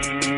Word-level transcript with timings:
Mm-hmm. 0.00 0.37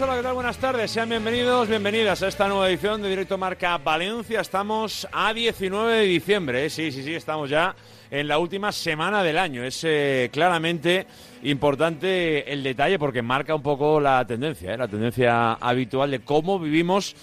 hola, 0.00 0.16
¿qué 0.16 0.22
tal? 0.22 0.34
Buenas 0.34 0.58
tardes, 0.58 0.90
sean 0.90 1.08
bienvenidos, 1.08 1.68
bienvenidas 1.68 2.20
a 2.22 2.26
esta 2.26 2.48
nueva 2.48 2.68
edición 2.68 3.00
de 3.00 3.08
Directo 3.08 3.38
Marca 3.38 3.78
Valencia. 3.78 4.40
Estamos 4.40 5.06
a 5.12 5.32
19 5.32 5.92
de 5.92 6.04
diciembre, 6.04 6.64
¿eh? 6.64 6.70
sí, 6.70 6.90
sí, 6.90 7.04
sí, 7.04 7.14
estamos 7.14 7.48
ya 7.48 7.76
en 8.10 8.26
la 8.26 8.38
última 8.38 8.72
semana 8.72 9.22
del 9.22 9.38
año. 9.38 9.62
Es 9.62 9.84
eh, 9.84 10.30
claramente 10.32 11.06
importante 11.44 12.52
el 12.52 12.64
detalle 12.64 12.98
porque 12.98 13.22
marca 13.22 13.54
un 13.54 13.62
poco 13.62 14.00
la 14.00 14.26
tendencia, 14.26 14.74
¿eh? 14.74 14.76
la 14.76 14.88
tendencia 14.88 15.52
habitual 15.52 16.10
de 16.10 16.20
cómo 16.20 16.58
vivimos 16.58 17.14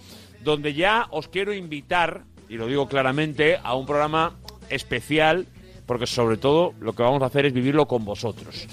donde 0.42 0.72
ya 0.72 1.06
os 1.10 1.28
quiero 1.28 1.52
invitar, 1.52 2.22
y 2.48 2.56
lo 2.56 2.66
digo 2.66 2.88
claramente, 2.88 3.58
a 3.62 3.74
un 3.74 3.84
programa 3.84 4.36
especial 4.70 5.46
porque 5.86 6.06
sobre 6.06 6.38
todo 6.38 6.72
lo 6.80 6.94
que 6.94 7.02
vamos 7.02 7.22
a 7.22 7.26
hacer 7.26 7.44
es 7.44 7.52
vivirlo 7.52 7.86
con 7.86 8.06
vosotros. 8.06 8.66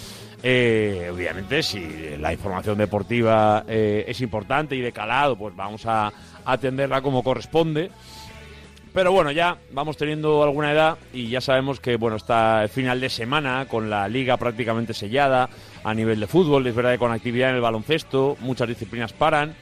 Eh, 0.44 1.10
obviamente, 1.14 1.62
si 1.62 2.18
la 2.18 2.34
información 2.34 2.78
deportiva 2.78 3.64
eh, 3.68 4.06
es 4.08 4.22
importante 4.22 4.76
y 4.76 4.82
de 4.82 4.92
calado, 4.92 5.36
pues 5.38 5.56
vamos 5.56 5.86
a 5.86 6.12
atenderla 6.46 7.02
como 7.02 7.24
corresponde. 7.24 7.92
Pero 8.94 9.14
bueno, 9.14 9.32
ya 9.32 9.58
vamos 9.72 9.96
teniendo 9.96 10.44
alguna 10.44 10.74
edad 10.74 10.98
y 11.14 11.30
ya 11.30 11.40
sabemos 11.40 11.80
que 11.80 11.96
bueno 11.96 12.18
está 12.18 12.64
el 12.64 12.70
final 12.70 13.00
de 13.00 13.10
semana 13.10 13.66
con 13.70 13.90
la 13.90 14.10
liga 14.10 14.36
prácticamente 14.36 14.94
sellada 14.94 15.50
a 15.84 15.94
nivel 15.94 16.20
de 16.20 16.28
fútbol, 16.28 16.68
es 16.68 16.76
verdad 16.76 16.92
que 16.92 16.98
con 16.98 17.12
actividad 17.12 17.52
en 17.52 17.56
el 17.56 17.62
baloncesto, 17.62 18.36
muchas 18.42 18.68
disciplinas 18.68 19.14
paran. 19.14 19.56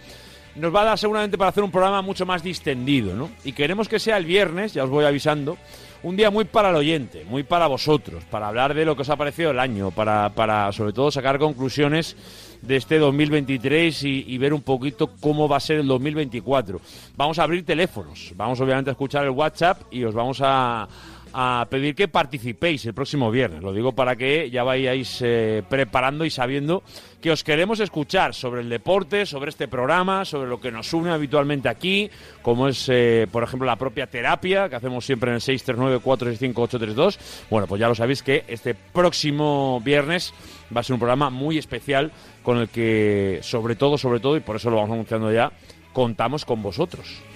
Nos 0.56 0.74
va 0.74 0.82
a 0.82 0.86
dar 0.86 0.98
seguramente 0.98 1.38
para 1.38 1.50
hacer 1.50 1.64
un 1.64 1.70
programa 1.70 2.02
mucho 2.02 2.26
más 2.26 2.42
distendido, 2.42 3.16
¿no? 3.16 3.30
Y 3.44 3.54
queremos 3.54 3.88
que 3.88 4.00
sea 4.00 4.18
el 4.18 4.26
viernes, 4.26 4.74
ya 4.74 4.84
os 4.84 4.90
voy 4.90 5.06
avisando, 5.06 5.58
un 6.04 6.16
día 6.16 6.30
muy 6.30 6.46
para 6.46 6.70
el 6.70 6.76
oyente, 6.76 7.26
muy 7.26 7.44
para 7.44 7.68
vosotros, 7.68 8.24
para 8.26 8.48
hablar 8.48 8.74
de 8.74 8.86
lo 8.86 8.96
que 8.96 9.02
os 9.02 9.10
ha 9.10 9.18
parecido 9.18 9.52
el 9.52 9.60
año, 9.60 9.92
para, 9.92 10.30
para 10.30 10.72
sobre 10.72 10.94
todo 10.94 11.12
sacar 11.12 11.40
conclusiones 11.40 12.16
de 12.62 12.76
este 12.76 13.00
2023 13.00 14.04
y, 14.04 14.26
y, 14.28 14.38
ver 14.38 14.54
un 14.54 14.62
poquito 14.62 15.12
cómo 15.20 15.48
va 15.48 15.58
a 15.58 15.62
ser 15.62 15.80
el 15.80 15.88
2024. 15.88 16.80
Vamos 17.16 17.40
a 17.40 17.44
abrir 17.44 17.66
teléfonos, 17.66 18.34
vamos 18.36 18.60
obviamente 18.60 18.90
a 18.90 18.94
escuchar 18.94 19.24
el 19.24 19.32
WhatsApp 19.32 19.82
y 19.92 20.04
os 20.04 20.14
vamos 20.14 20.40
a, 20.42 20.88
a 21.34 21.68
pedir 21.70 21.96
que 21.96 22.08
participéis 22.08 22.86
el 22.86 22.94
próximo 22.94 23.32
viernes. 23.32 23.62
Lo 23.62 23.74
digo 23.74 23.94
para 23.94 24.16
que 24.16 24.50
ya 24.50 24.64
vayáis 24.64 25.20
eh, 25.22 25.64
preparando 25.70 26.26
y 26.26 26.30
sabiendo 26.30 26.84
que 27.22 27.32
os 27.32 27.44
queremos 27.44 27.80
escuchar 27.80 28.34
sobre 28.34 28.62
el 28.62 28.70
deporte, 28.70 29.26
sobre 29.26 29.50
este 29.50 29.68
programa, 29.68 30.26
sobre 30.26 30.50
lo 30.50 30.60
que 30.60 30.72
nos 30.72 30.94
une 30.94 31.12
habitualmente 31.12 31.70
aquí, 31.70 32.10
como 32.42 32.68
es, 32.68 32.88
eh, 32.90 33.28
por 33.32 33.44
ejemplo, 33.44 33.66
la 33.66 33.76
propia 33.76 34.08
terapia 34.08 34.70
que 34.70 34.76
hacemos 34.76 35.06
siempre 35.06 35.32
en 35.32 35.36
el 35.36 35.42
639-465-832. 35.42 37.18
Bueno, 37.50 37.68
pues 37.68 37.80
ya 37.80 37.88
lo 37.88 37.96
sabéis 37.96 38.24
que 38.24 38.46
este 38.48 38.74
próximo 38.74 39.82
viernes 39.84 40.34
va 40.76 40.82
a 40.82 40.84
ser 40.84 40.94
un 40.94 41.00
programa 41.00 41.30
muy 41.30 41.58
especial 41.58 42.12
con 42.44 42.58
el 42.58 42.70
que, 42.70 43.40
sobre 43.42 43.76
todo, 43.76 43.98
sobre 43.98 44.20
todo, 44.20 44.38
y 44.38 44.42
por 44.42 44.56
eso 44.56 44.70
lo 44.70 44.78
vamos 44.78 44.92
anunciando 44.92 45.32
ya, 45.32 45.52
contamos 45.94 46.46
con 46.46 46.62
vosotros. 46.62 47.29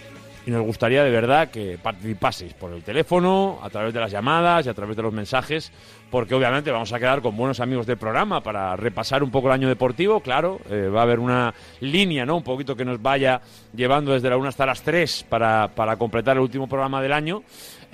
Y 0.46 0.52
nos 0.52 0.64
gustaría 0.64 1.04
de 1.04 1.10
verdad 1.10 1.50
que 1.50 1.78
participaseis 1.82 2.54
por 2.54 2.74
el 2.74 2.84
teléfono, 2.84 3.60
a 3.62 3.70
través 3.70 3.94
de 3.94 4.00
las 4.00 4.12
llamadas 4.12 4.66
y 4.66 4.70
a 4.70 4.74
través 4.74 4.96
de 4.96 5.04
los 5.04 5.14
mensajes, 5.14 5.72
porque 6.12 6.36
obviamente 6.36 6.72
vamos 6.72 6.92
a 6.92 7.00
quedar 7.00 7.22
con 7.22 7.36
buenos 7.38 7.60
amigos 7.60 7.86
del 7.86 7.98
programa 7.98 8.42
para 8.42 8.76
repasar 8.76 9.24
un 9.24 9.32
poco 9.32 9.48
el 9.48 9.54
año 9.54 9.68
deportivo, 9.68 10.20
claro, 10.20 10.60
eh, 10.70 10.90
va 10.94 11.02
a 11.02 11.04
haber 11.04 11.20
una 11.20 11.54
línea, 11.80 12.26
¿no? 12.26 12.38
Un 12.38 12.44
poquito 12.44 12.76
que 12.76 12.86
nos 12.86 13.02
vaya 13.02 13.42
llevando 13.76 14.14
desde 14.14 14.30
la 14.30 14.38
1 14.38 14.50
hasta 14.50 14.66
las 14.66 14.82
3 14.84 15.26
para, 15.30 15.70
para 15.74 15.96
completar 15.96 16.38
el 16.38 16.44
último 16.44 16.68
programa 16.68 17.02
del 17.02 17.14
año. 17.14 17.44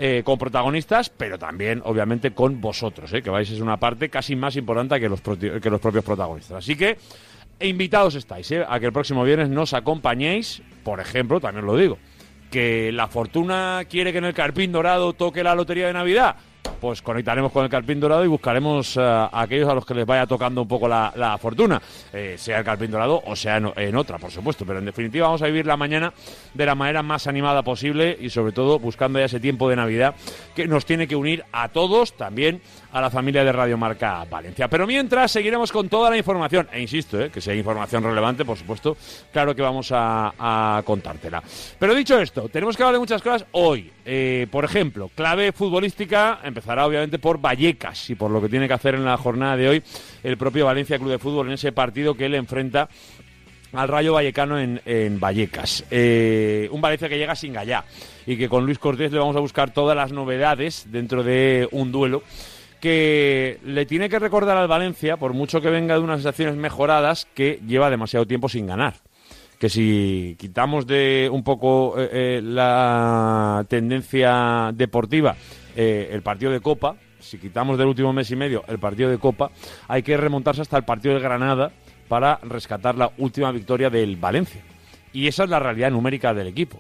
Eh, 0.02 0.24
con 0.24 0.38
protagonistas, 0.38 1.10
pero 1.10 1.38
también, 1.38 1.82
obviamente, 1.84 2.32
con 2.32 2.62
vosotros, 2.62 3.12
¿eh? 3.12 3.22
que 3.22 3.30
vais 3.30 3.52
es 3.52 3.60
una 3.60 3.76
parte 3.76 4.08
casi 4.08 4.34
más 4.34 4.56
importante 4.56 4.98
que 4.98 5.10
los, 5.10 5.20
que 5.20 5.70
los 5.70 5.82
propios 5.82 6.06
protagonistas. 6.06 6.60
Así 6.60 6.78
que 6.78 6.98
invitados 7.60 8.16
estáis 8.16 8.50
¿eh? 8.52 8.66
a 8.66 8.80
que 8.80 8.86
el 8.86 8.94
próximo 8.94 9.26
viernes 9.26 9.50
nos 9.50 9.74
acompañéis, 9.74 10.62
por 10.86 11.02
ejemplo, 11.02 11.42
también 11.42 11.66
lo 11.66 11.76
digo, 11.76 11.98
que 12.50 12.92
la 12.92 13.08
fortuna 13.08 13.82
quiere 13.90 14.12
que 14.12 14.18
en 14.18 14.26
el 14.26 14.34
Carpín 14.34 14.72
Dorado 14.72 15.14
toque 15.14 15.44
la 15.44 15.56
lotería 15.56 15.88
de 15.88 15.94
Navidad 15.94 16.36
pues 16.80 17.02
conectaremos 17.02 17.52
con 17.52 17.64
el 17.64 17.70
Carpín 17.70 18.00
Dorado 18.00 18.24
y 18.24 18.28
buscaremos 18.28 18.98
eh, 18.98 19.02
a 19.02 19.30
aquellos 19.34 19.70
a 19.70 19.74
los 19.74 19.86
que 19.86 19.94
les 19.94 20.06
vaya 20.06 20.26
tocando 20.26 20.62
un 20.62 20.68
poco 20.68 20.88
la, 20.88 21.38
fortuna, 21.40 21.82
eh, 22.14 22.36
sea 22.38 22.60
el 22.60 22.66
Carpín 22.66 22.92
Dorado 22.92 23.22
o 23.26 23.36
sea 23.36 23.58
en, 23.58 23.96
otra, 23.96 24.18
por 24.18 24.32
supuesto. 24.32 24.66
Pero 24.66 24.80
en 24.80 24.86
definitiva 24.86 25.28
vamos 25.28 25.42
a 25.42 25.48
vivir 25.48 25.66
la 25.66 25.78
mañana 25.78 26.14
de 26.54 26.66
la 26.66 26.76
manera 26.76 27.04
más 27.04 27.28
animada 27.28 27.64
posible 27.64 28.18
y 28.20 28.30
sobre 28.30 28.52
todo 28.52 28.80
buscando 28.80 29.20
ya 29.20 29.26
ese 29.26 29.40
tiempo 29.40 29.70
de 29.70 29.76
Navidad 29.76 30.16
que 30.56 30.68
nos 30.68 30.86
tiene 30.86 31.08
que 31.08 31.16
unir 31.16 31.44
a 31.52 31.70
todos, 31.70 32.14
también 32.14 32.62
a 32.92 33.02
la 33.02 33.10
familia 33.10 33.44
de 33.44 33.52
Radio 33.52 33.78
Marca 33.78 34.26
Valencia. 34.30 34.68
Pero 34.68 34.88
mientras 34.88 35.32
seguiremos 35.32 35.72
con 35.72 35.90
toda 35.90 36.10
la 36.10 36.18
información, 36.18 36.68
e 36.72 36.82
insisto, 36.82 37.20
eh, 37.20 37.30
que 37.30 37.42
si 37.42 37.52
hay 37.52 37.60
información 37.60 38.04
relevante, 38.04 38.46
por 38.46 38.58
supuesto, 38.58 38.98
claro 39.32 39.56
que 39.56 39.62
vamos 39.62 39.92
a, 39.92 40.82
contártela. 40.86 41.44
Pero 41.78 41.94
dicho 41.94 42.20
esto, 42.20 42.50
tenemos 42.50 42.76
que 42.76 42.84
hablar 42.84 42.94
de 42.94 43.00
muchas 43.00 43.22
cosas 43.22 43.46
hoy. 43.52 43.92
por 44.50 44.66
ejemplo, 44.66 45.10
clave 45.14 45.52
futbolística 45.52 46.40
empezará 46.44 46.86
obviamente 46.86 47.20
por 47.20 47.40
Vallecas 47.40 48.10
y 48.10 48.16
por 48.16 48.32
lo 48.32 48.42
que 48.42 48.50
tiene 48.50 48.68
que 48.68 48.74
hacer 48.74 48.96
en 48.96 49.06
la 49.06 49.18
jornada 49.18 49.56
de 49.56 49.70
hoy 49.70 49.84
el 50.24 50.38
propio 50.38 50.66
Valencia 50.66 50.98
Club 50.98 51.12
de 51.12 51.20
Fútbol 51.20 51.48
en 51.48 51.54
ese 51.54 51.72
partido 51.72 52.16
que 52.16 52.26
él 52.26 52.36
enfrenta 52.36 52.90
al 53.74 53.88
Rayo 53.88 54.14
Vallecano 54.14 54.60
en, 54.60 55.20
Vallecas. 55.20 55.86
Eh, 55.92 56.68
un 56.72 56.82
Valencia 56.82 57.10
que 57.10 57.18
llega 57.18 57.36
sin 57.36 57.54
gallá 57.54 57.86
y 58.26 58.38
que 58.38 58.50
con 58.50 58.66
Luis 58.66 58.80
Cortés 58.80 59.12
le 59.12 59.20
vamos 59.20 59.36
a 59.36 59.40
buscar 59.40 59.72
todas 59.72 59.96
las 59.96 60.12
novedades 60.12 60.86
dentro 60.90 61.24
de 61.24 61.68
un 61.72 61.92
duelo 61.92 62.24
que 62.80 63.60
le 63.64 63.86
tiene 63.86 64.10
que 64.10 64.20
recordar 64.20 64.58
al 64.58 64.68
Valencia, 64.68 65.18
por 65.18 65.34
mucho 65.34 65.62
que 65.62 65.70
venga 65.70 65.96
de 65.96 66.02
unas 66.02 66.20
estaciones 66.20 66.56
mejoradas, 66.56 67.28
que 67.34 67.60
lleva 67.66 67.90
demasiado 67.90 68.26
tiempo 68.26 68.50
sin 68.50 68.68
ganar 68.68 68.96
que 69.60 69.70
si 69.70 70.38
quitamos 70.40 70.88
de 70.88 71.30
un 71.32 71.44
poco 71.44 72.00
eh, 72.00 72.10
eh, 72.12 72.42
la 72.42 73.66
tendencia 73.68 74.72
deportiva 74.74 75.36
eh, 75.76 76.10
el 76.12 76.22
partido 76.22 76.52
de 76.52 76.62
Copa, 76.62 76.96
si 77.20 77.38
quitamos 77.38 77.78
del 77.78 77.88
último 77.88 78.14
mes 78.14 78.32
y 78.32 78.38
medio 78.38 78.64
el 78.68 78.80
partido 78.80 79.10
de 79.10 79.18
Copa, 79.18 79.52
hay 79.88 80.02
que 80.02 80.16
remontarse 80.16 80.62
hasta 80.62 80.78
el 80.78 80.84
partido 80.84 81.14
de 81.14 81.20
Granada 81.20 81.72
para 82.08 82.40
rescatar 82.44 82.96
la 82.96 83.12
última 83.18 83.52
victoria 83.52 83.90
del 83.90 84.16
Valencia. 84.16 84.62
Y 85.12 85.28
esa 85.28 85.44
es 85.44 85.50
la 85.50 85.60
realidad 85.60 85.92
numérica 85.92 86.34
del 86.34 86.48
equipo. 86.48 86.80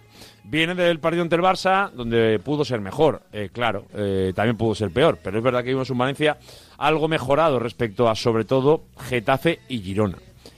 Viene 0.49 0.73
del 0.73 0.99
partido 0.99 1.21
ante 1.21 1.35
el 1.35 1.43
Barça, 1.43 1.91
donde 1.91 2.39
pudo 2.39 2.65
ser 2.65 2.81
mejor, 2.81 3.21
eh, 3.31 3.49
claro, 3.53 3.85
eh, 3.93 4.33
también 4.35 4.57
pudo 4.57 4.73
ser 4.73 4.89
peor, 4.89 5.19
pero 5.23 5.37
es 5.37 5.43
verdad 5.43 5.63
que 5.63 5.69
vimos 5.69 5.91
un 5.91 5.99
Valencia 5.99 6.37
algo 6.79 7.07
mejorado 7.07 7.59
respecto 7.59 8.09
a, 8.09 8.15
sobre 8.15 8.45
todo, 8.45 8.85
Getafe 8.97 9.59
y 9.69 9.79
Girona. 9.79 10.17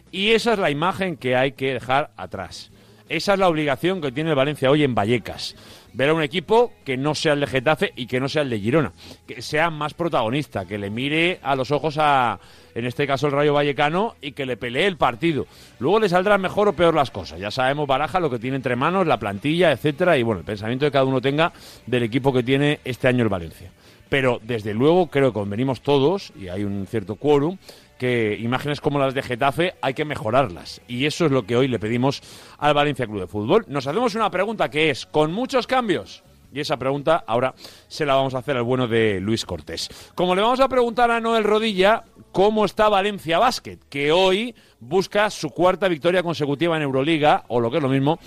Y 0.10 0.30
esa 0.30 0.54
es 0.54 0.60
la 0.60 0.72
imagen 0.72 1.18
que 1.18 1.36
hay 1.36 1.52
que 1.52 1.74
dejar 1.74 2.12
atrás. 2.16 2.72
Esa 3.10 3.34
es 3.34 3.40
la 3.40 3.50
obligación 3.50 4.00
que 4.00 4.14
tiene 4.14 4.30
el 4.30 4.38
Valencia 4.38 4.72
hoy 4.72 4.86
en 4.86 4.96
Vallecas 4.96 5.56
ver 5.94 6.10
a 6.10 6.14
un 6.14 6.24
equipo 6.24 6.72
que 6.84 6.98
no 6.98 7.16
sea 7.16 7.34
el 7.34 7.42
de 7.42 7.48
Getafe 7.48 7.94
y 7.96 8.06
que 8.06 8.20
no 8.20 8.30
sea 8.30 8.44
el 8.44 8.50
de 8.50 8.60
Girona, 8.60 8.94
que 9.28 9.42
sea 9.42 9.70
más 9.70 9.94
protagonista, 9.94 10.66
que 10.66 10.78
le 10.78 10.90
mire 10.90 11.40
a 11.44 11.56
los 11.56 11.72
ojos 11.72 11.98
a, 12.00 12.40
en 12.76 12.86
este 12.86 13.08
caso, 13.08 13.28
el 13.28 13.34
Rayo 13.34 13.54
Vallecano 13.54 14.16
y 14.22 14.32
que 14.32 14.46
le 14.46 14.58
pelee 14.58 14.88
el 14.88 14.98
partido. 14.98 15.48
Luego 15.80 16.00
le 16.00 16.10
saldrán 16.10 16.42
mejor 16.42 16.68
o 16.68 16.74
peor 16.74 16.96
las 16.96 17.12
cosas. 17.12 17.40
Ya 17.40 17.52
sabemos 17.52 17.88
Baraja 17.88 18.20
lo 18.20 18.30
que 18.30 18.40
tiene 18.40 18.56
entre 18.56 18.76
manos, 18.76 19.08
la 19.08 19.20
plantilla, 19.20 19.72
etcétera, 19.72 20.18
y 20.18 20.24
bueno, 20.24 20.40
el 20.40 20.46
pensamiento 20.46 20.86
que 20.86 20.92
cada 20.92 21.06
uno 21.06 21.22
tenga 21.22 21.52
del 21.86 22.04
equipo 22.04 22.34
que 22.34 22.44
tiene 22.44 22.80
este 22.84 23.08
año 23.08 23.24
el 23.24 23.30
Valencia. 23.30 23.72
Pero 24.10 24.42
desde 24.44 24.74
luego 24.74 25.08
creo 25.08 25.30
que 25.30 25.40
convenimos 25.40 25.82
todos, 25.82 26.34
y 26.38 26.50
hay 26.50 26.66
un 26.66 26.86
cierto 26.86 27.16
quórum, 27.16 27.58
que 28.02 28.36
imágenes 28.42 28.82
como 28.82 28.98
las 28.98 29.14
de 29.14 29.22
Getafe 29.22 29.76
hay 29.80 29.94
que 29.94 30.06
mejorarlas. 30.06 30.82
Y 30.88 31.06
eso 31.06 31.28
es 31.28 31.32
lo 31.32 31.46
que 31.46 31.56
hoy 31.56 31.68
le 31.68 31.78
pedimos 31.78 32.24
al 32.58 32.74
Valencia 32.74 33.06
Club 33.06 33.20
de 33.20 33.28
Fútbol. 33.28 33.66
Nos 33.68 33.86
hacemos 33.86 34.16
una 34.16 34.32
pregunta 34.32 34.72
que 34.72 34.90
es, 34.90 35.06
¿con 35.06 35.32
muchos 35.32 35.68
cambios? 35.68 36.24
Y 36.52 36.62
esa 36.62 36.78
pregunta 36.78 37.24
ahora 37.28 37.54
se 37.88 38.08
la 38.08 38.16
vamos 38.16 38.34
a 38.34 38.40
hacer 38.40 38.58
al 38.58 38.64
bueno 38.64 38.88
de 38.88 39.20
Luis 39.20 39.46
Cortés. 39.46 39.88
Como 40.16 40.34
le 40.34 40.42
vamos 40.42 40.60
a 40.62 40.68
preguntar 40.68 41.12
a 41.12 41.20
Noel 41.20 41.44
Rodilla 41.44 42.04
cómo 42.32 42.66
está 42.66 42.90
Valencia 42.90 43.38
Basket, 43.38 43.78
que 43.88 44.12
hoy 44.12 44.56
busca 44.80 45.30
su 45.30 45.52
cuarta 45.52 45.88
victoria 45.88 46.24
consecutiva 46.24 46.78
en 46.78 46.82
Euroliga, 46.82 47.44
o 47.50 47.60
lo 47.60 47.70
que 47.70 47.78
es 47.78 47.84
lo 47.84 47.90
mismo, 47.90 48.18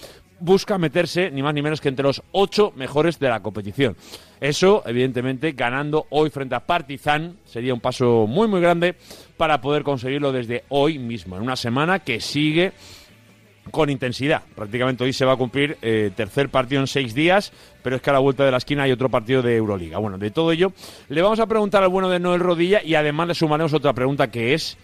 busca 0.45 0.79
meterse 0.79 1.31
ni 1.31 1.43
más 1.43 1.55
ni 1.55 1.63
menos 1.63 1.81
que 1.81 1.89
entre 1.89 2.05
los 2.05 2.23
ocho 2.33 2.73
mejores 2.77 3.19
de 3.19 3.29
la 3.29 3.41
competición. 3.41 3.97
Eso, 4.41 4.83
evidentemente, 4.87 5.53
ganando 5.53 6.07
hoy 6.11 6.31
frente 6.31 6.55
a 6.55 6.61
Partizan, 6.61 7.39
sería 7.45 7.73
un 7.73 7.81
paso 7.81 8.27
muy, 8.27 8.47
muy 8.47 8.61
grande 8.61 8.95
para 9.37 9.61
poder 9.61 9.83
conseguirlo 9.83 10.33
desde 10.33 10.65
hoy 10.69 10.99
mismo, 10.99 11.37
en 11.37 11.43
una 11.43 11.57
semana 11.57 12.01
que 12.01 12.21
sigue 12.21 12.73
con 13.71 13.89
intensidad. 13.89 14.43
Prácticamente 14.55 15.05
hoy 15.05 15.15
se 15.15 15.25
va 15.25 15.33
a 15.33 15.37
cumplir 15.37 15.79
eh, 15.81 16.11
tercer 16.15 16.51
partido 16.51 16.83
en 16.83 16.87
seis 16.87 17.15
días, 17.15 17.53
pero 17.83 17.97
es 17.97 18.03
que 18.03 18.11
a 18.11 18.13
la 18.13 18.19
vuelta 18.19 18.45
de 18.45 18.51
la 18.51 18.59
esquina 18.59 18.83
hay 18.83 18.93
otro 18.93 19.09
partido 19.09 19.41
de 19.41 19.57
Euroliga. 19.57 19.99
Bueno, 19.99 20.19
de 20.19 20.31
todo 20.31 20.53
ello, 20.53 20.73
le 21.09 21.23
vamos 21.23 21.41
a 21.41 21.47
preguntar 21.47 21.83
al 21.83 21.89
bueno 21.89 22.11
de 22.11 22.21
Noel 22.21 22.41
Rodilla 22.41 22.83
y 22.83 22.95
además 22.95 23.29
le 23.29 23.35
sumaremos 23.35 23.73
otra 23.73 23.95
pregunta 23.95 24.31
que 24.31 24.53
es 24.53 24.77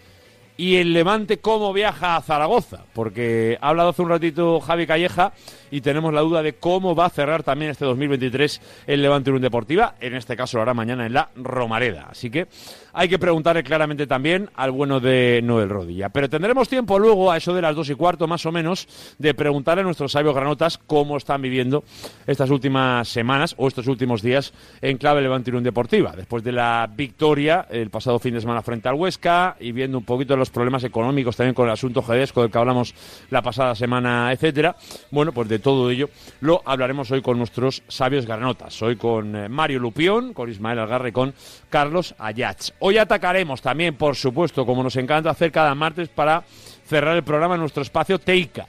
y 0.56 0.76
el 0.76 0.92
Levante 0.92 1.38
cómo 1.38 1.72
viaja 1.72 2.16
a 2.16 2.22
Zaragoza, 2.22 2.84
porque 2.92 3.58
ha 3.60 3.70
hablado 3.70 3.90
hace 3.90 4.02
un 4.02 4.08
ratito 4.10 4.60
Javi 4.60 4.86
Calleja 4.86 5.32
y 5.70 5.80
tenemos 5.80 6.12
la 6.12 6.20
duda 6.20 6.42
de 6.42 6.54
cómo 6.54 6.94
va 6.94 7.06
a 7.06 7.10
cerrar 7.10 7.42
también 7.42 7.70
este 7.70 7.84
2023 7.84 8.60
el 8.86 9.02
Levante 9.02 9.30
Unión 9.30 9.42
Deportiva, 9.42 9.94
en 10.00 10.14
este 10.14 10.36
caso 10.36 10.58
lo 10.58 10.62
hará 10.62 10.74
mañana 10.74 11.06
en 11.06 11.14
la 11.14 11.30
Romareda. 11.36 12.08
Así 12.10 12.30
que 12.30 12.46
hay 12.92 13.08
que 13.08 13.18
preguntarle 13.18 13.62
claramente 13.62 14.06
también 14.06 14.50
al 14.54 14.70
bueno 14.70 15.00
de 15.00 15.40
Noel 15.42 15.68
Rodilla. 15.68 16.08
Pero 16.08 16.28
tendremos 16.28 16.68
tiempo 16.68 16.98
luego, 16.98 17.30
a 17.30 17.36
eso 17.36 17.54
de 17.54 17.62
las 17.62 17.74
dos 17.74 17.90
y 17.90 17.94
cuarto 17.94 18.26
más 18.26 18.44
o 18.46 18.52
menos, 18.52 18.88
de 19.18 19.34
preguntarle 19.34 19.82
a 19.82 19.84
nuestros 19.84 20.12
sabios 20.12 20.34
granotas 20.34 20.78
cómo 20.78 21.16
están 21.16 21.42
viviendo 21.42 21.84
estas 22.26 22.50
últimas 22.50 23.08
semanas 23.08 23.54
o 23.58 23.68
estos 23.68 23.86
últimos 23.86 24.22
días 24.22 24.52
en 24.80 24.98
clave 24.98 25.22
Levante 25.22 25.50
Unión 25.50 25.64
Deportiva. 25.64 26.12
Después 26.16 26.42
de 26.42 26.52
la 26.52 26.90
victoria 26.94 27.66
el 27.70 27.90
pasado 27.90 28.18
fin 28.18 28.34
de 28.34 28.40
semana 28.40 28.62
frente 28.62 28.88
al 28.88 28.94
Huesca 28.94 29.56
y 29.60 29.72
viendo 29.72 29.98
un 29.98 30.04
poquito 30.04 30.36
los 30.36 30.50
problemas 30.50 30.84
económicos 30.84 31.36
también 31.36 31.54
con 31.54 31.66
el 31.66 31.72
asunto 31.72 32.02
Gedesco 32.02 32.42
del 32.42 32.50
que 32.50 32.58
hablamos 32.58 32.94
la 33.30 33.42
pasada 33.42 33.74
semana, 33.74 34.32
etcétera. 34.32 34.76
Bueno, 35.10 35.32
pues 35.32 35.48
de 35.48 35.58
todo 35.58 35.90
ello 35.90 36.08
lo 36.40 36.62
hablaremos 36.64 37.10
hoy 37.10 37.22
con 37.22 37.38
nuestros 37.38 37.82
sabios 37.88 38.26
granotas. 38.26 38.80
Hoy 38.82 38.96
con 38.96 39.36
eh, 39.36 39.48
Mario 39.48 39.78
Lupión, 39.78 40.32
con 40.32 40.50
Ismael 40.50 40.78
Algarre, 40.78 41.12
con 41.12 41.34
Carlos 41.68 42.14
Ayats. 42.18 42.74
Hoy 42.80 42.98
atacaremos 42.98 43.60
también, 43.60 43.94
por 43.94 44.16
supuesto, 44.16 44.64
como 44.66 44.82
nos 44.82 44.96
encanta 44.96 45.30
hacer 45.30 45.52
cada 45.52 45.74
martes 45.74 46.08
para 46.08 46.42
cerrar 46.86 47.14
el 47.14 47.22
programa 47.22 47.54
en 47.54 47.60
nuestro 47.60 47.82
espacio 47.82 48.18
Teica 48.18 48.66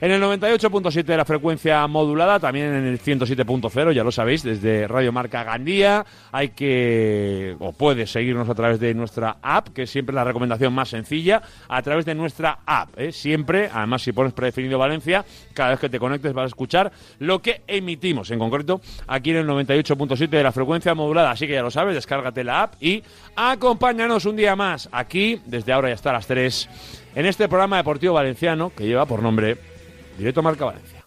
En 0.00 0.12
el 0.12 0.22
98.7 0.22 1.02
de 1.02 1.16
la 1.16 1.24
frecuencia 1.24 1.84
modulada, 1.88 2.38
también 2.38 2.72
en 2.72 2.86
el 2.86 3.00
107.0, 3.00 3.92
ya 3.92 4.04
lo 4.04 4.12
sabéis, 4.12 4.44
desde 4.44 4.86
Radio 4.86 5.10
Marca 5.10 5.42
Gandía. 5.42 6.06
Hay 6.30 6.50
que, 6.50 7.56
o 7.58 7.72
puedes 7.72 8.12
seguirnos 8.12 8.48
a 8.48 8.54
través 8.54 8.78
de 8.78 8.94
nuestra 8.94 9.38
app, 9.42 9.70
que 9.70 9.82
es 9.82 9.90
siempre 9.90 10.14
la 10.14 10.22
recomendación 10.22 10.72
más 10.72 10.90
sencilla, 10.90 11.42
a 11.68 11.82
través 11.82 12.04
de 12.04 12.14
nuestra 12.14 12.60
app. 12.64 12.90
¿eh? 12.96 13.10
Siempre, 13.10 13.70
además, 13.72 14.02
si 14.02 14.12
pones 14.12 14.32
predefinido 14.34 14.78
Valencia, 14.78 15.24
cada 15.52 15.70
vez 15.70 15.80
que 15.80 15.88
te 15.88 15.98
conectes 15.98 16.32
vas 16.32 16.44
a 16.44 16.46
escuchar 16.46 16.92
lo 17.18 17.42
que 17.42 17.62
emitimos, 17.66 18.30
en 18.30 18.38
concreto 18.38 18.80
aquí 19.08 19.30
en 19.30 19.38
el 19.38 19.48
98.7 19.48 20.28
de 20.28 20.42
la 20.44 20.52
frecuencia 20.52 20.94
modulada. 20.94 21.32
Así 21.32 21.48
que 21.48 21.54
ya 21.54 21.62
lo 21.62 21.72
sabes, 21.72 21.96
descárgate 21.96 22.44
la 22.44 22.62
app 22.62 22.74
y 22.80 23.02
acompáñanos 23.34 24.26
un 24.26 24.36
día 24.36 24.54
más 24.54 24.88
aquí, 24.92 25.40
desde 25.44 25.72
ahora 25.72 25.90
y 25.90 25.92
hasta 25.92 26.12
las 26.12 26.28
3, 26.28 26.68
en 27.16 27.26
este 27.26 27.48
programa 27.48 27.78
deportivo 27.78 28.14
valenciano 28.14 28.70
que 28.76 28.86
lleva 28.86 29.04
por 29.04 29.24
nombre 29.24 29.77
Directo 30.18 30.42
Marca 30.42 30.64
Valencia. 30.64 30.97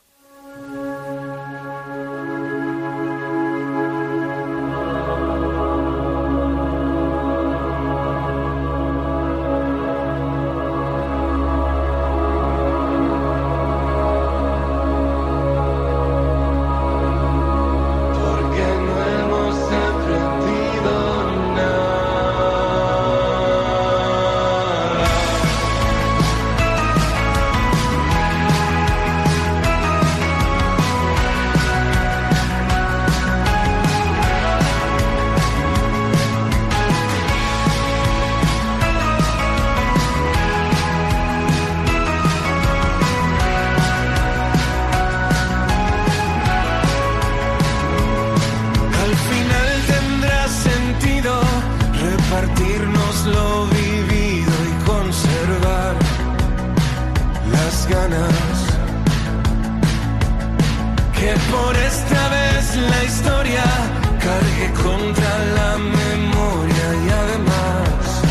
Contra 64.83 65.31
la 65.57 65.77
memoria 65.77 66.87
y 67.03 67.09
además 67.21 68.21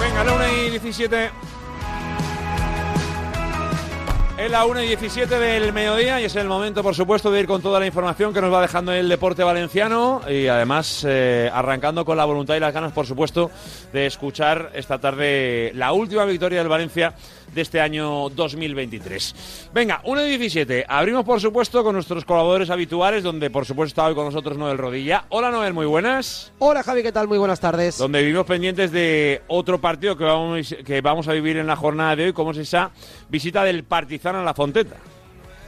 Venga, 0.00 0.20
la 0.24 0.32
1 0.32 0.48
y 0.48 0.70
17. 0.70 1.47
Es 4.38 4.52
la 4.52 4.66
1 4.66 4.82
y 4.84 4.86
17 4.86 5.36
del 5.36 5.72
mediodía 5.72 6.20
y 6.20 6.24
es 6.24 6.36
el 6.36 6.46
momento, 6.46 6.80
por 6.84 6.94
supuesto, 6.94 7.32
de 7.32 7.40
ir 7.40 7.48
con 7.48 7.60
toda 7.60 7.80
la 7.80 7.86
información 7.86 8.32
que 8.32 8.40
nos 8.40 8.52
va 8.52 8.62
dejando 8.62 8.92
el 8.92 9.08
deporte 9.08 9.42
valenciano 9.42 10.20
y 10.30 10.46
además 10.46 11.04
eh, 11.08 11.50
arrancando 11.52 12.04
con 12.04 12.16
la 12.16 12.24
voluntad 12.24 12.54
y 12.54 12.60
las 12.60 12.72
ganas, 12.72 12.92
por 12.92 13.04
supuesto, 13.04 13.50
de 13.92 14.06
escuchar 14.06 14.70
esta 14.74 15.00
tarde 15.00 15.72
la 15.74 15.90
última 15.90 16.24
victoria 16.24 16.60
del 16.60 16.68
Valencia 16.68 17.14
de 17.54 17.60
este 17.60 17.80
año 17.80 18.28
2023. 18.30 19.70
Venga, 19.72 20.00
1 20.04 20.26
y 20.26 20.28
17. 20.28 20.86
Abrimos, 20.88 21.24
por 21.24 21.40
supuesto, 21.40 21.82
con 21.82 21.94
nuestros 21.94 22.24
colaboradores 22.24 22.70
habituales, 22.70 23.22
donde, 23.22 23.50
por 23.50 23.64
supuesto, 23.64 23.88
está 23.88 24.06
hoy 24.06 24.14
con 24.14 24.24
nosotros 24.24 24.56
Noel 24.56 24.78
Rodilla. 24.78 25.24
Hola, 25.28 25.50
Noel, 25.50 25.74
muy 25.74 25.86
buenas. 25.86 26.52
Hola 26.58 26.82
Javi, 26.82 27.02
¿qué 27.02 27.12
tal? 27.12 27.28
Muy 27.28 27.38
buenas 27.38 27.60
tardes. 27.60 27.98
Donde 27.98 28.20
vivimos 28.22 28.46
pendientes 28.46 28.92
de 28.92 29.42
otro 29.48 29.80
partido 29.80 30.16
que 30.16 30.24
vamos, 30.24 30.74
que 30.84 31.00
vamos 31.00 31.28
a 31.28 31.32
vivir 31.32 31.56
en 31.56 31.66
la 31.66 31.76
jornada 31.76 32.16
de 32.16 32.24
hoy, 32.26 32.32
como 32.32 32.52
es 32.52 32.58
esa 32.58 32.90
visita 33.28 33.64
del 33.64 33.84
Partizano 33.84 34.40
a 34.40 34.44
la 34.44 34.54
Fonteta. 34.54 34.96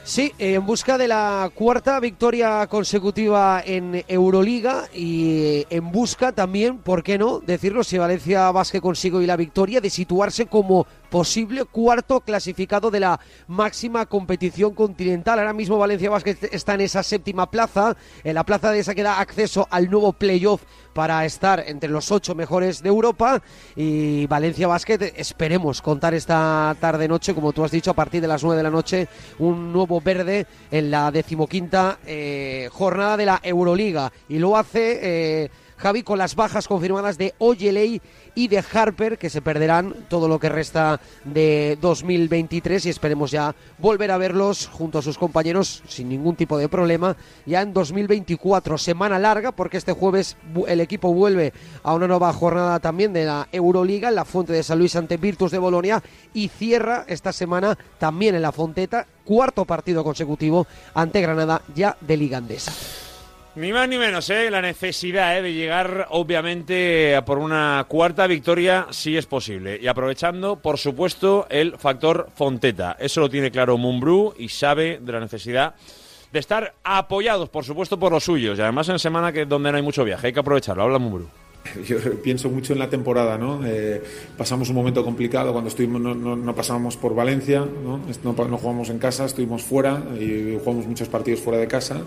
Sí, 0.03 0.33
en 0.39 0.65
busca 0.65 0.97
de 0.97 1.07
la 1.07 1.51
cuarta 1.55 2.01
victoria 2.01 2.67
consecutiva 2.67 3.63
en 3.65 4.03
Euroliga 4.09 4.89
y 4.95 5.67
en 5.69 5.93
busca 5.93 6.33
también, 6.33 6.79
¿por 6.79 7.03
qué 7.03 7.19
no? 7.19 7.41
Decirlo, 7.41 7.85
si 7.85 7.99
Valencia 7.99 8.51
Basque 8.51 8.81
consigue 8.81 9.19
hoy 9.19 9.27
la 9.27 9.37
victoria, 9.37 9.81
de 9.81 9.91
situarse 9.91 10.47
como 10.47 10.87
posible 11.11 11.65
cuarto 11.65 12.21
clasificado 12.21 12.91
de 12.91 13.01
la 13.01 13.21
máxima 13.49 14.07
competición 14.07 14.75
continental. 14.75 15.39
Ahora 15.39 15.53
mismo 15.53 15.77
Valencia 15.77 16.09
Basket 16.09 16.39
está 16.53 16.75
en 16.75 16.83
esa 16.83 17.03
séptima 17.03 17.51
plaza, 17.51 17.97
en 18.25 18.35
la 18.35 18.45
plaza 18.45 18.71
de 18.71 18.79
esa 18.79 18.95
que 18.95 19.03
da 19.03 19.21
acceso 19.21 19.67
al 19.71 19.91
nuevo 19.91 20.13
playoff 20.13 20.63
para 20.95 21.25
estar 21.25 21.65
entre 21.67 21.91
los 21.91 22.11
ocho 22.11 22.35
mejores 22.35 22.83
de 22.83 22.89
Europa. 22.89 23.43
Y 23.77 24.27
Valencia 24.27 24.69
Basket 24.69 25.13
esperemos 25.17 25.83
contar 25.83 26.15
esta 26.15 26.77
tarde 26.81 27.09
noche, 27.09 27.35
como 27.35 27.53
tú 27.53 27.65
has 27.65 27.71
dicho, 27.71 27.91
a 27.91 27.95
partir 27.95 28.21
de 28.21 28.29
las 28.29 28.43
nueve 28.43 28.57
de 28.57 28.63
la 28.63 28.71
noche, 28.71 29.09
un 29.39 29.73
nuevo 29.73 30.01
verde 30.01 30.47
en 30.71 30.91
la 30.91 31.11
decimoquinta 31.11 31.99
eh, 32.07 32.69
jornada 32.73 33.17
de 33.17 33.27
la 33.27 33.41
Euroliga. 33.43 34.13
Y 34.29 34.39
lo 34.39 34.57
hace 34.57 35.01
eh, 35.03 35.51
Javi 35.81 36.03
con 36.03 36.19
las 36.19 36.37
bajas 36.37 36.69
confirmadas 36.69 37.17
de 37.17 37.35
Oyeley 37.39 38.03
y 38.35 38.49
de 38.49 38.63
Harper 38.73 39.17
que 39.17 39.31
se 39.31 39.41
perderán 39.41 39.95
todo 40.09 40.29
lo 40.29 40.39
que 40.39 40.51
resta 40.51 41.01
de 41.25 41.79
2023 41.81 42.85
y 42.85 42.91
esperemos 42.91 43.31
ya 43.31 43.55
volver 43.79 44.11
a 44.11 44.19
verlos 44.19 44.67
junto 44.67 44.99
a 44.99 45.03
sus 45.03 45.17
compañeros 45.17 45.83
sin 45.89 46.11
ningún 46.11 46.37
tipo 46.37 46.59
de 46.59 46.69
problema 46.69 47.17
ya 47.47 47.63
en 47.63 47.73
2024 47.73 48.77
semana 48.77 49.19
larga 49.19 49.53
porque 49.53 49.79
este 49.79 49.93
jueves 49.93 50.37
el 50.69 50.83
equipo 50.83 51.15
vuelve 51.15 51.55
a 51.83 51.95
una 51.95 52.07
nueva 52.07 52.31
jornada 52.35 52.79
también 52.79 53.15
de 53.15 53.25
la 53.25 53.49
Euroliga 53.51 54.11
en 54.11 54.17
la 54.17 54.27
Fuente 54.27 54.53
de 54.53 54.63
San 54.63 54.79
Luis 54.79 54.97
ante 54.97 55.17
Virtus 55.17 55.51
de 55.51 55.59
Bolonia 55.59 56.03
y 56.35 56.49
cierra 56.49 57.07
esta 57.09 57.33
semana 57.33 57.79
también 57.99 58.35
en 58.35 58.43
la 58.43 58.53
Fonteta 58.53 59.07
cuarto 59.25 59.65
partido 59.65 60.05
consecutivo 60.05 60.67
ante 60.93 61.23
Granada 61.23 61.63
ya 61.75 61.97
de 62.03 62.17
Liga 62.19 62.37
Andesa. 62.37 63.10
Ni 63.57 63.73
más 63.73 63.89
ni 63.89 63.99
menos, 63.99 64.31
¿eh? 64.31 64.49
La 64.49 64.63
necesidad 64.63 65.37
¿eh? 65.37 65.43
de 65.43 65.53
llegar, 65.53 66.07
obviamente, 66.11 67.17
a 67.17 67.25
por 67.25 67.39
una 67.39 67.85
cuarta 67.89 68.29
victoria, 68.29 68.87
si 68.91 69.17
es 69.17 69.27
posible. 69.27 69.77
Y 69.83 69.89
aprovechando, 69.89 70.57
por 70.57 70.79
supuesto, 70.79 71.47
el 71.51 71.77
factor 71.77 72.29
Fonteta. 72.33 72.97
Eso 73.01 73.21
lo 73.21 73.29
tiene 73.29 73.51
claro 73.51 73.77
Mumbrú 73.77 74.35
y 74.39 74.49
sabe 74.49 75.01
de 75.03 75.13
la 75.13 75.19
necesidad 75.19 75.75
de 76.33 76.39
estar 76.39 76.75
apoyados, 76.85 77.49
por 77.49 77.65
supuesto, 77.65 77.99
por 77.99 78.13
los 78.13 78.23
suyos. 78.23 78.57
Y 78.57 78.63
además 78.63 78.89
en 78.89 79.01
semana 79.01 79.33
que 79.33 79.47
donde 79.47 79.73
no 79.73 79.77
hay 79.79 79.83
mucho 79.83 80.05
viaje. 80.05 80.29
Hay 80.29 80.33
que 80.33 80.41
aprovecharlo. 80.41 80.85
Habla 80.85 81.01
Mumbrú. 81.01 81.29
Yo 81.87 81.99
pienso 82.23 82.49
mucho 82.49 82.73
en 82.73 82.79
la 82.79 82.89
temporada, 82.89 83.37
¿no? 83.37 83.61
Eh, 83.67 84.03
pasamos 84.37 84.69
un 84.71 84.77
momento 84.77 85.05
complicado 85.05 85.53
cuando 85.53 85.69
estuvimos, 85.69 86.01
no, 86.01 86.15
no, 86.15 86.37
no 86.37 86.55
pasábamos 86.55 86.97
por 86.97 87.15
Valencia, 87.15 87.61
¿no? 87.61 88.01
No, 88.25 88.49
no 88.49 88.59
jugamos 88.59 88.91
en 88.91 88.99
casa, 88.99 89.25
estuvimos 89.27 89.63
fuera 89.63 90.03
y 90.19 90.59
jugamos 90.59 90.87
muchos 90.87 91.09
partidos 91.09 91.41
fuera 91.41 91.59
de 91.59 91.67
casa 91.67 92.03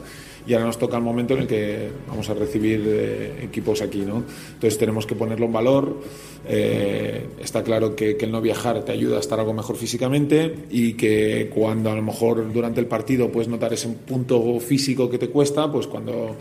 y 0.46 0.54
ahora 0.54 0.66
nos 0.66 0.78
toca 0.78 0.98
el 0.98 1.04
momento 1.04 1.36
en 1.36 1.42
el 1.42 1.48
que 1.48 1.90
vamos 2.08 2.30
a 2.30 2.34
recibir 2.34 2.84
eh, 2.86 3.44
equipos 3.44 3.82
aquí, 3.82 4.00
¿no? 4.00 4.24
Entonces 4.54 4.78
tenemos 4.78 5.06
que 5.06 5.16
ponerlo 5.16 5.46
en 5.46 5.54
valor. 5.54 6.02
Eh, 6.46 7.28
está 7.40 7.64
claro 7.64 7.96
que, 7.96 8.18
que 8.18 8.26
el 8.26 8.32
no 8.32 8.42
viajar 8.42 8.84
te 8.84 8.92
ayuda 8.92 9.18
a 9.18 9.20
estar 9.20 9.40
algo 9.40 9.54
mejor 9.54 9.78
físicamente 9.78 10.66
y 10.70 10.94
que 10.94 11.50
cuando 11.54 11.92
a 11.92 11.96
lo 11.96 12.02
mejor 12.02 12.52
durante 12.52 12.82
el 12.82 12.88
partido 12.88 13.32
puedes 13.32 13.48
notar 13.48 13.72
ese 13.72 13.88
punto 13.88 14.60
físico 14.60 15.10
que 15.10 15.18
te 15.18 15.30
cuesta, 15.30 15.72
pues 15.72 15.88
cuando 15.88 16.36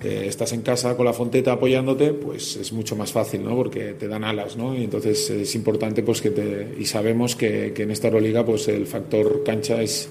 estás 0.00 0.52
en 0.52 0.62
casa 0.62 0.96
con 0.96 1.06
la 1.06 1.12
fonteta 1.12 1.52
apoyándote, 1.52 2.12
pues 2.12 2.56
es 2.56 2.72
mucho 2.72 2.94
más 2.96 3.12
fácil, 3.12 3.44
¿no? 3.44 3.56
Porque 3.56 3.94
te 3.94 4.06
dan 4.06 4.24
alas, 4.24 4.56
¿no? 4.56 4.76
Y 4.76 4.84
entonces 4.84 5.30
es 5.30 5.54
importante, 5.54 6.02
pues 6.02 6.20
que 6.20 6.30
te, 6.30 6.76
y 6.78 6.84
sabemos 6.84 7.34
que, 7.34 7.72
que 7.74 7.82
en 7.82 7.90
esta 7.90 8.08
Euroliga, 8.08 8.44
pues 8.44 8.68
el 8.68 8.86
factor 8.86 9.42
cancha 9.44 9.82
es, 9.82 10.08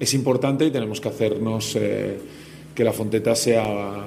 es 0.00 0.14
importante 0.14 0.64
y 0.64 0.70
tenemos 0.70 1.00
que 1.00 1.08
hacernos 1.08 1.76
eh, 1.76 2.18
que 2.74 2.84
la 2.84 2.92
fonteta 2.92 3.34
sea 3.34 4.04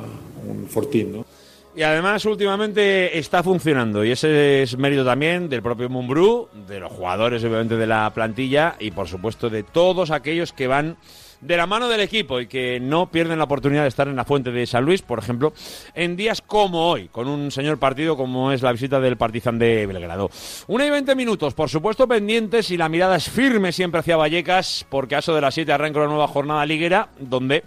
un 0.48 0.68
fortín, 0.68 1.14
¿no? 1.14 1.26
Y 1.74 1.84
además 1.84 2.26
últimamente 2.26 3.18
está 3.18 3.44
funcionando 3.44 4.04
y 4.04 4.12
ese 4.12 4.64
es 4.64 4.78
mérito 4.78 5.06
también 5.06 5.48
del 5.48 5.62
propio 5.62 5.88
Mumbrú, 5.88 6.50
de 6.68 6.82
los 6.82 6.92
jugadores 6.92 7.42
obviamente 7.46 7.78
de 7.78 7.88
la 7.88 8.12
plantilla 8.14 8.76
y 8.78 8.92
por 8.92 9.08
supuesto 9.08 9.50
de 9.50 9.64
todos 9.64 10.12
aquellos 10.12 10.52
que 10.52 10.68
van 10.68 10.98
de 11.41 11.57
la 11.57 11.65
mano 11.65 11.89
del 11.89 12.01
equipo 12.01 12.39
y 12.39 12.48
que 12.48 12.79
no 12.79 13.12
pierden 13.12 13.38
la 13.39 13.45
oportunidad 13.45 13.81
de 13.81 13.89
estar 13.89 14.07
en 14.07 14.15
la 14.15 14.25
fuente 14.25 14.51
de 14.51 14.65
San 14.65 14.86
Luis, 14.86 15.01
por 15.01 15.19
ejemplo, 15.19 15.53
en 15.93 16.15
días 16.15 16.41
como 16.41 16.89
hoy, 16.89 17.07
con 17.07 17.27
un 17.27 17.51
señor 17.51 17.79
partido 17.79 18.15
como 18.15 18.51
es 18.51 18.62
la 18.62 18.71
visita 18.71 19.00
del 19.00 19.17
Partizan 19.17 19.60
de 19.60 19.86
Belgrado. 19.86 20.29
Una 20.67 20.86
y 20.86 20.89
veinte 20.89 21.15
minutos, 21.15 21.53
por 21.53 21.69
supuesto 21.69 22.07
pendientes 22.07 22.71
y 22.71 22.77
la 22.77 22.89
mirada 22.89 23.15
es 23.15 23.29
firme 23.29 23.71
siempre 23.71 24.00
hacia 24.00 24.17
Vallecas, 24.17 24.86
porque 24.89 25.15
a 25.15 25.19
eso 25.19 25.36
de 25.36 25.41
las 25.41 25.53
siete 25.53 25.74
arranca 25.74 26.00
una 26.00 26.07
nueva 26.07 26.27
jornada 26.27 26.65
liguera, 26.65 27.10
donde 27.19 27.63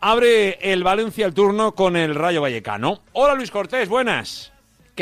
abre 0.00 0.58
el 0.60 0.82
Valencia 0.82 1.26
el 1.26 1.34
turno 1.34 1.74
con 1.74 1.96
el 1.96 2.14
Rayo 2.14 2.42
Vallecano. 2.42 3.02
Hola 3.12 3.34
Luis 3.34 3.50
Cortés, 3.50 3.88
buenas. 3.88 4.51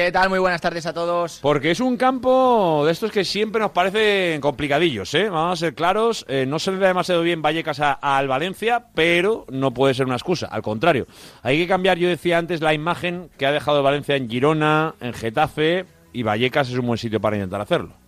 ¿Qué 0.00 0.12
tal? 0.12 0.30
Muy 0.30 0.38
buenas 0.38 0.62
tardes 0.62 0.86
a 0.86 0.94
todos. 0.94 1.40
Porque 1.42 1.72
es 1.72 1.78
un 1.78 1.98
campo 1.98 2.84
de 2.86 2.92
estos 2.92 3.12
que 3.12 3.22
siempre 3.22 3.60
nos 3.60 3.72
parecen 3.72 4.40
complicadillos, 4.40 5.12
¿eh? 5.12 5.28
Vamos 5.28 5.52
a 5.52 5.66
ser 5.66 5.74
claros, 5.74 6.24
eh, 6.26 6.46
no 6.48 6.58
se 6.58 6.72
le 6.72 6.78
da 6.78 6.88
demasiado 6.88 7.20
bien 7.20 7.42
Vallecas 7.42 7.80
al 7.80 8.26
Valencia, 8.26 8.86
pero 8.94 9.44
no 9.50 9.74
puede 9.74 9.92
ser 9.92 10.06
una 10.06 10.14
excusa, 10.14 10.46
al 10.46 10.62
contrario. 10.62 11.06
Hay 11.42 11.58
que 11.58 11.68
cambiar, 11.68 11.98
yo 11.98 12.08
decía 12.08 12.38
antes, 12.38 12.62
la 12.62 12.72
imagen 12.72 13.28
que 13.36 13.44
ha 13.44 13.52
dejado 13.52 13.82
Valencia 13.82 14.16
en 14.16 14.30
Girona, 14.30 14.94
en 15.02 15.12
Getafe, 15.12 15.84
y 16.14 16.22
Vallecas 16.22 16.70
es 16.70 16.78
un 16.78 16.86
buen 16.86 16.96
sitio 16.96 17.20
para 17.20 17.36
intentar 17.36 17.60
hacerlo. 17.60 17.99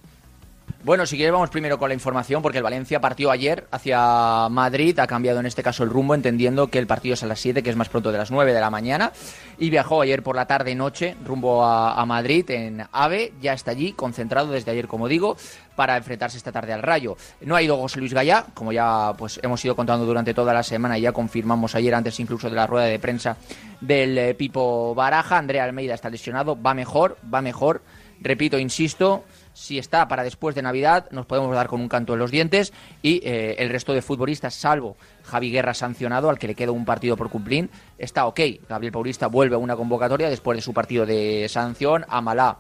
Bueno, 0.85 1.07
si 1.07 1.17
quieres 1.17 1.33
vamos 1.33 1.51
primero 1.51 1.79
con 1.79 1.91
la 1.91 1.95
información, 1.95 2.43
porque 2.43 2.59
el 2.59 2.65
Valencia 2.65 3.01
partió 3.01 3.31
ayer 3.31 3.69
hacia 3.71 4.49
Madrid, 4.49 4.99
ha 4.99 5.07
cambiado 5.07 5.39
en 5.39 5.47
este 5.47 5.63
caso 5.63 5.85
el 5.85 5.91
rumbo, 5.91 6.13
entendiendo 6.13 6.67
que 6.67 6.81
el 6.81 6.89
partido 6.89 7.15
es 7.15 7.23
a 7.23 7.27
las 7.27 7.39
7, 7.39 7.63
que 7.63 7.71
es 7.71 7.77
más 7.77 7.89
pronto 7.89 8.11
de 8.11 8.19
las 8.19 8.33
9 8.33 8.53
de 8.53 8.61
la 8.61 8.69
mañana, 8.69 9.13
y 9.59 9.71
viajó 9.71 10.03
ayer 10.03 10.25
por 10.25 10.35
la 10.35 10.47
tarde-noche 10.47 11.15
rumbo 11.25 11.65
a, 11.65 11.95
a 11.95 12.05
Madrid 12.05 12.51
en 12.51 12.85
AVE, 12.91 13.33
ya 13.41 13.53
está 13.53 13.71
allí, 13.71 13.93
concentrado 13.93 14.51
desde 14.51 14.73
ayer, 14.73 14.89
como 14.89 15.07
digo, 15.07 15.37
para 15.77 15.97
enfrentarse 15.97 16.37
esta 16.37 16.53
tarde 16.53 16.73
al 16.73 16.83
Rayo. 16.83 17.17
No 17.43 17.55
ha 17.55 17.63
ido 17.63 17.77
José 17.77 18.01
Luis 18.01 18.13
Gallá, 18.13 18.47
como 18.55 18.73
ya 18.73 19.13
pues 19.17 19.39
hemos 19.43 19.65
ido 19.65 19.77
contando 19.77 20.05
durante 20.05 20.35
toda 20.35 20.53
la 20.53 20.63
semana 20.63 20.99
y 20.99 21.03
ya 21.03 21.13
confirmamos 21.13 21.75
ayer 21.75 21.95
antes 21.95 22.19
incluso 22.21 22.51
de 22.51 22.57
la 22.57 22.67
rueda 22.67 22.87
de 22.87 22.99
prensa 22.99 23.37
del 23.81 24.19
eh, 24.19 24.35
Pipo 24.35 24.95
Baraja, 24.95 25.39
Andrea 25.39 25.65
Almeida 25.65 25.95
está 25.95 26.11
lesionado, 26.11 26.61
va 26.61 26.75
mejor, 26.75 27.19
va 27.33 27.41
mejor, 27.41 27.83
repito, 28.21 28.59
insisto, 28.59 29.25
si 29.53 29.79
está 29.79 30.09
para 30.09 30.23
después 30.23 30.55
de 30.55 30.63
Navidad, 30.63 31.07
nos 31.11 31.27
podemos 31.27 31.55
dar 31.55 31.69
con 31.69 31.81
un 31.81 31.89
canto 31.89 32.13
en 32.13 32.19
los 32.19 32.31
dientes 32.31 32.73
y 33.03 33.21
eh, 33.25 33.57
el 33.59 33.71
resto 33.71 33.93
de 33.93 34.03
futbolistas, 34.03 34.55
salvo 34.55 34.97
Javi 35.25 35.51
Guerra 35.51 35.75
sancionado, 35.75 36.31
al 36.31 36.39
que 36.39 36.49
le 36.49 36.55
queda 36.55 36.73
un 36.73 36.85
partido 36.85 37.17
por 37.17 37.31
cumplir, 37.31 37.71
está 37.99 38.27
ok. 38.27 38.41
Gabriel 38.69 38.93
Paulista 38.93 39.27
vuelve 39.27 39.57
a 39.57 39.59
una 39.59 39.77
convocatoria 39.77 40.29
después 40.29 40.57
de 40.57 40.63
su 40.63 40.73
partido 40.73 41.07
de 41.07 41.47
sanción. 41.49 42.05
Amalá 42.09 42.59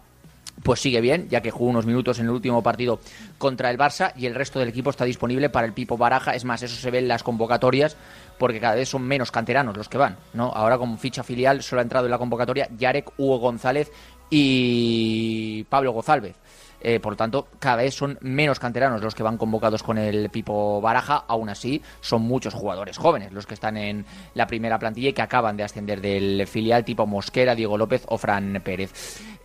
pues 0.63 0.81
sigue 0.81 1.01
bien, 1.01 1.29
ya 1.29 1.41
que 1.41 1.51
jugó 1.51 1.71
unos 1.71 1.87
minutos 1.87 2.19
en 2.19 2.27
el 2.27 2.31
último 2.31 2.63
partido 2.63 3.01
contra 3.39 3.71
el 3.71 3.79
Barça 3.79 4.13
y 4.17 4.27
el 4.27 4.35
resto 4.35 4.59
del 4.59 4.69
equipo 4.69 4.91
está 4.91 5.05
disponible 5.05 5.49
para 5.51 5.67
el 5.67 5.73
Pipo 5.73 5.97
Baraja. 5.97 6.35
Es 6.35 6.45
más, 6.45 6.63
eso 6.63 6.77
se 6.77 6.91
ve 6.91 6.99
en 6.99 7.09
las 7.09 7.23
convocatorias 7.23 7.97
porque 8.39 8.61
cada 8.61 8.75
vez 8.75 8.89
son 8.89 9.03
menos 9.03 9.31
canteranos 9.31 9.77
los 9.77 9.89
que 9.89 9.99
van, 9.99 10.17
¿no? 10.35 10.53
Ahora 10.53 10.79
con 10.79 10.99
ficha 10.99 11.23
filial 11.23 11.63
solo 11.63 11.81
ha 11.81 11.83
entrado 11.83 12.07
en 12.07 12.11
la 12.11 12.19
convocatoria 12.19 12.69
Yarek, 12.77 13.13
Hugo 13.19 13.39
González 13.39 13.91
y 14.31 15.65
Pablo 15.65 15.93
Gozálvez. 15.93 16.37
Eh, 16.85 16.99
por 16.99 17.12
lo 17.12 17.17
tanto, 17.17 17.47
cada 17.61 17.77
vez 17.77 17.95
son 17.95 18.19
menos 18.23 18.59
canteranos 18.59 19.01
los 19.03 19.15
que 19.15 19.23
van 19.23 19.39
convocados 19.39 19.83
con 19.85 19.99
el 19.99 20.31
Pipo 20.31 20.81
Baraja. 20.81 21.25
Aún 21.29 21.49
así, 21.49 21.81
son 22.01 22.23
muchos 22.23 22.55
jugadores 22.55 22.99
jóvenes 22.99 23.33
los 23.33 23.47
que 23.47 23.55
están 23.55 23.77
en 23.77 24.05
la 24.35 24.49
primera 24.49 24.79
plantilla 24.81 25.11
y 25.11 25.12
que 25.12 25.23
acaban 25.23 25.57
de 25.57 25.62
ascender 25.62 26.01
del 26.01 26.45
filial 26.49 26.85
tipo 26.85 27.07
Mosquera, 27.07 27.55
Diego 27.55 27.79
López 27.79 28.03
o 28.09 28.19
Fran 28.19 28.61
Pérez. 28.65 28.91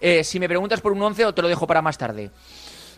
Eh, 0.01 0.23
si 0.23 0.39
me 0.39 0.47
preguntas 0.47 0.81
por 0.81 0.91
un 0.93 1.01
11 1.03 1.25
o 1.25 1.33
te 1.33 1.41
lo 1.43 1.47
dejo 1.47 1.67
para 1.67 1.81
más 1.83 1.97
tarde. 1.97 2.31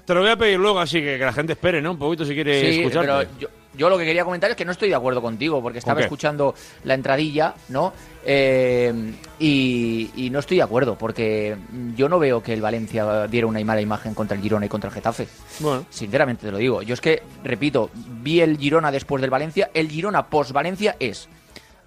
Te 0.05 0.13
lo 0.13 0.21
voy 0.21 0.29
a 0.31 0.37
pedir 0.37 0.57
luego, 0.57 0.79
así 0.79 0.99
que, 1.01 1.17
que 1.19 1.25
la 1.25 1.33
gente 1.33 1.53
espere, 1.53 1.81
¿no? 1.81 1.91
Un 1.91 1.99
poquito 1.99 2.25
si 2.25 2.33
quiere 2.33 2.59
Sí, 2.73 2.79
escucharte. 2.79 3.07
pero 3.07 3.39
yo, 3.39 3.47
yo 3.79 3.89
lo 3.89 3.97
que 3.97 4.03
quería 4.03 4.25
comentar 4.25 4.51
es 4.51 4.57
que 4.57 4.65
no 4.65 4.73
estoy 4.73 4.89
de 4.89 4.95
acuerdo 4.95 5.21
contigo, 5.21 5.61
porque 5.61 5.79
estaba 5.79 6.01
escuchando 6.01 6.53
la 6.83 6.95
entradilla, 6.95 7.55
¿no? 7.69 7.93
Eh, 8.25 9.13
y, 9.39 10.11
y 10.17 10.29
no 10.29 10.39
estoy 10.39 10.57
de 10.57 10.63
acuerdo, 10.63 10.97
porque 10.97 11.55
yo 11.95 12.09
no 12.09 12.19
veo 12.19 12.43
que 12.43 12.51
el 12.51 12.61
Valencia 12.61 13.25
diera 13.27 13.47
una 13.47 13.63
mala 13.63 13.79
imagen 13.79 14.13
contra 14.13 14.35
el 14.35 14.43
Girona 14.43 14.65
y 14.65 14.69
contra 14.69 14.89
el 14.89 14.93
Getafe. 14.93 15.29
Bueno. 15.61 15.85
Sinceramente 15.89 16.45
te 16.45 16.51
lo 16.51 16.57
digo. 16.57 16.81
Yo 16.81 16.93
es 16.93 16.99
que, 16.99 17.23
repito, 17.41 17.89
vi 17.93 18.41
el 18.41 18.57
Girona 18.57 18.91
después 18.91 19.21
del 19.21 19.29
Valencia. 19.29 19.71
El 19.73 19.87
Girona 19.87 20.27
post-Valencia 20.27 20.97
es 20.99 21.29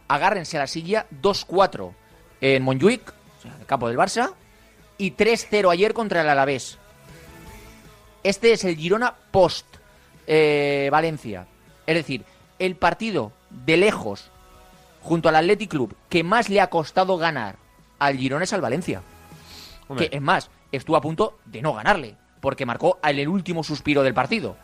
agárrense 0.08 0.56
a 0.56 0.61
la 0.61 0.66
silla 0.68 1.06
2-4 1.22 1.92
en 2.40 2.62
Montjuic, 2.62 3.06
o 3.38 3.42
sea, 3.42 3.54
el 3.61 3.66
campo 3.66 3.88
del 3.88 3.99
Barça, 3.99 4.32
y 4.96 5.12
3-0 5.12 5.70
ayer 5.70 5.92
contra 5.92 6.22
el 6.22 6.28
Alavés. 6.30 6.78
Este 8.22 8.52
es 8.52 8.64
el 8.64 8.76
Girona 8.76 9.14
post 9.30 9.66
eh, 10.26 10.88
Valencia. 10.90 11.46
Es 11.86 11.94
decir, 11.94 12.24
el 12.58 12.76
partido 12.76 13.32
de 13.50 13.76
lejos 13.76 14.30
junto 15.02 15.28
al 15.28 15.36
Athletic 15.36 15.70
Club 15.70 15.96
que 16.08 16.22
más 16.22 16.48
le 16.48 16.60
ha 16.60 16.68
costado 16.68 17.16
ganar 17.16 17.56
al 17.98 18.16
Girona 18.16 18.44
es 18.44 18.52
al 18.52 18.60
Valencia. 18.60 19.02
Hombre. 19.88 20.08
Que 20.08 20.16
es 20.16 20.22
más, 20.22 20.50
estuvo 20.70 20.96
a 20.96 21.00
punto 21.00 21.38
de 21.44 21.62
no 21.62 21.74
ganarle, 21.74 22.16
porque 22.40 22.66
marcó 22.66 22.98
al 23.02 23.18
el 23.18 23.28
último 23.28 23.62
suspiro 23.62 24.02
del 24.02 24.14
partido. 24.14 24.56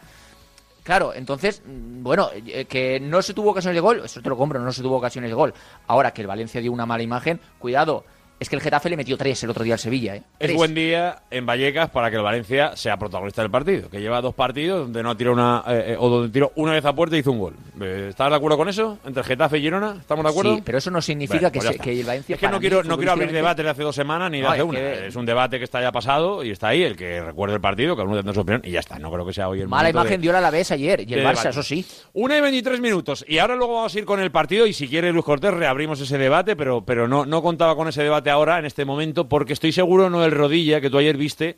Claro, 0.82 1.12
entonces, 1.12 1.62
mm, 1.66 2.02
bueno, 2.02 2.30
eh, 2.34 2.64
que 2.64 2.98
no 2.98 3.20
se 3.20 3.34
tuvo 3.34 3.50
ocasiones 3.50 3.76
de 3.76 3.80
gol, 3.80 4.02
eso 4.04 4.22
te 4.22 4.28
lo 4.28 4.38
compro, 4.38 4.58
no 4.58 4.72
se 4.72 4.82
tuvo 4.82 4.96
ocasiones 4.96 5.30
de 5.30 5.34
gol. 5.34 5.52
Ahora 5.86 6.12
que 6.12 6.22
el 6.22 6.26
Valencia 6.26 6.60
dio 6.60 6.72
una 6.72 6.86
mala 6.86 7.02
imagen, 7.02 7.40
cuidado, 7.58 8.04
es 8.40 8.48
que 8.48 8.56
el 8.56 8.62
Getafe 8.62 8.88
le 8.90 8.96
metió 8.96 9.16
tres 9.16 9.42
el 9.44 9.50
otro 9.50 9.64
día 9.64 9.74
al 9.74 9.80
Sevilla, 9.80 10.16
¿eh? 10.16 10.22
Es 10.38 10.54
buen 10.54 10.74
día 10.74 11.22
en 11.30 11.44
Vallecas 11.46 11.90
para 11.90 12.10
que 12.10 12.16
el 12.16 12.22
Valencia 12.22 12.76
sea 12.76 12.96
protagonista 12.96 13.42
del 13.42 13.50
partido, 13.50 13.88
que 13.90 14.00
lleva 14.00 14.20
dos 14.20 14.34
partidos 14.34 14.82
donde 14.82 15.02
no 15.02 15.16
tiró 15.16 15.32
una 15.32 15.64
eh, 15.68 15.84
eh, 15.92 15.96
o 15.98 16.08
donde 16.08 16.28
tiró 16.32 16.52
una 16.56 16.72
vez 16.72 16.84
a 16.84 16.92
puerta 16.94 17.16
y 17.16 17.20
hizo 17.20 17.32
un 17.32 17.38
gol. 17.40 17.54
Eh, 17.80 18.06
¿Estás 18.10 18.30
de 18.30 18.36
acuerdo 18.36 18.56
con 18.56 18.68
eso? 18.68 18.98
Entre 19.04 19.22
Getafe 19.24 19.58
y 19.58 19.62
Girona, 19.62 19.96
¿estamos 20.00 20.24
de 20.24 20.30
acuerdo? 20.30 20.54
Sí, 20.56 20.62
pero 20.64 20.78
eso 20.78 20.90
no 20.90 21.00
significa 21.02 21.38
Bueno, 21.38 21.52
que, 21.52 21.58
pues 21.60 21.72
se- 21.72 21.78
que 21.78 22.00
el 22.00 22.06
Valencia. 22.06 22.34
Es 22.34 22.40
que 22.40 22.48
no 22.48 22.60
quiero, 22.60 22.82
mí, 22.82 22.88
no 22.88 22.96
quiero 22.96 23.12
abrir 23.12 23.32
debate 23.32 23.62
de 23.62 23.70
hace 23.70 23.82
dos 23.82 23.94
semanas 23.94 24.30
ni 24.30 24.38
de 24.38 24.42
No, 24.44 24.50
hace 24.50 24.58
es 24.60 24.64
una. 24.64 24.78
que- 24.78 25.06
Es 25.08 25.16
un 25.16 25.26
debate 25.26 25.58
que 25.58 25.64
está 25.64 25.80
ya 25.80 25.92
pasado 25.92 26.44
y 26.44 26.50
está 26.50 26.68
ahí. 26.68 26.82
El 26.82 26.96
que 26.96 27.20
recuerde 27.20 27.54
el 27.56 27.60
partido, 27.60 27.96
que 27.96 28.02
uno 28.02 28.14
tendrá 28.16 28.32
su 28.34 28.40
opinión 28.40 28.62
y 28.64 28.70
ya 28.70 28.80
está. 28.80 28.98
No 28.98 29.10
creo 29.12 29.26
que 29.26 29.32
sea 29.32 29.48
hoy 29.48 29.60
el 29.60 29.68
Mala 29.68 29.82
momento 29.84 29.98
de- 29.98 30.02
imagen 30.04 30.20
dio 30.20 30.32
la 30.32 30.38
Alavés 30.38 30.70
ayer 30.70 31.00
y 31.08 31.14
el 31.14 31.20
Barça, 31.20 31.30
debate. 31.30 31.48
eso 31.50 31.62
sí. 31.62 31.84
Una 32.12 32.38
y 32.38 32.40
23 32.40 32.80
minutos. 32.80 33.24
Y 33.28 33.38
ahora 33.38 33.56
luego 33.56 33.74
vamos 33.74 33.94
a 33.94 33.98
ir 33.98 34.04
con 34.04 34.20
el 34.20 34.30
partido. 34.30 34.66
Y 34.66 34.72
si 34.72 34.86
quiere 34.88 35.12
Luis 35.12 35.24
Cortés, 35.24 35.52
reabrimos 35.52 36.00
ese 36.00 36.18
debate. 36.18 36.54
Pero, 36.56 36.82
pero 36.84 37.08
no, 37.08 37.26
no 37.26 37.42
contaba 37.42 37.74
con 37.76 37.88
ese 37.88 38.02
debate 38.02 38.27
ahora, 38.30 38.58
en 38.58 38.64
este 38.64 38.84
momento, 38.84 39.28
porque 39.28 39.52
estoy 39.52 39.72
seguro, 39.72 40.10
no 40.10 40.24
el 40.24 40.32
rodilla, 40.32 40.80
que 40.80 40.90
tú 40.90 40.98
ayer 40.98 41.16
viste, 41.16 41.56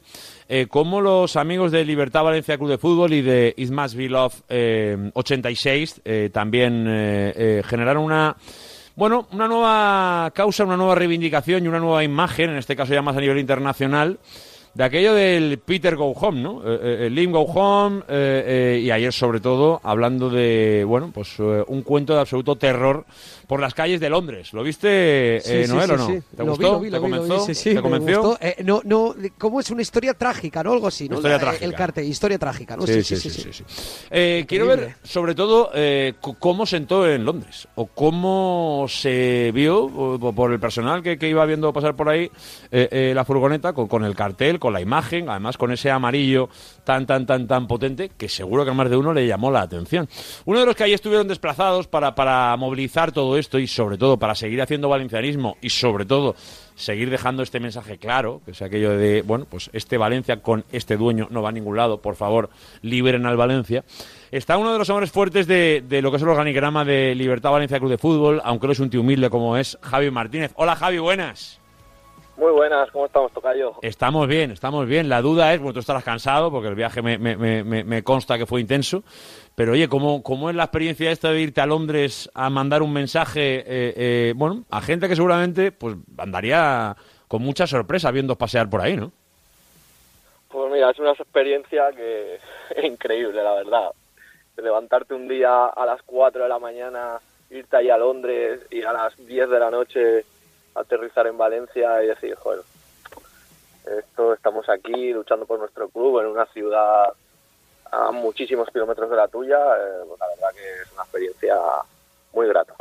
eh, 0.49 0.67
cómo 0.69 1.01
los 1.01 1.37
amigos 1.37 1.73
de 1.73 1.85
Libertad 1.85 2.25
Valencia 2.25 2.57
Club 2.57 2.71
de 2.71 2.79
Fútbol 2.79 3.13
y 3.13 3.23
de 3.23 3.55
It 3.57 3.71
Must 3.71 3.95
Be 3.95 4.09
Love 4.09 4.35
eh, 4.49 5.11
86 5.15 6.03
eh, 6.05 6.31
también 6.33 6.87
eh, 6.89 7.33
eh, 7.37 7.63
generaron 7.65 8.05
una. 8.05 8.37
Bueno, 8.97 9.29
una 9.33 9.47
nueva 9.49 10.31
causa, 10.35 10.65
una 10.65 10.77
nueva 10.77 10.95
reivindicación 10.95 11.65
y 11.65 11.69
una 11.69 11.79
nueva 11.79 12.05
imagen, 12.05 12.51
en 12.51 12.57
este 12.57 12.77
caso 12.77 12.93
ya 12.93 13.01
más 13.01 13.17
a 13.17 13.21
nivel 13.21 13.39
internacional, 13.39 14.19
de 14.75 14.85
aquello 14.85 15.15
del 15.15 15.59
Peter 15.59 15.97
Go 15.97 16.11
Home, 16.11 16.41
¿no? 16.41 16.63
Eh, 16.65 17.07
eh, 17.07 17.11
Lim 17.11 17.33
Go 17.33 17.43
Home, 17.43 18.03
y 18.79 18.91
ayer 18.91 19.13
sobre 19.13 19.41
todo 19.41 19.81
hablando 19.83 20.29
de, 20.29 20.85
bueno, 20.87 21.11
pues 21.15 21.39
un 21.39 21.83
cuento 21.83 22.15
de 22.15 22.21
absoluto 22.21 22.57
terror 22.57 23.07
por 23.51 23.61
las 23.61 23.75
calles 23.75 23.99
de 23.99 24.09
Londres. 24.09 24.53
¿Lo 24.53 24.63
viste, 24.63 25.41
Sí, 25.43 25.53
eh, 25.53 25.65
sí, 25.67 25.73
Noel, 25.73 25.89
sí, 25.89 25.93
o 25.93 25.97
no? 25.97 26.07
sí. 26.07 26.21
¿Te 26.37 26.43
gustó? 26.45 26.79
vi, 26.79 26.89
lo 26.89 27.01
vi, 27.01 27.11
¿Te 27.11 27.83
convenció? 27.83 28.39
Eh, 28.41 28.57
no, 28.65 28.81
no, 28.85 29.13
¿cómo 29.39 29.59
es 29.59 29.69
una 29.73 29.83
historia 29.83 30.15
trágica, 30.15 30.63
no? 30.63 30.71
Algo 30.71 30.87
así, 30.87 31.09
¿no? 31.09 31.17
Historia 31.17 31.37
La- 31.37 31.41
trágica. 31.43 31.65
El 31.65 31.75
cartel, 31.75 32.05
historia 32.07 32.39
trágica, 32.39 32.77
¿no? 32.77 32.87
Sí, 32.87 33.03
sí, 33.03 33.17
sí. 33.17 33.65
Eh, 34.09 34.45
quiero 34.47 34.69
ver, 34.69 34.95
sobre 35.03 35.35
todo, 35.35 35.73
eh, 35.75 36.15
cómo 36.39 36.65
sentó 36.65 37.11
en 37.11 37.25
Londres 37.25 37.67
o 37.75 37.87
cómo 37.87 38.87
se 38.89 39.51
vio 39.53 39.89
por 40.33 40.53
el 40.53 40.61
personal 40.61 41.03
que, 41.03 41.19
que 41.19 41.29
iba 41.29 41.45
viendo 41.45 41.73
pasar 41.73 41.97
por 41.97 42.09
ahí 42.09 42.31
eh, 42.71 42.89
eh, 42.93 43.13
la 43.17 43.25
furgoneta 43.25 43.73
con, 43.73 43.89
con 43.89 44.05
el 44.05 44.15
cartel, 44.15 44.61
con 44.61 44.73
la 44.73 44.81
imagen, 44.81 45.29
además 45.29 45.59
con 45.59 45.73
ese 45.73 45.91
amarillo 45.91 46.49
tan, 46.85 47.05
tan, 47.05 47.27
tan, 47.27 47.49
tan 47.49 47.67
potente 47.67 48.13
que 48.17 48.29
seguro 48.29 48.65
que 48.65 48.71
a 48.71 48.75
más 48.75 48.89
de 48.89 48.97
uno 48.97 49.13
le 49.13 49.27
llamó 49.27 49.51
la 49.51 49.63
atención. 49.63 50.09
Uno 50.45 50.61
de 50.61 50.67
los 50.67 50.77
que 50.77 50.85
ahí 50.85 50.93
estuvieron 50.93 51.27
desplazados 51.27 51.89
para, 51.89 52.15
para 52.15 52.57
movilizar 52.57 53.11
todo 53.11 53.40
esto 53.41 53.59
y 53.59 53.67
sobre 53.67 53.99
todo 53.99 54.17
para 54.17 54.37
seguir 54.37 54.63
haciendo 54.63 54.89
valencianismo 54.89 55.57
y 55.61 55.71
sobre 55.71 56.05
todo 56.05 56.37
seguir 56.77 57.11
dejando 57.11 57.43
este 57.43 57.61
mensaje 57.61 57.99
claro, 57.99 58.41
que 58.45 58.53
es 58.53 58.63
aquello 58.63 58.97
de, 58.97 59.23
bueno, 59.23 59.47
pues 59.51 59.69
este 59.73 59.99
Valencia 59.99 60.41
con 60.41 60.65
este 60.73 60.97
dueño 60.97 61.27
no 61.31 61.43
va 61.43 61.51
a 61.51 61.53
ningún 61.53 61.77
lado, 61.77 62.01
por 62.01 62.17
favor, 62.17 62.51
liberen 62.83 63.27
al 63.27 63.37
Valencia. 63.37 63.85
Está 64.31 64.57
uno 64.57 64.73
de 64.73 64.79
los 64.79 64.89
hombres 64.89 65.11
fuertes 65.11 65.47
de, 65.47 65.83
de 65.87 66.01
lo 66.01 66.11
que 66.11 66.17
es 66.17 66.23
el 66.23 66.29
organigrama 66.29 66.85
de 66.85 67.15
Libertad 67.15 67.51
Valencia 67.51 67.79
Club 67.79 67.91
de 67.91 67.99
Fútbol, 67.99 68.41
aunque 68.45 68.67
no 68.67 68.73
es 68.73 68.81
un 68.81 68.91
tío 68.91 69.01
humilde 69.01 69.29
como 69.29 69.57
es 69.57 69.77
Javi 69.83 70.11
Martínez. 70.11 70.53
Hola 70.55 70.77
Javi, 70.77 70.99
buenas. 70.99 71.60
Muy 72.41 72.53
buenas, 72.53 72.91
¿cómo 72.91 73.05
estamos, 73.05 73.31
Tocayo? 73.33 73.75
Estamos 73.83 74.27
bien, 74.27 74.51
estamos 74.51 74.87
bien. 74.87 75.11
La 75.11 75.21
duda 75.21 75.53
es, 75.53 75.61
bueno, 75.61 75.75
tú 75.75 75.81
estarás 75.81 76.03
cansado 76.03 76.51
porque 76.51 76.69
el 76.69 76.75
viaje 76.75 77.03
me, 77.03 77.19
me- 77.19 77.37
me- 77.37 77.85
me- 77.85 78.03
consta 78.03 78.39
que 78.39 78.47
fue 78.47 78.63
intenso. 78.63 79.03
Pero 79.55 79.73
oye, 79.73 79.89
¿cómo, 79.91 80.23
¿cómo 80.23 80.49
es 80.49 80.57
la 80.57 80.65
experiencia 80.65 81.11
esta 81.11 81.31
de 81.33 81.41
irte 81.43 81.61
a 81.61 81.67
Londres 81.67 82.31
a 82.33 82.49
mandar 82.49 82.81
un 82.83 82.95
mensaje, 82.95 83.59
eh, 83.59 83.65
eh, 83.95 84.33
bueno, 84.35 84.65
a 84.71 84.81
gente 84.81 85.07
que 85.07 85.17
seguramente 85.17 85.71
pues 85.71 85.97
andaría 86.17 86.97
con 87.29 87.43
mucha 87.43 87.67
sorpresa 87.67 88.11
viendo 88.11 88.37
pasear 88.37 88.71
por 88.71 88.81
ahí, 88.81 88.97
¿no? 88.97 89.13
Pues 90.49 90.73
mira, 90.73 90.91
es 90.91 90.99
una 90.99 91.11
experiencia 91.13 91.91
que 91.95 92.39
increíble, 92.87 93.43
la 93.45 93.53
verdad. 93.53 93.91
Levantarte 94.57 95.13
un 95.13 95.29
día 95.29 95.67
a 95.67 95.85
las 95.85 96.01
4 96.05 96.45
de 96.45 96.49
la 96.49 96.59
mañana, 96.59 97.19
irte 97.51 97.77
ahí 97.77 97.91
a 97.91 97.99
Londres 97.99 98.61
y 98.71 98.83
a 98.83 98.95
las 98.95 99.15
10 99.27 99.51
de 99.51 99.61
la 99.61 99.71
noche 99.71 100.25
aterrizar 100.75 101.27
en 101.27 101.37
Valencia 101.39 102.03
y 102.03 102.07
decir, 102.09 102.35
joder, 102.37 102.61
esto 103.99 104.35
estamos 104.35 104.69
aquí 104.69 105.13
luchando 105.13 105.47
por 105.47 105.59
nuestro 105.59 105.89
club 105.89 106.21
en 106.21 106.27
una 106.27 106.47
ciudad 106.47 107.13
a 107.93 108.11
muchísimos 108.13 108.69
kilómetros 108.71 109.11
de 109.11 109.17
la 109.17 109.27
tuya, 109.29 109.59
eh, 109.59 110.05
pues 110.07 110.21
la 110.21 110.27
verdad 110.29 110.49
que 110.55 110.83
es 110.83 110.93
una 110.93 111.03
experiencia 111.03 111.57
muy 112.33 112.47
grata. 112.47 112.75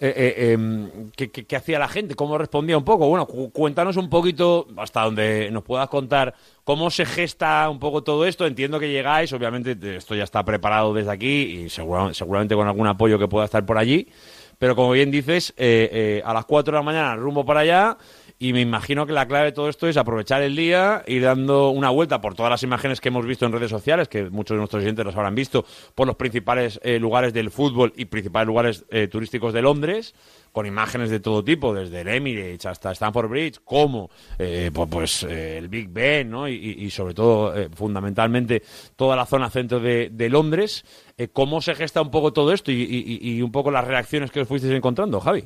eh, 0.00 0.12
eh, 0.16 0.52
em, 0.52 1.10
¿qué, 1.12 1.56
hacía 1.56 1.78
la 1.78 1.88
gente? 1.88 2.14
¿Cómo 2.14 2.36
respondía 2.38 2.76
un 2.76 2.84
poco? 2.84 3.06
Bueno, 3.08 3.26
cu- 3.26 3.50
cuéntanos 3.52 3.96
un 3.96 4.08
poquito, 4.10 4.66
hasta 4.76 5.02
donde 5.02 5.50
nos 5.50 5.62
puedas 5.62 5.88
contar, 5.88 6.34
cómo 6.64 6.90
se 6.90 7.04
gesta 7.06 7.68
un 7.70 7.78
poco 7.78 8.02
todo 8.02 8.24
esto. 8.26 8.46
Entiendo 8.46 8.80
que 8.80 8.90
llegáis, 8.90 9.32
obviamente 9.32 9.76
te- 9.76 9.96
esto 9.96 10.14
ya 10.14 10.24
está 10.24 10.42
preparado 10.42 10.92
desde 10.94 11.10
aquí 11.12 11.42
y 11.64 11.68
segura- 11.70 12.12
seguramente 12.14 12.54
con 12.54 12.66
algún 12.66 12.86
apoyo 12.86 13.18
que 13.18 13.28
pueda 13.28 13.44
estar 13.44 13.64
por 13.66 13.76
allí. 13.78 14.08
Pero 14.64 14.76
como 14.76 14.92
bien 14.92 15.10
dices, 15.10 15.52
eh, 15.58 15.90
eh, 15.92 16.22
a 16.24 16.32
las 16.32 16.46
4 16.46 16.72
de 16.72 16.78
la 16.78 16.82
mañana 16.82 17.16
rumbo 17.16 17.44
para 17.44 17.60
allá 17.60 17.98
y 18.38 18.52
me 18.52 18.62
imagino 18.62 19.06
que 19.06 19.12
la 19.12 19.26
clave 19.26 19.46
de 19.46 19.52
todo 19.52 19.68
esto 19.68 19.86
es 19.88 19.96
aprovechar 19.96 20.42
el 20.42 20.56
día, 20.56 21.02
ir 21.06 21.22
dando 21.22 21.68
una 21.68 21.90
vuelta 21.90 22.20
por 22.20 22.34
todas 22.34 22.50
las 22.50 22.62
imágenes 22.62 23.00
que 23.00 23.08
hemos 23.08 23.24
visto 23.26 23.46
en 23.46 23.52
redes 23.52 23.70
sociales, 23.70 24.08
que 24.08 24.28
muchos 24.30 24.54
de 24.54 24.58
nuestros 24.58 24.82
oyentes 24.82 25.04
los 25.04 25.14
habrán 25.16 25.34
visto, 25.34 25.64
por 25.94 26.06
los 26.06 26.16
principales 26.16 26.80
eh, 26.82 26.98
lugares 26.98 27.32
del 27.32 27.50
fútbol 27.50 27.92
y 27.96 28.06
principales 28.06 28.46
lugares 28.46 28.84
eh, 28.90 29.06
turísticos 29.06 29.52
de 29.52 29.62
Londres, 29.62 30.14
con 30.54 30.66
imágenes 30.66 31.10
de 31.10 31.18
todo 31.18 31.42
tipo, 31.42 31.74
desde 31.74 32.02
el 32.02 32.08
Emirates 32.08 32.64
hasta 32.66 32.92
Stamford 32.92 33.28
Bridge, 33.28 33.58
como 33.64 34.08
eh, 34.38 34.70
pu- 34.72 34.88
pues, 34.88 35.24
eh, 35.24 35.58
el 35.58 35.66
Big 35.66 35.88
Ben, 35.88 36.30
¿no? 36.30 36.46
y, 36.48 36.88
sobre 36.90 37.12
todo, 37.12 37.52
eh, 37.58 37.68
fundamentalmente, 37.74 38.62
toda 38.94 39.16
la 39.16 39.26
zona 39.26 39.50
centro 39.50 39.80
de, 39.80 40.10
de 40.12 40.28
Londres. 40.30 40.84
Eh, 41.18 41.26
¿Cómo 41.32 41.60
se 41.60 41.74
gesta 41.74 42.00
un 42.00 42.12
poco 42.12 42.32
todo 42.32 42.52
esto 42.52 42.70
y, 42.70 42.84
y- 43.20 43.42
un 43.42 43.50
poco 43.50 43.72
las 43.72 43.84
reacciones 43.84 44.30
que 44.30 44.42
os 44.42 44.46
fuisteis 44.48 44.72
encontrando, 44.74 45.18
Javi? 45.18 45.44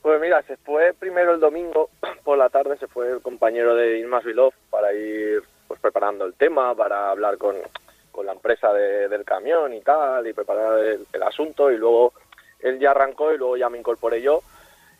Pues 0.00 0.20
mira, 0.22 0.40
se 0.44 0.56
fue 0.56 0.94
primero 0.98 1.34
el 1.34 1.40
domingo 1.40 1.90
por 2.24 2.38
la 2.38 2.48
tarde, 2.48 2.78
se 2.78 2.86
fue 2.86 3.10
el 3.10 3.20
compañero 3.20 3.74
de 3.74 3.98
Ilmas 3.98 4.24
Vilov 4.24 4.54
para 4.70 4.94
ir 4.94 5.42
pues 5.68 5.78
preparando 5.80 6.24
el 6.24 6.32
tema, 6.32 6.74
para 6.74 7.10
hablar 7.10 7.36
con, 7.36 7.56
con 8.10 8.24
la 8.24 8.32
empresa 8.32 8.72
de- 8.72 9.08
del 9.10 9.24
camión 9.26 9.74
y 9.74 9.82
tal, 9.82 10.26
y 10.26 10.32
preparar 10.32 10.78
el 11.12 11.22
asunto, 11.22 11.70
y 11.70 11.76
luego 11.76 12.14
él 12.60 12.78
ya 12.78 12.90
arrancó 12.92 13.32
y 13.32 13.38
luego 13.38 13.56
ya 13.56 13.68
me 13.68 13.78
incorporé 13.78 14.22
yo. 14.22 14.42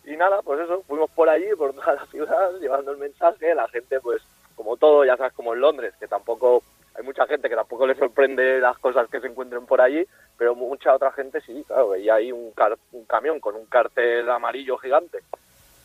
Y 0.05 0.17
nada, 0.17 0.41
pues 0.43 0.61
eso, 0.61 0.83
fuimos 0.87 1.11
por 1.11 1.29
allí, 1.29 1.47
por 1.57 1.73
toda 1.75 1.95
la 1.95 2.07
ciudad, 2.07 2.53
llevando 2.61 2.93
el 2.93 2.99
mensaje, 2.99 3.55
la 3.55 3.69
gente 3.69 4.01
pues 4.01 4.23
como 4.55 4.77
todo, 4.77 5.05
ya 5.05 5.17
sabes, 5.17 5.33
como 5.35 5.53
en 5.53 5.61
Londres, 5.61 5.95
que 6.01 6.09
tampoco, 6.09 6.63
hay 6.95 7.03
mucha 7.05 7.27
gente 7.27 7.49
que 7.51 7.55
tampoco 7.55 7.87
le 7.87 7.95
sorprende 7.95 8.59
las 8.59 8.79
cosas 8.79 9.07
que 9.11 9.21
se 9.21 9.27
encuentren 9.27 9.67
por 9.67 9.83
allí, 9.83 10.07
pero 10.39 10.55
mucha 10.55 10.95
otra 10.95 11.13
gente 11.13 11.41
sí, 11.43 11.63
claro, 11.67 11.91
veía 11.91 12.15
ahí 12.15 12.33
un, 12.33 12.53
car- 12.53 12.79
un 12.93 13.05
camión 13.05 13.39
con 13.39 13.55
un 13.55 13.67
cartel 13.67 14.29
amarillo 14.31 14.79
gigante 14.79 15.19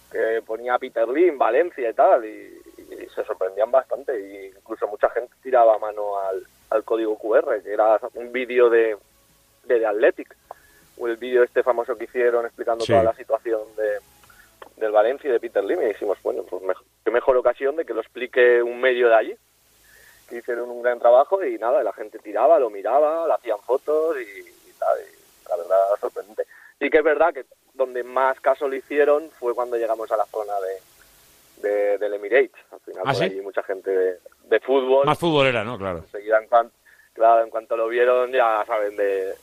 que 0.10 0.42
ponía 0.46 0.78
Peter 0.80 1.06
Valencia 1.36 1.90
y 1.90 1.94
tal, 1.94 2.24
y, 2.26 2.62
y 2.92 3.08
se 3.14 3.24
sorprendían 3.26 3.72
bastante, 3.72 4.18
y 4.20 4.58
incluso 4.58 4.88
mucha 4.88 5.10
gente 5.10 5.34
tiraba 5.44 5.78
mano 5.78 6.20
al, 6.20 6.42
al 6.70 6.84
código 6.86 7.18
QR, 7.18 7.62
que 7.62 7.74
era 7.74 8.00
un 8.14 8.32
vídeo 8.32 8.70
de, 8.70 8.96
de 9.66 9.80
The 9.80 9.86
Athletic, 9.86 10.36
o 10.98 11.08
el 11.08 11.18
vídeo 11.18 11.44
este 11.44 11.64
famoso 11.64 11.96
que 11.98 12.06
hicieron 12.06 12.46
explicando 12.46 12.86
Sí. 12.86 12.92
toda 12.92 13.04
la 13.04 13.14
situación 13.16 13.62
de, 13.78 14.00
del 14.78 14.92
Valencia 14.92 15.30
y 15.30 15.34
de 15.34 15.40
Peter 15.40 15.64
Lim, 15.64 15.82
y 15.82 15.86
dijimos, 15.86 16.18
bueno, 16.24 16.44
pues 16.50 16.62
mejor, 16.64 16.86
qué 17.04 17.12
mejor 17.12 17.38
ocasión 17.38 17.76
de 17.76 17.86
que 17.86 17.94
lo 17.94 18.02
explique 18.02 18.62
un 18.62 18.80
medio 18.80 19.10
de 19.10 19.16
allí, 19.16 19.36
que 20.30 20.38
hicieron 20.38 20.70
un 20.70 20.82
gran 20.82 21.00
trabajo 21.00 21.44
y 21.44 21.58
nada, 21.58 21.84
la 21.84 21.94
gente 21.94 22.20
tiraba, 22.20 22.58
lo 22.60 22.70
miraba, 22.70 23.28
le 23.28 23.34
hacían 23.34 23.60
fotos 23.60 24.16
y, 24.18 24.22
y 24.40 24.74
tal, 24.80 24.98
y 25.00 25.50
la 25.50 25.58
verdad 25.58 25.78
sorprendente. 26.00 26.46
Y 26.80 26.90
que 26.90 26.98
es 27.00 27.04
verdad 27.04 27.34
que 27.34 27.46
donde 27.74 28.04
más 28.04 28.40
caso 28.40 28.68
le 28.68 28.78
hicieron 28.78 29.30
fue 29.40 29.54
cuando 29.54 29.78
llegamos 29.78 30.12
a 30.12 30.18
la 30.18 30.26
zona 30.26 30.54
de, 30.62 31.68
de- 31.70 31.98
del 31.98 32.14
Emirates. 32.14 32.52
Al 32.72 32.80
final 32.80 33.02
¿Ah, 33.06 33.12
por 33.12 33.16
sí? 33.16 33.24
allí 33.26 33.42
mucha 33.42 33.62
gente 33.64 33.92
de, 33.92 34.20
de 34.46 34.60
fútbol. 34.62 35.06
Más 35.06 35.20
futbolera, 35.20 35.64
¿no? 35.64 35.78
Claro. 35.78 36.00
Enseguida, 36.00 36.40
en 36.42 36.48
cuanto, 36.48 36.74
claro, 37.14 37.44
en 37.44 37.50
cuanto 37.50 37.76
lo 37.78 37.88
vieron 37.88 38.32
ya 38.32 38.64
saben 38.66 38.96
de, 38.96 39.34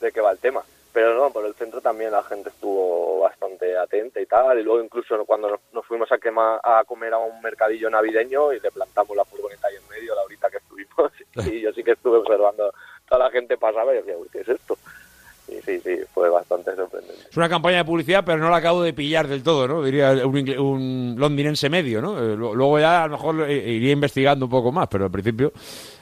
de 0.00 0.12
qué 0.12 0.20
va 0.20 0.30
el 0.32 0.38
tema. 0.38 0.62
Pero 0.92 1.14
no, 1.14 1.30
por 1.30 1.44
el 1.44 1.54
centro 1.54 1.80
también 1.80 2.10
la 2.12 2.22
gente 2.22 2.48
estuvo 2.48 3.20
bastante 3.20 3.76
atenta 3.76 4.20
y 4.20 4.26
tal. 4.26 4.58
Y 4.58 4.62
luego 4.62 4.82
incluso 4.82 5.24
cuando 5.26 5.60
nos, 5.72 5.86
fuimos 5.86 6.10
a, 6.10 6.18
quema- 6.18 6.60
a 6.62 6.82
comer 6.84 7.12
a 7.12 7.18
un 7.18 7.40
mercadillo 7.42 7.90
navideño 7.90 8.52
y 8.52 8.60
le 8.60 8.70
plantamos 8.70 9.16
la 9.16 9.24
furgoneta 9.24 9.68
ahí 9.68 9.76
en 9.76 9.88
medio 9.88 10.14
la 10.14 10.22
horita 10.22 10.48
que 10.50 10.56
estuvimos. 10.58 11.12
Y 11.52 11.60
yo 11.60 11.72
sí 11.72 11.84
que 11.84 11.92
estuve 11.92 12.18
observando. 12.18 12.72
Toda 13.08 13.26
la 13.26 13.30
gente 13.30 13.56
pasaba 13.58 13.92
y 13.94 13.98
decía, 13.98 14.16
uy, 14.16 14.28
¿qué 14.32 14.40
es 14.40 14.48
esto? 14.48 14.76
Y 15.50 15.62
sí, 15.62 15.80
sí, 15.80 15.96
fue 16.12 16.28
bastante 16.28 16.74
sorprendente. 16.76 17.22
Es 17.30 17.36
una 17.36 17.48
campaña 17.48 17.78
de 17.78 17.84
publicidad, 17.84 18.22
pero 18.24 18.38
no 18.38 18.50
la 18.50 18.56
acabo 18.58 18.82
de 18.82 18.92
pillar 18.92 19.26
del 19.28 19.42
todo, 19.42 19.66
¿no? 19.66 19.82
Diría 19.82 20.12
un, 20.26 20.36
un 20.58 21.14
londinense 21.18 21.70
medio, 21.70 22.02
¿no? 22.02 22.18
Eh, 22.22 22.36
luego 22.36 22.78
ya 22.78 23.04
a 23.04 23.06
lo 23.06 23.12
mejor 23.12 23.48
eh, 23.48 23.56
iría 23.70 23.92
investigando 23.92 24.44
un 24.46 24.50
poco 24.50 24.70
más, 24.72 24.88
pero 24.88 25.06
al 25.06 25.10
principio... 25.10 25.52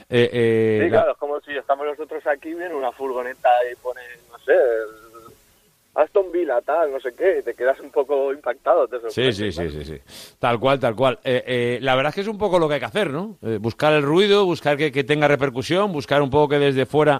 eh, 0.09 0.29
eh, 0.33 0.79
Sí, 0.83 0.89
la- 0.89 0.97
claro, 0.97 1.11
es 1.13 1.17
como 1.17 1.39
si 1.41 1.51
estamos 1.55 1.85
nosotros 1.85 2.25
aquí, 2.27 2.53
viene 2.53 2.75
una 2.75 2.91
furgoneta 2.91 3.49
y 3.71 3.75
pone, 3.77 4.01
no 4.31 4.37
sé, 4.39 4.53
Aston 5.95 6.31
Villa, 6.31 6.61
tal, 6.61 6.91
no 6.91 6.99
sé 6.99 7.13
qué, 7.17 7.41
te 7.41 7.55
quedas 7.55 7.79
un 7.79 7.89
poco 7.89 8.31
impactado. 8.31 8.87
Te 8.87 8.97
Sí, 9.09 9.33
sí, 9.33 9.51
sí, 9.51 9.69
sí, 9.71 9.83
sí. 9.83 9.99
Tal 10.37 10.59
cual, 10.59 10.79
tal 10.79 10.95
cual. 10.95 11.17
Eh, 11.23 11.43
eh, 11.47 11.79
la 11.81 11.95
verdad 11.95 12.09
es 12.09 12.15
que 12.15 12.21
es 12.21 12.27
un 12.27 12.37
poco 12.37 12.59
lo 12.59 12.67
que 12.67 12.75
hay 12.75 12.79
que 12.79 12.85
hacer, 12.85 13.09
¿no? 13.09 13.37
Eh, 13.41 13.57
buscar 13.59 13.93
el 13.93 14.03
ruido, 14.03 14.45
buscar 14.45 14.77
que, 14.77 14.91
que 14.91 15.03
tenga 15.03 15.27
repercusión, 15.27 15.91
buscar 15.91 16.21
un 16.21 16.29
poco 16.29 16.49
que 16.49 16.59
desde 16.59 16.85
fuera, 16.85 17.19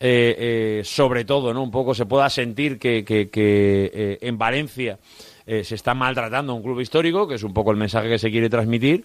eh, 0.00 0.78
eh, 0.80 0.82
sobre 0.84 1.24
todo, 1.24 1.52
¿no? 1.52 1.62
Un 1.62 1.70
poco 1.70 1.94
se 1.94 2.06
pueda 2.06 2.28
sentir 2.30 2.78
que, 2.78 3.04
que- 3.04 3.28
que, 3.28 3.90
eh, 3.92 4.18
en 4.22 4.38
Valencia 4.38 4.98
se 5.46 5.74
está 5.74 5.94
maltratando 5.94 6.54
un 6.54 6.62
club 6.62 6.78
histórico, 6.80 7.26
que 7.26 7.34
es 7.34 7.42
un 7.42 7.52
poco 7.52 7.72
el 7.72 7.76
mensaje 7.76 8.08
que 8.08 8.18
se 8.20 8.30
quiere 8.30 8.48
transmitir. 8.48 9.04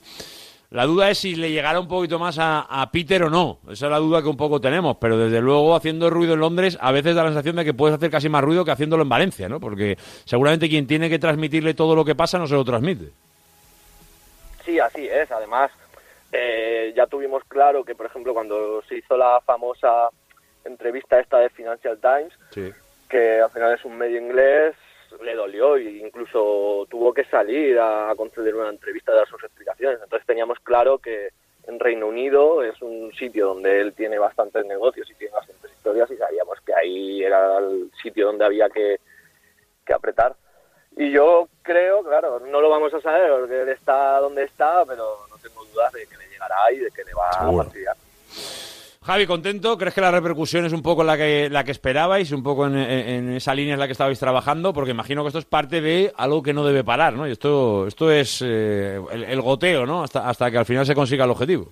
La 0.70 0.86
duda 0.86 1.10
es 1.10 1.18
si 1.18 1.36
le 1.36 1.50
llegará 1.52 1.80
un 1.80 1.88
poquito 1.88 2.20
más 2.20 2.38
a, 2.38 2.62
a 2.62 2.92
Peter 2.92 3.24
o 3.24 3.30
no. 3.32 3.58
Esa 3.70 3.86
es 3.88 3.92
la 3.92 3.98
duda 3.98 4.22
que 4.22 4.28
un 4.28 4.38
poco 4.38 4.62
tenemos. 4.62 4.98
Pero 4.98 5.18
desde 5.18 5.42
luego, 5.42 5.76
haciendo 5.76 6.08
ruido 6.12 6.34
en 6.36 6.42
Londres, 6.42 6.78
a 6.82 6.92
veces 6.92 7.16
da 7.16 7.24
la 7.24 7.30
sensación 7.30 7.56
de 7.56 7.66
que 7.66 7.74
puedes 7.74 7.96
hacer 7.96 8.12
casi 8.12 8.30
más 8.30 8.44
ruido 8.44 8.64
que 8.64 8.70
haciéndolo 8.72 9.02
en 9.04 9.10
Valencia, 9.10 9.50
¿no? 9.50 9.60
Porque 9.60 9.98
seguramente 10.26 10.70
quien 10.70 10.86
tiene 10.86 11.10
que 11.10 11.18
transmitirle 11.18 11.74
todo 11.74 11.96
lo 11.96 12.06
que 12.06 12.14
pasa 12.14 12.38
no 12.38 12.46
se 12.46 12.54
lo 12.56 12.64
transmite. 12.64 13.06
Sí, 14.66 14.80
así 14.80 15.08
es. 15.08 15.32
Además, 15.32 15.72
eh, 16.32 16.94
ya 16.96 17.08
tuvimos 17.08 17.44
claro 17.48 17.84
que, 17.84 17.96
por 17.96 18.06
ejemplo, 18.08 18.34
cuando 18.36 18.84
se 18.88 18.98
hizo 18.98 19.18
la 19.18 19.40
famosa 19.46 20.10
entrevista 20.66 21.20
esta 21.20 21.40
de 21.40 21.50
Financial 21.50 21.98
Times, 22.00 22.34
Sí. 22.52 22.74
que 23.10 23.40
al 23.42 23.50
final 23.52 23.74
es 23.74 23.86
un 23.86 23.98
medio 23.98 24.20
inglés, 24.20 24.76
le 25.22 25.36
dolió 25.36 25.78
e 25.78 25.84
incluso 26.00 26.86
tuvo 26.90 27.14
que 27.14 27.24
salir 27.26 27.80
a 27.80 28.14
conceder 28.18 28.54
una 28.56 28.70
entrevista 28.70 29.12
de 29.12 29.20
dar 29.20 29.28
sus 29.28 29.44
explicaciones. 29.44 30.00
Entonces 30.04 30.26
teníamos 30.28 30.60
claro 30.60 30.98
que 30.98 31.30
en 31.68 31.80
Reino 31.80 32.08
Unido 32.08 32.62
es 32.64 32.80
un 32.82 33.14
sitio 33.14 33.48
donde 33.48 33.80
él 33.82 33.94
tiene 33.94 34.20
bastantes 34.20 34.66
negocios 34.66 35.10
y 35.10 35.16
tiene 35.16 35.34
bastantes 35.34 35.72
historias 35.72 36.12
y 36.12 36.18
sabíamos 36.18 36.60
que 36.62 36.74
ahí 36.74 37.24
era 37.24 37.58
el 37.60 37.90
sitio 38.04 38.28
donde 38.28 38.46
había 38.46 38.70
que, 38.70 39.00
que 39.86 39.94
apretar. 39.94 40.36
Y 40.98 41.12
yo 41.12 41.48
creo, 41.62 42.04
claro, 42.04 42.40
no 42.40 42.62
lo 42.62 42.70
vamos 42.70 42.94
a 42.94 43.02
saber 43.02 43.30
porque 43.32 43.62
él 43.62 43.70
está 43.70 44.20
donde 44.20 44.44
está, 44.44 44.84
pero 44.86 45.18
no 45.30 45.38
tengo 45.38 45.64
dudas 45.66 45.92
de 45.94 46.06
que 46.08 46.18
le 46.18 46.28
llegará 46.30 46.72
y 46.72 46.78
de 46.80 46.92
que 46.92 47.04
le 47.04 47.14
va 47.14 47.32
Seguro. 47.34 47.62
a 47.62 47.64
fastidiar. 47.64 47.96
Javi, 49.06 49.28
¿contento? 49.28 49.78
¿Crees 49.78 49.94
que 49.94 50.02
la 50.02 50.10
repercusión 50.10 50.66
es 50.66 50.74
un 50.74 50.82
poco 50.82 51.04
la 51.04 51.16
que, 51.16 51.48
la 51.48 51.64
que 51.64 51.70
esperabais? 51.70 52.32
¿Un 52.32 52.42
poco 52.42 52.66
en, 52.66 53.34
esa 53.34 53.54
línea 53.54 53.76
en 53.76 53.80
la 53.80 53.86
que 53.86 53.92
estabais 53.92 54.20
trabajando? 54.20 54.74
Porque 54.74 54.92
imagino 54.92 55.22
que 55.22 55.28
esto 55.28 55.38
es 55.38 55.46
parte 55.46 55.80
de 55.80 56.12
algo 56.18 56.42
que 56.42 56.54
no 56.54 56.66
debe 56.66 56.84
parar, 56.84 57.14
¿no? 57.14 57.28
Y 57.28 57.32
esto, 57.32 57.86
esto 57.86 58.10
es 58.10 58.42
eh, 58.44 59.00
el, 59.12 59.42
goteo, 59.42 59.86
¿no? 59.86 60.02
Hasta, 60.02 60.28
hasta 60.28 60.50
que 60.50 60.58
al 60.58 60.66
final 60.66 60.88
se 60.88 60.96
consiga 60.96 61.26
el 61.26 61.30
objetivo. 61.30 61.72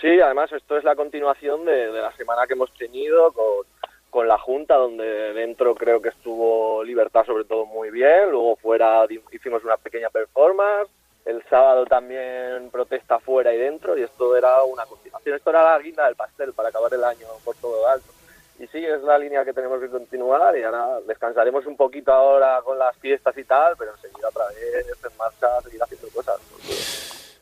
Sí, 0.00 0.18
además 0.18 0.50
esto 0.52 0.78
es 0.78 0.84
la 0.84 0.96
continuación 0.96 1.66
de, 1.66 1.92
de 1.92 2.00
la 2.00 2.16
semana 2.16 2.46
que 2.46 2.54
hemos 2.54 2.72
tenido 2.72 3.30
con, 3.32 3.66
con 4.08 4.26
la 4.26 4.38
Junta, 4.38 4.76
donde 4.76 5.34
dentro 5.34 5.74
creo 5.74 6.00
que 6.00 6.08
estuvo 6.08 6.82
Libertad 6.82 7.26
sobre 7.26 7.44
todo 7.44 7.66
muy 7.66 7.90
bien, 7.90 8.30
luego 8.30 8.56
fuera 8.56 9.04
hicimos 9.30 9.62
una 9.62 9.76
pequeña 9.76 10.08
performance, 10.08 10.88
el 11.26 11.42
sábado 11.50 11.84
también 11.86 12.70
protesta 12.70 13.18
fuera 13.18 13.52
y 13.52 13.58
dentro, 13.58 13.98
y 13.98 14.02
esto 14.02 14.36
era 14.36 14.62
una 14.62 14.86
continuación, 14.86 15.36
esto 15.36 15.50
era 15.50 15.64
la 15.64 15.78
guinda 15.80 16.06
del 16.06 16.14
pastel 16.14 16.52
para 16.52 16.68
acabar 16.68 16.94
el 16.94 17.02
año 17.02 17.26
por 17.44 17.56
todo 17.56 17.86
alto. 17.88 18.12
Y 18.60 18.66
sí, 18.68 18.82
es 18.86 19.02
la 19.02 19.18
línea 19.18 19.44
que 19.44 19.52
tenemos 19.52 19.80
que 19.80 19.90
continuar 19.90 20.56
y 20.56 20.62
ahora 20.62 21.00
descansaremos 21.06 21.66
un 21.66 21.76
poquito 21.76 22.12
ahora 22.12 22.62
con 22.64 22.78
las 22.78 22.96
fiestas 22.96 23.36
y 23.36 23.44
tal, 23.44 23.76
pero 23.76 23.92
enseguida 23.92 24.28
otra 24.28 24.46
vez 24.48 24.86
en 24.86 25.16
marcha 25.18 25.60
seguir 25.62 25.82
haciendo 25.82 26.08
cosas. 26.08 26.40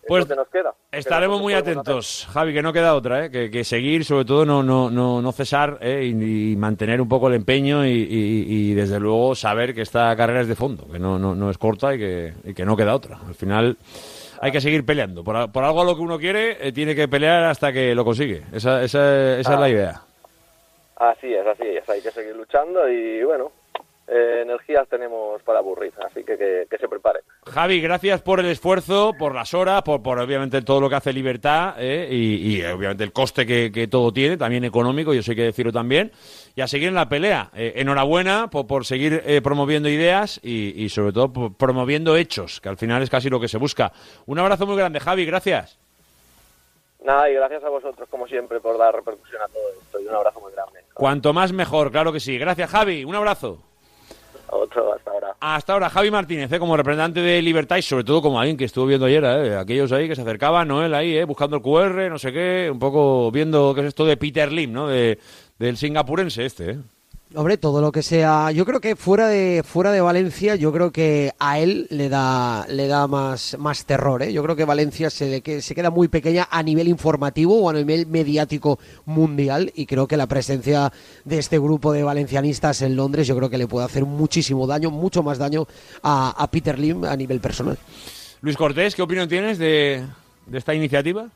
Pues 0.06 0.26
que 0.26 0.34
nos 0.34 0.48
queda. 0.48 0.72
Estaremos 0.92 1.40
muy 1.40 1.54
atentos, 1.54 2.28
Javi, 2.32 2.52
que 2.52 2.62
no 2.62 2.72
queda 2.72 2.94
otra, 2.94 3.24
¿eh? 3.26 3.30
que, 3.30 3.50
que 3.50 3.64
seguir, 3.64 4.04
sobre 4.04 4.24
todo 4.24 4.44
no, 4.44 4.62
no, 4.62 4.90
no, 4.90 5.20
no 5.22 5.32
cesar 5.32 5.78
¿eh? 5.80 6.04
y, 6.04 6.52
y 6.52 6.56
mantener 6.56 7.00
un 7.00 7.08
poco 7.08 7.28
el 7.28 7.34
empeño 7.34 7.84
y, 7.86 7.90
y- 7.90 8.44
y, 8.70 8.74
desde 8.74 9.00
luego 9.00 9.34
saber 9.34 9.74
que 9.74 9.82
esta 9.82 10.14
carrera 10.16 10.40
es 10.42 10.48
de 10.48 10.54
fondo, 10.56 10.86
que 10.90 10.98
no, 10.98 11.18
no, 11.18 11.34
no 11.34 11.50
es 11.50 11.58
corta 11.58 11.94
y 11.94 11.98
que, 11.98 12.32
y 12.44 12.54
que 12.54 12.64
no 12.64 12.76
queda 12.76 12.94
otra. 12.94 13.18
Al 13.26 13.34
final 13.34 13.76
hay 14.40 14.52
que 14.52 14.60
seguir 14.60 14.84
peleando. 14.84 15.24
Por, 15.24 15.50
por 15.50 15.64
algo 15.64 15.82
a 15.82 15.84
lo 15.84 15.94
que 15.96 16.02
uno 16.02 16.18
quiere, 16.18 16.68
eh, 16.68 16.72
tiene 16.72 16.94
que 16.94 17.08
pelear 17.08 17.44
hasta 17.44 17.72
que 17.72 17.94
lo 17.94 18.04
consigue. 18.04 18.42
Esa, 18.52 18.82
esa, 18.82 19.38
esa 19.38 19.54
es 19.54 19.58
la 19.60 19.64
Ah. 19.66 19.70
idea. 19.70 20.00
Así 20.96 21.32
es, 21.34 21.46
así 21.46 21.66
es. 21.66 21.88
Hay 21.88 22.00
que 22.00 22.10
seguir 22.10 22.36
luchando 22.36 22.88
y 22.88 23.22
bueno, 23.24 23.50
eh, 24.06 24.40
energías 24.42 24.88
tenemos 24.88 25.42
para 25.42 25.58
aburrir, 25.58 25.92
así 26.06 26.22
que 26.24 26.36
que, 26.38 26.66
que 26.70 26.78
se 26.78 26.88
prepare. 26.88 27.20
Javi, 27.46 27.80
gracias 27.80 28.22
por 28.22 28.40
el 28.40 28.46
esfuerzo, 28.46 29.12
por 29.18 29.34
las 29.34 29.52
horas, 29.52 29.82
por, 29.82 30.02
por 30.02 30.18
obviamente 30.18 30.62
todo 30.62 30.80
lo 30.80 30.88
que 30.88 30.96
hace 30.96 31.12
Libertad 31.12 31.74
eh, 31.78 32.08
y, 32.10 32.56
y, 32.56 32.64
obviamente 32.64 33.04
el 33.04 33.12
coste 33.12 33.44
que, 33.46 33.70
que 33.70 33.86
todo 33.86 34.12
tiene, 34.12 34.36
también 34.38 34.64
económico, 34.64 35.12
yo 35.12 35.22
sé 35.22 35.36
que 35.36 35.42
decirlo 35.42 35.70
también, 35.70 36.10
y 36.56 36.62
a 36.62 36.66
seguir 36.66 36.88
en 36.88 36.94
la 36.94 37.08
pelea. 37.08 37.50
Eh, 37.54 37.74
enhorabuena 37.76 38.48
por, 38.48 38.66
por 38.66 38.86
seguir 38.86 39.22
eh, 39.26 39.42
promoviendo 39.42 39.88
ideas 39.90 40.40
y, 40.42 40.82
y 40.82 40.88
sobre 40.88 41.12
todo 41.12 41.32
por- 41.32 41.54
promoviendo 41.54 42.16
hechos, 42.16 42.60
que 42.62 42.70
al 42.70 42.78
final 42.78 43.02
es 43.02 43.10
casi 43.10 43.28
lo 43.28 43.38
que 43.38 43.48
se 43.48 43.58
busca. 43.58 43.92
Un 44.26 44.38
abrazo 44.38 44.66
muy 44.66 44.76
grande, 44.76 44.98
Javi, 44.98 45.26
gracias. 45.26 45.78
Nada, 47.04 47.28
y 47.30 47.34
gracias 47.34 47.62
a 47.62 47.68
vosotros, 47.68 48.08
como 48.08 48.26
siempre, 48.26 48.58
por 48.60 48.78
dar 48.78 48.94
repercusión 48.94 49.42
a 49.42 49.48
todo 49.48 49.62
esto 49.82 50.00
y 50.00 50.06
un 50.06 50.14
abrazo 50.14 50.40
muy 50.40 50.52
grande. 50.52 50.80
Cuanto 50.94 51.34
más 51.34 51.52
mejor, 51.52 51.92
claro 51.92 52.10
que 52.10 52.20
sí. 52.20 52.38
Gracias, 52.38 52.70
Javi, 52.70 53.04
un 53.04 53.14
abrazo. 53.14 53.62
Otro, 54.54 54.94
hasta 54.94 55.10
ahora. 55.10 55.36
Hasta 55.40 55.72
ahora, 55.72 55.90
Javi 55.90 56.10
Martínez, 56.12 56.50
eh, 56.52 56.58
como 56.60 56.76
representante 56.76 57.20
de 57.20 57.42
Libertad 57.42 57.76
y 57.76 57.82
sobre 57.82 58.04
todo 58.04 58.22
como 58.22 58.38
alguien 58.38 58.56
que 58.56 58.64
estuvo 58.64 58.86
viendo 58.86 59.06
ayer, 59.06 59.24
eh, 59.24 59.56
aquellos 59.56 59.90
ahí 59.90 60.08
que 60.08 60.14
se 60.14 60.22
acercaban, 60.22 60.68
Noel 60.68 60.94
ahí, 60.94 61.16
eh, 61.16 61.24
buscando 61.24 61.56
el 61.56 61.62
QR, 61.62 62.08
no 62.08 62.18
sé 62.18 62.32
qué, 62.32 62.68
un 62.72 62.78
poco 62.78 63.32
viendo 63.32 63.74
qué 63.74 63.80
es 63.80 63.88
esto 63.88 64.04
de 64.04 64.16
Peter 64.16 64.52
Lim, 64.52 64.72
¿no? 64.72 64.86
De, 64.86 65.18
del 65.58 65.76
singapurense 65.76 66.44
este, 66.44 66.70
¿eh? 66.70 66.78
Hombre, 67.36 67.56
todo 67.58 67.80
lo 67.80 67.90
que 67.90 68.02
sea, 68.02 68.52
yo 68.52 68.64
creo 68.64 68.80
que 68.80 68.94
fuera 68.94 69.26
de 69.26 69.64
fuera 69.64 69.90
de 69.90 70.00
Valencia, 70.00 70.54
yo 70.54 70.72
creo 70.72 70.92
que 70.92 71.32
a 71.40 71.58
él 71.58 71.88
le 71.90 72.08
da 72.08 72.64
le 72.68 72.86
da 72.86 73.08
más 73.08 73.56
más 73.58 73.84
terror, 73.86 74.22
¿eh? 74.22 74.32
Yo 74.32 74.40
creo 74.44 74.54
que 74.54 74.64
Valencia 74.64 75.10
se 75.10 75.40
que- 75.40 75.60
se 75.60 75.74
queda 75.74 75.90
muy 75.90 76.06
pequeña 76.06 76.46
a 76.48 76.62
nivel 76.62 76.86
informativo 76.86 77.60
o 77.60 77.68
a 77.68 77.72
nivel 77.72 78.06
mediático 78.06 78.78
mundial 79.04 79.72
y 79.74 79.86
creo 79.86 80.06
que 80.06 80.16
la 80.16 80.28
presencia 80.28 80.92
de 81.24 81.38
este 81.40 81.58
grupo 81.58 81.92
de 81.92 82.04
valencianistas 82.04 82.82
en 82.82 82.94
Londres, 82.94 83.26
yo 83.26 83.34
creo 83.36 83.50
que 83.50 83.58
le 83.58 83.66
puede 83.66 83.86
hacer 83.86 84.04
muchísimo 84.04 84.68
daño, 84.68 84.92
mucho 84.92 85.24
más 85.24 85.38
daño 85.38 85.66
a, 86.04 86.30
a 86.40 86.50
Peter 86.52 86.78
Lim 86.78 87.04
a 87.04 87.16
nivel 87.16 87.40
personal. 87.40 87.76
Luis 88.42 88.56
Cortés, 88.56 88.94
¿qué 88.94 89.02
opinión 89.02 89.28
tienes 89.28 89.58
de, 89.58 90.04
de 90.46 90.58
esta 90.58 90.72
iniciativa? 90.72 91.26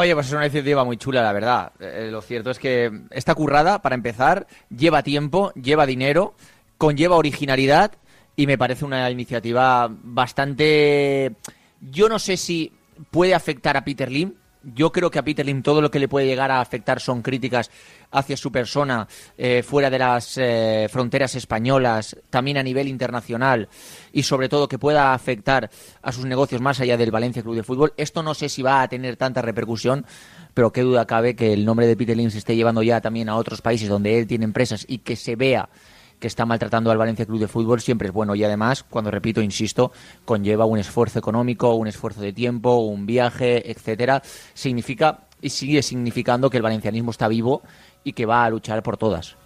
Oye, 0.00 0.14
pues 0.14 0.28
es 0.28 0.32
una 0.32 0.44
iniciativa 0.44 0.84
muy 0.84 0.96
chula, 0.96 1.24
la 1.24 1.32
verdad. 1.32 1.72
Eh, 1.80 2.06
lo 2.08 2.22
cierto 2.22 2.52
es 2.52 2.60
que 2.60 2.88
esta 3.10 3.34
currada, 3.34 3.82
para 3.82 3.96
empezar, 3.96 4.46
lleva 4.70 5.02
tiempo, 5.02 5.52
lleva 5.54 5.86
dinero, 5.86 6.36
conlleva 6.76 7.16
originalidad 7.16 7.90
y 8.36 8.46
me 8.46 8.56
parece 8.56 8.84
una 8.84 9.10
iniciativa 9.10 9.88
bastante... 9.90 11.34
Yo 11.80 12.08
no 12.08 12.20
sé 12.20 12.36
si 12.36 12.72
puede 13.10 13.34
afectar 13.34 13.76
a 13.76 13.84
Peter 13.84 14.08
Lim. 14.08 14.34
Yo 14.62 14.90
creo 14.90 15.10
que 15.10 15.18
a 15.18 15.24
Peter 15.24 15.46
Lim 15.46 15.62
todo 15.62 15.80
lo 15.80 15.90
que 15.90 15.98
le 15.98 16.08
puede 16.08 16.26
llegar 16.26 16.50
a 16.50 16.60
afectar 16.60 17.00
son 17.00 17.22
críticas 17.22 17.70
hacia 18.10 18.36
su 18.36 18.50
persona 18.50 19.06
eh, 19.36 19.62
fuera 19.62 19.88
de 19.88 19.98
las 19.98 20.36
eh, 20.36 20.88
fronteras 20.90 21.34
españolas, 21.36 22.16
también 22.30 22.58
a 22.58 22.62
nivel 22.62 22.88
internacional 22.88 23.68
y 24.12 24.24
sobre 24.24 24.48
todo 24.48 24.68
que 24.68 24.78
pueda 24.78 25.14
afectar 25.14 25.70
a 26.02 26.12
sus 26.12 26.24
negocios 26.24 26.60
más 26.60 26.80
allá 26.80 26.96
del 26.96 27.10
Valencia 27.10 27.42
Club 27.42 27.56
de 27.56 27.62
Fútbol. 27.62 27.92
Esto 27.96 28.22
no 28.22 28.34
sé 28.34 28.48
si 28.48 28.62
va 28.62 28.82
a 28.82 28.88
tener 28.88 29.16
tanta 29.16 29.42
repercusión, 29.42 30.04
pero 30.54 30.72
qué 30.72 30.82
duda 30.82 31.06
cabe 31.06 31.36
que 31.36 31.52
el 31.52 31.64
nombre 31.64 31.86
de 31.86 31.96
Peter 31.96 32.16
Lim 32.16 32.30
se 32.30 32.38
esté 32.38 32.56
llevando 32.56 32.82
ya 32.82 33.00
también 33.00 33.28
a 33.28 33.36
otros 33.36 33.62
países 33.62 33.88
donde 33.88 34.18
él 34.18 34.26
tiene 34.26 34.44
empresas 34.44 34.84
y 34.88 34.98
que 34.98 35.14
se 35.14 35.36
vea 35.36 35.68
que 36.18 36.26
está 36.26 36.46
maltratando 36.46 36.90
al 36.90 36.98
Valencia 36.98 37.26
Club 37.26 37.40
de 37.40 37.48
Fútbol 37.48 37.80
siempre 37.80 38.08
es 38.08 38.14
bueno 38.14 38.34
y 38.34 38.44
además, 38.44 38.82
cuando 38.82 39.10
repito, 39.10 39.40
insisto, 39.40 39.92
conlleva 40.24 40.64
un 40.64 40.78
esfuerzo 40.78 41.18
económico, 41.18 41.74
un 41.74 41.86
esfuerzo 41.86 42.20
de 42.20 42.32
tiempo, 42.32 42.78
un 42.78 43.06
viaje, 43.06 43.70
etcétera, 43.70 44.22
significa 44.54 45.20
y 45.40 45.50
sigue 45.50 45.82
significando 45.82 46.50
que 46.50 46.56
el 46.56 46.62
valencianismo 46.62 47.10
está 47.10 47.28
vivo 47.28 47.62
y 48.04 48.12
que 48.12 48.26
va 48.26 48.44
a 48.44 48.50
luchar 48.50 48.82
por 48.82 48.96
todas. 48.96 49.36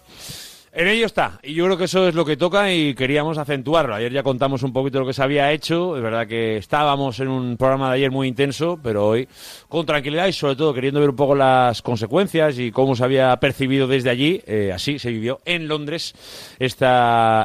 En 0.74 0.88
ello 0.88 1.04
está, 1.04 1.38
y 1.42 1.52
yo 1.52 1.66
creo 1.66 1.76
que 1.76 1.84
eso 1.84 2.08
es 2.08 2.14
lo 2.14 2.24
que 2.24 2.38
toca 2.38 2.72
y 2.72 2.94
queríamos 2.94 3.36
acentuarlo. 3.36 3.94
Ayer 3.94 4.10
ya 4.10 4.22
contamos 4.22 4.62
un 4.62 4.72
poquito 4.72 5.00
lo 5.00 5.06
que 5.06 5.12
se 5.12 5.22
había 5.22 5.52
hecho, 5.52 5.98
es 5.98 6.02
verdad 6.02 6.26
que 6.26 6.56
estábamos 6.56 7.20
en 7.20 7.28
un 7.28 7.58
programa 7.58 7.90
de 7.90 7.96
ayer 7.96 8.10
muy 8.10 8.26
intenso, 8.26 8.80
pero 8.82 9.06
hoy 9.06 9.28
con 9.68 9.84
tranquilidad 9.84 10.28
y 10.28 10.32
sobre 10.32 10.56
todo 10.56 10.72
queriendo 10.72 10.98
ver 10.98 11.10
un 11.10 11.16
poco 11.16 11.34
las 11.34 11.82
consecuencias 11.82 12.58
y 12.58 12.72
cómo 12.72 12.96
se 12.96 13.04
había 13.04 13.36
percibido 13.36 13.86
desde 13.86 14.08
allí, 14.08 14.42
eh, 14.46 14.72
así 14.74 14.98
se 14.98 15.10
vivió 15.10 15.40
en 15.44 15.68
Londres 15.68 16.14
este 16.58 16.86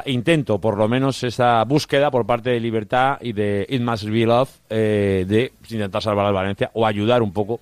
intento, 0.06 0.58
por 0.58 0.78
lo 0.78 0.88
menos 0.88 1.22
esta 1.22 1.62
búsqueda 1.64 2.10
por 2.10 2.24
parte 2.24 2.48
de 2.48 2.60
Libertad 2.60 3.18
y 3.20 3.34
de 3.34 3.66
It 3.68 3.82
Must 3.82 4.04
Be 4.04 4.24
Love 4.24 4.48
eh, 4.70 5.26
de 5.28 5.52
intentar 5.68 6.00
salvar 6.02 6.24
al 6.24 6.32
Valencia 6.32 6.70
o 6.72 6.86
ayudar 6.86 7.20
un 7.20 7.34
poco 7.34 7.60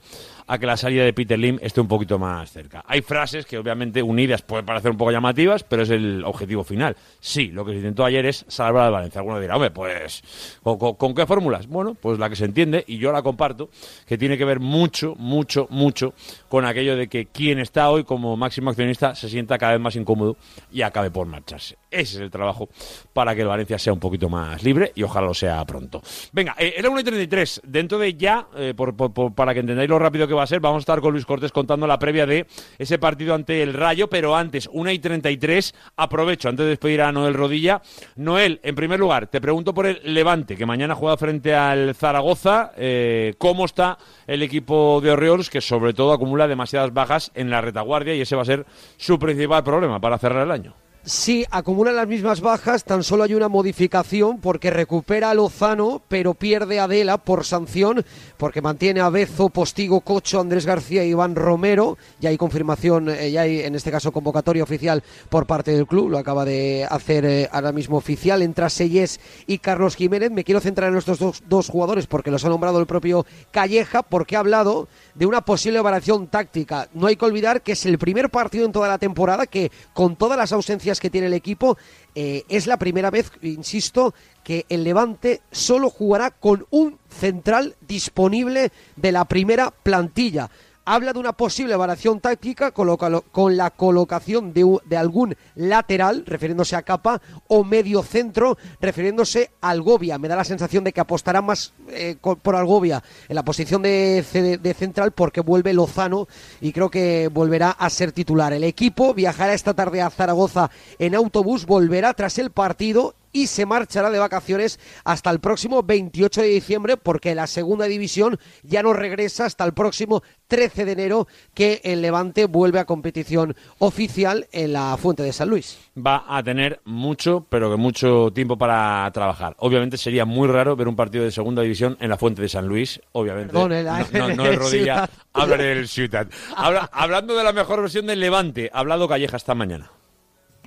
a 0.48 0.58
que 0.58 0.66
la 0.66 0.76
salida 0.76 1.04
de 1.04 1.12
Peter 1.12 1.38
Lim 1.38 1.58
esté 1.60 1.80
un 1.80 1.88
poquito 1.88 2.18
más 2.18 2.50
cerca. 2.52 2.84
Hay 2.86 3.02
frases 3.02 3.46
que 3.46 3.58
obviamente 3.58 4.02
unidas 4.02 4.42
pueden 4.42 4.64
parecer 4.64 4.90
un 4.92 4.96
poco 4.96 5.10
llamativas, 5.10 5.64
pero 5.64 5.82
es 5.82 5.90
el 5.90 6.22
objetivo 6.24 6.62
final. 6.64 6.96
Sí, 7.20 7.48
lo 7.48 7.64
que 7.64 7.72
se 7.72 7.78
intentó 7.78 8.04
ayer 8.04 8.24
es 8.26 8.44
salvar 8.48 8.84
al 8.86 8.92
Valencia. 8.92 9.20
Alguno 9.20 9.40
dirá, 9.40 9.56
hombre, 9.56 9.70
pues, 9.72 10.22
¿con, 10.62 11.14
qué 11.14 11.26
fórmulas? 11.26 11.66
Bueno, 11.66 11.94
pues 11.94 12.18
la 12.18 12.28
que 12.30 12.36
se 12.36 12.44
entiende, 12.44 12.84
y 12.86 12.98
yo 12.98 13.10
la 13.12 13.22
comparto, 13.22 13.70
que 14.06 14.16
tiene 14.16 14.38
que 14.38 14.44
ver 14.44 14.60
mucho, 14.60 15.14
mucho, 15.18 15.66
mucho 15.70 16.14
con 16.48 16.64
aquello 16.64 16.96
de 16.96 17.08
que 17.08 17.26
quien 17.26 17.58
está 17.58 17.90
hoy 17.90 18.04
como 18.04 18.36
máximo 18.36 18.70
accionista 18.70 19.14
se 19.14 19.28
sienta 19.28 19.58
cada 19.58 19.72
vez 19.72 19.80
más 19.80 19.96
incómodo 19.96 20.36
y 20.70 20.82
acabe 20.82 21.10
por 21.10 21.26
marcharse. 21.26 21.76
Ese 21.90 22.16
es 22.16 22.20
el 22.20 22.30
trabajo 22.30 22.68
para 23.12 23.34
que 23.34 23.40
el 23.42 23.48
Valencia 23.48 23.78
sea 23.78 23.92
un 23.92 24.00
poquito 24.00 24.28
más 24.28 24.62
libre 24.62 24.92
y 24.94 25.02
ojalá 25.02 25.26
lo 25.28 25.34
sea 25.34 25.64
pronto. 25.64 26.02
Venga, 26.32 26.54
eh, 26.58 26.74
era 26.76 26.90
1 26.90 27.00
y 27.00 27.04
33. 27.04 27.62
Dentro 27.64 27.98
de 27.98 28.14
ya, 28.14 28.46
eh, 28.56 28.74
por- 28.76 28.94
para 29.34 29.54
que 29.54 29.60
entendáis 29.60 29.88
lo 29.88 29.98
rápido 29.98 30.28
que 30.28 30.34
va 30.36 30.44
a 30.44 30.46
ser, 30.46 30.60
vamos 30.60 30.80
a 30.80 30.80
estar 30.80 31.00
con 31.00 31.12
Luis 31.12 31.26
Cortés 31.26 31.52
contando 31.52 31.86
la 31.86 31.98
previa 31.98 32.26
de 32.26 32.46
ese 32.78 32.98
partido 32.98 33.34
ante 33.34 33.62
el 33.62 33.74
Rayo, 33.74 34.08
pero 34.08 34.36
antes, 34.36 34.68
1 34.72 34.90
y 34.90 34.98
33, 34.98 35.74
aprovecho 35.96 36.48
antes 36.48 36.64
de 36.64 36.70
despedir 36.70 37.02
a 37.02 37.12
Noel 37.12 37.34
Rodilla. 37.34 37.82
Noel, 38.16 38.60
en 38.62 38.74
primer 38.74 39.00
lugar, 39.00 39.26
te 39.26 39.40
pregunto 39.40 39.74
por 39.74 39.86
el 39.86 40.00
Levante, 40.04 40.56
que 40.56 40.66
mañana 40.66 40.94
juega 40.94 41.16
frente 41.16 41.54
al 41.54 41.94
Zaragoza. 41.94 42.72
Eh, 42.76 43.34
¿Cómo 43.38 43.64
está 43.64 43.98
el 44.26 44.42
equipo 44.42 45.00
de 45.02 45.10
Orioles, 45.10 45.50
que 45.50 45.60
sobre 45.60 45.94
todo 45.94 46.12
acumula 46.12 46.46
demasiadas 46.48 46.92
bajas 46.92 47.30
en 47.34 47.50
la 47.50 47.60
retaguardia 47.60 48.14
y 48.14 48.20
ese 48.20 48.36
va 48.36 48.42
a 48.42 48.46
ser 48.46 48.66
su 48.96 49.18
principal 49.18 49.64
problema 49.64 50.00
para 50.00 50.18
cerrar 50.18 50.44
el 50.44 50.50
año? 50.50 50.85
Sí, 51.08 51.46
acumulan 51.52 51.94
las 51.94 52.08
mismas 52.08 52.40
bajas, 52.40 52.82
tan 52.82 53.04
solo 53.04 53.22
hay 53.22 53.32
una 53.32 53.48
modificación 53.48 54.40
porque 54.40 54.70
recupera 54.70 55.30
a 55.30 55.34
Lozano, 55.34 56.02
pero 56.08 56.34
pierde 56.34 56.80
a 56.80 56.84
Adela 56.84 57.16
por 57.18 57.44
sanción, 57.44 58.04
porque 58.36 58.60
mantiene 58.60 58.98
a 58.98 59.08
Bezo, 59.08 59.48
Postigo, 59.48 60.00
Cocho, 60.00 60.40
Andrés 60.40 60.66
García 60.66 61.04
y 61.04 61.10
Iván 61.10 61.36
Romero. 61.36 61.96
Ya 62.18 62.30
hay 62.30 62.36
confirmación, 62.36 63.08
eh, 63.08 63.30
ya 63.30 63.42
hay 63.42 63.60
en 63.60 63.76
este 63.76 63.92
caso 63.92 64.10
convocatoria 64.10 64.64
oficial 64.64 65.04
por 65.28 65.46
parte 65.46 65.70
del 65.70 65.86
club, 65.86 66.10
lo 66.10 66.18
acaba 66.18 66.44
de 66.44 66.84
hacer 66.90 67.24
eh, 67.24 67.48
ahora 67.52 67.70
mismo 67.70 67.98
oficial. 67.98 68.42
Entra 68.42 68.68
Seyes 68.68 69.20
y 69.46 69.58
Carlos 69.58 69.94
Jiménez. 69.94 70.32
Me 70.32 70.42
quiero 70.42 70.60
centrar 70.60 70.90
en 70.90 70.98
estos 70.98 71.20
dos, 71.20 71.44
dos 71.46 71.68
jugadores 71.68 72.08
porque 72.08 72.32
los 72.32 72.44
ha 72.44 72.48
nombrado 72.48 72.80
el 72.80 72.86
propio 72.86 73.24
Calleja, 73.52 74.02
porque 74.02 74.34
ha 74.34 74.40
hablado 74.40 74.88
de 75.14 75.26
una 75.26 75.42
posible 75.42 75.80
variación 75.80 76.26
táctica. 76.26 76.88
No 76.94 77.06
hay 77.06 77.14
que 77.14 77.26
olvidar 77.26 77.62
que 77.62 77.72
es 77.72 77.86
el 77.86 77.96
primer 77.96 78.28
partido 78.28 78.66
en 78.66 78.72
toda 78.72 78.88
la 78.88 78.98
temporada 78.98 79.46
que, 79.46 79.70
con 79.92 80.16
todas 80.16 80.36
las 80.36 80.50
ausencias 80.50 80.95
que 81.00 81.10
tiene 81.10 81.28
el 81.28 81.34
equipo, 81.34 81.76
eh, 82.14 82.44
es 82.48 82.66
la 82.66 82.78
primera 82.78 83.10
vez, 83.10 83.30
insisto, 83.42 84.14
que 84.42 84.66
el 84.68 84.84
Levante 84.84 85.42
solo 85.50 85.90
jugará 85.90 86.30
con 86.30 86.66
un 86.70 86.98
central 87.08 87.76
disponible 87.86 88.70
de 88.96 89.12
la 89.12 89.24
primera 89.24 89.70
plantilla. 89.70 90.50
Habla 90.88 91.12
de 91.12 91.18
una 91.18 91.32
posible 91.32 91.74
variación 91.74 92.20
táctica 92.20 92.70
con, 92.70 93.56
la 93.56 93.70
colocación 93.70 94.52
de, 94.52 94.96
algún 94.96 95.34
lateral, 95.56 96.22
refiriéndose 96.24 96.76
a 96.76 96.82
Capa, 96.82 97.20
o 97.48 97.64
medio 97.64 98.04
centro, 98.04 98.56
refiriéndose 98.80 99.50
a 99.60 99.70
Algovia. 99.70 100.16
Me 100.16 100.28
da 100.28 100.36
la 100.36 100.44
sensación 100.44 100.84
de 100.84 100.92
que 100.92 101.00
apostará 101.00 101.42
más 101.42 101.72
eh, 101.88 102.14
por 102.20 102.54
Algovia 102.54 103.02
en 103.28 103.34
la 103.34 103.44
posición 103.44 103.82
de, 103.82 104.58
de 104.62 104.74
central 104.74 105.10
porque 105.10 105.40
vuelve 105.40 105.72
Lozano 105.72 106.28
y 106.60 106.72
creo 106.72 106.88
que 106.88 107.30
volverá 107.32 107.70
a 107.72 107.90
ser 107.90 108.12
titular. 108.12 108.52
El 108.52 108.62
equipo 108.62 109.12
viajará 109.12 109.54
esta 109.54 109.74
tarde 109.74 110.02
a 110.02 110.10
Zaragoza 110.10 110.70
en 111.00 111.16
autobús, 111.16 111.66
volverá 111.66 112.14
tras 112.14 112.38
el 112.38 112.52
partido 112.52 113.16
y 113.36 113.46
se 113.48 113.66
marchará 113.66 114.10
de 114.10 114.18
vacaciones 114.18 114.80
hasta 115.04 115.30
el 115.30 115.40
próximo 115.40 115.82
28 115.82 116.40
de 116.40 116.48
diciembre 116.48 116.96
porque 116.96 117.34
la 117.34 117.46
segunda 117.46 117.84
división 117.86 118.38
ya 118.62 118.82
no 118.82 118.92
regresa 118.92 119.44
hasta 119.44 119.64
el 119.64 119.74
próximo 119.74 120.22
13 120.48 120.84
de 120.84 120.92
enero 120.92 121.28
que 121.52 121.80
el 121.84 122.00
Levante 122.00 122.46
vuelve 122.46 122.78
a 122.78 122.84
competición 122.86 123.54
oficial 123.78 124.46
en 124.52 124.72
la 124.72 124.96
Fuente 124.96 125.22
de 125.22 125.32
San 125.32 125.50
Luis. 125.50 125.76
va 125.98 126.24
a 126.28 126.42
tener 126.42 126.80
mucho, 126.84 127.44
pero 127.50 127.70
que 127.70 127.76
mucho 127.76 128.30
tiempo 128.32 128.56
para 128.56 129.10
trabajar. 129.12 129.54
Obviamente 129.58 129.98
sería 129.98 130.24
muy 130.24 130.48
raro 130.48 130.76
ver 130.76 130.88
un 130.88 130.96
partido 130.96 131.24
de 131.24 131.30
segunda 131.30 131.62
división 131.62 131.96
en 132.00 132.08
la 132.10 132.16
Fuente 132.16 132.40
de 132.42 132.48
San 132.48 132.66
Luis, 132.66 133.00
obviamente. 133.12 133.52
Perdón, 133.52 133.72
el- 133.72 133.84
no, 133.86 134.28
no, 134.28 134.34
no 134.36 134.46
el 134.46 134.56
rodilla, 134.56 135.10
hablaré 135.32 135.74
del 135.74 135.88
Ciudad. 135.88 136.26
Habla- 136.56 136.88
hablando 136.92 137.34
de 137.36 137.44
la 137.44 137.52
mejor 137.52 137.80
versión 137.82 138.06
del 138.06 138.20
Levante, 138.20 138.70
ha 138.72 138.78
hablado 138.78 139.08
Calleja 139.08 139.36
esta 139.36 139.54
mañana. 139.54 139.90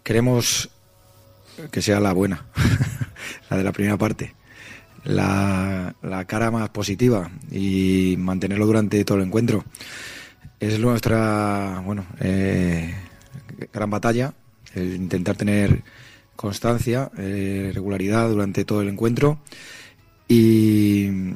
Queremos 0.04 0.70
que 1.72 1.82
sea 1.82 2.00
la 2.00 2.13
buena, 2.13 2.45
la 3.50 3.58
de 3.58 3.63
la 3.63 3.72
primera 3.72 3.98
parte, 3.98 4.34
la, 5.04 5.95
la 6.02 6.26
cara 6.26 6.52
más 6.52 6.69
positiva 6.69 7.30
y 7.52 8.15
mantenerlo 8.17 8.65
durante 8.65 9.04
todo 9.06 9.17
el 9.17 9.26
encuentro. 9.26 9.65
Es 10.60 10.80
nuestra, 10.80 11.82
bueno, 11.86 12.06
eh, 12.19 12.93
gran 13.72 13.89
batalla, 13.89 14.34
intentar 14.76 15.36
tener 15.36 15.84
constancia, 16.36 17.12
eh, 17.17 17.72
regularidad 17.74 18.30
durante 18.30 18.65
todo 18.65 18.82
el 18.82 18.89
encuentro 18.89 19.39
y 20.28 21.34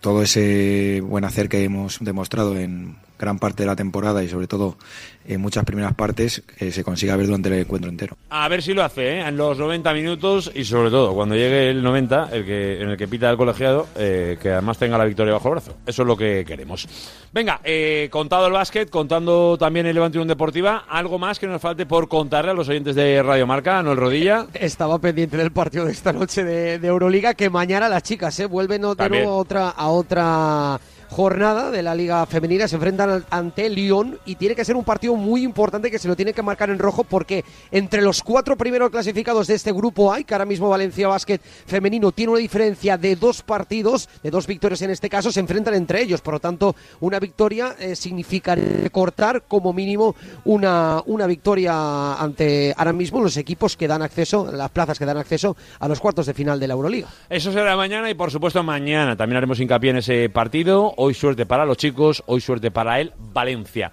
todo 0.00 0.22
ese 0.22 1.00
buen 1.00 1.24
hacer 1.24 1.48
que 1.48 1.64
hemos 1.64 1.98
demostrado 2.00 2.58
en 2.58 2.96
gran 3.22 3.38
parte 3.38 3.62
de 3.62 3.68
la 3.68 3.76
temporada 3.76 4.22
y 4.24 4.28
sobre 4.28 4.48
todo 4.48 4.76
en 5.24 5.40
muchas 5.40 5.64
primeras 5.64 5.94
partes 5.94 6.42
que 6.58 6.72
se 6.72 6.82
consiga 6.82 7.14
ver 7.14 7.26
durante 7.26 7.48
el 7.48 7.54
encuentro 7.60 7.88
entero. 7.88 8.16
A 8.30 8.48
ver 8.48 8.62
si 8.62 8.74
lo 8.74 8.82
hace, 8.82 9.18
¿eh? 9.18 9.20
en 9.20 9.36
los 9.36 9.56
90 9.58 9.92
minutos 9.94 10.50
y 10.52 10.64
sobre 10.64 10.90
todo 10.90 11.14
cuando 11.14 11.36
llegue 11.36 11.70
el 11.70 11.82
90, 11.84 12.30
el 12.32 12.44
que, 12.44 12.82
en 12.82 12.88
el 12.90 12.96
que 12.96 13.06
pita 13.06 13.30
el 13.30 13.36
colegiado, 13.36 13.86
eh, 13.94 14.36
que 14.42 14.50
además 14.50 14.78
tenga 14.78 14.98
la 14.98 15.04
victoria 15.04 15.34
bajo 15.34 15.48
el 15.48 15.52
brazo. 15.52 15.76
Eso 15.86 16.02
es 16.02 16.08
lo 16.08 16.16
que 16.16 16.44
queremos. 16.44 16.88
Venga, 17.32 17.60
eh, 17.62 18.08
contado 18.10 18.46
el 18.48 18.52
básquet, 18.52 18.90
contando 18.90 19.56
también 19.56 19.86
el 19.86 19.94
Levante 19.94 20.18
Unión 20.18 20.28
Deportiva, 20.28 20.84
algo 20.88 21.18
más 21.18 21.38
que 21.38 21.46
nos 21.46 21.62
falte 21.62 21.86
por 21.86 22.08
contarle 22.08 22.50
a 22.50 22.54
los 22.54 22.68
oyentes 22.68 22.96
de 22.96 23.22
Radio 23.22 23.46
Marca, 23.46 23.78
el 23.78 23.96
Rodilla. 23.96 24.46
Estaba 24.54 24.98
pendiente 24.98 25.36
del 25.36 25.52
partido 25.52 25.84
de 25.84 25.92
esta 25.92 26.12
noche 26.12 26.42
de, 26.42 26.80
de 26.80 26.88
Euroliga, 26.88 27.34
que 27.34 27.48
mañana 27.48 27.88
las 27.88 28.02
chicas 28.02 28.38
¿eh? 28.40 28.46
vuelven 28.46 28.82
de 28.82 29.08
nuevo 29.08 29.30
a 29.30 29.36
otra, 29.36 29.68
a 29.70 29.88
otra 29.88 30.80
jornada 31.12 31.70
de 31.70 31.82
la 31.82 31.94
Liga 31.94 32.24
Femenina, 32.26 32.66
se 32.66 32.76
enfrentan 32.76 33.24
ante 33.30 33.68
Lyon 33.68 34.18
y 34.24 34.36
tiene 34.36 34.54
que 34.54 34.64
ser 34.64 34.76
un 34.76 34.84
partido 34.84 35.14
muy 35.14 35.42
importante 35.44 35.90
que 35.90 35.98
se 35.98 36.08
lo 36.08 36.16
tiene 36.16 36.32
que 36.32 36.42
marcar 36.42 36.70
en 36.70 36.78
rojo 36.78 37.04
porque 37.04 37.44
entre 37.70 38.00
los 38.00 38.22
cuatro 38.22 38.56
primeros 38.56 38.90
clasificados 38.90 39.46
de 39.46 39.54
este 39.54 39.72
grupo 39.72 40.12
hay, 40.12 40.24
que 40.24 40.34
ahora 40.34 40.46
mismo 40.46 40.70
Valencia 40.70 41.08
Basket 41.08 41.38
Femenino 41.66 42.12
tiene 42.12 42.32
una 42.32 42.40
diferencia 42.40 42.96
de 42.96 43.14
dos 43.16 43.42
partidos, 43.42 44.08
de 44.22 44.30
dos 44.30 44.46
victorias 44.46 44.80
en 44.82 44.90
este 44.90 45.10
caso, 45.10 45.30
se 45.30 45.40
enfrentan 45.40 45.74
entre 45.74 46.00
ellos, 46.00 46.22
por 46.22 46.34
lo 46.34 46.40
tanto 46.40 46.74
una 47.00 47.20
victoria 47.20 47.76
eh, 47.78 47.94
significaría 47.94 48.88
cortar 48.90 49.42
como 49.46 49.72
mínimo 49.72 50.16
una, 50.44 51.02
una 51.06 51.26
victoria 51.26 52.14
ante 52.14 52.74
ahora 52.76 52.92
mismo 52.92 53.20
los 53.20 53.36
equipos 53.36 53.76
que 53.76 53.86
dan 53.86 54.02
acceso, 54.02 54.50
las 54.50 54.70
plazas 54.70 54.98
que 54.98 55.04
dan 55.04 55.18
acceso 55.18 55.56
a 55.78 55.88
los 55.88 56.00
cuartos 56.00 56.26
de 56.26 56.34
final 56.34 56.58
de 56.58 56.68
la 56.68 56.74
Euroliga. 56.74 57.08
Eso 57.28 57.52
será 57.52 57.76
mañana 57.76 58.10
y 58.10 58.14
por 58.14 58.30
supuesto 58.30 58.62
mañana 58.62 59.16
también 59.16 59.36
haremos 59.36 59.60
hincapié 59.60 59.90
en 59.90 59.96
ese 59.98 60.28
partido. 60.30 60.94
Hoy 61.04 61.14
suerte 61.14 61.46
para 61.46 61.66
los 61.66 61.78
chicos, 61.78 62.22
hoy 62.26 62.40
suerte 62.40 62.70
para 62.70 63.00
el 63.00 63.12
Valencia. 63.18 63.90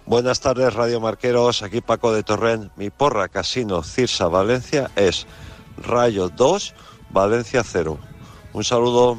Buenas 0.06 0.40
tardes, 0.40 0.72
Radio 0.74 1.00
Marqueros. 1.00 1.62
Aquí 1.62 1.80
Paco 1.80 2.12
de 2.12 2.22
Torrent. 2.22 2.72
Mi 2.76 2.90
porra 2.90 3.28
Casino 3.28 3.82
Cirsa 3.82 4.26
Valencia 4.28 4.90
es 4.96 5.26
Rayo 5.76 6.28
2, 6.30 6.74
Valencia 7.10 7.62
0. 7.64 7.98
Un 8.54 8.64
saludo. 8.64 9.18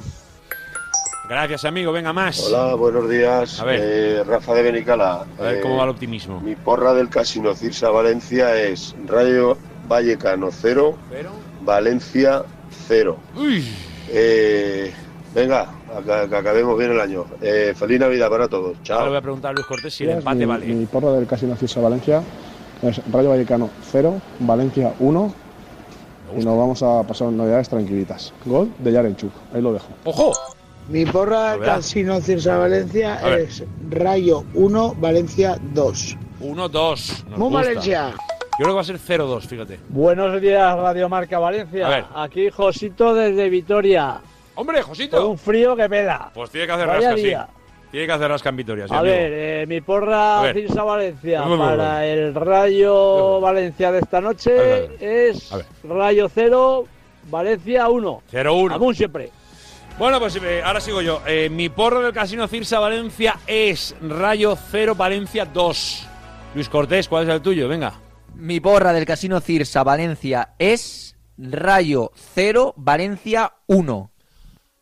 Gracias, 1.30 1.64
amigo. 1.66 1.92
Venga, 1.92 2.12
más. 2.12 2.40
Hola, 2.48 2.74
buenos 2.74 3.08
días. 3.08 3.60
A 3.60 3.66
ver. 3.66 3.80
Eh, 3.84 4.24
Rafa 4.24 4.56
de 4.56 4.64
Benicala. 4.64 5.26
A 5.38 5.42
ver 5.44 5.58
Eh, 5.58 5.62
cómo 5.62 5.78
va 5.78 5.84
el 5.84 5.90
optimismo. 5.92 6.40
Mi 6.42 6.56
porra 6.56 6.94
del 6.96 7.10
Casino 7.10 7.54
Cirsa 7.54 7.92
Valencia 7.92 8.56
es 8.60 8.96
Rayo 9.06 9.56
Vallecano 9.88 10.50
0, 10.52 10.98
Pero... 11.12 11.32
Valencia 11.62 12.44
0. 12.88 13.18
Uy. 13.36 13.68
Eh, 14.10 14.92
venga, 15.34 15.68
que 16.30 16.36
acabemos 16.36 16.78
bien 16.78 16.92
el 16.92 17.00
año. 17.00 17.26
Eh, 17.42 17.74
feliz 17.76 18.00
Navidad 18.00 18.30
para 18.30 18.48
todos. 18.48 18.76
Ahora 18.78 18.84
Chao. 18.84 19.04
le 19.04 19.10
voy 19.10 19.18
a 19.18 19.22
preguntar 19.22 19.52
a 19.52 19.54
Luis 19.54 19.66
Cortés 19.66 19.94
si 19.94 20.04
el 20.04 20.12
empate 20.12 20.38
mi, 20.40 20.46
vale. 20.46 20.66
mi 20.66 20.86
porra 20.86 21.12
del 21.14 21.28
Casino 21.28 21.56
Cirsa 21.56 21.82
Valencia 21.82 22.24
es 22.82 23.02
Rayo 23.12 23.30
Vallecano 23.30 23.70
0, 23.92 24.22
Valencia 24.40 24.94
1 25.00 25.34
y 26.38 26.46
nos 26.46 26.58
vamos 26.58 26.84
a 26.84 27.04
pasar 27.04 27.28
unas 27.28 27.40
navidades 27.40 27.70
tranquilitas. 27.70 28.34
Gol 28.46 28.72
de 28.80 28.92
Yarenchuk, 28.92 29.32
ahí 29.54 29.62
lo 29.62 29.74
dejo. 29.74 29.88
¡Ojo! 30.06 30.32
Mi 30.88 31.06
porra 31.06 31.56
Novedad. 31.56 31.76
Casino 31.76 32.20
Cirsa 32.22 32.58
Valencia 32.58 33.16
es 33.38 33.64
Rayo 33.90 34.44
1, 34.56 34.96
Valencia 35.00 35.58
2. 35.74 36.18
1-2. 36.42 37.26
Nos 37.30 37.38
Muy. 37.40 37.54
Valencia. 37.54 38.12
Yo 38.12 38.64
creo 38.66 38.70
que 38.70 38.76
va 38.76 38.82
a 38.82 38.84
ser 38.84 39.00
0-2, 39.00 39.42
fíjate. 39.42 39.80
Buenos 39.90 40.42
días, 40.42 40.76
Radio 40.78 41.08
Marca 41.08 41.38
A 41.38 41.40
Valencia. 41.40 41.88
ver. 41.88 42.06
Aquí 42.16 42.50
Josito 42.50 43.14
desde 43.14 43.50
Vitoria. 43.50 44.20
¡Hombre, 44.60 44.80
Con 44.82 44.90
Josito! 44.90 45.30
un 45.30 45.38
frío 45.38 45.76
que 45.76 45.88
pela. 45.88 46.32
Pues 46.34 46.50
tiene 46.50 46.68
que 46.68 46.74
hacer 46.74 46.88
Vaya 46.88 47.00
rasca, 47.00 47.16
sí. 47.18 47.24
día. 47.24 47.48
Tiene 47.92 48.06
que 48.06 48.12
hacer 48.14 48.30
rasca 48.30 48.50
en 48.50 48.56
Vitoria, 48.58 48.88
sí, 48.88 48.94
A 48.94 49.00
amigo. 49.00 49.16
ver, 49.16 49.32
eh, 49.34 49.66
mi 49.68 49.82
porra 49.82 50.42
ver. 50.42 50.54
Cirsa 50.56 50.84
Valencia 50.84 51.42
Uy, 51.44 51.48
uy, 51.48 51.54
uy, 51.54 51.58
para 51.60 52.06
el 52.06 52.36
Rayo 52.36 53.40
Valencia 53.40 53.92
de 53.92 54.00
esta 54.00 54.18
A 54.18 54.20
ver, 54.20 54.28
a 54.28 54.32
noche 54.32 54.52
ver. 54.52 54.98
es. 55.02 55.50
Rayo 55.84 56.30
0, 56.34 56.86
Valencia 57.32 57.90
1. 57.90 58.22
0-1. 58.32 58.72
Aún 58.74 58.94
siempre. 58.96 59.32
Bueno, 59.98 60.20
pues 60.20 60.36
eh, 60.36 60.62
ahora 60.64 60.80
sigo 60.82 61.02
yo. 61.02 61.22
Eh, 61.26 61.50
mi 61.50 61.70
porro 61.70 62.02
del 62.02 62.14
Casino 62.14 62.48
Cirsa 62.48 62.80
Valencia 62.80 63.38
es 63.48 63.96
Rayo 64.02 64.56
0, 64.72 64.94
Valencia 64.96 65.46
2. 65.46 66.08
Luis 66.56 66.70
Cortés, 66.70 67.08
¿cuál 67.08 67.24
es 67.28 67.34
el 67.34 67.42
tuyo? 67.42 67.68
Venga. 67.68 67.94
Mi 68.36 68.60
porra 68.60 68.94
del 68.94 69.06
Casino 69.06 69.40
Cirsa 69.42 69.84
Valencia 69.84 70.54
es 70.60 71.16
Rayo 71.38 72.12
0, 72.36 72.74
Valencia 72.78 73.54
1. 73.68 74.09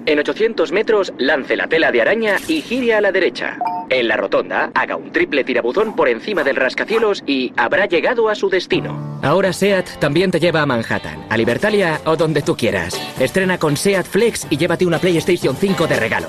En 0.06 0.18
800 0.18 0.72
metros, 0.72 1.12
lance 1.18 1.56
la 1.56 1.66
tela 1.66 1.92
de 1.92 2.00
araña 2.00 2.36
y 2.48 2.62
gire 2.62 2.94
a 2.94 3.02
la 3.02 3.12
derecha. 3.12 3.58
En 3.90 4.08
la 4.08 4.16
rotonda, 4.16 4.70
haga 4.74 4.96
un 4.96 5.12
triple 5.12 5.44
tirabuzón 5.44 5.94
por 5.94 6.08
encima 6.08 6.42
del 6.42 6.56
rascacielos 6.56 7.22
y 7.26 7.52
habrá 7.58 7.84
llegado 7.84 8.30
a 8.30 8.34
su 8.34 8.48
destino. 8.48 9.20
Ahora 9.22 9.52
SEAT 9.52 9.98
también 9.98 10.30
te 10.30 10.40
lleva 10.40 10.62
a 10.62 10.66
Manhattan, 10.66 11.26
a 11.28 11.36
Libertalia 11.36 12.00
o 12.06 12.16
donde 12.16 12.40
tú 12.40 12.56
quieras. 12.56 12.98
Estrena 13.20 13.58
con 13.58 13.76
SEAT 13.76 14.06
Flex 14.06 14.46
y 14.48 14.56
llévate 14.56 14.86
una 14.86 14.98
PlayStation 14.98 15.54
5 15.54 15.86
de 15.86 15.96
regalo. 15.96 16.28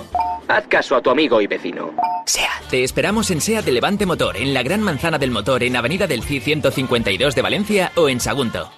Haz 0.49 0.65
caso 0.67 0.95
a 0.95 1.01
tu 1.01 1.11
amigo 1.11 1.39
y 1.41 1.47
vecino. 1.47 1.93
SEAT. 2.25 2.69
Te 2.71 2.83
esperamos 2.83 3.29
en 3.29 3.39
SEAT 3.39 3.65
de 3.65 3.71
Levante 3.71 4.07
Motor, 4.07 4.35
en 4.35 4.51
la 4.51 4.63
Gran 4.63 4.81
Manzana 4.81 5.19
del 5.19 5.29
Motor, 5.29 5.61
en 5.61 5.75
Avenida 5.75 6.07
del 6.07 6.23
CI 6.23 6.39
152 6.39 7.35
de 7.35 7.41
Valencia 7.43 7.91
o 7.95 8.09
en 8.09 8.19
Sagunto. 8.19 8.71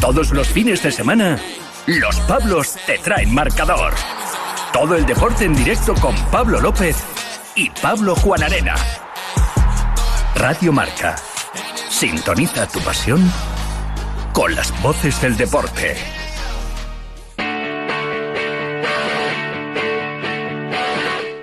Todos 0.00 0.32
los 0.32 0.48
fines 0.48 0.82
de 0.82 0.90
semana, 0.90 1.38
los 1.86 2.18
Pablos 2.20 2.76
te 2.86 2.98
traen 2.98 3.32
marcador. 3.32 3.94
Todo 4.72 4.96
el 4.96 5.06
deporte 5.06 5.44
en 5.44 5.54
directo 5.54 5.94
con 5.94 6.16
Pablo 6.32 6.60
López 6.60 6.96
y 7.54 7.70
Pablo 7.70 8.16
Juan 8.16 8.42
Arena. 8.42 8.74
Radio 10.34 10.72
Marca. 10.72 11.14
Sintoniza 11.88 12.66
tu 12.66 12.80
pasión 12.80 13.30
con 14.32 14.54
las 14.56 14.82
voces 14.82 15.20
del 15.22 15.36
deporte. 15.36 16.15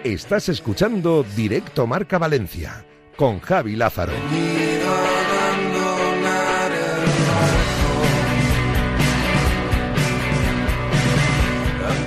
Estás 0.04 0.50
escuchando 0.50 1.24
Directo 1.34 1.88
Marca 1.88 2.18
Valencia 2.18 2.84
con 3.16 3.40
Javi 3.40 3.78
Lázaro. 3.78 4.12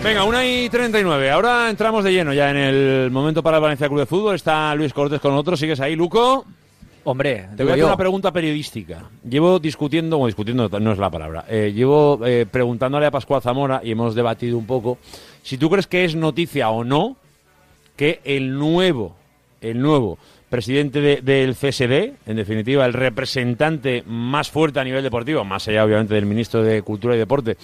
Venga, 0.05 0.25
1 0.25 0.45
y 0.45 0.69
39. 0.69 1.31
Ahora 1.31 1.71
entramos 1.71 2.05
de 2.05 2.13
lleno 2.13 2.35
ya 2.35 2.51
en 2.51 2.57
el 2.59 3.11
momento 3.11 3.43
para 3.43 3.57
el 3.57 3.63
Valencia 3.63 3.89
Club 3.89 4.01
de 4.01 4.07
Fútbol. 4.07 4.35
Está 4.35 4.75
Luis 4.75 4.93
Cortés 4.93 5.19
con 5.19 5.31
nosotros. 5.33 5.59
¿Sigues 5.59 5.81
ahí, 5.81 5.97
Luco? 5.97 6.45
Hombre, 7.05 7.49
Te 7.57 7.63
voy 7.63 7.71
a 7.71 7.75
hacer 7.77 7.87
una 7.87 7.97
pregunta 7.97 8.31
periodística. 8.31 9.09
Llevo 9.27 9.59
discutiendo, 9.59 10.21
o 10.21 10.27
discutiendo 10.27 10.69
no 10.69 10.93
es 10.93 10.99
la 10.99 11.09
palabra, 11.09 11.47
eh, 11.49 11.73
llevo 11.75 12.21
eh, 12.27 12.45
preguntándole 12.51 13.07
a 13.07 13.11
Pascual 13.11 13.41
Zamora 13.41 13.81
y 13.83 13.93
hemos 13.93 14.15
debatido 14.15 14.59
un 14.59 14.67
poco 14.67 14.99
si 15.43 15.57
tú 15.57 15.71
crees 15.71 15.87
que 15.87 16.05
es 16.05 16.15
noticia 16.15 16.69
o 16.69 16.85
no 16.85 17.17
que 17.97 18.21
el 18.25 18.55
nuevo, 18.59 19.17
el 19.61 19.81
nuevo 19.81 20.19
presidente 20.51 21.01
de- 21.01 21.21
del 21.23 21.55
CSD, 21.57 22.15
en 22.27 22.37
definitiva, 22.37 22.87
el 22.87 22.93
representante 22.93 24.03
más 24.07 24.51
fuerte 24.51 24.79
a 24.81 24.85
nivel 24.85 25.03
deportivo, 25.03 25.45
más 25.45 25.67
allá 25.69 25.85
obviamente 25.85 26.15
del 26.15 26.27
ministro 26.27 26.63
de 26.63 26.83
Cultura 26.83 27.17
y 27.17 27.19
Deporte, 27.19 27.57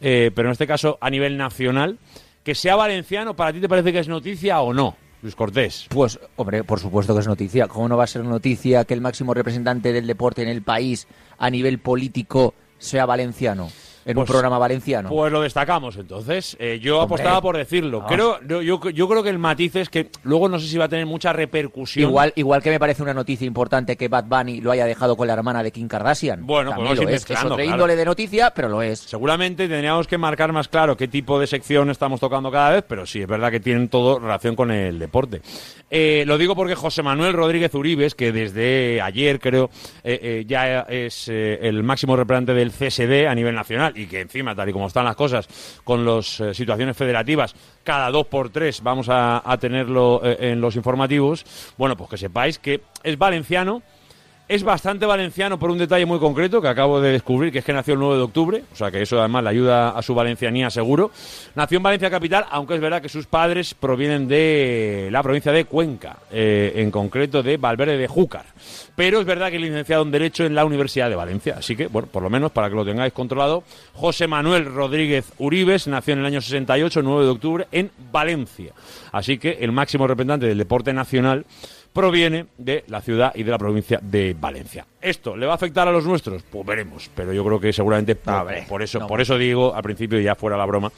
eh, 0.00 0.30
pero 0.34 0.48
en 0.48 0.52
este 0.52 0.66
caso 0.66 0.96
a 1.00 1.10
nivel 1.10 1.36
nacional, 1.36 1.98
que 2.42 2.54
sea 2.54 2.76
valenciano, 2.76 3.34
¿para 3.36 3.52
ti 3.52 3.60
te 3.60 3.68
parece 3.68 3.92
que 3.92 3.98
es 3.98 4.08
noticia 4.08 4.60
o 4.62 4.72
no, 4.72 4.96
Luis 5.22 5.34
Cortés? 5.34 5.86
Pues, 5.90 6.18
hombre, 6.36 6.64
por 6.64 6.80
supuesto 6.80 7.12
que 7.14 7.20
es 7.20 7.26
noticia. 7.26 7.68
¿Cómo 7.68 7.86
no 7.88 7.98
va 7.98 8.04
a 8.04 8.06
ser 8.06 8.24
noticia 8.24 8.84
que 8.86 8.94
el 8.94 9.02
máximo 9.02 9.34
representante 9.34 9.92
del 9.92 10.06
deporte 10.06 10.42
en 10.42 10.48
el 10.48 10.62
país 10.62 11.06
a 11.36 11.50
nivel 11.50 11.78
político 11.78 12.54
sea 12.78 13.04
valenciano? 13.04 13.68
En 14.04 14.16
un 14.16 14.22
Pues- 14.24 14.30
programa 14.30 14.58
valenciano. 14.58 15.08
Pues 15.08 15.30
lo 15.30 15.42
destacamos 15.42 15.96
entonces. 15.96 16.56
Eh, 16.58 16.78
yo 16.82 17.00
Hombre. 17.00 17.16
apostaba 17.16 17.42
por 17.42 17.56
decirlo. 17.56 18.04
Creo, 18.06 18.38
yo, 18.46 18.62
yo, 18.62 18.80
yo 18.90 19.08
creo 19.08 19.22
que 19.22 19.28
el 19.28 19.38
matiz 19.38 19.76
es 19.76 19.88
que 19.90 20.10
luego 20.22 20.48
no 20.48 20.58
sé 20.58 20.68
si 20.68 20.78
va 20.78 20.86
a 20.86 20.88
tener 20.88 21.04
mucha 21.06 21.32
repercusión. 21.32 22.08
Igual, 22.08 22.32
igual 22.36 22.62
que 22.62 22.70
me 22.70 22.78
parece 22.78 23.02
una 23.02 23.12
noticia 23.12 23.46
importante 23.46 23.96
que 23.96 24.08
Bad 24.08 24.24
Bunny 24.24 24.60
lo 24.60 24.70
haya 24.70 24.86
dejado 24.86 25.16
con 25.16 25.26
la 25.26 25.34
hermana 25.34 25.62
de 25.62 25.70
Kim 25.70 25.86
Kardashian. 25.86 26.46
Bueno, 26.46 26.70
También 26.70 26.96
pues 26.96 27.00
lo 27.00 27.08
es. 27.10 27.16
Es 27.16 27.30
otra 27.44 27.56
claro. 27.56 27.62
índole 27.64 27.96
de 27.96 28.04
noticia, 28.04 28.50
pero 28.54 28.68
lo 28.68 28.80
es. 28.82 29.00
Seguramente 29.00 29.68
tendríamos 29.68 30.06
que 30.06 30.16
marcar 30.18 30.52
más 30.52 30.68
claro 30.68 30.96
qué 30.96 31.06
tipo 31.08 31.38
de 31.38 31.46
sección 31.46 31.90
estamos 31.90 32.20
tocando 32.20 32.50
cada 32.50 32.70
vez, 32.70 32.84
pero 32.88 33.04
sí, 33.06 33.20
es 33.20 33.28
verdad 33.28 33.50
que 33.50 33.60
tienen 33.60 33.88
todo 33.88 34.18
relación 34.18 34.56
con 34.56 34.70
el 34.70 34.98
deporte. 34.98 35.42
Eh, 35.90 36.24
lo 36.26 36.38
digo 36.38 36.54
porque 36.56 36.74
José 36.74 37.02
Manuel 37.02 37.32
Rodríguez 37.34 37.74
Uribes, 37.74 38.14
que 38.14 38.32
desde 38.32 39.00
ayer 39.00 39.40
creo 39.40 39.70
eh, 40.04 40.18
eh, 40.22 40.44
ya 40.46 40.80
es 40.88 41.28
eh, 41.28 41.58
el 41.62 41.82
máximo 41.82 42.16
representante 42.16 42.54
del 42.54 42.70
CSD 42.70 43.26
a 43.28 43.34
nivel 43.34 43.54
nacional 43.54 43.89
y 43.96 44.06
que 44.06 44.20
encima, 44.20 44.54
tal 44.54 44.68
y 44.68 44.72
como 44.72 44.86
están 44.86 45.04
las 45.04 45.16
cosas, 45.16 45.48
con 45.84 46.04
las 46.04 46.42
situaciones 46.52 46.96
federativas, 46.96 47.54
cada 47.84 48.10
dos 48.10 48.26
por 48.26 48.50
tres 48.50 48.82
vamos 48.82 49.08
a, 49.08 49.42
a 49.44 49.58
tenerlo 49.58 50.20
eh, 50.24 50.52
en 50.52 50.60
los 50.60 50.76
informativos, 50.76 51.44
bueno, 51.76 51.96
pues 51.96 52.10
que 52.10 52.18
sepáis 52.18 52.58
que 52.58 52.82
es 53.02 53.18
valenciano, 53.18 53.82
es 54.50 54.64
bastante 54.64 55.06
valenciano 55.06 55.60
por 55.60 55.70
un 55.70 55.78
detalle 55.78 56.04
muy 56.04 56.18
concreto 56.18 56.60
que 56.60 56.66
acabo 56.66 57.00
de 57.00 57.12
descubrir, 57.12 57.52
que 57.52 57.60
es 57.60 57.64
que 57.64 57.72
nació 57.72 57.94
el 57.94 58.00
9 58.00 58.16
de 58.16 58.22
octubre, 58.22 58.64
o 58.72 58.74
sea 58.74 58.90
que 58.90 59.00
eso 59.00 59.20
además 59.20 59.44
le 59.44 59.50
ayuda 59.50 59.90
a 59.90 60.02
su 60.02 60.12
valencianía 60.12 60.70
seguro. 60.70 61.12
Nació 61.54 61.76
en 61.76 61.84
Valencia 61.84 62.10
Capital, 62.10 62.46
aunque 62.50 62.74
es 62.74 62.80
verdad 62.80 63.00
que 63.00 63.08
sus 63.08 63.26
padres 63.26 63.74
provienen 63.74 64.26
de 64.26 65.08
la 65.12 65.22
provincia 65.22 65.52
de 65.52 65.66
Cuenca, 65.66 66.18
eh, 66.32 66.72
en 66.74 66.90
concreto 66.90 67.44
de 67.44 67.58
Valverde 67.58 67.96
de 67.96 68.08
Júcar. 68.08 68.44
Pero 68.96 69.20
es 69.20 69.24
verdad 69.24 69.50
que 69.50 69.56
es 69.56 69.62
licenciado 69.62 70.02
en 70.02 70.10
Derecho 70.10 70.44
en 70.44 70.56
la 70.56 70.64
Universidad 70.64 71.08
de 71.08 71.14
Valencia. 71.14 71.54
Así 71.58 71.76
que, 71.76 71.86
bueno, 71.86 72.08
por 72.08 72.24
lo 72.24 72.28
menos 72.28 72.50
para 72.50 72.68
que 72.68 72.74
lo 72.74 72.84
tengáis 72.84 73.12
controlado, 73.12 73.62
José 73.94 74.26
Manuel 74.26 74.64
Rodríguez 74.64 75.32
Uribes 75.38 75.86
nació 75.86 76.14
en 76.14 76.20
el 76.20 76.26
año 76.26 76.40
68, 76.40 77.02
9 77.02 77.24
de 77.24 77.30
octubre, 77.30 77.66
en 77.70 77.92
Valencia. 78.10 78.72
Así 79.12 79.38
que 79.38 79.58
el 79.60 79.70
máximo 79.70 80.08
representante 80.08 80.46
del 80.46 80.58
deporte 80.58 80.92
nacional 80.92 81.46
proviene 81.92 82.46
de 82.56 82.84
la 82.88 83.00
ciudad 83.00 83.32
y 83.34 83.42
de 83.42 83.50
la 83.50 83.58
provincia 83.58 83.98
de 84.02 84.36
Valencia. 84.38 84.86
¿Esto 85.00 85.36
le 85.36 85.46
va 85.46 85.52
a 85.52 85.54
afectar 85.56 85.88
a 85.88 85.92
los 85.92 86.04
nuestros? 86.04 86.42
Pues 86.44 86.64
veremos, 86.64 87.10
pero 87.14 87.32
yo 87.32 87.44
creo 87.44 87.58
que 87.60 87.72
seguramente 87.72 88.14
por, 88.14 88.46
por 88.68 88.82
eso, 88.82 89.06
por 89.06 89.20
eso 89.20 89.36
digo 89.36 89.74
al 89.74 89.82
principio 89.82 90.20
y 90.20 90.24
ya 90.24 90.34
fuera 90.34 90.56
la 90.56 90.66
broma, 90.66 90.92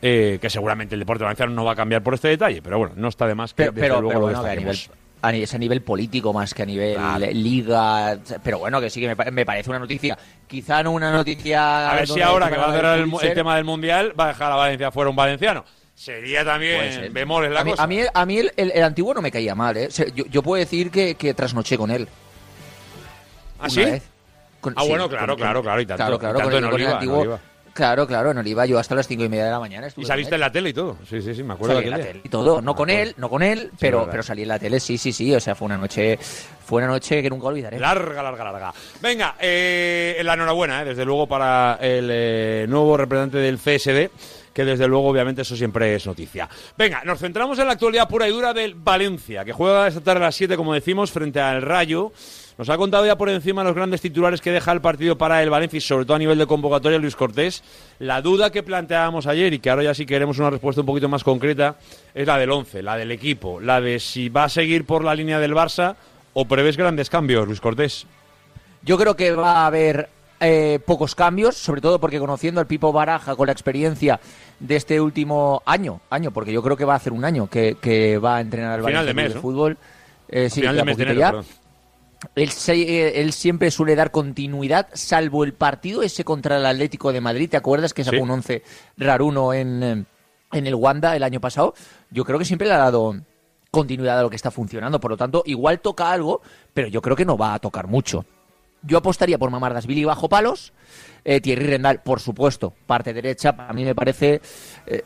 eh, 0.00 0.38
que 0.40 0.48
seguramente 0.50 0.94
el 0.94 1.00
deporte 1.00 1.24
valenciano 1.24 1.52
no 1.52 1.64
va 1.64 1.72
a 1.72 1.76
cambiar 1.76 2.02
por 2.02 2.14
este 2.14 2.28
detalle, 2.28 2.62
pero 2.62 2.78
bueno, 2.78 2.94
no 2.96 3.08
está 3.08 3.26
de 3.26 3.34
más 3.34 3.52
que 3.54 3.64
Pero, 3.64 3.72
desde 3.72 3.80
pero, 3.88 3.94
luego 4.00 4.08
pero 4.08 4.20
lo 4.20 4.26
bueno, 4.42 4.48
a 4.48 4.54
nivel, 5.32 5.42
es 5.42 5.54
a 5.54 5.58
nivel 5.58 5.82
político 5.82 6.32
más 6.32 6.54
que 6.54 6.62
a 6.62 6.66
nivel 6.66 6.96
liga. 7.42 8.16
Pero 8.44 8.58
bueno, 8.60 8.80
que 8.80 8.90
sí 8.90 9.00
que 9.00 9.08
me, 9.08 9.16
pa- 9.16 9.30
me 9.32 9.44
parece 9.44 9.70
una 9.70 9.80
noticia. 9.80 10.16
Quizá 10.46 10.82
no 10.84 10.92
una 10.92 11.10
noticia. 11.10 11.90
A 11.90 11.94
ver 11.96 12.06
si 12.06 12.20
ahora 12.20 12.48
que 12.50 12.56
va 12.56 12.68
a 12.68 12.72
cerrar 12.72 12.98
el 13.00 13.34
tema 13.34 13.56
del 13.56 13.64
mundial 13.64 14.12
va 14.18 14.26
a 14.26 14.28
dejar 14.28 14.52
a 14.52 14.56
Valencia 14.56 14.92
fuera 14.92 15.10
un 15.10 15.16
valenciano. 15.16 15.64
Sería 15.96 16.44
también 16.44 17.10
bemoles 17.12 17.50
la 17.50 17.60
a 17.60 17.64
mí, 17.64 17.70
cosa. 17.70 17.82
a 17.82 17.86
mí, 17.86 18.00
a 18.12 18.26
mí 18.26 18.38
el, 18.38 18.52
el- 18.56 18.70
el 18.72 18.82
antiguo 18.84 19.14
no 19.14 19.22
me 19.22 19.32
caía 19.32 19.54
mal, 19.54 19.76
¿eh? 19.78 19.86
O 19.86 19.90
sea, 19.90 20.06
Yo, 20.14 20.26
yo 20.26 20.42
puedo 20.42 20.60
decir 20.60 20.90
que, 20.90 21.14
que 21.14 21.32
trasnoché 21.32 21.78
con 21.78 21.90
él. 21.90 22.06
¿Ah, 23.58 23.62
Una 23.62 23.70
sí? 23.70 23.84
vez. 23.84 24.02
Con- 24.60 24.74
Ah, 24.76 24.82
sí, 24.82 24.88
bueno, 24.90 25.08
claro, 25.08 25.28
con- 25.28 25.36
claro, 25.38 25.62
claro, 25.62 25.80
y 25.80 25.86
tanto- 25.86 25.96
Claro, 26.02 26.16
y 26.16 26.18
claro, 26.18 26.38
tanto 26.38 26.50
con 26.50 26.58
en 26.58 26.64
el- 26.64 26.70
con 26.70 26.80
el 26.80 26.86
Oliva, 26.86 26.90
en 26.90 26.96
antiguo- 26.96 27.20
Oliva. 27.20 27.40
Claro, 27.72 28.06
claro, 28.06 28.30
en 28.30 28.38
Oliva 28.38 28.64
yo 28.64 28.78
hasta 28.78 28.94
las 28.94 29.06
cinco 29.06 29.24
y 29.24 29.28
media 29.28 29.44
de 29.46 29.50
la 29.50 29.60
mañana 29.60 29.86
estuve 29.86 30.04
Y 30.04 30.06
saliste 30.06 30.34
en 30.34 30.40
la 30.40 30.50
tele 30.50 30.70
y 30.70 30.72
todo. 30.72 30.96
Sí, 31.08 31.20
sí, 31.20 31.34
sí, 31.34 31.42
me 31.42 31.52
acuerdo 31.54 31.74
Salí 31.76 31.86
en 31.86 31.90
la 31.90 31.98
tele 31.98 32.20
y 32.24 32.28
todo, 32.30 32.62
no 32.62 32.74
con 32.74 32.88
él, 32.88 33.12
no 33.18 33.28
con 33.28 33.42
él, 33.42 33.70
pero, 33.78 34.08
pero 34.10 34.22
salí 34.22 34.42
en 34.42 34.48
la 34.48 34.58
tele, 34.58 34.80
sí, 34.80 34.96
sí, 34.96 35.12
sí, 35.12 35.34
o 35.34 35.40
sea, 35.40 35.54
fue 35.54 35.66
una 35.66 35.76
noche, 35.76 36.18
fue 36.18 36.78
una 36.78 36.86
noche 36.86 37.20
que 37.22 37.28
nunca 37.28 37.46
olvidaré. 37.48 37.78
Larga, 37.78 38.22
larga, 38.22 38.44
larga. 38.44 38.74
Venga, 39.02 39.34
eh, 39.38 40.18
la 40.24 40.34
enhorabuena, 40.34 40.82
eh, 40.82 40.84
desde 40.86 41.04
luego, 41.04 41.26
para 41.26 41.78
el 41.82 42.08
eh, 42.10 42.66
nuevo 42.66 42.96
representante 42.96 43.38
del 43.38 43.58
CSD, 43.58 44.10
que 44.56 44.64
desde 44.64 44.88
luego, 44.88 45.06
obviamente, 45.06 45.42
eso 45.42 45.54
siempre 45.54 45.94
es 45.94 46.06
noticia. 46.06 46.48
Venga, 46.78 47.02
nos 47.04 47.18
centramos 47.18 47.58
en 47.58 47.66
la 47.66 47.74
actualidad 47.74 48.08
pura 48.08 48.26
y 48.26 48.30
dura 48.30 48.54
del 48.54 48.74
Valencia, 48.74 49.44
que 49.44 49.52
juega 49.52 49.86
esta 49.86 50.00
tarde 50.00 50.22
a 50.22 50.28
las 50.28 50.34
7, 50.34 50.56
como 50.56 50.72
decimos, 50.72 51.10
frente 51.10 51.38
al 51.40 51.60
Rayo. 51.60 52.10
Nos 52.56 52.70
ha 52.70 52.78
contado 52.78 53.04
ya 53.04 53.18
por 53.18 53.28
encima 53.28 53.62
los 53.62 53.74
grandes 53.74 54.00
titulares 54.00 54.40
que 54.40 54.50
deja 54.50 54.72
el 54.72 54.80
partido 54.80 55.18
para 55.18 55.42
el 55.42 55.50
Valencia 55.50 55.76
y 55.76 55.82
sobre 55.82 56.06
todo 56.06 56.14
a 56.14 56.18
nivel 56.18 56.38
de 56.38 56.46
convocatoria 56.46 56.98
Luis 56.98 57.16
Cortés. 57.16 57.62
La 57.98 58.22
duda 58.22 58.50
que 58.50 58.62
planteábamos 58.62 59.26
ayer 59.26 59.52
y 59.52 59.58
que 59.58 59.68
ahora 59.68 59.82
ya 59.82 59.92
sí 59.92 60.06
queremos 60.06 60.38
una 60.38 60.48
respuesta 60.48 60.80
un 60.80 60.86
poquito 60.86 61.10
más 61.10 61.22
concreta 61.22 61.76
es 62.14 62.26
la 62.26 62.38
del 62.38 62.50
11, 62.50 62.82
la 62.82 62.96
del 62.96 63.10
equipo, 63.10 63.60
la 63.60 63.82
de 63.82 64.00
si 64.00 64.30
va 64.30 64.44
a 64.44 64.48
seguir 64.48 64.86
por 64.86 65.04
la 65.04 65.14
línea 65.14 65.38
del 65.38 65.52
Barça 65.52 65.96
o 66.32 66.48
prevés 66.48 66.78
grandes 66.78 67.10
cambios, 67.10 67.46
Luis 67.46 67.60
Cortés. 67.60 68.06
Yo 68.80 68.96
creo 68.96 69.16
que 69.16 69.32
va 69.32 69.64
a 69.64 69.66
haber 69.66 70.08
eh, 70.40 70.78
pocos 70.84 71.14
cambios, 71.14 71.56
sobre 71.56 71.80
todo 71.80 71.98
porque 72.00 72.18
conociendo 72.18 72.60
al 72.60 72.66
Pipo 72.66 72.92
Baraja 72.92 73.34
con 73.36 73.46
la 73.46 73.52
experiencia 73.52 74.20
de 74.60 74.76
este 74.76 75.00
último 75.00 75.62
año, 75.66 76.00
año, 76.10 76.30
porque 76.30 76.52
yo 76.52 76.62
creo 76.62 76.76
que 76.76 76.84
va 76.84 76.94
a 76.94 76.96
hacer 76.96 77.12
un 77.12 77.24
año 77.24 77.48
que, 77.48 77.76
que 77.80 78.18
va 78.18 78.36
a 78.36 78.40
entrenar 78.40 78.80
al 78.80 78.84
Final 78.84 79.06
de 79.06 79.14
mes. 79.14 79.34
Fútbol. 79.34 79.76
Eh, 80.28 80.46
A 80.46 80.50
sí, 80.50 80.60
final 80.60 80.74
queda 80.74 80.82
de 80.82 80.86
mes 80.86 80.96
de 80.96 81.04
poquito 81.04 81.12
enero, 81.12 81.20
ya. 81.20 81.30
perdón. 81.30 81.66
Él, 82.34 82.50
se- 82.50 82.74
eh, 83.06 83.20
él 83.20 83.32
siempre 83.32 83.70
suele 83.70 83.94
dar 83.94 84.10
continuidad, 84.10 84.88
salvo 84.94 85.44
el 85.44 85.52
partido 85.52 86.02
ese 86.02 86.24
contra 86.24 86.56
el 86.56 86.66
Atlético 86.66 87.12
de 87.12 87.20
Madrid. 87.20 87.48
¿Te 87.50 87.56
acuerdas 87.56 87.92
que 87.94 88.04
sacó 88.04 88.16
Sí. 88.16 88.22
un 88.22 88.30
11 88.30 88.62
raruno 88.96 89.52
en, 89.52 89.82
eh, 89.82 90.04
en 90.52 90.66
el 90.66 90.74
Wanda 90.74 91.14
el 91.14 91.22
año 91.22 91.40
pasado? 91.40 91.74
Yo 92.10 92.24
creo 92.24 92.38
que 92.38 92.44
siempre 92.44 92.66
le 92.66 92.74
ha 92.74 92.78
dado 92.78 93.14
continuidad 93.70 94.18
a 94.18 94.22
lo 94.22 94.30
que 94.30 94.36
está 94.36 94.50
funcionando. 94.50 94.98
Por 94.98 95.10
lo 95.10 95.16
tanto, 95.16 95.42
igual 95.46 95.80
toca 95.80 96.10
algo, 96.10 96.40
pero 96.72 96.88
yo 96.88 97.02
creo 97.02 97.14
que 97.16 97.26
no 97.26 97.36
va 97.36 97.54
a 97.54 97.58
tocar 97.58 97.86
mucho. 97.86 98.24
Yo 98.86 98.98
apostaría 98.98 99.38
por 99.38 99.50
Mamardasvili 99.50 100.04
bajo 100.04 100.28
palos. 100.28 100.72
Eh, 101.24 101.40
Thierry 101.40 101.66
Rendal, 101.66 102.02
por 102.02 102.20
supuesto, 102.20 102.72
parte 102.86 103.12
derecha. 103.12 103.54
A 103.58 103.72
mí 103.72 103.84
me 103.84 103.94
parece 103.94 104.40
eh, 104.86 105.02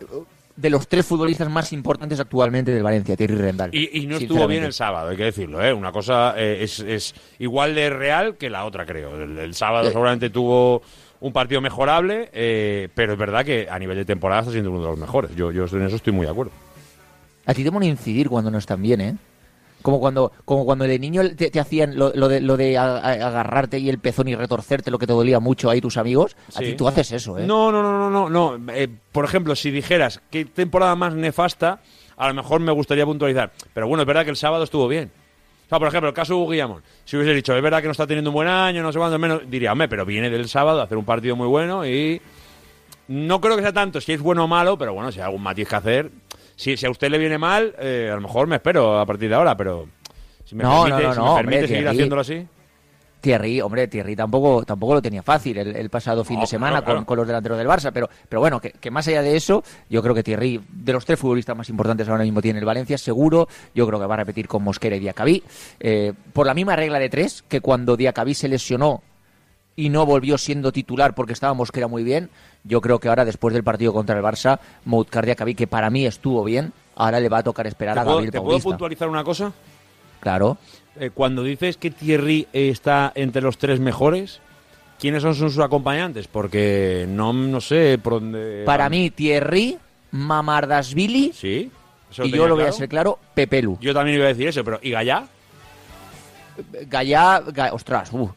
de 0.54 0.70
los 0.70 0.86
tres 0.86 1.06
futbolistas 1.06 1.48
más 1.48 1.72
importantes 1.72 2.20
actualmente 2.20 2.72
del 2.72 2.82
Valencia, 2.82 3.16
Thierry 3.16 3.36
Rendal. 3.36 3.70
Y, 3.74 4.02
y 4.02 4.06
no 4.06 4.18
estuvo 4.18 4.46
bien 4.46 4.64
el 4.64 4.74
sábado, 4.74 5.08
hay 5.10 5.16
que 5.16 5.24
decirlo, 5.24 5.64
¿eh? 5.64 5.72
Una 5.72 5.92
cosa 5.92 6.34
eh, 6.36 6.58
es, 6.62 6.80
es 6.80 7.14
igual 7.38 7.74
de 7.74 7.88
real 7.88 8.36
que 8.36 8.50
la 8.50 8.66
otra, 8.66 8.84
creo. 8.84 9.22
El, 9.22 9.38
el 9.38 9.54
sábado 9.54 9.88
seguramente 9.90 10.28
tuvo 10.28 10.82
un 11.20 11.32
partido 11.32 11.60
mejorable, 11.60 12.28
pero 12.94 13.12
es 13.14 13.18
verdad 13.18 13.44
que 13.44 13.68
a 13.70 13.78
nivel 13.78 13.96
de 13.96 14.04
temporada 14.04 14.40
está 14.40 14.52
siendo 14.52 14.70
uno 14.70 14.80
de 14.80 14.88
los 14.88 14.98
mejores. 14.98 15.34
Yo, 15.34 15.52
yo 15.52 15.64
en 15.72 15.86
eso 15.86 15.96
estoy 15.96 16.12
muy 16.12 16.26
de 16.26 16.32
acuerdo. 16.32 16.52
A 17.46 17.54
ti 17.54 17.64
te 17.64 17.70
van 17.70 17.82
a 17.82 17.86
incidir 17.86 18.28
cuando 18.28 18.50
no 18.50 18.58
están 18.58 18.82
bien, 18.82 19.00
¿eh? 19.00 19.16
Como 19.82 20.00
cuando, 20.00 20.32
como 20.44 20.64
cuando 20.64 20.84
de 20.84 20.98
niño 20.98 21.22
te, 21.36 21.50
te 21.50 21.60
hacían 21.60 21.96
lo, 21.96 22.12
lo 22.14 22.28
de, 22.28 22.40
lo 22.40 22.56
de 22.56 22.76
agarrarte 22.76 23.78
y 23.78 23.88
el 23.88 23.98
pezón 23.98 24.28
y 24.28 24.34
retorcerte, 24.34 24.90
lo 24.90 24.98
que 24.98 25.06
te 25.06 25.12
dolía 25.12 25.40
mucho 25.40 25.70
ahí 25.70 25.80
tus 25.80 25.96
amigos. 25.96 26.36
A 26.54 26.60
ti 26.60 26.74
tú 26.74 26.86
haces 26.88 27.12
eso, 27.12 27.38
¿eh? 27.38 27.46
No, 27.46 27.72
no, 27.72 27.82
no, 27.82 28.10
no, 28.10 28.28
no. 28.28 28.58
no. 28.58 28.72
Eh, 28.72 28.88
por 29.12 29.24
ejemplo, 29.24 29.54
si 29.56 29.70
dijeras 29.70 30.20
qué 30.30 30.44
temporada 30.44 30.94
más 30.96 31.14
nefasta, 31.14 31.80
a 32.16 32.28
lo 32.28 32.34
mejor 32.34 32.60
me 32.60 32.72
gustaría 32.72 33.06
puntualizar. 33.06 33.52
Pero 33.72 33.88
bueno, 33.88 34.02
es 34.02 34.06
verdad 34.06 34.24
que 34.24 34.30
el 34.30 34.36
sábado 34.36 34.64
estuvo 34.64 34.86
bien. 34.88 35.10
O 35.66 35.68
sea, 35.70 35.78
por 35.78 35.88
ejemplo, 35.88 36.08
el 36.08 36.14
caso 36.14 36.34
de 36.34 36.40
Hugo 36.40 36.50
Guillamón. 36.50 36.82
Si 37.04 37.16
hubiese 37.16 37.32
dicho, 37.32 37.56
es 37.56 37.62
verdad 37.62 37.80
que 37.80 37.86
no 37.86 37.92
está 37.92 38.06
teniendo 38.06 38.30
un 38.30 38.34
buen 38.34 38.48
año, 38.48 38.82
no 38.82 38.92
sé 38.92 38.98
cuánto 38.98 39.18
menos, 39.18 39.42
diría, 39.48 39.72
hombre, 39.72 39.88
pero 39.88 40.04
viene 40.04 40.28
del 40.28 40.48
sábado 40.48 40.80
a 40.80 40.84
hacer 40.84 40.98
un 40.98 41.04
partido 41.04 41.36
muy 41.36 41.46
bueno 41.46 41.86
y 41.86 42.20
no 43.08 43.40
creo 43.40 43.56
que 43.56 43.62
sea 43.62 43.72
tanto 43.72 44.00
si 44.00 44.12
es 44.12 44.20
bueno 44.20 44.44
o 44.44 44.48
malo, 44.48 44.76
pero 44.76 44.94
bueno, 44.94 45.10
si 45.12 45.20
hay 45.20 45.26
algún 45.26 45.42
matiz 45.42 45.68
que 45.68 45.76
hacer. 45.76 46.10
Si, 46.60 46.76
si 46.76 46.84
a 46.84 46.90
usted 46.90 47.08
le 47.08 47.16
viene 47.16 47.38
mal, 47.38 47.74
eh, 47.78 48.10
a 48.12 48.14
lo 48.16 48.20
mejor 48.20 48.46
me 48.46 48.56
espero 48.56 48.98
a 49.00 49.06
partir 49.06 49.30
de 49.30 49.34
ahora, 49.34 49.56
pero 49.56 49.88
si 50.44 50.54
me 50.54 50.62
No, 50.62 50.84
permite, 50.84 51.02
no, 51.04 51.08
no, 51.08 51.14
si 51.14 51.20
me 51.20 51.26
hombre, 51.26 51.44
permite 51.44 51.60
seguir 51.68 51.76
Thierry. 51.84 51.96
haciéndolo 51.96 52.20
así. 52.20 52.46
Thierry, 53.22 53.60
hombre, 53.62 53.88
Thierry 53.88 54.14
tampoco, 54.14 54.62
tampoco 54.66 54.92
lo 54.94 55.00
tenía 55.02 55.22
fácil 55.22 55.56
el, 55.56 55.74
el 55.74 55.88
pasado 55.88 56.22
fin 56.22 56.38
de 56.40 56.46
semana 56.46 56.72
claro, 56.72 56.84
claro. 56.84 56.98
Con, 56.98 57.04
con 57.06 57.16
los 57.18 57.26
delanteros 57.26 57.56
del 57.56 57.66
Barça, 57.66 57.90
pero, 57.94 58.10
pero 58.28 58.40
bueno, 58.40 58.60
que, 58.60 58.72
que 58.72 58.90
más 58.90 59.08
allá 59.08 59.22
de 59.22 59.36
eso, 59.36 59.62
yo 59.88 60.02
creo 60.02 60.14
que 60.14 60.22
Thierry, 60.22 60.60
de 60.70 60.92
los 60.92 61.06
tres 61.06 61.18
futbolistas 61.18 61.56
más 61.56 61.68
importantes 61.70 62.06
ahora 62.10 62.24
mismo 62.24 62.42
tiene 62.42 62.58
el 62.58 62.64
Valencia, 62.66 62.98
seguro, 62.98 63.48
yo 63.74 63.86
creo 63.86 63.98
que 63.98 64.06
va 64.06 64.14
a 64.14 64.18
repetir 64.18 64.46
con 64.46 64.62
Mosquera 64.62 64.96
y 64.96 65.00
Diacabí, 65.00 65.42
eh, 65.80 66.12
por 66.34 66.46
la 66.46 66.52
misma 66.52 66.76
regla 66.76 66.98
de 66.98 67.08
tres, 67.08 67.42
que 67.48 67.62
cuando 67.62 67.96
Diacabí 67.96 68.34
se 68.34 68.48
lesionó 68.48 69.02
y 69.80 69.88
no 69.88 70.04
volvió 70.04 70.36
siendo 70.36 70.72
titular 70.72 71.14
porque 71.14 71.32
estaba 71.32 71.54
Mosquera 71.54 71.88
muy 71.88 72.02
bien, 72.04 72.28
yo 72.64 72.80
creo 72.82 72.98
que 72.98 73.08
ahora 73.08 73.24
después 73.24 73.54
del 73.54 73.64
partido 73.64 73.92
contra 73.94 74.16
el 74.16 74.22
Barça, 74.22 74.58
Moutcar 74.84 75.24
Diacabí, 75.24 75.54
que 75.54 75.66
para 75.66 75.88
mí 75.88 76.04
estuvo 76.04 76.44
bien, 76.44 76.72
ahora 76.96 77.18
le 77.18 77.28
va 77.30 77.38
a 77.38 77.42
tocar 77.42 77.66
esperar 77.66 77.94
¿Te 77.94 78.00
a 78.00 78.04
puedo, 78.04 78.16
Gabriel 78.16 78.32
te 78.32 78.40
puedo 78.42 78.60
puntualizar 78.60 79.08
una 79.08 79.24
cosa? 79.24 79.52
Claro. 80.20 80.58
Eh, 80.96 81.10
cuando 81.14 81.42
dices 81.42 81.78
que 81.78 81.90
Thierry 81.90 82.46
eh, 82.52 82.68
está 82.68 83.10
entre 83.14 83.40
los 83.40 83.56
tres 83.56 83.80
mejores, 83.80 84.40
¿quiénes 84.98 85.22
son 85.22 85.34
sus 85.34 85.58
acompañantes? 85.58 86.28
Porque 86.28 87.06
no, 87.08 87.32
no 87.32 87.60
sé 87.62 87.98
por 88.02 88.14
dónde. 88.14 88.64
Para 88.66 88.84
van. 88.84 88.90
mí, 88.92 89.10
Thierry, 89.10 89.78
Mamardasvili 90.10 91.32
Sí. 91.32 91.70
eso 92.10 92.24
y 92.24 92.32
yo 92.32 92.46
lo 92.46 92.54
voy 92.54 92.64
a 92.64 92.72
ser 92.72 92.88
claro, 92.90 93.18
Pepelu. 93.34 93.78
Yo 93.80 93.94
también 93.94 94.16
iba 94.18 94.26
a 94.26 94.28
decir 94.28 94.48
eso, 94.48 94.62
pero 94.62 94.78
¿y 94.82 94.90
Gallá? 94.90 95.24
Gallá, 96.88 97.40
Ga- 97.46 97.72
ostras, 97.72 98.12
uh, 98.12 98.28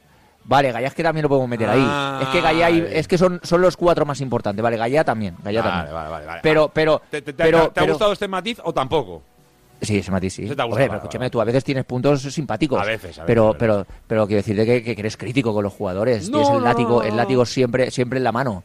vale, 0.46 0.72
Gallá 0.72 0.88
es 0.88 0.94
que 0.94 1.04
también 1.04 1.24
lo 1.24 1.30
podemos 1.30 1.50
meter 1.50 1.70
ahí. 1.70 1.84
Ah, 1.84 2.20
Es 2.24 2.28
que 2.30 2.42
Gallá 2.42 2.70
y- 2.70 2.82
vale. 2.82 3.00
es 3.00 3.08
que 3.08 3.18
son, 3.18 3.40
son 3.44 3.62
los 3.62 3.76
cuatro 3.78 4.06
más 4.06 4.22
importantes, 4.22 4.62
vale, 4.64 4.78
Gallá 4.78 5.04
también, 5.04 5.36
Gallá 5.44 5.62
Vale, 5.62 5.74
también. 5.74 5.94
vale, 5.96 6.10
vale, 6.10 6.26
vale. 6.26 6.40
Pero, 6.44 6.70
pero, 6.74 7.02
¿Te, 7.10 7.22
te- 7.22 7.34
te- 7.34 7.44
pero, 7.44 7.70
te 7.70 7.80
ha 7.80 7.84
pero- 7.84 7.94
gustado 7.94 8.14
este 8.14 8.28
matiz 8.28 8.60
o 8.64 8.74
tampoco? 8.74 9.22
Sí, 9.82 9.98
ese 9.98 10.12
matiz 10.12 10.34
sí. 10.34 10.44
Te 10.48 10.56
pero 10.56 10.70
vale, 10.70 10.86
escúchame, 10.86 11.30
tú 11.30 11.42
a 11.42 11.44
veces 11.44 11.64
tienes 11.64 11.84
puntos 11.84 12.22
simpáticos. 12.22 12.80
A 12.82 12.86
veces, 12.86 13.04
a 13.04 13.08
veces, 13.08 13.24
Pero, 13.26 13.54
pero, 13.60 13.86
pero 14.08 14.26
quiero 14.28 14.38
decirte 14.38 14.66
que, 14.66 14.82
que 14.82 14.92
eres 14.98 15.18
crítico 15.18 15.54
con 15.54 15.62
los 15.64 15.74
jugadores. 15.74 16.30
No, 16.30 16.38
Tienes 16.38 16.50
el 16.56 16.60
no, 16.60 16.64
látigo, 16.66 16.90
no, 16.90 17.04
el 17.04 17.18
látigo 17.18 17.46
siempre, 17.46 17.92
siempre 17.92 18.18
en 18.18 18.24
la 18.24 18.32
mano. 18.32 18.64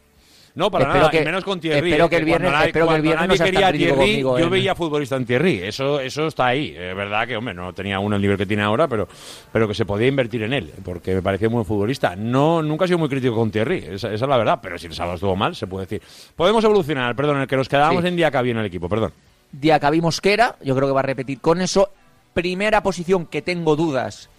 No, 0.55 0.69
para 0.71 0.85
Espero 0.85 0.99
nada, 0.99 1.11
que- 1.11 1.21
y 1.21 1.25
menos 1.25 1.43
con 1.43 1.59
Thierry. 1.59 1.89
espero 1.89 2.05
eh, 2.05 2.09
que 2.09 2.15
el 2.17 2.25
viernes- 2.25 2.53
espero 2.65 2.87
que 2.87 2.95
el 2.95 3.01
viernes 3.01 3.27
no 3.29 3.35
tan 3.35 3.45
quería 3.45 3.71
Thierry, 3.71 3.95
conmigo 3.95 4.39
yo 4.39 4.45
en- 4.45 4.51
veía 4.51 4.75
futbolista 4.75 5.15
en 5.15 5.25
Thierry. 5.25 5.61
Eso, 5.63 5.99
eso 5.99 6.27
está 6.27 6.47
ahí. 6.47 6.69
Es 6.77 6.95
verdad 6.95 7.27
que, 7.27 7.37
hombre, 7.37 7.53
no 7.53 7.71
tenía 7.73 7.99
uno 7.99 8.15
el 8.15 8.21
nivel 8.21 8.37
que 8.37 8.45
tiene 8.45 8.63
ahora, 8.63 8.87
pero, 8.87 9.07
pero 9.51 9.67
que 9.67 9.73
se 9.73 9.85
podía 9.85 10.07
invertir 10.07 10.43
en 10.43 10.53
él, 10.53 10.73
porque 10.83 11.15
me 11.15 11.21
parecía 11.21 11.47
un 11.47 11.53
buen 11.53 11.65
futbolista. 11.65 12.15
No, 12.15 12.61
nunca 12.61 12.85
he 12.85 12.87
sido 12.87 12.97
muy 12.99 13.09
crítico 13.09 13.35
con 13.35 13.51
Thierry, 13.51 13.77
esa, 13.91 14.07
esa 14.11 14.25
es 14.25 14.29
la 14.29 14.37
verdad, 14.37 14.59
pero 14.61 14.77
si 14.77 14.87
el 14.87 14.93
sábado 14.93 15.15
estuvo 15.15 15.35
mal, 15.35 15.55
se 15.55 15.67
puede 15.67 15.85
decir. 15.85 16.01
Podemos 16.35 16.63
evolucionar, 16.63 17.15
perdón, 17.15 17.41
el 17.41 17.47
que 17.47 17.55
nos 17.55 17.69
quedábamos 17.69 18.01
Sí. 18.01 18.07
en 18.09 18.15
día 18.15 18.31
en 18.33 18.57
el 18.57 18.65
equipo, 18.65 18.89
perdón. 18.89 19.13
Diacabí 19.51 20.01
Mosquera, 20.01 20.55
yo 20.63 20.75
creo 20.75 20.87
que 20.87 20.93
va 20.93 20.99
a 20.99 21.03
repetir 21.03 21.39
con 21.39 21.61
eso. 21.61 21.89
Primera 22.33 22.81
posición 22.83 23.25
que 23.25 23.41
tengo 23.41 23.75
dudas, 23.75 24.29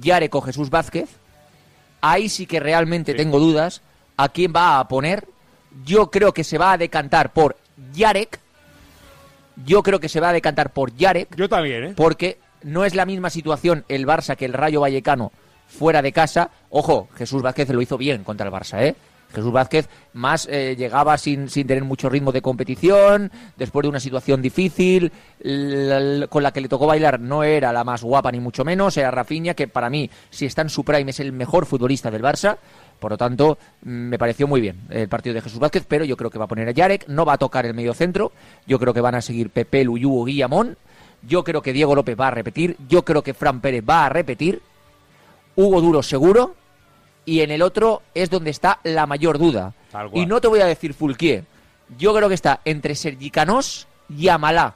Yarek 0.00 0.34
o 0.34 0.40
Jesús 0.40 0.70
Vázquez. 0.70 1.08
Ahí 2.00 2.28
sí 2.28 2.46
que 2.46 2.60
realmente 2.60 3.14
tengo 3.14 3.38
dudas. 3.38 3.82
¿A 4.16 4.28
quién 4.30 4.52
va 4.54 4.80
a 4.80 4.88
poner? 4.88 5.26
Yo 5.84 6.10
creo 6.10 6.32
que 6.32 6.44
se 6.44 6.58
va 6.58 6.72
a 6.72 6.78
decantar 6.78 7.32
por 7.32 7.56
Yarek. 7.94 8.38
Yo 9.64 9.82
creo 9.82 9.98
que 10.00 10.08
se 10.08 10.20
va 10.20 10.30
a 10.30 10.32
decantar 10.32 10.70
por 10.72 10.94
Yarek. 10.94 11.34
Yo 11.36 11.48
también, 11.48 11.84
¿eh? 11.84 11.92
Porque 11.96 12.38
no 12.62 12.84
es 12.84 12.94
la 12.94 13.06
misma 13.06 13.30
situación 13.30 13.84
el 13.88 14.06
Barça 14.06 14.36
que 14.36 14.44
el 14.44 14.52
Rayo 14.52 14.80
Vallecano 14.80 15.32
fuera 15.66 16.00
de 16.02 16.12
casa. 16.12 16.50
Ojo, 16.70 17.08
Jesús 17.16 17.42
Vázquez 17.42 17.68
lo 17.70 17.82
hizo 17.82 17.98
bien 17.98 18.24
contra 18.24 18.46
el 18.46 18.52
Barça, 18.52 18.82
¿eh? 18.82 18.94
Jesús 19.34 19.52
Vázquez 19.52 19.90
más 20.14 20.48
eh, 20.50 20.74
llegaba 20.78 21.18
sin, 21.18 21.50
sin 21.50 21.66
tener 21.66 21.84
mucho 21.84 22.08
ritmo 22.08 22.32
de 22.32 22.40
competición, 22.40 23.30
después 23.58 23.82
de 23.82 23.90
una 23.90 24.00
situación 24.00 24.40
difícil, 24.40 25.12
la- 25.40 26.00
la- 26.00 26.26
con 26.28 26.42
la 26.42 26.50
que 26.50 26.62
le 26.62 26.68
tocó 26.68 26.86
bailar 26.86 27.20
no 27.20 27.44
era 27.44 27.70
la 27.70 27.84
más 27.84 28.02
guapa 28.02 28.32
ni 28.32 28.40
mucho 28.40 28.64
menos, 28.64 28.96
era 28.96 29.10
Rafinha, 29.10 29.52
que 29.52 29.68
para 29.68 29.90
mí, 29.90 30.08
si 30.30 30.46
está 30.46 30.62
en 30.62 30.70
su 30.70 30.82
prime, 30.82 31.10
es 31.10 31.20
el 31.20 31.32
mejor 31.32 31.66
futbolista 31.66 32.10
del 32.10 32.22
Barça. 32.22 32.56
Por 32.98 33.12
lo 33.12 33.16
tanto, 33.16 33.58
me 33.82 34.18
pareció 34.18 34.46
muy 34.48 34.60
bien 34.60 34.80
el 34.90 35.08
partido 35.08 35.34
de 35.34 35.40
Jesús 35.40 35.58
Vázquez, 35.58 35.84
pero 35.86 36.04
yo 36.04 36.16
creo 36.16 36.30
que 36.30 36.38
va 36.38 36.46
a 36.46 36.48
poner 36.48 36.68
a 36.68 36.72
Yarek, 36.72 37.06
no 37.08 37.24
va 37.24 37.34
a 37.34 37.38
tocar 37.38 37.64
el 37.64 37.74
medio 37.74 37.94
centro, 37.94 38.32
yo 38.66 38.78
creo 38.78 38.92
que 38.92 39.00
van 39.00 39.14
a 39.14 39.22
seguir 39.22 39.50
Pepe, 39.50 39.84
Luyú 39.84 40.20
o 40.20 40.24
Guillamón, 40.24 40.76
yo 41.22 41.44
creo 41.44 41.62
que 41.62 41.72
Diego 41.72 41.94
López 41.94 42.18
va 42.18 42.28
a 42.28 42.32
repetir, 42.32 42.76
yo 42.88 43.04
creo 43.04 43.22
que 43.22 43.34
Fran 43.34 43.60
Pérez 43.60 43.84
va 43.88 44.06
a 44.06 44.08
repetir, 44.08 44.62
Hugo 45.54 45.80
Duro 45.80 46.02
seguro, 46.02 46.54
y 47.24 47.40
en 47.40 47.50
el 47.50 47.62
otro 47.62 48.02
es 48.14 48.30
donde 48.30 48.50
está 48.50 48.80
la 48.84 49.06
mayor 49.06 49.38
duda. 49.38 49.74
Y 50.12 50.26
no 50.26 50.40
te 50.40 50.48
voy 50.48 50.60
a 50.60 50.66
decir 50.66 50.94
Fulquier, 50.94 51.44
yo 51.98 52.14
creo 52.14 52.28
que 52.28 52.34
está 52.34 52.60
entre 52.64 52.94
Sergi 52.94 53.30
Canós 53.30 53.86
y 54.08 54.28
Amalá, 54.28 54.74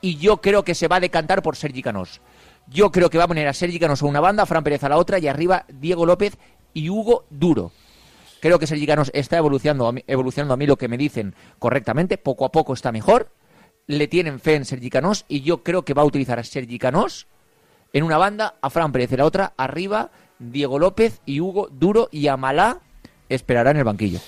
y 0.00 0.16
yo 0.16 0.38
creo 0.40 0.62
que 0.62 0.74
se 0.74 0.88
va 0.88 0.96
a 0.96 1.00
decantar 1.00 1.42
por 1.42 1.56
Sergi 1.56 1.82
Canós. 1.82 2.20
Yo 2.70 2.92
creo 2.92 3.08
que 3.08 3.16
va 3.16 3.24
a 3.24 3.28
poner 3.28 3.48
a 3.48 3.54
Sergi 3.54 3.78
Canós 3.78 4.02
a 4.02 4.06
una 4.06 4.20
banda, 4.20 4.42
a 4.42 4.46
Fran 4.46 4.62
Pérez 4.62 4.84
a 4.84 4.90
la 4.90 4.98
otra, 4.98 5.18
y 5.18 5.26
arriba 5.26 5.64
Diego 5.68 6.04
López 6.04 6.36
y 6.74 6.88
Hugo 6.90 7.24
Duro. 7.30 7.72
Creo 8.40 8.58
que 8.58 8.66
Sergi 8.66 8.86
Canós 8.86 9.10
está 9.14 9.36
evolucionando 9.36 9.86
a, 9.88 9.92
mí, 9.92 10.02
evolucionando 10.06 10.54
a 10.54 10.56
mí 10.56 10.66
lo 10.66 10.76
que 10.76 10.88
me 10.88 10.96
dicen 10.96 11.34
correctamente. 11.58 12.18
Poco 12.18 12.44
a 12.44 12.52
poco 12.52 12.72
está 12.72 12.92
mejor. 12.92 13.30
Le 13.86 14.06
tienen 14.06 14.38
fe 14.38 14.54
en 14.54 14.64
Sergi 14.64 14.90
Canós 14.90 15.24
y 15.28 15.40
yo 15.40 15.62
creo 15.62 15.82
que 15.84 15.94
va 15.94 16.02
a 16.02 16.06
utilizar 16.06 16.38
a 16.38 16.44
Sergi 16.44 16.78
Canós 16.78 17.26
en 17.92 18.04
una 18.04 18.18
banda, 18.18 18.54
a 18.60 18.70
Fran 18.70 18.92
Pérez 18.92 19.10
en 19.12 19.18
la 19.18 19.24
otra, 19.24 19.54
arriba 19.56 20.10
Diego 20.38 20.78
López 20.78 21.20
y 21.26 21.40
Hugo 21.40 21.68
Duro 21.72 22.08
y 22.12 22.28
Amalá 22.28 22.80
esperará 23.30 23.70
en 23.72 23.78
el 23.78 23.84
banquillo. 23.84 24.20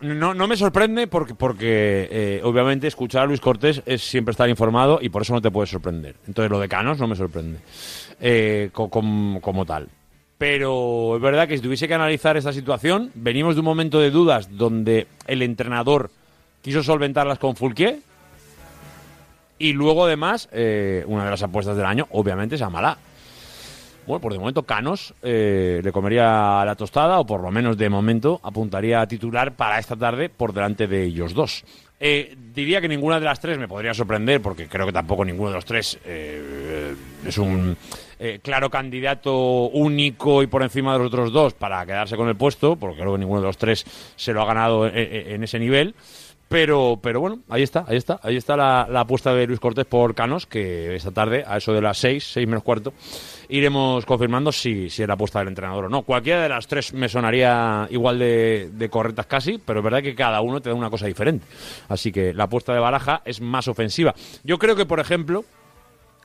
No, 0.00 0.46
me 0.48 0.56
sorprende 0.56 1.06
porque, 1.06 1.34
porque 1.34 2.08
eh, 2.10 2.40
obviamente 2.44 2.86
escuchar 2.86 3.22
a 3.22 3.26
Luis 3.26 3.40
Cortés 3.40 3.82
es 3.84 4.02
siempre 4.02 4.30
estar 4.30 4.48
informado 4.48 5.00
y 5.02 5.08
por 5.10 5.22
eso 5.22 5.34
no 5.34 5.42
te 5.42 5.50
puede 5.50 5.66
sorprender. 5.66 6.16
Entonces 6.26 6.50
lo 6.50 6.58
de 6.60 6.68
Canos 6.68 6.98
no 6.98 7.06
me 7.08 7.14
sorprende 7.16 7.58
eh, 8.20 8.70
co- 8.72 8.88
com- 8.88 9.38
como 9.40 9.66
tal. 9.66 9.88
Pero 10.42 11.14
es 11.14 11.22
verdad 11.22 11.46
que 11.46 11.56
si 11.56 11.62
tuviese 11.62 11.86
que 11.86 11.94
analizar 11.94 12.36
esta 12.36 12.52
situación, 12.52 13.12
venimos 13.14 13.54
de 13.54 13.60
un 13.60 13.64
momento 13.64 14.00
de 14.00 14.10
dudas 14.10 14.48
donde 14.50 15.06
el 15.28 15.40
entrenador 15.40 16.10
quiso 16.62 16.82
solventarlas 16.82 17.38
con 17.38 17.54
Fulquier 17.54 18.00
y 19.56 19.72
luego 19.72 20.04
además 20.04 20.48
eh, 20.50 21.04
una 21.06 21.26
de 21.26 21.30
las 21.30 21.44
apuestas 21.44 21.76
del 21.76 21.86
año 21.86 22.08
obviamente 22.10 22.56
es 22.56 22.62
Amalá. 22.62 22.98
Bueno, 24.04 24.20
por 24.20 24.32
de 24.32 24.40
momento 24.40 24.64
Canos 24.64 25.14
eh, 25.22 25.80
le 25.80 25.92
comería 25.92 26.64
la 26.64 26.74
tostada, 26.74 27.20
o 27.20 27.24
por 27.24 27.40
lo 27.40 27.52
menos 27.52 27.78
de 27.78 27.88
momento 27.88 28.40
apuntaría 28.42 29.00
a 29.00 29.06
titular 29.06 29.52
para 29.54 29.78
esta 29.78 29.94
tarde 29.94 30.28
por 30.28 30.52
delante 30.52 30.88
de 30.88 31.04
ellos 31.04 31.34
dos. 31.34 31.64
Eh, 32.04 32.34
diría 32.52 32.80
que 32.80 32.88
ninguna 32.88 33.20
de 33.20 33.24
las 33.26 33.38
tres 33.40 33.56
me 33.58 33.68
podría 33.68 33.94
sorprender, 33.94 34.42
porque 34.42 34.66
creo 34.66 34.86
que 34.86 34.92
tampoco 34.92 35.24
ninguno 35.24 35.50
de 35.50 35.54
los 35.54 35.64
tres 35.64 35.96
eh, 36.04 36.94
es 37.24 37.38
un 37.38 37.76
eh, 38.18 38.40
claro 38.42 38.68
candidato 38.68 39.68
único 39.68 40.42
y 40.42 40.48
por 40.48 40.64
encima 40.64 40.94
de 40.94 40.98
los 40.98 41.06
otros 41.06 41.32
dos 41.32 41.54
para 41.54 41.86
quedarse 41.86 42.16
con 42.16 42.28
el 42.28 42.34
puesto, 42.34 42.74
porque 42.74 42.98
creo 43.00 43.12
que 43.12 43.18
ninguno 43.20 43.40
de 43.40 43.46
los 43.46 43.56
tres 43.56 43.84
se 44.16 44.32
lo 44.32 44.42
ha 44.42 44.46
ganado 44.46 44.88
en- 44.88 44.94
en 44.96 45.44
ese 45.44 45.60
nivel. 45.60 45.94
Pero, 46.52 47.00
pero 47.02 47.18
bueno, 47.18 47.38
ahí 47.48 47.62
está, 47.62 47.86
ahí 47.88 47.96
está, 47.96 48.20
ahí 48.22 48.36
está 48.36 48.56
la, 48.58 48.86
la 48.90 49.00
apuesta 49.00 49.34
de 49.34 49.46
Luis 49.46 49.58
Cortés 49.58 49.86
por 49.86 50.14
Canos, 50.14 50.44
que 50.44 50.94
esta 50.94 51.10
tarde, 51.10 51.44
a 51.46 51.56
eso 51.56 51.72
de 51.72 51.80
las 51.80 51.96
seis, 51.96 52.30
seis 52.30 52.46
menos 52.46 52.62
cuarto, 52.62 52.92
iremos 53.48 54.04
confirmando 54.04 54.52
si, 54.52 54.90
si 54.90 55.00
es 55.00 55.08
la 55.08 55.14
apuesta 55.14 55.38
del 55.38 55.48
entrenador 55.48 55.86
o 55.86 55.88
no. 55.88 56.02
Cualquiera 56.02 56.42
de 56.42 56.50
las 56.50 56.66
tres 56.66 56.92
me 56.92 57.08
sonaría 57.08 57.88
igual 57.90 58.18
de, 58.18 58.68
de 58.70 58.88
correctas 58.90 59.24
casi, 59.24 59.56
pero 59.56 59.80
es 59.80 59.84
verdad 59.84 60.02
que 60.02 60.14
cada 60.14 60.42
uno 60.42 60.60
te 60.60 60.68
da 60.68 60.74
una 60.74 60.90
cosa 60.90 61.06
diferente. 61.06 61.46
Así 61.88 62.12
que 62.12 62.34
la 62.34 62.44
apuesta 62.44 62.74
de 62.74 62.80
Baraja 62.80 63.22
es 63.24 63.40
más 63.40 63.66
ofensiva. 63.66 64.14
Yo 64.44 64.58
creo 64.58 64.76
que, 64.76 64.84
por 64.84 65.00
ejemplo... 65.00 65.44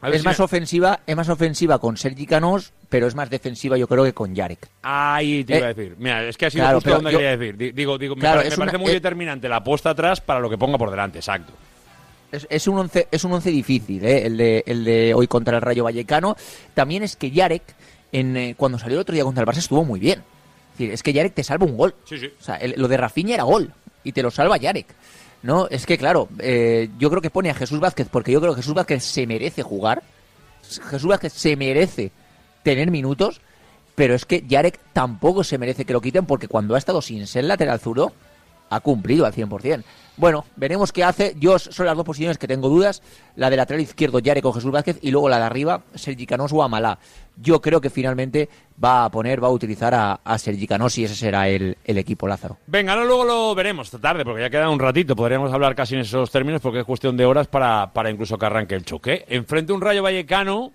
Es 0.04 0.22
si 0.22 0.26
más 0.28 0.38
me- 0.40 0.46
ofensiva, 0.46 1.00
es 1.08 1.16
más 1.16 1.28
ofensiva 1.30 1.80
con 1.80 1.98
Sergi 1.98 2.26
Canós, 2.28 2.72
pero 2.88 3.08
es 3.08 3.16
más 3.16 3.30
defensiva 3.30 3.78
yo 3.78 3.88
creo 3.88 4.04
que 4.04 4.14
con 4.14 4.36
Yarek. 4.36 4.68
Ahí 4.84 5.44
te 5.44 5.56
Eh, 5.56 5.58
iba 5.58 5.66
a 5.68 5.74
decir. 5.74 5.96
Mira, 5.98 6.24
es 6.28 6.38
que 6.38 6.46
ha 6.46 6.50
sido 6.52 6.64
claro, 6.64 6.78
justo 6.78 6.90
donde 6.92 7.12
yo- 7.12 7.18
quería 7.18 7.36
decir. 7.38 7.58
Di- 7.58 7.72
Digo, 7.72 7.98
digo, 7.98 8.16
me 8.16 8.22
Claro, 8.22 8.42
me, 8.48 8.56
parece 8.56 8.78
muy 8.78 8.92
eh, 8.92 8.94
determinante 8.96 9.50
la 9.50 9.58
apuesta 9.58 9.90
atrás 9.92 10.22
para 10.22 10.40
lo 10.40 10.50
que 10.50 10.58
ponga 10.58 10.78
por 10.78 10.92
delante, 10.92 11.18
exacto. 11.20 11.52
Es, 12.32 12.46
es 12.50 12.68
un 12.68 12.78
once, 12.78 13.08
es 13.10 13.24
un 13.24 13.32
once 13.34 13.50
difícil, 13.50 14.06
¿eh? 14.06 14.26
el, 14.26 14.38
de, 14.38 14.64
el 14.68 14.84
de 14.84 15.14
hoy 15.14 15.28
contra 15.28 15.56
el 15.56 15.62
Rayo 15.62 15.84
Vallecano. 15.86 16.36
También 16.74 17.02
es 17.02 17.16
que 17.16 17.32
Yarek, 17.32 17.64
en, 18.12 18.38
eh, 18.38 18.54
cuando 18.58 18.78
salió 18.78 18.98
el 18.98 19.02
otro 19.02 19.14
día 19.16 19.24
contra 19.24 19.44
el 19.44 19.48
Barça, 19.50 19.58
estuvo 19.60 19.84
muy 19.84 20.00
bien. 20.00 20.20
Es, 20.74 20.78
decir, 20.78 20.92
es 20.94 21.02
que 21.04 21.14
Yarek 21.14 21.34
te 21.34 21.44
salva 21.44 21.66
un 21.66 21.76
gol. 21.78 21.96
Sí, 22.04 22.20
sí. 22.20 22.30
O 22.40 22.44
sea, 22.44 22.58
el- 22.58 22.76
lo 22.78 22.88
de 22.88 22.98
Rafinha 22.98 23.34
era 23.34 23.44
gol 23.44 23.72
y 24.04 24.12
te 24.12 24.22
lo 24.22 24.30
salva 24.30 24.58
Yarek. 24.58 24.88
No, 25.48 25.70
es 25.70 25.86
que 25.86 25.98
claro, 25.98 26.28
eh, 26.40 26.90
yo 27.00 27.10
creo 27.10 27.22
que 27.22 27.30
pone 27.30 27.50
a 27.50 27.54
Jesús 27.54 27.80
Vázquez 27.80 28.10
porque 28.12 28.34
yo 28.34 28.42
creo 28.42 28.54
que 28.54 28.60
Jesús 28.60 28.74
Vázquez 28.74 29.02
se 29.02 29.26
merece 29.26 29.64
jugar. 29.64 30.04
Jesús 30.90 31.08
Vázquez 31.08 31.32
se 31.32 31.56
merece 31.56 32.12
tener 32.64 32.92
minutos, 32.92 33.40
pero 33.96 34.14
es 34.14 34.26
que 34.26 34.44
Yarek 34.46 34.78
tampoco 34.92 35.46
se 35.46 35.58
merece 35.58 35.86
que 35.86 35.94
lo 35.94 36.02
quiten 36.02 36.26
porque 36.26 36.50
cuando 36.50 36.76
ha 36.76 36.78
estado 36.78 37.02
sin 37.02 37.26
ser 37.28 37.46
lateral 37.46 37.80
zurdo, 37.80 38.12
ha 38.70 38.80
cumplido 38.80 39.26
al 39.26 39.34
100%. 39.34 39.84
Bueno, 40.18 40.46
veremos 40.56 40.92
qué 40.92 41.04
hace. 41.04 41.36
Yo 41.40 41.60
son 41.60 41.86
las 41.86 41.96
dos 41.96 42.04
posiciones 42.04 42.40
que 42.40 42.48
tengo 42.48 42.70
dudas. 42.70 43.04
La 43.36 43.52
de 43.52 43.58
lateral 43.58 43.82
izquierdo, 43.82 44.18
Yarek 44.18 44.46
o 44.46 44.52
Jesús 44.52 44.72
Vázquez, 44.72 44.98
y 45.04 45.12
luego 45.12 45.30
la 45.30 45.38
de 45.38 45.44
arriba, 45.44 45.84
Sergi 45.94 46.26
Canós 46.26 46.52
o 46.54 46.64
Amalá. 46.64 46.98
Yo 47.40 47.62
creo 47.62 47.80
que 47.80 47.92
finalmente 47.92 48.50
va 48.84 49.06
a 49.06 49.12
poner, 49.12 49.44
va 49.44 49.50
a 49.50 49.52
utilizar 49.52 49.94
a, 49.94 50.38
Sergi 50.40 50.66
Canós 50.66 50.98
y 50.98 51.04
ese 51.04 51.14
será 51.14 51.48
el, 51.48 51.78
el 51.86 51.98
equipo 52.00 52.28
Lázaro. 52.28 52.58
Venga, 52.66 52.96
no, 52.96 53.06
luego 53.06 53.26
lo 53.26 53.54
veremos 53.54 53.88
esta 53.88 54.00
tarde, 54.00 54.26
porque 54.26 54.42
ya 54.42 54.50
queda 54.50 54.72
un 54.72 54.80
ratito. 54.80 55.16
Podríamos 55.16 55.54
hablar 55.54 55.76
casi 55.76 55.94
en 55.94 56.02
esos 56.02 56.32
términos, 56.32 56.62
porque 56.62 56.80
es 56.80 56.86
cuestión 56.86 57.16
de 57.16 57.26
horas 57.26 57.48
para, 57.48 57.94
para 57.94 58.10
incluso 58.10 58.40
que 58.40 58.46
arranque 58.48 58.74
el 58.74 58.86
choque. 58.86 59.24
Enfrente 59.28 59.72
un 59.72 59.82
Rayo 59.82 60.02
Vallecano, 60.02 60.72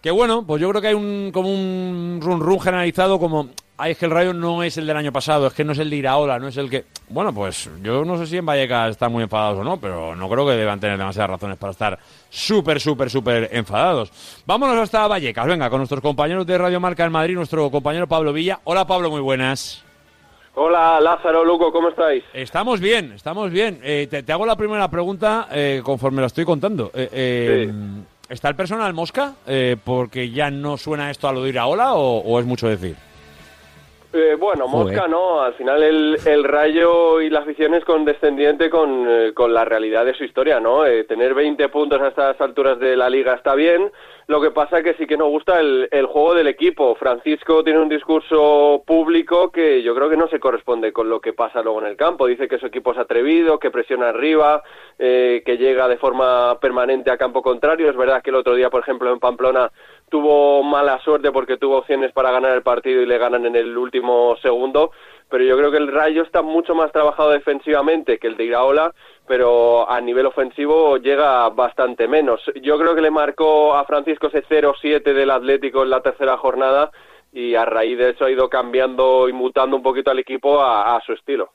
que 0.00 0.10
bueno, 0.10 0.44
pues 0.46 0.60
yo 0.60 0.68
creo 0.70 0.80
que 0.80 0.88
hay 0.88 0.94
un 0.94 1.30
como 1.32 1.52
un 1.52 2.20
run 2.22 2.40
run 2.40 2.60
generalizado, 2.60 3.18
como, 3.18 3.50
ay, 3.76 3.92
es 3.92 3.98
que 3.98 4.06
el 4.06 4.10
Rayo 4.10 4.32
no 4.32 4.62
es 4.62 4.78
el 4.78 4.86
del 4.86 4.96
año 4.96 5.12
pasado, 5.12 5.46
es 5.46 5.52
que 5.52 5.64
no 5.64 5.72
es 5.72 5.78
el 5.78 5.90
de 5.90 5.96
Iraola, 5.96 6.38
no 6.38 6.48
es 6.48 6.56
el 6.56 6.70
que... 6.70 6.86
Bueno, 7.08 7.34
pues 7.34 7.68
yo 7.82 8.04
no 8.04 8.16
sé 8.16 8.26
si 8.26 8.36
en 8.38 8.46
Vallecas 8.46 8.90
están 8.90 9.12
muy 9.12 9.22
enfadados 9.22 9.58
o 9.58 9.64
no, 9.64 9.78
pero 9.78 10.16
no 10.16 10.28
creo 10.28 10.46
que 10.46 10.52
deban 10.52 10.80
tener 10.80 10.96
demasiadas 10.96 11.30
razones 11.30 11.58
para 11.58 11.72
estar 11.72 11.98
súper, 12.30 12.80
súper, 12.80 13.10
súper 13.10 13.50
enfadados. 13.52 14.10
Vámonos 14.46 14.78
hasta 14.78 15.06
Vallecas, 15.06 15.46
venga, 15.46 15.68
con 15.68 15.78
nuestros 15.78 16.00
compañeros 16.00 16.46
de 16.46 16.56
Radio 16.56 16.80
Marca 16.80 17.04
en 17.04 17.12
Madrid, 17.12 17.34
nuestro 17.34 17.70
compañero 17.70 18.06
Pablo 18.06 18.32
Villa. 18.32 18.60
Hola 18.64 18.86
Pablo, 18.86 19.10
muy 19.10 19.20
buenas. 19.20 19.84
Hola 20.54 20.98
Lázaro, 21.00 21.44
Luco, 21.44 21.70
¿cómo 21.72 21.90
estáis? 21.90 22.24
Estamos 22.32 22.80
bien, 22.80 23.12
estamos 23.12 23.50
bien. 23.50 23.80
Eh, 23.82 24.08
te, 24.10 24.22
te 24.22 24.32
hago 24.32 24.44
la 24.44 24.56
primera 24.56 24.90
pregunta 24.90 25.48
eh, 25.52 25.80
conforme 25.84 26.20
la 26.20 26.26
estoy 26.26 26.44
contando. 26.44 26.90
Eh, 26.92 27.08
eh, 27.12 27.72
¿Está 28.30 28.48
el 28.48 28.54
personal 28.54 28.94
mosca? 28.94 29.34
Eh, 29.44 29.76
¿Porque 29.82 30.30
ya 30.30 30.52
no 30.52 30.76
suena 30.76 31.10
esto 31.10 31.28
a 31.28 31.32
lo 31.32 31.42
de 31.42 31.48
Iraola 31.48 31.94
o, 31.94 32.18
o 32.18 32.38
es 32.38 32.46
mucho 32.46 32.68
decir? 32.68 32.96
Eh, 34.12 34.36
bueno, 34.36 34.66
Joder. 34.66 34.96
Mosca 34.96 35.08
no, 35.08 35.40
al 35.40 35.54
final 35.54 35.82
el, 35.84 36.18
el 36.26 36.42
rayo 36.42 37.20
y 37.20 37.30
la 37.30 37.40
afición 37.40 37.74
es 37.74 37.84
condescendiente 37.84 38.68
con, 38.68 39.06
eh, 39.08 39.32
con 39.34 39.54
la 39.54 39.64
realidad 39.64 40.04
de 40.04 40.14
su 40.14 40.24
historia, 40.24 40.58
¿no? 40.58 40.84
Eh, 40.84 41.04
tener 41.04 41.32
20 41.32 41.68
puntos 41.68 42.00
a 42.00 42.08
estas 42.08 42.40
alturas 42.40 42.80
de 42.80 42.96
la 42.96 43.08
liga 43.08 43.34
está 43.34 43.54
bien, 43.54 43.92
Lo 44.26 44.40
que 44.40 44.52
pasa 44.52 44.78
es 44.78 44.84
que 44.84 44.94
sí 44.94 45.06
que 45.06 45.16
nos 45.16 45.28
gusta 45.28 45.58
el, 45.58 45.88
el 45.90 46.06
juego 46.06 46.34
del 46.34 46.46
equipo. 46.46 46.94
Francisco 46.94 47.64
tiene 47.64 47.80
un 47.80 47.88
discurso 47.88 48.82
público 48.86 49.50
que 49.50 49.82
yo 49.82 49.92
creo 49.92 50.08
que 50.08 50.16
no 50.16 50.28
se 50.28 50.38
corresponde 50.38 50.92
con 50.92 51.08
lo 51.08 51.20
que 51.20 51.32
pasa 51.32 51.62
luego 51.62 51.80
en 51.80 51.88
el 51.88 51.96
campo. 51.96 52.28
Dice 52.28 52.46
que 52.46 52.58
su 52.60 52.66
equipo 52.66 52.92
es 52.92 52.98
atrevido, 52.98 53.58
que 53.58 53.72
presiona 53.72 54.10
arriba, 54.10 54.62
eh, 55.00 55.42
que 55.44 55.56
llega 55.56 55.88
de 55.88 55.98
forma 55.98 56.58
permanente 56.60 57.10
a 57.10 57.16
campo 57.16 57.42
contrario. 57.42 57.90
Es 57.90 57.96
verdad 57.96 58.22
que 58.22 58.30
el 58.30 58.36
otro 58.36 58.54
día, 58.54 58.70
por 58.70 58.82
ejemplo, 58.82 59.12
en 59.12 59.18
Pamplona 59.18 59.70
tuvo 60.10 60.62
mala 60.62 60.98
suerte 61.00 61.32
porque 61.32 61.56
tuvo 61.56 61.78
opciones 61.78 62.12
para 62.12 62.30
ganar 62.30 62.52
el 62.52 62.62
partido 62.62 63.00
y 63.00 63.06
le 63.06 63.18
ganan 63.18 63.46
en 63.46 63.56
el 63.56 63.76
último 63.76 64.36
segundo. 64.42 64.90
Pero 65.30 65.44
yo 65.44 65.56
creo 65.56 65.70
que 65.70 65.78
el 65.78 65.88
Rayo 65.88 66.22
está 66.22 66.42
mucho 66.42 66.74
más 66.74 66.92
trabajado 66.92 67.30
defensivamente 67.30 68.18
que 68.18 68.26
el 68.26 68.36
de 68.36 68.44
Iraola 68.44 68.92
pero 69.30 69.88
a 69.88 70.00
nivel 70.00 70.26
ofensivo 70.26 70.96
llega 70.96 71.48
bastante 71.50 72.08
menos. 72.08 72.40
Yo 72.62 72.76
creo 72.76 72.96
que 72.96 73.00
le 73.00 73.12
marcó 73.12 73.76
a 73.76 73.84
Francisco 73.84 74.26
ese 74.26 74.42
0-7 74.42 75.04
del 75.04 75.30
Atlético 75.30 75.84
en 75.84 75.90
la 75.90 76.00
tercera 76.00 76.36
jornada 76.36 76.90
y 77.32 77.54
a 77.54 77.64
raíz 77.64 77.96
de 77.96 78.10
eso 78.10 78.24
ha 78.24 78.30
ido 78.32 78.48
cambiando 78.48 79.28
y 79.28 79.32
mutando 79.32 79.76
un 79.76 79.84
poquito 79.84 80.10
al 80.10 80.18
equipo 80.18 80.60
a 80.60 81.00
su 81.06 81.12
estilo. 81.12 81.52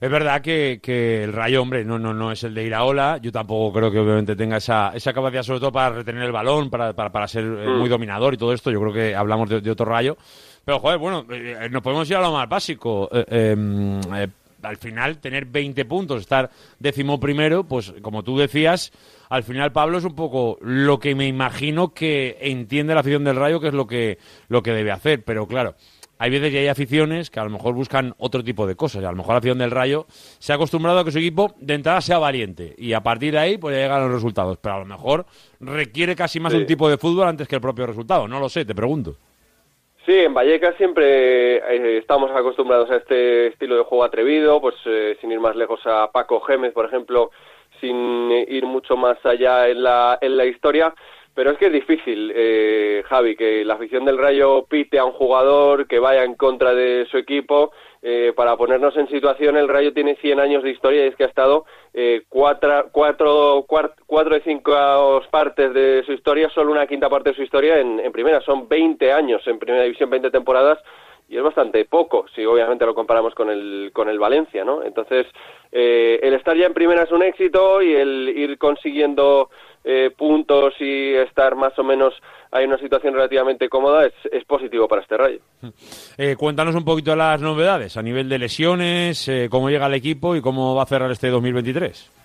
Es 0.00 0.10
verdad 0.10 0.40
que, 0.40 0.78
que 0.82 1.24
el 1.24 1.32
Rayo, 1.32 1.60
hombre, 1.62 1.84
no, 1.84 1.98
no, 1.98 2.14
no 2.14 2.30
es 2.30 2.44
el 2.44 2.54
de 2.54 2.64
Iraola. 2.64 3.18
Yo 3.20 3.32
tampoco 3.32 3.72
creo 3.78 3.90
que 3.90 3.98
obviamente 3.98 4.36
tenga 4.36 4.58
esa, 4.58 4.92
esa 4.94 5.12
capacidad, 5.12 5.42
sobre 5.42 5.60
todo 5.60 5.72
para 5.72 5.90
retener 5.96 6.22
el 6.22 6.32
balón, 6.32 6.70
para, 6.70 6.92
para, 6.92 7.10
para 7.10 7.26
ser 7.26 7.44
eh, 7.44 7.66
Mm. 7.68 7.78
muy 7.78 7.88
dominador 7.88 8.34
y 8.34 8.36
todo 8.36 8.52
esto. 8.52 8.70
Yo 8.70 8.80
creo 8.80 8.92
que 8.92 9.14
hablamos 9.14 9.48
de, 9.48 9.60
de 9.60 9.70
otro 9.70 9.86
Rayo. 9.86 10.16
Pero, 10.64 10.78
joder, 10.78 10.98
bueno, 10.98 11.26
eh, 11.30 11.68
nos 11.70 11.82
podemos 11.82 12.08
ir 12.10 12.16
a 12.16 12.20
lo 12.20 12.32
más 12.32 12.48
básico. 12.48 13.08
Eh, 13.12 13.24
eh, 13.28 14.00
eh, 14.16 14.28
al 14.62 14.76
final, 14.76 15.18
tener 15.18 15.46
20 15.46 15.84
puntos, 15.84 16.20
estar 16.20 16.50
décimo 16.78 17.20
primero, 17.20 17.62
pues 17.64 17.92
como 18.02 18.24
tú 18.24 18.36
decías, 18.36 18.92
al 19.28 19.44
final 19.44 19.70
Pablo 19.72 19.98
es 19.98 20.04
un 20.04 20.16
poco 20.16 20.58
lo 20.60 20.98
que 20.98 21.14
me 21.14 21.26
imagino 21.28 21.94
que 21.94 22.36
entiende 22.40 22.92
la 22.92 23.00
afición 23.00 23.22
del 23.22 23.36
Rayo, 23.36 23.60
que 23.60 23.68
es 23.68 23.74
lo 23.74 23.86
que, 23.86 24.18
lo 24.48 24.62
que 24.62 24.72
debe 24.72 24.90
hacer. 24.90 25.22
Pero 25.24 25.46
claro, 25.46 25.74
hay 26.18 26.30
veces 26.30 26.50
que 26.50 26.58
hay 26.58 26.68
aficiones 26.68 27.30
que 27.30 27.40
a 27.40 27.44
lo 27.44 27.50
mejor 27.50 27.74
buscan 27.74 28.14
otro 28.18 28.42
tipo 28.42 28.66
de 28.66 28.74
cosas. 28.76 29.02
Y 29.02 29.04
a 29.04 29.10
lo 29.10 29.16
mejor 29.16 29.32
la 29.34 29.38
afición 29.38 29.58
del 29.58 29.70
Rayo 29.70 30.06
se 30.08 30.52
ha 30.52 30.56
acostumbrado 30.56 30.98
a 30.98 31.04
que 31.04 31.12
su 31.12 31.18
equipo 31.18 31.54
de 31.58 31.74
entrada 31.74 32.00
sea 32.00 32.18
valiente 32.18 32.74
y 32.76 32.92
a 32.92 33.00
partir 33.00 33.32
de 33.32 33.38
ahí 33.38 33.58
pues 33.58 33.74
ya 33.76 33.82
llegan 33.82 34.02
los 34.02 34.12
resultados. 34.12 34.58
Pero 34.60 34.74
a 34.74 34.78
lo 34.80 34.84
mejor 34.84 35.26
requiere 35.60 36.14
casi 36.16 36.40
más 36.40 36.52
Sí. 36.52 36.58
un 36.58 36.66
tipo 36.66 36.88
de 36.90 36.98
fútbol 36.98 37.28
antes 37.28 37.46
que 37.46 37.54
el 37.54 37.60
propio 37.60 37.86
resultado. 37.86 38.26
No 38.26 38.40
lo 38.40 38.48
sé, 38.48 38.64
te 38.64 38.74
pregunto. 38.74 39.14
Sí, 40.06 40.14
en 40.14 40.32
Vallecas 40.32 40.74
siempre 40.76 41.56
eh, 41.58 41.98
estamos 41.98 42.30
acostumbrados 42.30 42.90
a 42.90 42.96
este 42.96 43.48
estilo 43.48 43.76
de 43.76 43.82
juego 43.84 44.04
atrevido, 44.04 44.58
pues 44.60 44.74
eh, 44.86 45.18
sin 45.20 45.30
ir 45.30 45.38
más 45.38 45.54
lejos 45.54 45.80
a 45.84 46.10
Paco 46.10 46.40
Gémez, 46.40 46.72
por 46.72 46.86
ejemplo, 46.86 47.30
sin 47.80 48.30
ir 48.32 48.64
mucho 48.64 48.96
más 48.96 49.18
allá 49.24 49.68
en 49.68 49.82
la, 49.82 50.18
en 50.22 50.36
la 50.38 50.46
historia. 50.46 50.94
Pero 51.38 51.52
es 51.52 51.58
que 51.58 51.66
es 51.66 51.72
difícil, 51.72 52.32
eh, 52.34 53.04
Javi, 53.06 53.36
que 53.36 53.64
la 53.64 53.74
afición 53.74 54.04
del 54.04 54.18
Rayo 54.18 54.64
pite 54.64 54.98
a 54.98 55.04
un 55.04 55.12
jugador 55.12 55.86
que 55.86 56.00
vaya 56.00 56.24
en 56.24 56.34
contra 56.34 56.74
de 56.74 57.06
su 57.08 57.16
equipo. 57.16 57.70
Eh, 58.02 58.32
para 58.34 58.56
ponernos 58.56 58.96
en 58.96 59.08
situación, 59.08 59.56
el 59.56 59.68
Rayo 59.68 59.92
tiene 59.92 60.16
100 60.16 60.40
años 60.40 60.64
de 60.64 60.70
historia 60.70 61.04
y 61.04 61.06
es 61.10 61.14
que 61.14 61.22
ha 61.22 61.28
estado 61.28 61.64
eh, 61.94 62.22
cuatro, 62.28 62.88
cuatro, 62.90 63.64
cuatro 63.68 64.34
de 64.34 64.40
cinco 64.40 65.22
partes 65.30 65.72
de 65.72 66.02
su 66.06 66.12
historia, 66.12 66.50
solo 66.50 66.72
una 66.72 66.88
quinta 66.88 67.08
parte 67.08 67.30
de 67.30 67.36
su 67.36 67.44
historia 67.44 67.78
en, 67.78 68.00
en 68.00 68.10
primera. 68.10 68.40
Son 68.40 68.68
20 68.68 69.12
años 69.12 69.40
en 69.46 69.60
primera 69.60 69.84
división, 69.84 70.10
20 70.10 70.32
temporadas 70.32 70.80
y 71.28 71.36
es 71.36 71.42
bastante 71.42 71.84
poco, 71.84 72.26
si 72.34 72.44
obviamente 72.44 72.86
lo 72.86 72.94
comparamos 72.94 73.34
con 73.34 73.50
el, 73.50 73.90
con 73.92 74.08
el 74.08 74.18
Valencia, 74.18 74.64
¿no? 74.64 74.82
Entonces, 74.82 75.26
eh, 75.70 76.18
el 76.22 76.34
estar 76.34 76.56
ya 76.56 76.66
en 76.66 76.74
primera 76.74 77.02
es 77.02 77.12
un 77.12 77.22
éxito 77.22 77.82
y 77.82 77.92
el 77.92 78.28
ir 78.30 78.56
consiguiendo 78.56 79.50
eh, 79.84 80.10
puntos 80.16 80.74
y 80.80 81.14
estar 81.14 81.54
más 81.54 81.78
o 81.78 81.84
menos 81.84 82.14
en 82.52 82.68
una 82.68 82.78
situación 82.78 83.14
relativamente 83.14 83.68
cómoda 83.68 84.06
es, 84.06 84.14
es 84.32 84.44
positivo 84.44 84.88
para 84.88 85.02
este 85.02 85.16
Rayo. 85.16 85.40
Eh, 86.16 86.34
cuéntanos 86.36 86.74
un 86.74 86.84
poquito 86.84 87.14
las 87.14 87.40
novedades 87.40 87.96
a 87.96 88.02
nivel 88.02 88.28
de 88.28 88.38
lesiones, 88.38 89.28
eh, 89.28 89.48
cómo 89.50 89.70
llega 89.70 89.86
el 89.86 89.94
equipo 89.94 90.34
y 90.34 90.40
cómo 90.40 90.74
va 90.74 90.82
a 90.82 90.86
cerrar 90.86 91.10
este 91.10 91.28
2023. 91.28 92.17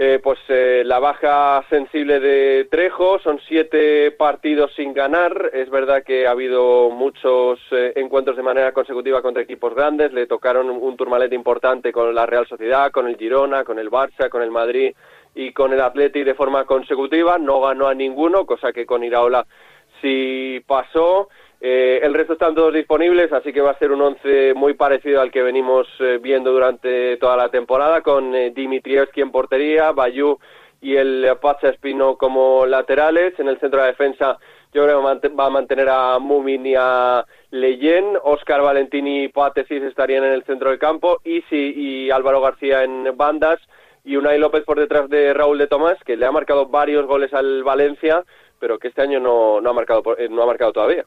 Eh, 0.00 0.20
pues 0.22 0.38
eh, 0.46 0.84
la 0.86 1.00
baja 1.00 1.64
sensible 1.68 2.20
de 2.20 2.68
Trejo, 2.70 3.18
son 3.18 3.40
siete 3.48 4.12
partidos 4.12 4.72
sin 4.76 4.94
ganar. 4.94 5.50
Es 5.52 5.68
verdad 5.70 6.04
que 6.04 6.28
ha 6.28 6.30
habido 6.30 6.88
muchos 6.90 7.58
eh, 7.72 7.94
encuentros 7.96 8.36
de 8.36 8.44
manera 8.44 8.70
consecutiva 8.70 9.22
contra 9.22 9.42
equipos 9.42 9.74
grandes. 9.74 10.12
Le 10.12 10.28
tocaron 10.28 10.70
un, 10.70 10.96
turmalete 10.96 11.34
importante 11.34 11.90
con 11.90 12.14
la 12.14 12.26
Real 12.26 12.46
Sociedad, 12.46 12.92
con 12.92 13.08
el 13.08 13.16
Girona, 13.16 13.64
con 13.64 13.80
el 13.80 13.90
Barça, 13.90 14.28
con 14.28 14.40
el 14.40 14.52
Madrid 14.52 14.94
y 15.34 15.52
con 15.52 15.72
el 15.72 15.80
Atleti 15.80 16.22
de 16.22 16.34
forma 16.34 16.64
consecutiva. 16.64 17.36
No 17.36 17.60
ganó 17.60 17.88
a 17.88 17.94
ninguno, 17.94 18.46
cosa 18.46 18.72
que 18.72 18.86
con 18.86 19.02
Iraola 19.02 19.48
sí 20.00 20.62
pasó. 20.64 21.28
Eh, 21.60 22.00
el 22.02 22.14
resto 22.14 22.34
están 22.34 22.54
todos 22.54 22.72
disponibles, 22.72 23.32
así 23.32 23.52
que 23.52 23.60
va 23.60 23.72
a 23.72 23.78
ser 23.78 23.90
un 23.90 24.00
once 24.00 24.54
muy 24.54 24.74
parecido 24.74 25.20
al 25.20 25.32
que 25.32 25.42
venimos 25.42 25.88
eh, 25.98 26.18
viendo 26.22 26.52
durante 26.52 27.16
toda 27.16 27.36
la 27.36 27.48
temporada, 27.48 28.00
con 28.00 28.34
eh, 28.34 28.50
Dimitrievski 28.50 29.20
en 29.20 29.32
portería, 29.32 29.90
Bayú 29.90 30.38
y 30.80 30.94
el 30.94 31.26
Pacha 31.40 31.70
Espino 31.70 32.16
como 32.16 32.64
laterales. 32.64 33.38
En 33.38 33.48
el 33.48 33.58
centro 33.58 33.80
de 33.80 33.86
la 33.86 33.92
defensa 33.92 34.38
yo 34.72 34.84
creo 34.84 35.00
que 35.20 35.28
va 35.28 35.46
a 35.46 35.50
mantener 35.50 35.88
a 35.88 36.18
Mumin 36.18 36.66
y 36.66 36.74
a 36.76 37.24
Leyen, 37.50 38.18
Oscar 38.22 38.60
Valentini 38.62 39.24
y 39.24 39.28
Patesis 39.28 39.82
estarían 39.82 40.24
en 40.24 40.32
el 40.32 40.44
centro 40.44 40.70
del 40.70 40.78
campo, 40.78 41.18
Isi 41.24 41.72
y 41.74 42.10
Álvaro 42.10 42.40
García 42.40 42.84
en 42.84 43.16
bandas 43.16 43.58
y 44.04 44.16
Unai 44.16 44.38
López 44.38 44.64
por 44.64 44.78
detrás 44.78 45.08
de 45.08 45.32
Raúl 45.32 45.58
de 45.58 45.66
Tomás, 45.66 45.96
que 46.04 46.16
le 46.16 46.26
ha 46.26 46.32
marcado 46.32 46.66
varios 46.66 47.06
goles 47.06 47.32
al 47.32 47.62
Valencia, 47.64 48.24
pero 48.58 48.78
que 48.78 48.88
este 48.88 49.02
año 49.02 49.20
no, 49.20 49.60
no 49.60 49.70
ha 49.70 49.72
marcado 49.72 50.02
eh, 50.18 50.28
no 50.28 50.42
ha 50.42 50.46
marcado 50.46 50.72
todavía. 50.72 51.04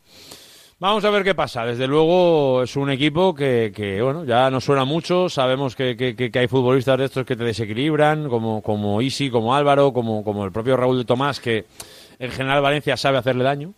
Vamos 0.81 1.05
a 1.05 1.11
ver 1.11 1.23
qué 1.23 1.35
pasa. 1.35 1.63
Desde 1.63 1.85
luego 1.85 2.63
es 2.63 2.75
un 2.75 2.89
equipo 2.89 3.35
que, 3.35 3.71
que, 3.73 4.01
bueno, 4.01 4.25
ya 4.25 4.49
nos 4.49 4.63
suena 4.65 4.83
mucho. 4.83 5.29
Sabemos 5.29 5.75
que, 5.75 5.95
que- 5.95 6.39
hay 6.39 6.47
futbolistas 6.47 6.97
de 6.97 7.05
estos 7.05 7.23
que 7.23 7.35
te 7.35 7.43
desequilibran, 7.43 8.27
como, 8.27 8.63
como 8.63 8.99
Isi, 8.99 9.29
como 9.29 9.53
Álvaro, 9.53 9.93
como, 9.93 10.23
como 10.23 10.43
el 10.43 10.51
propio 10.51 10.75
Raúl 10.75 10.97
de 10.97 11.05
Tomás, 11.05 11.39
que 11.39 11.65
en 12.17 12.31
general 12.31 12.63
Valencia 12.63 12.97
sabe 12.97 13.19
hacerle 13.19 13.43
daño. 13.43 13.75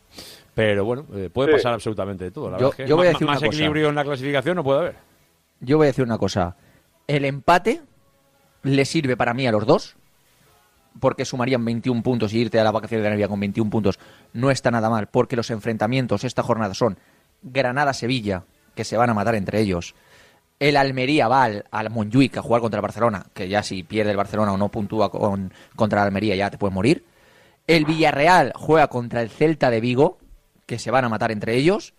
Pero 0.54 0.86
bueno, 0.86 1.06
eh, 1.14 1.30
puede 1.34 1.50
Sí. 1.50 1.58
pasar 1.58 1.74
absolutamente 1.74 2.24
de 2.24 2.32
todo. 2.32 2.50
La 2.50 2.58
Yo- 2.58 2.68
verdad 2.70 2.80
es 2.80 2.86
que 2.86 2.90
yo 2.90 2.96
voy 2.96 3.08
a 3.08 3.10
decir 3.10 3.28
más 3.28 3.38
una 3.40 3.48
cosa. 3.48 3.58
equilibrio 3.58 3.90
en 3.90 3.96
la 3.96 4.04
clasificación 4.06 4.56
no 4.56 4.64
puede 4.64 4.80
haber. 4.80 4.96
Yo 5.60 5.76
voy 5.78 5.86
a 5.86 5.88
decir 5.88 6.06
una 6.06 6.18
cosa. 6.18 6.56
El 7.06 7.26
empate 7.26 7.82
le 8.62 8.86
sirve 8.86 9.18
para 9.18 9.34
mí 9.34 9.46
a 9.46 9.52
los 9.52 9.66
dos, 9.66 9.98
porque 11.00 11.26
sumarían 11.26 11.64
21 11.64 12.04
puntos 12.04 12.34
y 12.34 12.40
irte 12.40 12.60
a 12.60 12.64
la 12.64 12.72
vacación 12.72 13.02
de 13.02 13.10
Navidad 13.10 13.30
con 13.30 13.40
21 13.40 13.70
puntos 13.70 14.00
no 14.34 14.52
está 14.52 14.72
nada 14.72 14.90
mal, 14.90 15.08
porque 15.08 15.36
los 15.36 15.50
enfrentamientos 15.50 16.24
esta 16.24 16.44
jornada 16.44 16.74
son 16.74 16.98
Granada-Sevilla, 17.42 18.44
que 18.76 18.84
se 18.84 18.98
van 18.98 19.10
a 19.10 19.14
matar 19.14 19.36
entre 19.36 19.60
ellos. 19.60 19.96
El 20.60 20.78
Almería 20.78 21.28
va 21.28 21.44
al, 21.44 21.66
al 21.72 21.90
Montjuic 21.90 22.38
a 22.38 22.42
jugar 22.42 22.62
contra 22.62 22.78
el 22.80 22.84
Barcelona, 22.84 23.26
que 23.34 23.50
ya 23.50 23.64
si 23.64 23.84
pierde 23.84 24.12
el 24.12 24.18
Barcelona 24.18 24.54
o 24.54 24.58
no 24.58 24.70
puntúa 24.70 25.12
con, 25.12 25.52
contra 25.76 26.02
el 26.02 26.08
Almería 26.08 26.36
ya 26.36 26.50
te 26.50 26.58
puedes 26.58 26.74
morir. 26.74 27.06
El 27.68 27.86
Villarreal 27.86 28.54
juega 28.56 28.88
contra 28.88 29.22
el 29.22 29.30
Celta 29.30 29.70
de 29.70 29.82
Vigo, 29.82 30.18
que 30.66 30.80
se 30.80 30.92
van 30.92 31.06
a 31.06 31.10
matar 31.10 31.32
entre 31.32 31.56
ellos. 31.56 31.94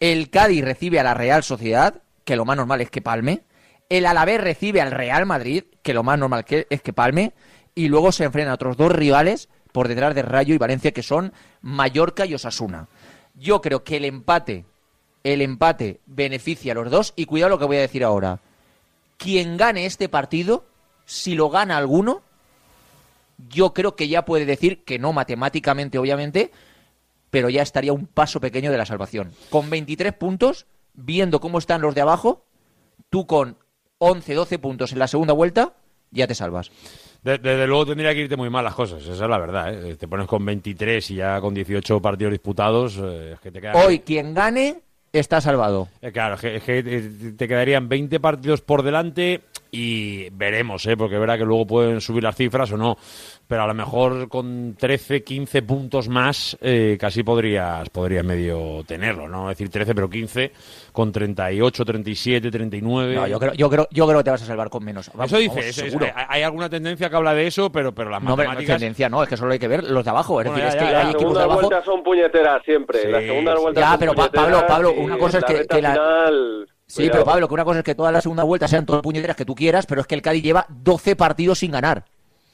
El 0.00 0.30
Cádiz 0.30 0.64
recibe 0.64 1.00
a 1.00 1.04
la 1.04 1.14
Real 1.14 1.42
Sociedad, 1.42 2.02
que 2.24 2.36
lo 2.36 2.44
más 2.44 2.56
normal 2.56 2.80
es 2.80 2.90
que 2.90 3.02
palme. 3.02 3.42
El 3.88 4.06
Alavés 4.06 4.40
recibe 4.40 4.80
al 4.80 4.90
Real 4.90 5.26
Madrid, 5.26 5.64
que 5.82 5.94
lo 5.94 6.02
más 6.02 6.18
normal 6.18 6.44
que 6.44 6.66
es 6.70 6.82
que 6.82 6.92
palme. 6.92 7.34
Y 7.74 7.88
luego 7.88 8.12
se 8.12 8.24
enfrentan 8.24 8.52
a 8.52 8.54
otros 8.54 8.76
dos 8.76 8.92
rivales 8.92 9.48
por 9.72 9.88
detrás 9.88 10.14
de 10.14 10.22
Rayo 10.22 10.54
y 10.54 10.58
Valencia, 10.58 10.92
que 10.92 11.02
son 11.02 11.32
Mallorca 11.62 12.26
y 12.26 12.34
Osasuna. 12.34 12.88
Yo 13.34 13.60
creo 13.60 13.82
que 13.82 13.96
el 13.96 14.04
empate, 14.04 14.66
el 15.24 15.40
empate 15.40 16.00
beneficia 16.06 16.72
a 16.72 16.74
los 16.74 16.90
dos. 16.90 17.12
Y 17.16 17.26
cuidado 17.26 17.50
lo 17.50 17.58
que 17.58 17.64
voy 17.64 17.78
a 17.78 17.80
decir 17.80 18.04
ahora. 18.04 18.40
Quien 19.16 19.56
gane 19.56 19.86
este 19.86 20.08
partido, 20.08 20.64
si 21.06 21.34
lo 21.34 21.48
gana 21.48 21.78
alguno, 21.78 22.22
yo 23.48 23.72
creo 23.72 23.96
que 23.96 24.08
ya 24.08 24.24
puede 24.24 24.44
decir 24.44 24.84
que 24.84 24.98
no 24.98 25.12
matemáticamente, 25.12 25.98
obviamente, 25.98 26.50
pero 27.30 27.48
ya 27.48 27.62
estaría 27.62 27.92
un 27.92 28.06
paso 28.06 28.40
pequeño 28.40 28.70
de 28.70 28.78
la 28.78 28.86
salvación. 28.86 29.32
Con 29.50 29.70
23 29.70 30.12
puntos, 30.12 30.66
viendo 30.94 31.40
cómo 31.40 31.58
están 31.58 31.80
los 31.80 31.94
de 31.94 32.02
abajo, 32.02 32.44
tú 33.10 33.26
con 33.26 33.56
11, 33.98 34.34
12 34.34 34.58
puntos 34.58 34.92
en 34.92 34.98
la 34.98 35.08
segunda 35.08 35.32
vuelta, 35.32 35.74
ya 36.12 36.26
te 36.26 36.34
salvas. 36.34 36.70
De- 37.22 37.38
desde 37.38 37.66
luego 37.66 37.86
tendría 37.86 38.14
que 38.14 38.20
irte 38.20 38.36
muy 38.36 38.50
mal 38.50 38.64
las 38.64 38.74
cosas, 38.74 39.02
esa 39.02 39.12
es 39.12 39.20
la 39.30 39.38
verdad. 39.38 39.72
¿eh? 39.74 39.96
Te 39.96 40.06
pones 40.08 40.26
con 40.26 40.44
23 40.44 41.10
y 41.10 41.14
ya 41.16 41.40
con 41.40 41.54
18 41.54 42.00
partidos 42.00 42.32
disputados, 42.32 42.98
eh, 43.02 43.32
es 43.34 43.40
que 43.40 43.50
te 43.50 43.60
queda... 43.60 43.74
Hoy 43.74 44.00
quien 44.00 44.34
gane 44.34 44.80
está 45.12 45.40
salvado. 45.40 45.88
Eh, 46.00 46.10
claro, 46.12 46.34
es 46.34 46.40
que, 46.40 46.56
es 46.56 46.62
que, 46.62 47.32
te 47.36 47.48
quedarían 47.48 47.88
20 47.88 48.18
partidos 48.20 48.60
por 48.60 48.82
delante 48.82 49.42
y 49.82 50.28
veremos, 50.30 50.84
¿eh? 50.84 50.98
porque 50.98 51.16
verá 51.18 51.38
que 51.38 51.46
luego 51.46 51.66
pueden 51.66 52.02
subir 52.02 52.22
las 52.22 52.36
cifras 52.36 52.70
o 52.72 52.76
no. 52.76 52.98
Pero 53.48 53.62
a 53.62 53.66
lo 53.66 53.72
mejor 53.74 54.28
con 54.28 54.76
13, 54.78 55.24
15 55.24 55.62
puntos 55.62 56.08
más 56.08 56.56
eh, 56.60 56.96
casi 57.00 57.22
podrías, 57.22 57.88
podrías 57.88 58.22
medio 58.24 58.84
tenerlo, 58.86 59.28
¿no? 59.28 59.50
Es 59.50 59.56
decir, 59.56 59.70
13 59.70 59.94
pero 59.94 60.08
15 60.10 60.52
con 60.92 61.10
38, 61.10 61.84
37, 61.86 62.50
39. 62.50 63.14
No, 63.14 63.26
yo 63.26 63.38
creo, 63.40 63.52
yo, 63.54 63.70
creo, 63.70 63.88
yo 63.90 64.06
creo 64.06 64.18
que 64.18 64.24
te 64.24 64.30
vas 64.30 64.42
a 64.42 64.46
salvar 64.46 64.68
con 64.68 64.84
menos. 64.84 65.10
Vamos, 65.14 65.26
eso 65.32 65.38
dice, 65.38 65.48
vamos, 65.48 65.64
eso- 65.66 65.80
eso- 65.86 65.90
seguro. 65.98 66.06
hay- 66.14 66.24
hay 66.28 66.42
alguna 66.42 66.68
tendencia 66.68 67.08
que 67.08 67.16
habla 67.16 67.34
de 67.34 67.46
eso, 67.46 67.72
pero, 67.72 67.92
pero 67.94 68.10
las 68.10 68.22
No, 68.22 68.30
no 68.30 68.36
matemáticas... 68.36 68.78
tendencia, 68.78 69.08
no, 69.08 69.22
es 69.22 69.28
que 69.30 69.36
solo 69.38 69.52
hay 69.54 69.58
que 69.58 69.68
ver 69.68 69.84
los 69.84 70.04
de 70.04 70.10
abajo. 70.10 70.40
Es 70.42 70.48
Bueno, 70.48 70.62
decir, 70.64 70.78
ya, 70.80 70.84
es 70.84 70.84
que 70.86 70.92
ya, 70.92 70.98
hay 70.98 71.04
ya, 71.06 71.12
Las 71.12 71.20
segundas 71.20 71.46
vueltas 71.54 71.84
son 71.86 72.02
puñeteras 72.02 72.62
siempre. 72.64 72.98
Sí, 73.02 73.08
las 73.08 73.22
segundas 73.24 73.54
sí. 73.56 73.62
vueltas 73.62 73.82
Ya, 73.84 73.90
son 73.90 73.98
pero 74.00 74.12
puñeteras 74.14 74.44
Pablo, 74.44 74.66
Pablo, 74.66 74.92
una 74.92 75.16
cosa 75.18 75.38
es 75.38 75.42
la 75.42 75.48
que- 75.48 75.66
que 75.66 75.82
la- 75.82 75.90
final, 75.92 76.68
Sí, 76.92 77.02
cuidado. 77.04 77.12
pero 77.12 77.24
Pablo, 77.24 77.48
que 77.48 77.54
una 77.54 77.64
cosa 77.64 77.78
es 77.78 77.84
que 77.84 77.94
todas 77.94 78.12
las 78.12 78.22
segundas 78.22 78.44
vueltas 78.44 78.70
sean 78.70 78.84
todas 78.84 79.00
puñeteras 79.02 79.34
que 79.36 79.44
tú 79.46 79.54
quieras, 79.54 79.86
pero 79.86 80.02
es 80.02 80.06
que 80.06 80.14
el 80.14 80.20
Cádiz 80.22 80.42
lleva 80.42 80.66
12 80.68 81.16
partidos 81.16 81.58
sin 81.58 81.70
ganar. 81.70 82.04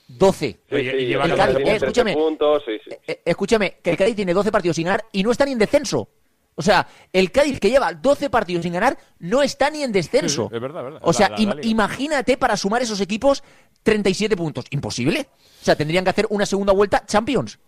12. 0.07 0.47
Sí, 0.47 0.59
sí, 0.71 0.77
y 0.77 1.07
lleva 1.07 1.25
el 1.25 1.33
el 1.33 1.37
Cádiz 1.37 1.55
Cádiz, 1.55 1.57
tiene 1.57 1.71
eh, 1.73 1.77
escúchame. 1.77 2.13
13 2.13 2.25
puntos, 2.29 2.63
sí, 2.65 2.73
sí. 2.85 2.97
Eh, 3.07 3.21
escúchame, 3.25 3.77
que 3.83 3.91
el 3.91 3.97
Cádiz 3.97 4.17
tiene 4.17 4.33
12 4.33 4.53
partidos 4.53 4.77
sin 4.77 4.85
ganar 4.87 5.05
y 5.13 5.23
no 5.23 5.31
está 5.33 5.45
ni 5.45 5.53
en 5.53 5.59
descenso. 5.59 6.09
O 6.55 6.63
sea, 6.63 6.87
el 7.13 7.31
Cádiz 7.31 7.61
que 7.61 7.69
lleva 7.71 7.93
12 7.93 8.31
partidos 8.31 8.63
sin 8.63 8.73
ganar 8.73 8.97
no 9.19 9.43
está 9.43 9.71
ni 9.71 9.83
en 9.83 9.93
descenso. 9.93 10.51
Es 10.53 10.61
verdad, 10.61 10.81
es 10.81 10.85
verdad. 10.85 11.01
O 11.05 11.13
sea, 11.13 11.29
La- 11.31 11.37
la- 11.39 11.55
la 11.57 11.61
imagínate 11.67 12.37
para 12.37 12.57
sumar 12.57 12.81
esos 12.83 13.01
equipos 13.01 13.43
37 13.83 14.37
puntos. 14.37 14.65
Imposible. 14.71 15.29
O 15.61 15.65
sea, 15.65 15.77
tendrían 15.77 16.05
que 16.05 16.11
hacer 16.11 16.27
una 16.31 16.47
segunda 16.47 16.73
vuelta 16.73 17.05
Champions. 17.07 17.59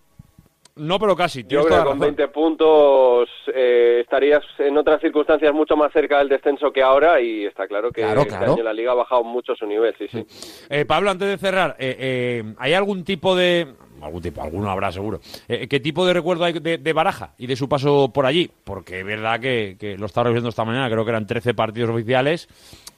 No, 0.80 0.98
pero 0.98 1.14
casi. 1.14 1.42
Yo 1.42 1.64
creo 1.64 1.64
que 1.64 1.74
con 1.76 1.84
razón. 1.84 1.98
20 2.00 2.28
puntos 2.28 3.28
eh, 3.54 3.98
estarías 4.00 4.42
en 4.58 4.76
otras 4.78 5.00
circunstancias 5.00 5.52
mucho 5.52 5.76
más 5.76 5.92
cerca 5.92 6.18
del 6.18 6.28
descenso 6.28 6.72
que 6.72 6.82
ahora 6.82 7.20
y 7.20 7.44
está 7.44 7.66
claro 7.66 7.90
que 7.90 8.00
Claro, 8.02 8.22
este 8.22 8.36
claro. 8.36 8.54
año 8.54 8.62
la 8.62 8.72
liga 8.72 8.92
ha 8.92 8.94
bajado 8.96 9.22
mucho 9.24 9.54
su 9.54 9.66
nivel, 9.66 9.94
sí, 9.98 10.06
sí. 10.08 10.26
Eh, 10.70 10.84
Pablo, 10.84 11.10
antes 11.10 11.28
de 11.28 11.36
cerrar, 11.38 11.76
eh, 11.78 11.96
eh, 11.98 12.54
¿hay 12.58 12.72
algún 12.74 13.04
tipo 13.04 13.34
de... 13.36 13.66
algún 14.00 14.22
tipo, 14.22 14.40
alguno 14.42 14.70
habrá 14.70 14.90
seguro. 14.92 15.20
Eh, 15.48 15.68
¿Qué 15.68 15.80
tipo 15.80 16.06
de 16.06 16.14
recuerdo 16.14 16.44
hay 16.44 16.54
de, 16.54 16.78
de 16.78 16.92
Baraja 16.92 17.34
y 17.38 17.46
de 17.46 17.56
su 17.56 17.68
paso 17.68 18.10
por 18.12 18.24
allí? 18.24 18.50
Porque 18.64 19.00
es 19.00 19.04
verdad 19.06 19.38
que, 19.40 19.76
que 19.78 19.98
lo 19.98 20.06
estaba 20.06 20.24
revisando 20.28 20.48
esta 20.48 20.64
mañana, 20.64 20.88
creo 20.90 21.04
que 21.04 21.10
eran 21.10 21.26
13 21.26 21.54
partidos 21.54 21.90
oficiales. 21.90 22.48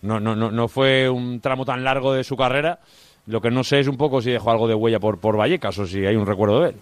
No, 0.03 0.21
no, 0.21 0.37
no, 0.37 0.51
no 0.51 0.69
fue 0.69 1.09
un 1.09 1.41
tramo 1.41 1.65
tan 1.65 1.83
largo 1.85 2.13
de 2.13 2.25
su 2.25 2.37
carrera. 2.37 2.79
Lo 3.27 3.41
que 3.41 3.51
no 3.51 3.63
sé 3.65 3.79
es 3.81 3.89
un 3.89 3.97
poco 3.97 4.21
si 4.21 4.31
dejó 4.33 4.51
algo 4.51 4.67
de 4.67 4.75
huella 4.75 4.99
por, 4.99 5.21
por 5.21 5.37
Vallecas 5.37 5.79
o 5.79 5.87
si 5.87 6.05
hay 6.05 6.17
un 6.17 6.27
recuerdo 6.27 6.61
de 6.61 6.71
él. 6.71 6.75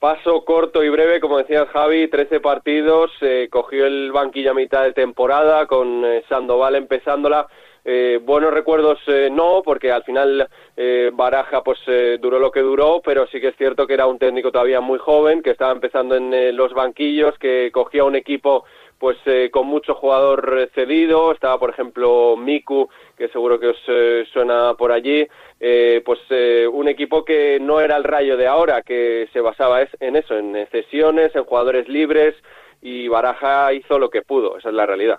Paso 0.00 0.44
corto 0.44 0.84
y 0.84 0.88
breve, 0.90 1.18
como 1.18 1.38
decías 1.38 1.68
Javi, 1.70 2.06
13 2.06 2.38
partidos, 2.38 3.10
eh, 3.20 3.48
cogió 3.50 3.84
el 3.84 4.12
banquillo 4.12 4.52
a 4.52 4.54
mitad 4.54 4.84
de 4.84 4.92
temporada 4.92 5.66
con 5.66 6.04
eh, 6.04 6.22
Sandoval 6.28 6.76
empezándola. 6.76 7.48
Eh, 7.84 8.20
buenos 8.22 8.54
recuerdos 8.54 9.00
eh, 9.08 9.28
no, 9.32 9.62
porque 9.64 9.90
al 9.90 10.04
final 10.04 10.48
eh, 10.76 11.10
Baraja 11.12 11.64
pues 11.64 11.80
eh, 11.88 12.18
duró 12.20 12.38
lo 12.38 12.52
que 12.52 12.60
duró, 12.60 13.00
pero 13.04 13.26
sí 13.26 13.40
que 13.40 13.48
es 13.48 13.56
cierto 13.56 13.88
que 13.88 13.94
era 13.94 14.06
un 14.06 14.20
técnico 14.20 14.52
todavía 14.52 14.80
muy 14.80 15.00
joven, 15.00 15.42
que 15.42 15.50
estaba 15.50 15.72
empezando 15.72 16.14
en 16.14 16.56
los 16.56 16.74
banquillos, 16.74 17.36
que 17.38 17.70
cogía 17.72 18.04
un 18.04 18.14
equipo 18.14 18.66
pues 18.98 19.16
eh, 19.26 19.50
con 19.50 19.66
mucho 19.66 19.94
jugador 19.94 20.70
cedido, 20.74 21.32
estaba 21.32 21.58
por 21.58 21.70
ejemplo 21.70 22.36
Miku, 22.36 22.88
que 23.16 23.28
seguro 23.28 23.58
que 23.58 23.68
os 23.68 23.82
eh, 23.88 24.24
suena 24.32 24.74
por 24.74 24.92
allí, 24.92 25.26
eh, 25.60 26.02
pues 26.04 26.20
eh, 26.30 26.66
un 26.70 26.88
equipo 26.88 27.24
que 27.24 27.58
no 27.60 27.80
era 27.80 27.96
el 27.96 28.04
rayo 28.04 28.36
de 28.36 28.46
ahora, 28.46 28.82
que 28.82 29.28
se 29.32 29.40
basaba 29.40 29.82
en 30.00 30.16
eso, 30.16 30.36
en 30.36 30.66
cesiones, 30.70 31.34
en 31.34 31.44
jugadores 31.44 31.88
libres, 31.88 32.34
y 32.80 33.08
Baraja 33.08 33.72
hizo 33.72 33.98
lo 33.98 34.10
que 34.10 34.22
pudo, 34.22 34.56
esa 34.58 34.68
es 34.68 34.74
la 34.74 34.86
realidad. 34.86 35.18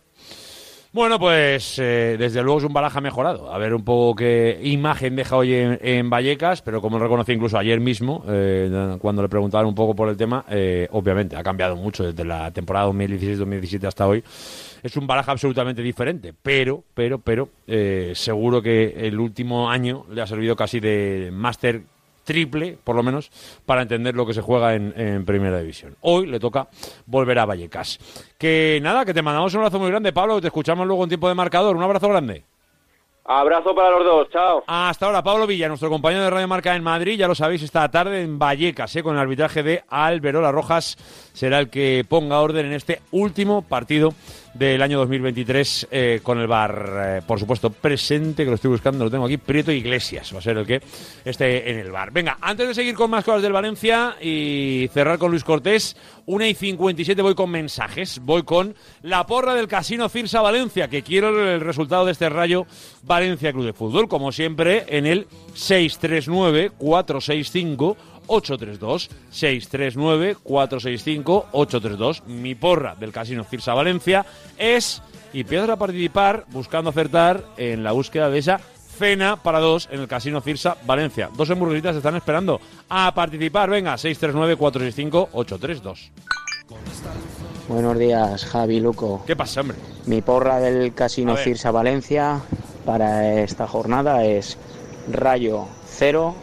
Bueno, 0.91 1.19
pues 1.19 1.77
eh, 1.77 2.15
desde 2.17 2.41
luego 2.41 2.57
es 2.57 2.65
un 2.65 2.73
Baraja 2.73 2.99
mejorado. 2.99 3.53
A 3.53 3.59
ver 3.59 3.75
un 3.75 3.83
poco 3.83 4.15
qué 4.15 4.59
imagen 4.63 5.15
deja 5.15 5.35
hoy 5.35 5.53
en, 5.53 6.09
Vallecas, 6.09 6.63
pero 6.63 6.81
como 6.81 6.97
reconocí 6.97 7.31
incluso 7.31 7.59
ayer 7.59 7.79
mismo, 7.79 8.23
eh, 8.27 8.97
cuando 8.99 9.21
le 9.21 9.29
preguntaban 9.29 9.67
un 9.67 9.75
poco 9.75 9.95
por 9.95 10.09
el 10.09 10.17
tema, 10.17 10.45
eh, 10.49 10.87
obviamente 10.91 11.35
ha 11.35 11.43
cambiado 11.43 11.75
mucho 11.75 12.05
desde 12.05 12.25
la 12.25 12.49
temporada 12.49 12.87
2016-2017 12.87 13.85
hasta 13.85 14.07
hoy. 14.07 14.23
Es 14.81 14.97
un 14.97 15.05
Baraja 15.05 15.31
absolutamente 15.31 15.83
diferente, 15.83 16.33
pero, 16.33 16.83
pero, 16.95 17.19
pero, 17.19 17.49
eh, 17.67 18.13
seguro 18.15 18.59
que 18.59 19.07
el 19.07 19.19
último 19.19 19.69
año 19.69 20.07
le 20.09 20.23
ha 20.23 20.27
servido 20.27 20.55
casi 20.55 20.79
de 20.79 21.29
máster 21.31 21.83
triple, 22.29 22.77
por 22.83 22.95
lo 22.95 23.01
menos, 23.01 23.31
para 23.65 23.81
entender 23.81 24.13
lo 24.13 24.23
que 24.23 24.35
se 24.35 24.41
juega 24.41 24.75
en, 24.75 24.93
en 24.95 25.25
Primera 25.25 25.57
División. 25.57 25.95
Hoy 26.01 26.27
le 26.27 26.39
toca 26.39 26.67
volver 27.07 27.39
a 27.39 27.45
Vallecas. 27.45 27.97
Que 28.37 28.77
nada, 28.83 29.03
que 29.03 29.15
te 29.15 29.23
mandamos 29.23 29.51
un 29.55 29.61
abrazo 29.61 29.79
muy 29.79 29.89
grande, 29.89 30.13
Pablo, 30.13 30.35
que 30.35 30.41
te 30.41 30.47
escuchamos 30.49 30.85
luego 30.85 31.01
en 31.01 31.09
tiempo 31.09 31.27
de 31.27 31.33
marcador. 31.33 31.75
Un 31.75 31.81
abrazo 31.81 32.07
grande. 32.07 32.43
Abrazo 33.25 33.73
para 33.73 33.89
los 33.89 34.05
dos, 34.05 34.29
chao. 34.29 34.63
Hasta 34.67 35.07
ahora, 35.07 35.23
Pablo 35.23 35.47
Villa, 35.47 35.67
nuestro 35.67 35.89
compañero 35.89 36.23
de 36.23 36.29
Radio 36.29 36.47
Marca 36.47 36.75
en 36.75 36.83
Madrid, 36.83 37.17
ya 37.17 37.27
lo 37.27 37.33
sabéis, 37.33 37.63
esta 37.63 37.89
tarde 37.89 38.21
en 38.21 38.37
Vallecas, 38.37 38.95
¿eh? 38.95 39.01
con 39.01 39.15
el 39.15 39.21
arbitraje 39.21 39.63
de 39.63 39.83
Alberola 39.89 40.51
Rojas, 40.51 40.97
será 41.33 41.57
el 41.57 41.69
que 41.71 42.05
ponga 42.07 42.41
orden 42.41 42.67
en 42.67 42.73
este 42.73 43.01
último 43.11 43.63
partido 43.63 44.13
del 44.59 44.81
año 44.81 44.99
2023 44.99 45.87
eh, 45.89 46.19
con 46.21 46.37
el 46.37 46.45
bar, 46.45 46.93
eh, 47.01 47.21
por 47.25 47.39
supuesto, 47.39 47.69
presente, 47.69 48.43
que 48.43 48.49
lo 48.49 48.55
estoy 48.55 48.71
buscando, 48.71 49.05
lo 49.05 49.09
tengo 49.09 49.23
aquí, 49.25 49.37
Prieto 49.37 49.71
Iglesias, 49.71 50.33
va 50.35 50.39
a 50.39 50.41
ser 50.41 50.57
el 50.57 50.67
que 50.67 50.81
esté 51.23 51.71
en 51.71 51.79
el 51.79 51.89
bar. 51.91 52.11
Venga, 52.11 52.37
antes 52.41 52.67
de 52.67 52.73
seguir 52.73 52.93
con 52.93 53.09
más 53.09 53.23
cosas 53.23 53.41
del 53.41 53.53
Valencia 53.53 54.17
y 54.21 54.89
cerrar 54.93 55.17
con 55.17 55.31
Luis 55.31 55.45
Cortés, 55.45 55.95
1 56.25 56.45
y 56.45 56.53
57 56.53 57.21
voy 57.21 57.35
con 57.35 57.49
mensajes, 57.49 58.19
voy 58.21 58.43
con 58.43 58.75
la 59.01 59.25
porra 59.25 59.55
del 59.55 59.69
Casino 59.69 60.09
Cirsa 60.09 60.41
Valencia, 60.41 60.89
que 60.89 61.03
quiero 61.03 61.29
el 61.49 61.61
resultado 61.61 62.05
de 62.05 62.11
este 62.11 62.27
rayo 62.27 62.67
Valencia 63.03 63.53
Club 63.53 63.65
de 63.65 63.71
Fútbol, 63.73 64.09
como 64.09 64.33
siempre, 64.33 64.83
en 64.89 65.05
el 65.05 65.25
639-465. 65.55 65.55
832 65.55 65.89
639 66.19 66.71
465 66.77 67.97
832 68.29 69.09
Mi 72.27 72.55
porra 72.55 72.95
del 72.95 73.11
Casino 73.11 73.43
Cirsa 73.43 73.73
Valencia 73.73 74.25
es 74.57 75.01
y 75.33 75.41
empiezas 75.41 75.69
a 75.69 75.77
participar 75.77 76.45
buscando 76.51 76.89
acertar 76.89 77.43
en 77.57 77.83
la 77.83 77.91
búsqueda 77.91 78.29
de 78.29 78.39
esa 78.39 78.59
cena 78.97 79.35
para 79.37 79.59
dos 79.59 79.87
en 79.91 80.01
el 80.01 80.07
Casino 80.07 80.41
Cirsa 80.41 80.77
Valencia. 80.85 81.29
Dos 81.35 81.49
hamburguesitas 81.49 81.95
están 81.95 82.15
esperando 82.15 82.59
a 82.89 83.13
participar. 83.13 83.69
Venga, 83.69 83.97
639 83.97 84.55
465 84.57 85.29
832 85.33 86.11
Buenos 87.67 87.97
días, 87.99 88.45
Javi 88.45 88.79
Luco. 88.79 89.23
¿Qué 89.25 89.35
pasa, 89.35 89.61
hombre? 89.61 89.77
Mi 90.05 90.21
porra 90.21 90.59
del 90.59 90.93
Casino. 90.93 91.37
Cirsa 91.37 91.71
Valencia 91.71 92.41
para 92.85 93.41
esta 93.41 93.67
jornada 93.67 94.25
es 94.25 94.57
Rayo 95.11 95.67
0, 95.85 96.35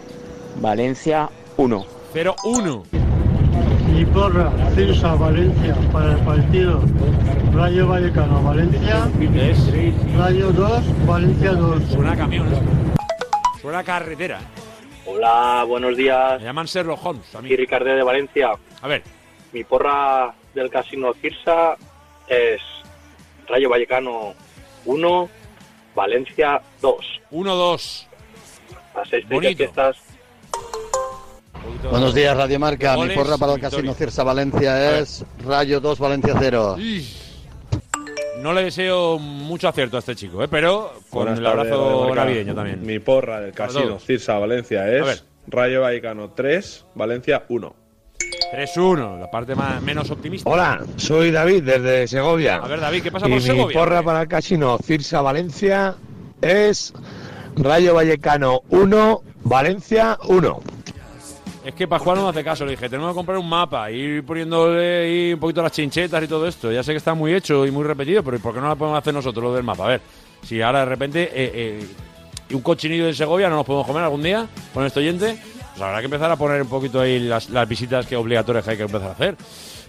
Valencia 0.61 1.29
1. 1.57 1.87
0-1. 2.15 2.83
Mi 3.91 4.05
porra, 4.07 4.53
Cirsa, 4.75 5.15
Valencia, 5.15 5.75
para 5.93 6.13
el 6.13 6.19
partido 6.19 6.83
Rayo 7.55 7.89
Vallecano, 7.89 8.43
Valencia, 8.43 9.11
Rayo 10.19 10.53
2, 10.53 11.07
Valencia 11.07 11.53
2. 11.53 11.83
Suena 11.85 12.13
a 12.13 12.17
camión, 12.17 12.49
Suena 13.61 13.79
a 13.79 13.85
carretera. 13.85 14.41
Hola, 15.07 15.65
buenos 15.67 15.97
días. 15.97 16.41
Me 16.41 16.47
llaman 16.47 16.67
Sherlock 16.67 17.05
Holmes. 17.05 17.35
A 17.35 17.41
mí. 17.41 17.47
Aquí 17.47 17.57
Ricardo 17.57 17.87
de 17.87 18.03
Valencia. 18.03 18.51
A 18.83 18.89
ver. 18.89 19.03
Mi 19.53 19.65
porra 19.65 20.35
del 20.55 20.69
Casino 20.69 21.15
Cirsa 21.15 21.77
es 22.29 22.61
Rayo 23.49 23.71
Vallecano 23.71 24.35
1, 24.85 25.29
Valencia 25.95 26.61
2. 26.83 27.21
1-2. 27.31 28.07
Asistencia 28.95 29.29
Bonito. 29.29 29.57
fiestas. 29.57 29.97
Buenos 31.91 32.15
días, 32.15 32.37
Radio 32.37 32.59
Marca. 32.59 32.97
Mi 32.97 33.15
porra 33.15 33.37
para 33.39 33.53
el 33.53 33.61
victoria. 33.61 33.71
Casino 33.71 33.95
Cirsa 33.95 34.23
Valencia 34.25 34.99
es 34.99 35.25
Rayo 35.45 35.81
2, 35.81 35.99
Valencia 35.99 36.35
0. 36.39 36.77
No 38.41 38.53
le 38.53 38.65
deseo 38.65 39.19
mucho 39.19 39.69
acierto 39.69 39.97
a 39.97 40.01
este 40.01 40.15
chico, 40.15 40.43
¿eh? 40.43 40.49
pero 40.49 40.93
con 41.11 41.25
Buenas 41.25 41.39
el 41.39 41.47
abrazo 41.47 42.15
navideño 42.15 42.55
también. 42.55 42.85
Mi 42.85 42.99
porra 42.99 43.41
del 43.41 43.53
Casino. 43.53 43.99
Cirsa 43.99 44.39
Valencia 44.39 44.89
es 44.89 45.25
Rayo 45.49 45.81
Vallecano 45.83 46.31
3, 46.31 46.87
Valencia 46.95 47.45
1. 47.49 47.75
3-1, 48.55 49.19
la 49.21 49.31
parte 49.31 49.55
más, 49.55 49.83
menos 49.83 50.11
optimista. 50.11 50.49
Hola, 50.49 50.85
soy 50.97 51.31
David 51.31 51.65
desde 51.65 52.07
Segovia. 52.07 52.57
A 52.57 52.69
ver, 52.69 52.81
David, 52.81 53.03
¿qué 53.03 53.11
pasa 53.13 53.27
y 53.27 53.31
por 53.31 53.39
mi 53.41 53.45
Segovia? 53.45 53.79
porra 53.79 54.03
para 54.03 54.23
el 54.23 54.29
casino 54.29 54.79
Cirsa 54.83 55.21
Valencia 55.21 55.97
es 56.41 56.93
Rayo 57.57 57.95
Vallecano 57.95 58.63
1, 58.71 59.23
Valencia 59.45 60.19
1. 60.29 60.61
Es 61.67 61.75
que 61.75 61.89
Pascual 61.89 62.17
no 62.17 62.23
me 62.23 62.29
hace 62.29 62.45
caso, 62.45 62.65
le 62.65 62.71
dije, 62.71 62.89
tenemos 62.89 63.11
que 63.11 63.17
comprar 63.17 63.39
un 63.39 63.49
mapa, 63.49 63.91
ir 63.91 64.25
poniéndole 64.25 65.35
un 65.35 65.41
poquito 65.41 65.65
las 65.65 65.73
chinchetas 65.73 66.23
y 66.23 66.29
todo 66.29 66.47
esto. 66.47 66.71
Ya 66.71 66.81
sé 66.85 66.93
que 66.93 66.99
está 66.99 67.13
muy 67.13 67.35
hecho 67.35 67.67
y 67.67 67.73
muy 67.73 67.83
repetido, 67.83 68.23
pero 68.23 68.39
¿por 68.39 68.55
qué 68.55 68.61
no 68.61 68.69
lo 68.69 68.77
podemos 68.77 68.97
hacer 68.97 69.13
nosotros 69.13 69.43
lo 69.43 69.53
del 69.53 69.65
mapa? 69.65 69.85
A 69.85 69.89
ver, 69.89 70.01
si 70.45 70.63
ahora 70.63 70.79
de 70.81 70.85
repente 70.85 71.25
eh, 71.25 71.31
eh, 71.35 72.55
un 72.55 72.61
cochinillo 72.61 73.07
de 73.07 73.15
Segovia 73.15 73.49
no 73.49 73.57
nos 73.57 73.67
podemos 73.67 73.85
comer 73.85 74.05
algún 74.05 74.23
día 74.23 74.47
con 74.73 74.87
este 74.87 75.01
oyente, 75.01 75.43
pues 75.73 75.83
habrá 75.83 75.99
que 75.99 76.05
empezar 76.05 76.31
a 76.31 76.37
poner 76.37 76.63
un 76.63 76.69
poquito 76.69 77.01
ahí 77.01 77.19
las, 77.19 77.51
las 77.51 77.69
visitas 77.69 78.07
que 78.07 78.15
obligatorias 78.15 78.65
que 78.65 78.71
hay 78.71 78.77
que 78.77 78.85
empezar 78.85 79.09
a 79.09 79.13
hacer. 79.13 79.37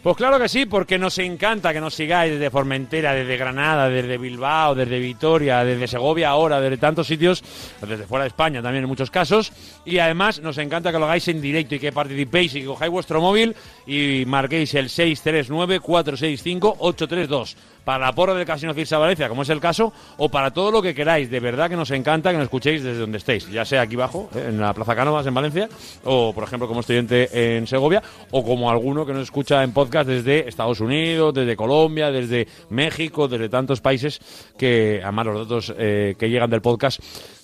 Pues 0.08 0.16
claro 0.16 0.40
que 0.40 0.48
sí, 0.48 0.66
porque 0.66 0.98
nos 0.98 1.18
encanta 1.18 1.74
que 1.74 1.82
nos 1.82 1.94
sigáis 1.94 2.32
desde 2.32 2.50
Formentera, 2.50 3.14
desde 3.14 3.36
Granada, 3.36 3.90
desde 3.90 4.18
Bilbao, 4.18 4.74
desde 4.74 5.00
Vitoria, 5.00 5.66
desde 5.66 5.86
Segovia 5.86 6.30
ahora, 6.30 6.62
desde 6.62 6.78
tantos 6.78 7.08
sitios, 7.08 7.44
desde 7.86 8.08
fuera 8.08 8.24
de 8.24 8.30
España 8.30 8.62
también 8.62 8.86
en 8.86 8.88
muchos 8.88 9.12
casos. 9.12 9.52
Y 9.84 10.00
además 10.00 10.40
nos 10.40 10.58
encanta 10.60 10.94
que 10.94 10.98
lo 10.98 11.04
hagáis 11.04 11.28
en 11.28 11.42
directo 11.42 11.76
y 11.76 11.80
que 11.80 11.92
participéis 11.92 12.56
y 12.56 12.62
que 12.62 12.68
cojáis 12.68 12.90
vuestro 12.90 13.20
móvil 13.20 13.54
y 13.86 14.24
marquéis 14.26 14.76
el 14.76 14.88
639-465-832 14.88 17.58
para 17.88 18.08
la 18.08 18.12
porra 18.12 18.34
del 18.34 18.46
Casino 18.46 18.74
Cirsa 18.74 18.98
Valencia, 18.98 19.30
como 19.30 19.44
es 19.44 19.50
el 19.50 19.62
caso, 19.62 19.94
o 20.18 20.28
para 20.28 20.52
todo 20.52 20.72
lo 20.72 20.82
que 20.82 20.94
queráis. 20.94 21.32
De 21.32 21.40
verdad 21.40 21.70
que 21.70 21.78
nos 21.78 21.90
encanta 21.92 22.32
que 22.32 22.36
nos 22.36 22.44
escuchéis 22.44 22.84
desde 22.84 23.00
donde 23.00 23.18
estéis, 23.18 23.50
ya 23.50 23.64
sea 23.64 23.84
aquí 23.84 23.96
abajo, 23.96 24.30
eh, 24.36 24.48
en 24.50 24.60
la 24.60 24.74
Plaza 24.74 24.94
Cánovas, 24.94 25.26
en 25.26 25.34
Valencia, 25.34 25.70
o 26.04 26.34
por 26.34 26.44
ejemplo 26.44 26.68
como 26.68 26.82
estudiante 26.82 27.56
en 27.56 27.66
Segovia, 27.66 28.04
o 28.32 28.44
como 28.44 28.70
alguno 28.70 29.06
que 29.06 29.14
nos 29.14 29.24
escucha 29.24 29.64
en 29.64 29.72
podcast 29.72 30.10
desde 30.10 30.50
Estados 30.50 30.82
Unidos, 30.82 31.34
desde 31.34 31.56
Colombia, 31.56 32.12
desde 32.12 32.46
México, 32.72 33.30
desde 33.30 33.48
tantos 33.48 33.80
países 33.80 34.20
que, 34.58 35.00
además 35.02 35.26
los 35.28 35.48
datos 35.48 35.74
eh, 35.78 36.16
que 36.20 36.30
llegan 36.30 36.50
del 36.50 36.60
podcast 36.62 37.00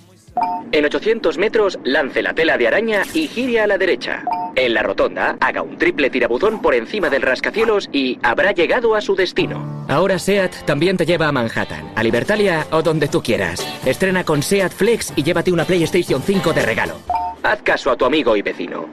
En 0.71 0.83
800 0.83 1.37
metros, 1.37 1.79
lance 1.83 2.21
la 2.21 2.33
tela 2.33 2.57
de 2.57 2.67
araña 2.67 3.03
y 3.13 3.27
gire 3.27 3.61
a 3.61 3.67
la 3.67 3.77
derecha. 3.77 4.23
En 4.55 4.73
la 4.73 4.83
rotonda, 4.83 5.37
haga 5.39 5.61
un 5.61 5.77
triple 5.77 6.09
tirabuzón 6.09 6.61
por 6.61 6.75
encima 6.75 7.09
del 7.09 7.21
rascacielos 7.21 7.89
y 7.91 8.19
habrá 8.23 8.51
llegado 8.51 8.95
a 8.95 9.01
su 9.01 9.15
destino. 9.15 9.85
Ahora 9.87 10.17
SEAT 10.17 10.65
también 10.65 10.97
te 10.97 11.05
lleva 11.05 11.27
a 11.27 11.31
Manhattan, 11.31 11.91
a 11.95 12.03
Libertalia 12.03 12.67
o 12.71 12.81
donde 12.81 13.07
tú 13.07 13.21
quieras. 13.21 13.65
Estrena 13.85 14.23
con 14.23 14.41
SEAT 14.41 14.71
Flex 14.71 15.13
y 15.15 15.23
llévate 15.23 15.51
una 15.51 15.65
PlayStation 15.65 16.21
5 16.21 16.53
de 16.53 16.61
regalo. 16.61 16.95
Haz 17.43 17.61
caso 17.61 17.91
a 17.91 17.95
tu 17.95 18.05
amigo 18.05 18.35
y 18.35 18.41
vecino. 18.41 18.89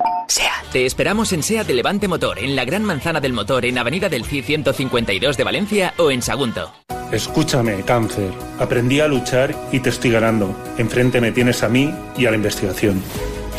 Te 0.72 0.86
esperamos 0.86 1.32
en 1.32 1.42
SEAT 1.42 1.66
de 1.66 1.74
Levante 1.74 2.08
Motor, 2.08 2.38
en 2.38 2.56
la 2.56 2.64
Gran 2.64 2.82
Manzana 2.82 3.20
del 3.20 3.32
Motor, 3.34 3.66
en 3.66 3.76
Avenida 3.76 4.08
del 4.08 4.24
CI 4.24 4.42
152 4.42 5.36
de 5.36 5.44
Valencia 5.44 5.94
o 5.98 6.10
en 6.10 6.22
Sagunto. 6.22 6.72
Escúchame, 7.12 7.82
cáncer. 7.82 8.32
Aprendí 8.58 9.00
a 9.00 9.06
luchar 9.06 9.54
y 9.70 9.80
te 9.80 9.90
estoy 9.90 10.12
ganando. 10.12 10.56
Enfrente 10.78 11.20
me 11.20 11.30
tienes 11.30 11.62
a 11.62 11.68
mí 11.68 11.94
y 12.16 12.24
a 12.24 12.30
la 12.30 12.36
investigación. 12.36 13.02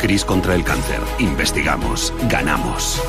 Cris 0.00 0.24
contra 0.24 0.56
el 0.56 0.64
cáncer. 0.64 0.98
Investigamos. 1.20 2.12
Ganamos. 2.28 3.00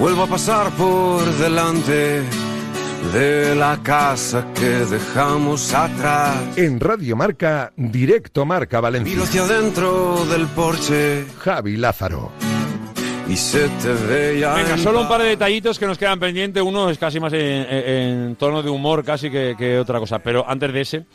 Vuelvo 0.00 0.22
a 0.22 0.26
pasar 0.26 0.70
por 0.70 1.22
delante 1.36 2.22
de 3.12 3.54
la 3.56 3.78
casa 3.82 4.46
que 4.54 4.70
dejamos 4.86 5.74
atrás. 5.74 6.34
En 6.56 6.80
Radio 6.80 7.14
Marca, 7.14 7.72
directo 7.76 8.46
Marca 8.46 8.80
Valencia. 8.80 9.12
Miro 9.12 9.24
hacia 9.24 9.42
adentro 9.42 10.24
del 10.24 10.46
porche 10.46 11.26
Javi 11.40 11.76
Lázaro. 11.76 12.32
Y 13.28 13.36
se 13.36 13.68
te 13.68 13.92
veía. 14.08 14.54
Venga, 14.54 14.74
en 14.74 14.78
solo 14.78 15.00
un 15.02 15.08
par 15.08 15.22
de 15.22 15.28
detallitos 15.28 15.78
que 15.78 15.86
nos 15.86 15.96
quedan 15.98 16.18
pendientes. 16.20 16.62
Uno 16.62 16.90
es 16.90 16.98
casi 16.98 17.20
más 17.20 17.32
en, 17.32 17.40
en- 17.40 17.88
en 18.30 18.36
tono 18.36 18.62
de 18.62 18.70
humor 18.70 19.04
casi 19.04 19.30
que, 19.30 19.54
que 19.56 19.78
otra 19.78 19.98
cosa. 19.98 20.18
Pero 20.18 20.44
antes 20.48 20.72
de 20.72 20.80
ese, 20.80 21.06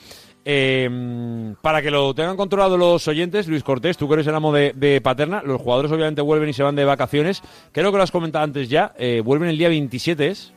eh, 0.46 1.54
para 1.62 1.82
que 1.82 1.92
lo 1.92 2.14
tengan 2.16 2.38
controlado 2.38 2.78
los 2.78 3.08
oyentes, 3.08 3.48
Luis 3.48 3.64
Cortés, 3.64 3.98
tú 3.98 4.08
que 4.08 4.16
eres 4.16 4.28
el 4.28 4.36
amo 4.36 4.52
de, 4.54 4.74
de 4.76 5.02
Paterna, 5.02 5.42
los 5.46 5.62
jugadores 5.62 5.92
obviamente 5.92 6.22
vuelven 6.22 6.50
y 6.50 6.54
se 6.54 6.64
van 6.64 6.76
de 6.76 6.86
vacaciones. 6.86 7.42
Creo 7.72 7.92
que 7.92 7.98
lo 7.98 8.04
has 8.04 8.12
comentado 8.12 8.44
antes 8.46 8.70
ya. 8.70 8.94
eh, 8.98 9.22
vuelven 9.24 9.50
el 9.50 9.58
día 9.58 9.70
27, 9.70 10.28
¿es? 10.28 10.54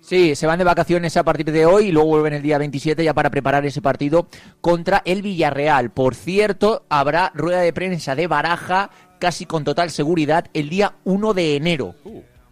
Sí, 0.00 0.34
se 0.34 0.48
van 0.48 0.58
de 0.58 0.64
vacaciones 0.64 1.16
a 1.16 1.22
partir 1.22 1.50
de 1.52 1.64
hoy 1.64 1.86
y 1.86 1.92
luego 1.92 2.08
vuelven 2.08 2.32
el 2.34 2.42
día 2.42 2.58
27 2.58 3.04
ya 3.04 3.14
para 3.14 3.30
preparar 3.30 3.64
ese 3.64 3.80
partido 3.80 4.26
contra 4.60 5.00
el 5.04 5.22
Villarreal. 5.22 5.90
Por 5.90 6.16
cierto, 6.16 6.84
habrá 6.88 7.30
rueda 7.36 7.60
de 7.60 7.72
prensa 7.72 8.16
de 8.16 8.26
Baraja 8.26 8.90
casi 9.22 9.46
con 9.46 9.62
total 9.62 9.90
seguridad 9.90 10.46
el 10.52 10.68
día 10.68 10.94
1 11.04 11.32
de 11.32 11.54
enero, 11.54 11.94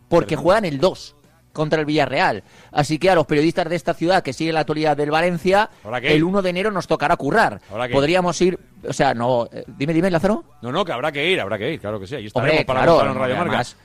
porque 0.09 0.37
juegan 0.37 0.65
el 0.65 0.79
2 0.79 1.17
contra 1.53 1.81
el 1.81 1.85
Villarreal. 1.85 2.45
Así 2.71 3.01
que 3.01 3.11
a 3.11 3.17
los 3.17 3.27
periodistas 3.27 3.69
de 3.69 3.75
esta 3.75 3.93
ciudad 3.93 4.23
que 4.23 4.33
siguen 4.33 4.55
la 4.55 4.61
actualidad 4.61 4.97
del 4.97 5.11
Valencia, 5.11 5.69
el 6.15 6.23
1 6.23 6.43
de 6.43 6.51
enero 6.51 6.71
nos 6.71 6.87
tocará 6.87 7.17
currar. 7.17 7.61
Podríamos 7.93 8.41
ir, 8.41 8.57
o 8.87 8.93
sea, 8.93 9.15
no, 9.15 9.49
eh, 9.53 9.65
dime, 9.77 9.93
dime, 9.93 10.13
Lázaro. 10.13 10.45
No, 10.63 10.71
no, 10.71 10.85
que 10.85 10.93
habrá 10.93 11.11
que 11.11 11.29
ir, 11.29 11.41
habrá 11.41 11.59
que 11.59 11.73
ir, 11.73 11.81
claro 11.81 11.99
que 11.99 12.07
sí. 12.07 12.15
Ahí 12.15 12.27
estaremos 12.27 12.53
Hombre, 12.53 12.65
para 12.65 12.85
claro, 12.85 13.11
en 13.11 13.15
Radio 13.19 13.37
además, 13.41 13.77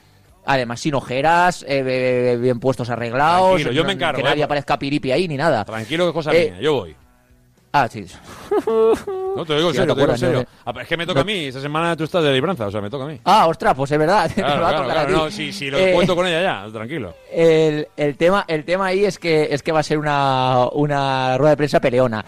además 0.46 0.80
sin 0.80 0.94
ojeras, 0.94 1.64
eh, 1.64 2.34
eh, 2.34 2.38
bien 2.40 2.60
puestos 2.60 2.88
arreglados, 2.92 3.54
Tranquilo, 3.62 3.72
yo 3.72 3.84
me 3.84 3.94
encargo, 3.94 4.18
que 4.18 4.22
eh, 4.22 4.30
nadie 4.30 4.42
pa- 4.44 4.46
aparezca 4.46 4.78
piripi 4.78 5.12
ahí 5.12 5.28
ni 5.28 5.38
nada. 5.38 5.66
Tranquilo, 5.66 6.06
que 6.06 6.14
cosa 6.14 6.32
Eh, 6.36 6.52
mía, 6.52 6.62
yo 6.62 6.74
voy. 6.74 6.96
Ah, 7.78 7.90
sí. 7.90 8.06
No, 9.36 9.44
te 9.46 9.52
lo 9.54 9.58
digo 9.58 9.70
en 9.70 9.74
Sí, 9.76 9.80
serio, 9.80 9.94
¿te 9.96 10.00
te 10.00 10.02
digo 10.02 10.12
en 10.14 10.18
serio. 10.18 10.40
no? 10.40 10.46
Ah, 10.66 10.82
Es 10.82 10.88
que 10.88 10.96
me 10.96 11.06
toca 11.06 11.20
No. 11.20 11.22
a 11.22 11.26
mí, 11.26 11.46
esta 11.48 11.60
semana 11.60 11.96
tú 11.98 12.06
estás 12.06 12.24
de 12.24 12.32
libranza, 12.32 12.68
o 12.68 12.72
sea, 12.72 12.80
me 12.80 12.90
toca 12.90 13.04
a 13.04 13.08
mí. 13.08 13.20
Ah, 13.26 13.48
ostras, 13.48 13.74
pues 13.76 13.92
es 13.92 14.00
verdad. 14.00 14.32
te 14.34 14.42
Claro, 14.42 14.62
va 14.62 14.68
a 14.68 14.72
claro, 14.72 14.84
tocar 14.88 14.98
a 14.98 15.02
claro, 15.06 15.08
ti. 15.20 15.26
no, 15.26 15.32
sí, 15.32 15.52
sí, 15.52 15.70
lo 15.70 15.78
Eh, 15.78 15.92
cuento 15.94 16.16
con 16.16 16.26
ella 16.26 16.42
ya, 16.42 16.72
tranquilo. 16.72 17.14
El, 17.32 17.88
el 17.98 18.16
tema, 18.16 18.46
el 18.48 18.64
tema 18.64 18.86
ahí 18.88 19.04
es 19.04 19.20
que 19.20 19.50
es 19.52 19.62
que 19.62 19.74
va 19.74 19.82
a 19.82 19.84
ser 19.84 19.98
una, 19.98 20.68
una 20.72 21.38
rueda 21.38 21.50
de 21.52 21.58
prensa 21.58 21.82
peleona. 21.82 22.24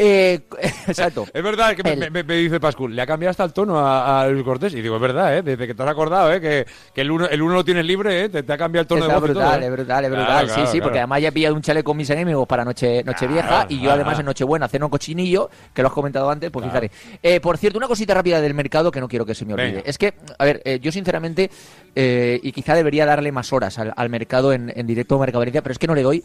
Eh, 0.00 0.40
exacto. 0.86 1.26
Es 1.32 1.42
verdad 1.42 1.74
que 1.74 1.82
me, 1.82 1.92
El- 1.94 2.10
me- 2.12 2.22
me 2.22 2.34
dice 2.36 2.60
Pascu, 2.60 2.86
le 2.88 3.02
ha 3.02 3.06
cambiado 3.06 3.30
hasta 3.32 3.42
el 3.44 3.52
tono 3.52 3.78
a, 3.78 4.22
a 4.22 4.28
Luis 4.28 4.44
Cortés. 4.44 4.72
Y 4.74 4.80
digo, 4.80 4.94
es 4.96 5.02
verdad, 5.02 5.36
¿eh? 5.36 5.42
Desde 5.42 5.66
que 5.66 5.74
te 5.74 5.82
has 5.82 5.88
acordado, 5.88 6.32
¿eh? 6.32 6.40
Que, 6.40 6.66
que 6.94 7.00
el, 7.00 7.10
uno, 7.10 7.26
el 7.26 7.42
uno 7.42 7.54
lo 7.54 7.64
tienes 7.64 7.84
libre, 7.84 8.24
¿eh? 8.24 8.28
Te, 8.28 8.42
te 8.44 8.52
ha 8.52 8.56
cambiado 8.56 8.82
el 8.82 8.86
tono 8.86 9.00
Está 9.02 9.14
de 9.14 9.20
voz 9.20 9.28
y 9.28 9.32
brutal, 9.32 9.50
todo, 9.50 9.60
¿eh? 9.60 9.64
es 9.66 9.72
brutal, 9.72 10.04
es 10.04 10.10
brutal. 10.10 10.26
claro, 10.26 10.48
sí, 10.48 10.54
sí, 10.54 10.62
claro. 10.72 10.82
porque 10.84 10.98
además 10.98 11.22
ya 11.22 11.28
he 11.28 11.32
pillado 11.32 11.54
un 11.54 11.62
chaleco 11.62 11.90
con 11.90 11.96
mis 11.96 12.10
enemigos 12.10 12.46
para 12.46 12.64
noche, 12.64 13.02
Nochevieja 13.04 13.66
y 13.68 13.80
yo 13.80 13.90
además 13.92 14.18
en 14.20 14.26
Nochebuena 14.26 14.68
ceno 14.68 14.88
cochinillo, 14.88 15.50
que 15.74 15.82
lo 15.82 15.88
has 15.88 15.94
comentado 15.94 16.30
antes, 16.30 16.50
pues 16.50 16.64
fíjate. 16.66 16.90
Eh, 17.22 17.40
por 17.40 17.58
cierto, 17.58 17.78
una 17.78 17.88
cosita 17.88 18.14
rápida 18.14 18.40
del 18.40 18.54
mercado 18.54 18.90
que 18.90 19.00
no 19.00 19.08
quiero 19.08 19.26
que 19.26 19.34
se 19.34 19.44
me 19.44 19.54
olvide. 19.54 19.66
Venga. 19.68 19.82
Es 19.84 19.98
que, 19.98 20.14
a 20.38 20.44
ver, 20.44 20.62
eh, 20.64 20.78
yo 20.80 20.92
sinceramente, 20.92 21.50
eh, 21.94 22.38
y 22.42 22.52
quizá 22.52 22.74
debería 22.74 23.04
darle 23.04 23.32
más 23.32 23.52
horas 23.52 23.78
al, 23.78 23.92
al 23.96 24.08
mercado 24.08 24.52
en, 24.52 24.72
en 24.74 24.86
directo 24.86 25.18
Valencia, 25.18 25.62
pero 25.62 25.72
es 25.72 25.78
que 25.78 25.86
no 25.86 25.94
le 25.94 26.02
doy. 26.02 26.24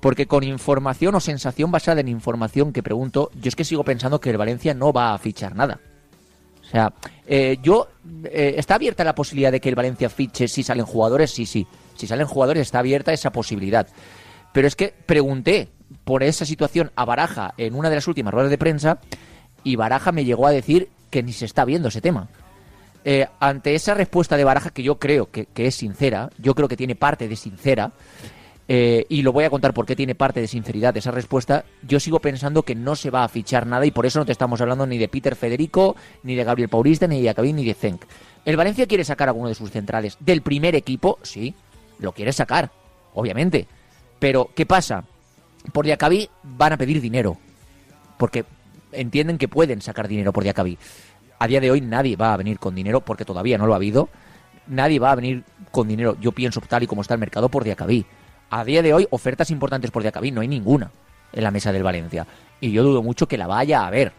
Porque 0.00 0.26
con 0.26 0.44
información 0.44 1.14
o 1.14 1.20
sensación 1.20 1.70
basada 1.70 2.00
en 2.00 2.08
información 2.08 2.72
que 2.72 2.82
pregunto, 2.82 3.30
yo 3.34 3.48
es 3.48 3.56
que 3.56 3.64
sigo 3.64 3.84
pensando 3.84 4.20
que 4.20 4.30
el 4.30 4.36
Valencia 4.36 4.74
no 4.74 4.92
va 4.92 5.14
a 5.14 5.18
fichar 5.18 5.56
nada. 5.56 5.80
O 6.62 6.70
sea, 6.70 6.92
eh, 7.26 7.58
yo 7.62 7.88
eh, 8.24 8.54
está 8.58 8.74
abierta 8.74 9.02
la 9.02 9.14
posibilidad 9.14 9.50
de 9.50 9.60
que 9.60 9.70
el 9.70 9.74
Valencia 9.74 10.10
fiche 10.10 10.46
si 10.48 10.62
salen 10.62 10.84
jugadores, 10.84 11.30
sí, 11.30 11.46
sí. 11.46 11.66
Si 11.96 12.06
salen 12.06 12.26
jugadores 12.26 12.62
está 12.62 12.80
abierta 12.80 13.12
esa 13.12 13.32
posibilidad. 13.32 13.88
Pero 14.52 14.68
es 14.68 14.76
que 14.76 14.94
pregunté 15.06 15.68
por 16.04 16.22
esa 16.22 16.44
situación 16.44 16.92
a 16.94 17.04
Baraja 17.04 17.54
en 17.56 17.74
una 17.74 17.88
de 17.88 17.96
las 17.96 18.06
últimas 18.06 18.34
ruedas 18.34 18.50
de 18.50 18.58
prensa 18.58 18.98
y 19.64 19.76
Baraja 19.76 20.12
me 20.12 20.24
llegó 20.24 20.46
a 20.46 20.52
decir 20.52 20.90
que 21.10 21.22
ni 21.22 21.32
se 21.32 21.46
está 21.46 21.64
viendo 21.64 21.88
ese 21.88 22.00
tema. 22.00 22.28
Eh, 23.04 23.26
ante 23.40 23.74
esa 23.74 23.94
respuesta 23.94 24.36
de 24.36 24.44
Baraja 24.44 24.70
que 24.70 24.82
yo 24.82 24.98
creo 24.98 25.30
que, 25.30 25.46
que 25.46 25.66
es 25.66 25.74
sincera, 25.74 26.30
yo 26.38 26.54
creo 26.54 26.68
que 26.68 26.76
tiene 26.76 26.94
parte 26.94 27.28
de 27.28 27.36
sincera, 27.36 27.92
eh, 28.70 29.06
y 29.08 29.22
lo 29.22 29.32
voy 29.32 29.44
a 29.44 29.50
contar 29.50 29.72
por 29.72 29.86
qué 29.86 29.96
tiene 29.96 30.14
parte 30.14 30.42
de 30.42 30.46
sinceridad 30.46 30.94
esa 30.94 31.10
respuesta, 31.10 31.64
yo 31.82 31.98
sigo 31.98 32.20
pensando 32.20 32.62
que 32.62 32.74
no 32.74 32.96
se 32.96 33.08
va 33.10 33.24
a 33.24 33.28
fichar 33.28 33.66
nada 33.66 33.86
y 33.86 33.90
por 33.90 34.04
eso 34.04 34.18
no 34.18 34.26
te 34.26 34.32
estamos 34.32 34.60
hablando 34.60 34.86
ni 34.86 34.98
de 34.98 35.08
Peter 35.08 35.34
Federico, 35.36 35.96
ni 36.22 36.34
de 36.34 36.44
Gabriel 36.44 36.68
Paulista, 36.68 37.06
ni 37.06 37.22
de 37.22 37.28
Jacobín, 37.28 37.56
ni 37.56 37.64
de 37.64 37.72
Zenk. 37.72 38.04
¿El 38.44 38.58
Valencia 38.58 38.86
quiere 38.86 39.04
sacar 39.04 39.28
a 39.28 39.30
alguno 39.30 39.48
de 39.48 39.54
sus 39.54 39.70
centrales 39.70 40.18
del 40.20 40.42
primer 40.42 40.74
equipo? 40.74 41.18
Sí, 41.22 41.54
lo 41.98 42.12
quiere 42.12 42.30
sacar, 42.32 42.70
obviamente. 43.14 43.66
Pero, 44.18 44.50
¿qué 44.54 44.66
pasa? 44.66 45.04
Por 45.72 45.86
Diacabí 45.86 46.28
van 46.42 46.74
a 46.74 46.76
pedir 46.76 47.00
dinero, 47.00 47.38
porque 48.18 48.44
entienden 48.92 49.38
que 49.38 49.48
pueden 49.48 49.80
sacar 49.80 50.08
dinero 50.08 50.30
por 50.32 50.42
Diacabí. 50.44 50.76
A 51.38 51.46
día 51.46 51.60
de 51.60 51.70
hoy 51.70 51.80
nadie 51.80 52.16
va 52.16 52.34
a 52.34 52.36
venir 52.36 52.58
con 52.58 52.74
dinero, 52.74 53.00
porque 53.00 53.24
todavía 53.24 53.56
no 53.56 53.66
lo 53.66 53.72
ha 53.72 53.76
habido. 53.76 54.10
Nadie 54.66 54.98
va 54.98 55.12
a 55.12 55.14
venir 55.14 55.44
con 55.70 55.88
dinero, 55.88 56.18
yo 56.20 56.32
pienso 56.32 56.60
tal 56.60 56.82
y 56.82 56.86
como 56.86 57.00
está 57.00 57.14
el 57.14 57.20
mercado, 57.20 57.48
por 57.48 57.64
Diacabí. 57.64 58.04
A 58.50 58.64
día 58.64 58.82
de 58.82 58.94
hoy, 58.94 59.06
ofertas 59.10 59.50
importantes 59.50 59.90
por 59.90 60.02
Diacabí 60.02 60.30
no 60.30 60.40
hay 60.40 60.48
ninguna 60.48 60.90
en 61.32 61.44
la 61.44 61.50
mesa 61.50 61.72
del 61.72 61.82
Valencia. 61.82 62.26
Y 62.60 62.72
yo 62.72 62.82
dudo 62.82 63.02
mucho 63.02 63.28
que 63.28 63.36
la 63.36 63.46
vaya 63.46 63.82
a 63.82 63.86
haber 63.86 64.12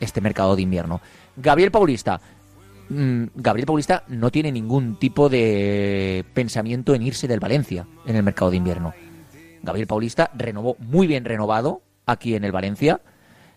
este 0.00 0.20
mercado 0.20 0.56
de 0.56 0.62
invierno. 0.62 1.00
Gabriel 1.36 1.70
Paulista. 1.70 2.20
Mm, 2.88 3.24
Gabriel 3.34 3.66
Paulista 3.66 4.04
no 4.08 4.30
tiene 4.30 4.50
ningún 4.50 4.98
tipo 4.98 5.28
de 5.28 6.24
pensamiento 6.34 6.94
en 6.94 7.02
irse 7.02 7.28
del 7.28 7.40
Valencia 7.40 7.86
en 8.06 8.16
el 8.16 8.22
mercado 8.22 8.50
de 8.50 8.56
invierno. 8.56 8.94
Gabriel 9.62 9.86
Paulista 9.86 10.30
renovó 10.34 10.76
muy 10.78 11.06
bien 11.06 11.24
renovado 11.24 11.82
aquí 12.06 12.34
en 12.34 12.44
el 12.44 12.52
Valencia. 12.52 13.00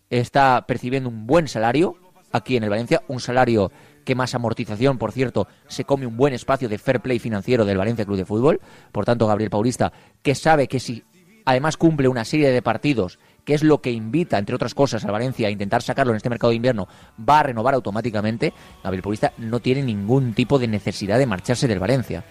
Está 0.09 0.65
percibiendo 0.67 1.09
un 1.09 1.26
buen 1.26 1.47
salario 1.47 1.95
aquí 2.32 2.57
en 2.57 2.63
el 2.63 2.69
Valencia, 2.69 3.01
un 3.07 3.19
salario 3.19 3.72
que 4.04 4.16
más 4.16 4.36
amortización, 4.36 4.97
por 4.97 5.12
cierto, 5.12 5.47
se 5.68 5.86
come 5.86 6.06
un 6.06 6.18
buen 6.18 6.34
espacio 6.34 6.70
de 6.70 6.78
fair 6.78 7.02
play 7.02 7.20
financiero 7.20 7.66
del 7.66 7.78
Valencia 7.78 8.06
Club 8.06 8.18
de 8.18 8.26
Fútbol. 8.26 8.62
Por 8.91 9.06
tanto, 9.06 9.28
Gabriel 9.28 9.49
Paulista, 9.49 9.91
que 10.22 10.36
sabe 10.36 10.68
que 10.68 10.80
si 10.80 11.04
además 11.45 11.78
cumple 11.78 12.08
una 12.08 12.26
serie 12.26 12.52
de 12.52 12.62
partidos, 12.62 13.20
que 13.45 13.54
es 13.54 13.64
lo 13.64 13.82
que 13.82 13.91
invita, 13.91 14.38
entre 14.38 14.56
otras 14.56 14.76
cosas, 14.76 15.04
al 15.06 15.12
Valencia 15.12 15.47
a 15.47 15.52
intentar 15.52 15.82
sacarlo 15.82 16.14
en 16.14 16.18
este 16.18 16.30
mercado 16.30 16.52
de 16.52 16.58
invierno, 16.58 16.88
va 17.18 17.39
a 17.39 17.43
renovar 17.43 17.74
automáticamente, 17.74 18.54
Gabriel 18.84 19.04
Paulista 19.04 19.34
no 19.38 19.60
tiene 19.60 19.82
ningún 19.82 20.34
tipo 20.34 20.60
de 20.60 20.68
necesidad 20.68 21.18
de 21.18 21.26
marcharse 21.26 21.68
del 21.68 21.80
Valencia. 21.80 22.24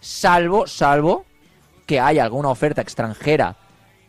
Salvo, 0.00 0.66
salvo 0.66 1.24
que 1.84 2.00
haya 2.00 2.24
alguna 2.24 2.48
oferta 2.48 2.80
extranjera 2.80 3.56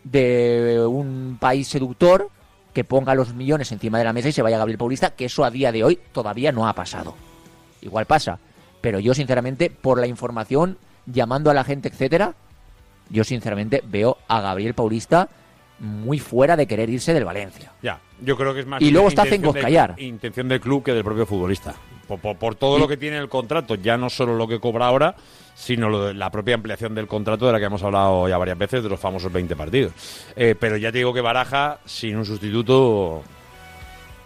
de 0.04 0.84
un 0.88 1.38
país 1.40 1.68
seductor 1.68 2.30
que 2.78 2.84
ponga 2.84 3.16
los 3.16 3.34
millones 3.34 3.72
encima 3.72 3.98
de 3.98 4.04
la 4.04 4.14
mesa 4.14 4.30
y 4.30 4.32
se 4.32 4.44
vaya 4.44 4.60
Gabriel 4.60 4.78
Paulista, 4.78 5.10
que 5.16 5.26
eso 5.26 5.44
a 5.44 5.50
día 5.50 5.72
de 5.72 5.84
hoy 5.84 5.98
todavía 6.12 6.52
no 6.52 6.68
ha 6.68 6.74
pasado. 6.74 7.16
Igual 7.82 8.06
pasa, 8.06 8.38
pero 8.82 9.00
yo 9.00 9.16
sinceramente, 9.16 9.72
por 9.72 10.00
la 10.00 10.06
información, 10.06 10.78
llamando 11.08 11.50
a 11.50 11.56
la 11.56 11.64
gente, 11.64 11.90
etcétera, 11.90 12.36
yo 13.10 13.24
sinceramente 13.24 13.82
veo 13.84 14.20
a 14.28 14.42
Gabriel 14.42 14.76
Paulista 14.76 15.28
muy 15.80 16.20
fuera 16.20 16.56
de 16.56 16.68
querer 16.68 16.88
irse 16.92 17.16
del 17.16 17.26
Valencia. 17.26 17.72
Ya, 17.82 18.00
yo 18.22 18.38
creo 18.38 18.54
que 18.54 18.60
es 18.60 18.68
más. 18.68 18.80
Y 18.80 18.92
luego 18.92 19.08
está 19.08 19.24
del- 19.24 19.64
Callar. 19.64 19.96
Intención 20.00 20.48
del 20.48 20.62
club 20.62 20.84
que 20.84 20.94
del 20.94 21.04
propio 21.04 21.26
futbolista. 21.26 21.74
Por, 22.08 22.20
por- 22.20 22.38
por 22.38 22.56
todo 22.56 22.80
lo 22.80 22.88
que 22.88 22.98
tiene 22.98 23.18
el 23.18 23.28
contrato, 23.30 23.76
ya 23.76 23.98
no 23.98 24.10
solo 24.10 24.36
lo 24.36 24.48
que 24.48 24.60
cobra 24.60 24.88
ahora, 24.88 25.16
sino 25.56 25.90
lo 25.90 26.06
de 26.06 26.14
la 26.14 26.30
propia 26.30 26.56
ampliación 26.56 26.96
del 26.96 27.08
contrato 27.08 27.46
de 27.48 27.52
la 27.54 27.60
que 27.60 27.66
hemos 27.66 27.84
hablado 27.84 28.28
ya 28.30 28.38
varias 28.38 28.58
veces, 28.58 28.82
de 28.84 28.90
los 28.90 29.00
famosos 29.00 29.32
20 29.32 29.56
partidos. 29.56 29.92
Eh, 30.36 30.56
pero 30.60 30.78
ya 30.78 30.92
te 30.92 31.00
digo 31.00 31.14
que 31.14 31.22
Baraja, 31.22 31.80
sin 31.86 32.16
un 32.18 32.26
sustituto. 32.26 33.24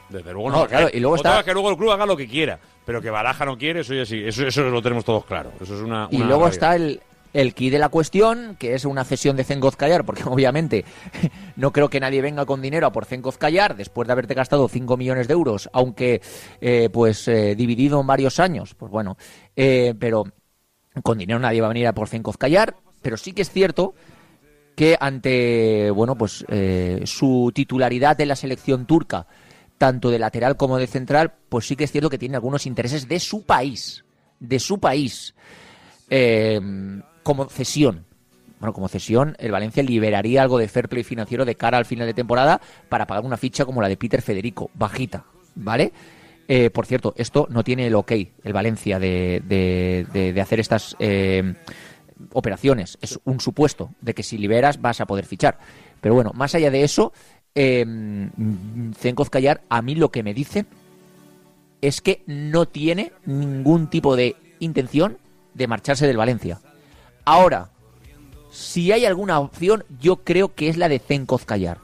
Desde 0.09 0.33
luego 0.33 0.51
no. 0.51 0.57
No, 0.61 0.67
claro, 0.67 0.89
y 0.93 0.99
luego 0.99 1.15
Otra 1.15 1.31
está- 1.39 1.43
que 1.45 1.53
luego 1.53 1.69
el 1.69 1.77
club 1.77 1.91
haga 1.91 2.05
lo 2.05 2.17
que 2.17 2.27
quiera, 2.27 2.59
pero 2.85 3.01
que 3.01 3.09
Baraja 3.09 3.45
no 3.45 3.57
quiere, 3.57 3.79
eso 3.79 3.93
ya 3.93 4.05
sí, 4.05 4.21
eso, 4.25 4.45
eso 4.45 4.61
lo 4.63 4.81
tenemos 4.81 5.05
todos 5.05 5.23
claro. 5.25 5.51
Eso 5.61 5.73
es 5.75 5.81
una. 5.81 6.07
Y 6.11 6.17
luego 6.17 6.47
realidad. 6.47 6.51
está 6.51 6.75
el, 6.75 7.01
el 7.33 7.53
key 7.53 7.69
de 7.69 7.79
la 7.79 7.89
cuestión, 7.89 8.55
que 8.59 8.73
es 8.73 8.85
una 8.85 9.03
cesión 9.03 9.35
de 9.37 9.43
Zengoz 9.43 9.75
Callar, 9.75 10.05
porque 10.05 10.23
obviamente 10.27 10.85
no 11.55 11.71
creo 11.71 11.89
que 11.89 11.99
nadie 11.99 12.21
venga 12.21 12.45
con 12.45 12.61
dinero 12.61 12.87
a 12.87 12.91
por 12.91 13.05
Zengoz 13.05 13.37
Callar 13.37 13.75
después 13.75 14.07
de 14.07 14.13
haberte 14.13 14.33
gastado 14.33 14.67
5 14.67 14.97
millones 14.97 15.27
de 15.27 15.33
euros, 15.33 15.69
aunque 15.73 16.21
eh, 16.59 16.89
pues 16.91 17.27
eh, 17.27 17.55
dividido 17.55 17.99
en 18.01 18.07
varios 18.07 18.39
años, 18.39 18.75
pues 18.75 18.91
bueno, 18.91 19.17
eh, 19.55 19.93
pero 19.99 20.25
con 21.03 21.17
dinero 21.17 21.39
nadie 21.39 21.61
va 21.61 21.67
a 21.67 21.73
venir 21.73 21.87
a 21.87 21.93
por 21.93 22.07
Zengoz 22.07 22.37
Callar, 22.37 22.75
pero 23.01 23.17
sí 23.17 23.33
que 23.33 23.41
es 23.41 23.49
cierto 23.49 23.93
que 24.75 24.97
ante 24.99 25.91
bueno 25.91 26.17
pues 26.17 26.45
su 27.03 27.51
titularidad 27.53 28.19
en 28.21 28.29
la 28.29 28.37
selección 28.37 28.85
turca 28.85 29.27
tanto 29.77 30.09
de 30.09 30.17
lateral 30.17 30.55
como 30.55 30.77
de 30.77 30.87
central 30.87 31.33
pues 31.49 31.67
sí 31.67 31.75
que 31.75 31.83
es 31.83 31.91
cierto 31.91 32.09
que 32.09 32.17
tiene 32.17 32.35
algunos 32.35 32.65
intereses 32.65 33.07
de 33.07 33.19
su 33.19 33.45
país 33.45 34.05
de 34.41 34.59
su 34.59 34.79
país. 34.79 35.33
Eh, 36.09 36.59
como 37.23 37.45
cesión 37.45 38.05
bueno 38.59 38.73
como 38.73 38.87
cesión 38.87 39.35
el 39.39 39.51
Valencia 39.51 39.81
liberaría 39.83 40.41
algo 40.43 40.57
de 40.57 40.67
fair 40.67 40.87
play 40.89 41.03
financiero 41.03 41.45
de 41.45 41.55
cara 41.55 41.77
al 41.77 41.85
final 41.85 42.07
de 42.07 42.13
temporada 42.13 42.61
para 42.89 43.05
pagar 43.07 43.23
una 43.25 43.37
ficha 43.37 43.65
como 43.65 43.81
la 43.81 43.87
de 43.89 43.97
Peter 43.97 44.21
Federico 44.21 44.69
bajita 44.73 45.25
vale 45.55 45.91
Eh, 46.47 46.69
por 46.69 46.85
cierto, 46.85 47.13
esto 47.15 47.47
no 47.49 47.63
tiene 47.63 47.87
el 47.87 47.95
ok, 47.95 48.11
el 48.43 48.51
Valencia, 48.51 48.99
de, 48.99 49.41
de- 49.47 50.41
hacer 50.41 50.59
estas 50.59 50.97
eh, 50.99 51.53
operaciones. 52.33 52.97
Es 52.99 53.19
un 53.23 53.39
supuesto 53.39 53.91
de 54.01 54.13
que 54.13 54.23
si 54.23 54.37
liberas 54.37 54.81
vas 54.81 54.99
a 54.99 55.05
poder 55.05 55.25
fichar. 55.25 55.59
Pero 56.01 56.13
bueno, 56.13 56.31
más 56.33 56.53
allá 56.53 56.69
de 56.69 56.83
eso, 56.83 57.13
eh, 57.55 57.85
Callar, 59.29 59.61
a 59.69 59.81
mí 59.81 59.95
lo 59.95 60.09
que 60.09 60.23
me 60.23 60.33
dice 60.33 60.65
es 61.79 62.01
que 62.01 62.21
no 62.27 62.65
tiene 62.67 63.13
ningún 63.25 63.89
tipo 63.89 64.17
de 64.17 64.35
intención 64.59 65.19
de 65.53 65.67
marcharse 65.67 66.05
del 66.05 66.17
Valencia. 66.17 66.59
Ahora, 67.25 67.69
si 68.51 68.91
hay 68.91 69.05
alguna 69.05 69.39
opción, 69.39 69.85
yo 69.99 70.17
creo 70.17 70.53
que 70.53 70.69
es 70.69 70.77
la 70.77 70.89
de 70.89 70.99
Zenkoz 70.99 71.45
Callar. 71.45 71.79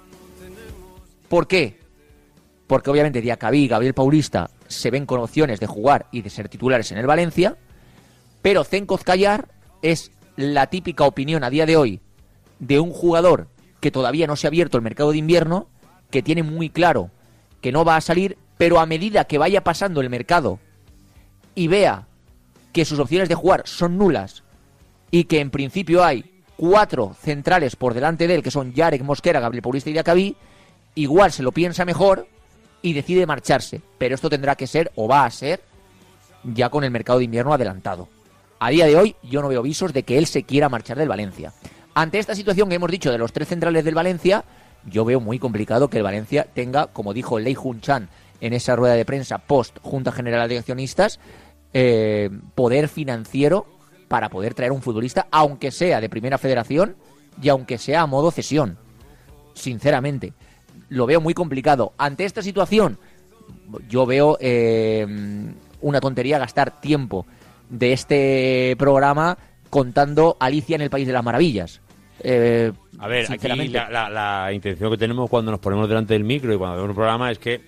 ¿Por 1.29 1.47
qué? 1.47 1.79
Porque 2.67 2.89
obviamente 2.89 3.21
Diacabí 3.21 3.63
y 3.63 3.67
Gabriel 3.67 3.93
Paulista 3.93 4.49
se 4.67 4.91
ven 4.91 5.05
con 5.05 5.19
opciones 5.19 5.59
de 5.59 5.67
jugar 5.67 6.07
y 6.11 6.21
de 6.21 6.29
ser 6.29 6.49
titulares 6.49 6.91
en 6.91 6.97
el 6.97 7.07
Valencia, 7.07 7.57
pero 8.41 8.63
Zenkoz 8.63 9.03
Callar 9.03 9.47
es 9.81 10.11
la 10.35 10.67
típica 10.67 11.05
opinión 11.05 11.43
a 11.43 11.49
día 11.49 11.65
de 11.65 11.77
hoy 11.77 12.01
de 12.59 12.79
un 12.79 12.91
jugador 12.91 13.47
que 13.79 13.91
todavía 13.91 14.27
no 14.27 14.35
se 14.35 14.47
ha 14.47 14.49
abierto 14.49 14.77
el 14.77 14.83
mercado 14.83 15.11
de 15.11 15.17
invierno, 15.17 15.67
que 16.09 16.23
tiene 16.23 16.43
muy 16.43 16.69
claro 16.69 17.11
que 17.61 17.71
no 17.71 17.85
va 17.85 17.95
a 17.95 18.01
salir, 18.01 18.37
pero 18.57 18.79
a 18.79 18.85
medida 18.85 19.25
que 19.25 19.37
vaya 19.37 19.63
pasando 19.63 20.01
el 20.01 20.09
mercado 20.09 20.59
y 21.55 21.67
vea 21.67 22.07
que 22.73 22.85
sus 22.85 22.99
opciones 22.99 23.29
de 23.29 23.35
jugar 23.35 23.63
son 23.65 23.97
nulas 23.97 24.43
y 25.11 25.25
que 25.25 25.39
en 25.39 25.51
principio 25.51 26.03
hay 26.03 26.43
cuatro 26.57 27.15
centrales 27.21 27.75
por 27.75 27.93
delante 27.93 28.27
de 28.27 28.35
él, 28.35 28.43
que 28.43 28.51
son 28.51 28.73
Yarek, 28.73 29.03
Mosquera, 29.03 29.39
Gabriel 29.39 29.61
Paulista 29.61 29.89
y 29.89 29.93
Diacabí, 29.93 30.35
igual 30.95 31.31
se 31.31 31.43
lo 31.43 31.51
piensa 31.51 31.85
mejor 31.85 32.27
y 32.81 32.93
decide 32.93 33.25
marcharse. 33.25 33.81
Pero 33.97 34.15
esto 34.15 34.29
tendrá 34.29 34.55
que 34.55 34.67
ser, 34.67 34.91
o 34.95 35.07
va 35.07 35.25
a 35.25 35.31
ser, 35.31 35.61
ya 36.43 36.69
con 36.69 36.83
el 36.83 36.91
mercado 36.91 37.19
de 37.19 37.25
invierno 37.25 37.53
adelantado. 37.53 38.09
A 38.59 38.69
día 38.69 38.85
de 38.85 38.95
hoy 38.95 39.15
yo 39.23 39.41
no 39.41 39.49
veo 39.49 39.61
visos 39.61 39.93
de 39.93 40.03
que 40.03 40.17
él 40.17 40.25
se 40.25 40.43
quiera 40.43 40.69
marchar 40.69 40.97
del 40.97 41.07
Valencia. 41.07 41.53
Ante 41.93 42.19
esta 42.19 42.35
situación 42.35 42.69
que 42.69 42.75
hemos 42.75 42.91
dicho 42.91 43.11
de 43.11 43.17
los 43.17 43.31
tres 43.31 43.47
centrales 43.47 43.85
del 43.85 43.95
Valencia, 43.95 44.43
yo 44.85 45.05
veo 45.05 45.19
muy 45.19 45.39
complicado 45.39 45.89
que 45.89 45.97
el 45.97 46.03
Valencia 46.03 46.47
tenga, 46.53 46.87
como 46.87 47.13
dijo 47.13 47.39
Lei 47.39 47.55
Jun 47.55 47.81
Chan 47.81 48.09
en 48.39 48.53
esa 48.53 48.75
rueda 48.75 48.93
de 48.95 49.05
prensa 49.05 49.39
post 49.39 49.77
Junta 49.81 50.11
General 50.11 50.47
de 50.47 50.59
Accionistas, 50.59 51.19
eh, 51.73 52.29
poder 52.55 52.87
financiero 52.87 53.76
para 54.07 54.29
poder 54.29 54.53
traer 54.53 54.71
un 54.71 54.81
futbolista, 54.81 55.27
aunque 55.31 55.71
sea 55.71 55.99
de 56.01 56.09
primera 56.09 56.37
federación 56.37 56.95
y 57.41 57.49
aunque 57.49 57.77
sea 57.77 58.01
a 58.01 58.05
modo 58.07 58.31
cesión. 58.31 58.77
Sinceramente, 59.53 60.33
lo 60.89 61.05
veo 61.05 61.19
muy 61.21 61.33
complicado. 61.33 61.93
Ante 61.97 62.25
esta 62.25 62.41
situación, 62.41 62.97
yo 63.89 64.05
veo 64.05 64.37
eh, 64.39 65.05
una 65.81 65.99
tontería 65.99 66.39
gastar 66.39 66.79
tiempo 66.79 67.25
de 67.69 67.93
este 67.93 68.75
programa 68.77 69.37
contando 69.69 70.37
Alicia 70.39 70.75
en 70.75 70.81
el 70.81 70.89
País 70.89 71.05
de 71.07 71.13
las 71.13 71.23
Maravillas. 71.23 71.81
Eh, 72.23 72.71
A 72.99 73.07
ver, 73.07 73.31
aquí 73.31 73.67
la- 73.67 74.09
la 74.09 74.53
intención 74.53 74.89
que 74.91 74.97
tenemos 74.97 75.29
cuando 75.29 75.51
nos 75.51 75.59
ponemos 75.59 75.87
delante 75.89 76.13
del 76.13 76.23
micro 76.23 76.53
y 76.53 76.57
cuando 76.57 76.77
vemos 76.77 76.89
un 76.89 76.95
programa 76.95 77.29
es 77.31 77.37
que, 77.39 77.61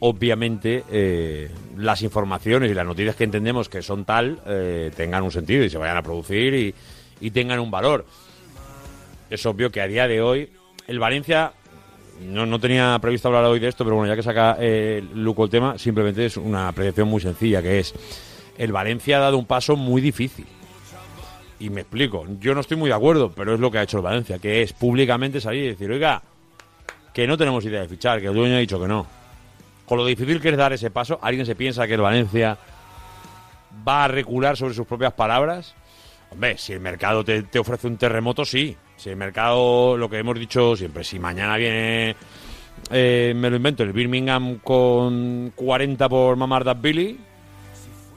obviamente, 0.00 0.84
eh, 0.90 1.50
las 1.76 2.02
informaciones 2.02 2.70
y 2.70 2.74
las 2.74 2.86
noticias 2.86 3.16
que 3.16 3.24
entendemos 3.24 3.68
que 3.68 3.82
son 3.82 4.04
tal 4.04 4.40
eh, 4.46 4.90
tengan 4.96 5.22
un 5.22 5.32
sentido 5.32 5.64
y 5.64 5.70
se 5.70 5.78
vayan 5.78 5.96
a 5.96 6.02
producir 6.02 6.74
y, 7.20 7.30
tengan 7.30 7.58
un 7.58 7.70
valor. 7.70 8.06
Es 9.28 9.44
obvio 9.44 9.70
que 9.70 9.80
a 9.80 9.88
día 9.88 10.06
de 10.06 10.22
hoy 10.22 10.50
el 10.86 10.98
Valencia 11.00 11.52
no, 12.20 12.46
no 12.46 12.60
tenía 12.60 12.96
previsto 13.00 13.28
hablar 13.28 13.44
hoy 13.44 13.58
de 13.58 13.68
esto, 13.68 13.84
pero 13.84 13.96
bueno, 13.96 14.10
ya 14.10 14.16
que 14.16 14.22
saca 14.22 14.56
eh, 14.60 15.04
Luco 15.14 15.44
el 15.44 15.50
tema, 15.50 15.76
simplemente 15.78 16.26
es 16.26 16.36
una 16.36 16.68
apreciación 16.68 17.08
muy 17.08 17.20
sencilla, 17.20 17.60
que 17.60 17.80
es 17.80 17.92
el 18.56 18.72
Valencia 18.72 19.18
ha 19.18 19.20
dado 19.20 19.36
un 19.36 19.46
paso 19.46 19.76
muy 19.76 20.00
difícil. 20.00 20.46
Y 21.60 21.70
me 21.70 21.80
explico, 21.80 22.24
yo 22.38 22.54
no 22.54 22.60
estoy 22.60 22.76
muy 22.76 22.88
de 22.88 22.94
acuerdo, 22.94 23.32
pero 23.34 23.54
es 23.54 23.60
lo 23.60 23.70
que 23.70 23.78
ha 23.78 23.82
hecho 23.82 23.96
el 23.96 24.04
Valencia, 24.04 24.38
que 24.38 24.62
es 24.62 24.72
públicamente 24.72 25.40
salir 25.40 25.64
y 25.64 25.68
decir, 25.68 25.90
oiga, 25.90 26.22
que 27.12 27.26
no 27.26 27.36
tenemos 27.36 27.64
idea 27.64 27.80
de 27.80 27.88
fichar, 27.88 28.20
que 28.20 28.28
el 28.28 28.34
dueño 28.34 28.54
ha 28.54 28.60
dicho 28.60 28.80
que 28.80 28.86
no. 28.86 29.17
Con 29.88 29.96
lo 29.96 30.04
difícil 30.04 30.38
que 30.38 30.50
es 30.50 30.56
dar 30.56 30.74
ese 30.74 30.90
paso, 30.90 31.18
¿alguien 31.22 31.46
se 31.46 31.54
piensa 31.54 31.86
que 31.86 31.94
el 31.94 32.02
Valencia 32.02 32.58
va 33.86 34.04
a 34.04 34.08
recular 34.08 34.54
sobre 34.54 34.74
sus 34.74 34.86
propias 34.86 35.14
palabras? 35.14 35.74
Hombre, 36.30 36.58
si 36.58 36.74
el 36.74 36.80
mercado 36.80 37.24
te, 37.24 37.58
ofrece 37.58 37.86
un 37.86 37.96
terremoto, 37.96 38.44
sí. 38.44 38.76
Si 38.96 39.08
el 39.08 39.16
mercado, 39.16 39.96
lo 39.96 40.10
que 40.10 40.18
hemos 40.18 40.38
dicho 40.38 40.76
siempre, 40.76 41.04
si 41.04 41.18
mañana 41.18 41.56
viene, 41.56 42.16
eh, 42.90 43.32
me 43.34 43.48
lo 43.48 43.56
invento, 43.56 43.82
el 43.82 43.94
Birmingham 43.94 44.58
con 44.58 45.52
40 45.56 46.06
por 46.06 46.36
Mamar 46.36 46.78
Billy, 46.78 47.18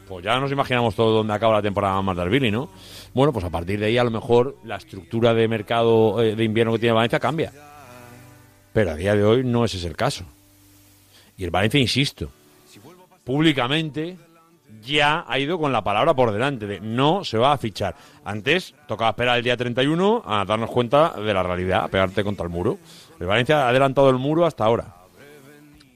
pues 0.09 0.25
ya 0.25 0.37
nos 0.41 0.51
imaginamos 0.51 0.93
todo 0.93 1.11
dónde 1.11 1.33
acaba 1.33 1.53
la 1.53 1.61
temporada 1.61 1.95
de 1.95 2.03
Mamar 2.03 2.29
Billy, 2.29 2.51
¿no? 2.51 2.69
Bueno, 3.13 3.31
pues 3.31 3.45
a 3.45 3.49
partir 3.49 3.79
de 3.79 3.85
ahí 3.85 3.97
a 3.97 4.03
lo 4.03 4.11
mejor 4.11 4.57
la 4.65 4.75
estructura 4.75 5.33
de 5.33 5.47
mercado 5.47 6.21
eh, 6.21 6.35
de 6.35 6.43
invierno 6.43 6.73
que 6.73 6.79
tiene 6.79 6.93
Valencia 6.93 7.19
cambia. 7.19 7.53
Pero 8.73 8.91
a 8.91 8.95
día 8.95 9.15
de 9.15 9.23
hoy 9.23 9.45
no 9.45 9.63
ese 9.63 9.77
es 9.77 9.85
el 9.85 9.95
caso. 9.95 10.25
Y 11.41 11.43
el 11.43 11.49
Valencia, 11.49 11.79
insisto, 11.79 12.29
públicamente 13.23 14.15
ya 14.83 15.25
ha 15.27 15.39
ido 15.39 15.57
con 15.57 15.71
la 15.71 15.83
palabra 15.83 16.13
por 16.13 16.31
delante 16.31 16.67
de 16.67 16.79
no 16.79 17.23
se 17.23 17.39
va 17.39 17.51
a 17.51 17.57
fichar. 17.57 17.95
Antes 18.23 18.75
tocaba 18.87 19.09
esperar 19.09 19.39
el 19.39 19.43
día 19.43 19.57
31 19.57 20.21
a 20.23 20.45
darnos 20.45 20.69
cuenta 20.69 21.15
de 21.19 21.33
la 21.33 21.41
realidad, 21.41 21.85
a 21.85 21.87
pegarte 21.87 22.23
contra 22.23 22.43
el 22.43 22.51
muro. 22.51 22.77
El 23.19 23.25
Valencia 23.25 23.65
ha 23.65 23.69
adelantado 23.69 24.11
el 24.11 24.17
muro 24.17 24.45
hasta 24.45 24.65
ahora. 24.65 24.97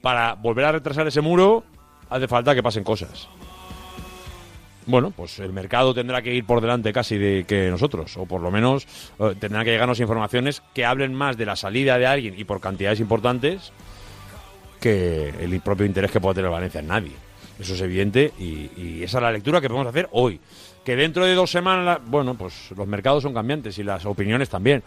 Para 0.02 0.34
volver 0.34 0.64
a 0.64 0.72
retrasar 0.72 1.06
ese 1.06 1.20
muro 1.20 1.62
hace 2.10 2.26
falta 2.26 2.52
que 2.52 2.64
pasen 2.64 2.82
cosas. 2.82 3.28
Bueno, 4.86 5.12
pues 5.12 5.38
el 5.38 5.52
mercado 5.52 5.94
tendrá 5.94 6.22
que 6.22 6.34
ir 6.34 6.44
por 6.44 6.60
delante 6.60 6.92
casi 6.92 7.18
de 7.18 7.44
que 7.44 7.70
nosotros, 7.70 8.16
o 8.16 8.26
por 8.26 8.40
lo 8.40 8.50
menos 8.50 8.84
eh, 9.20 9.36
tendrán 9.38 9.64
que 9.64 9.70
llegarnos 9.70 10.00
informaciones 10.00 10.60
que 10.74 10.84
hablen 10.84 11.14
más 11.14 11.36
de 11.36 11.46
la 11.46 11.54
salida 11.54 11.98
de 11.98 12.06
alguien 12.06 12.34
y 12.36 12.42
por 12.42 12.60
cantidades 12.60 12.98
importantes 12.98 13.72
que 14.80 15.28
el 15.40 15.60
propio 15.60 15.86
interés 15.86 16.10
que 16.10 16.20
pueda 16.20 16.34
tener 16.34 16.50
Valencia 16.50 16.80
en 16.80 16.88
nadie. 16.88 17.12
Eso 17.58 17.74
es 17.74 17.80
evidente 17.80 18.32
y, 18.38 19.02
esa 19.02 19.18
es 19.18 19.22
la 19.22 19.32
lectura 19.32 19.60
que 19.60 19.68
podemos 19.68 19.88
hacer 19.88 20.08
hoy. 20.12 20.40
Que 20.84 20.94
dentro 20.94 21.24
de 21.24 21.34
dos 21.34 21.50
semanas, 21.50 21.98
bueno, 22.06 22.34
pues 22.34 22.70
los 22.76 22.86
mercados 22.86 23.22
son 23.22 23.34
cambiantes 23.34 23.78
y 23.78 23.82
las 23.82 24.04
opiniones 24.06 24.48
también. 24.48 24.82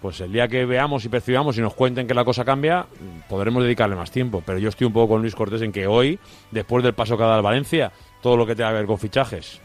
pues 0.00 0.20
el 0.20 0.32
día 0.32 0.46
que 0.48 0.64
veamos 0.66 1.04
y 1.04 1.08
percibamos 1.08 1.56
y 1.56 1.62
nos 1.62 1.74
cuenten 1.74 2.06
que 2.06 2.14
la 2.14 2.24
cosa 2.24 2.44
cambia, 2.44 2.86
podremos 3.28 3.62
dedicarle 3.62 3.96
más 3.96 4.10
tiempo. 4.10 4.42
Pero 4.44 4.58
yo 4.58 4.68
estoy 4.68 4.86
un 4.86 4.92
poco 4.92 5.14
con 5.14 5.22
Luis 5.22 5.34
Cortés 5.34 5.62
en 5.62 5.72
que 5.72 5.86
hoy, 5.86 6.18
después 6.50 6.84
del 6.84 6.94
paso 6.94 7.16
que 7.16 7.24
ha 7.24 7.26
dado 7.26 7.42
Valencia, 7.42 7.90
todo 8.22 8.36
lo 8.36 8.46
que 8.46 8.54
tenga 8.54 8.70
que 8.70 8.76
ver 8.76 8.86
con 8.86 8.98
fichajes, 8.98 9.60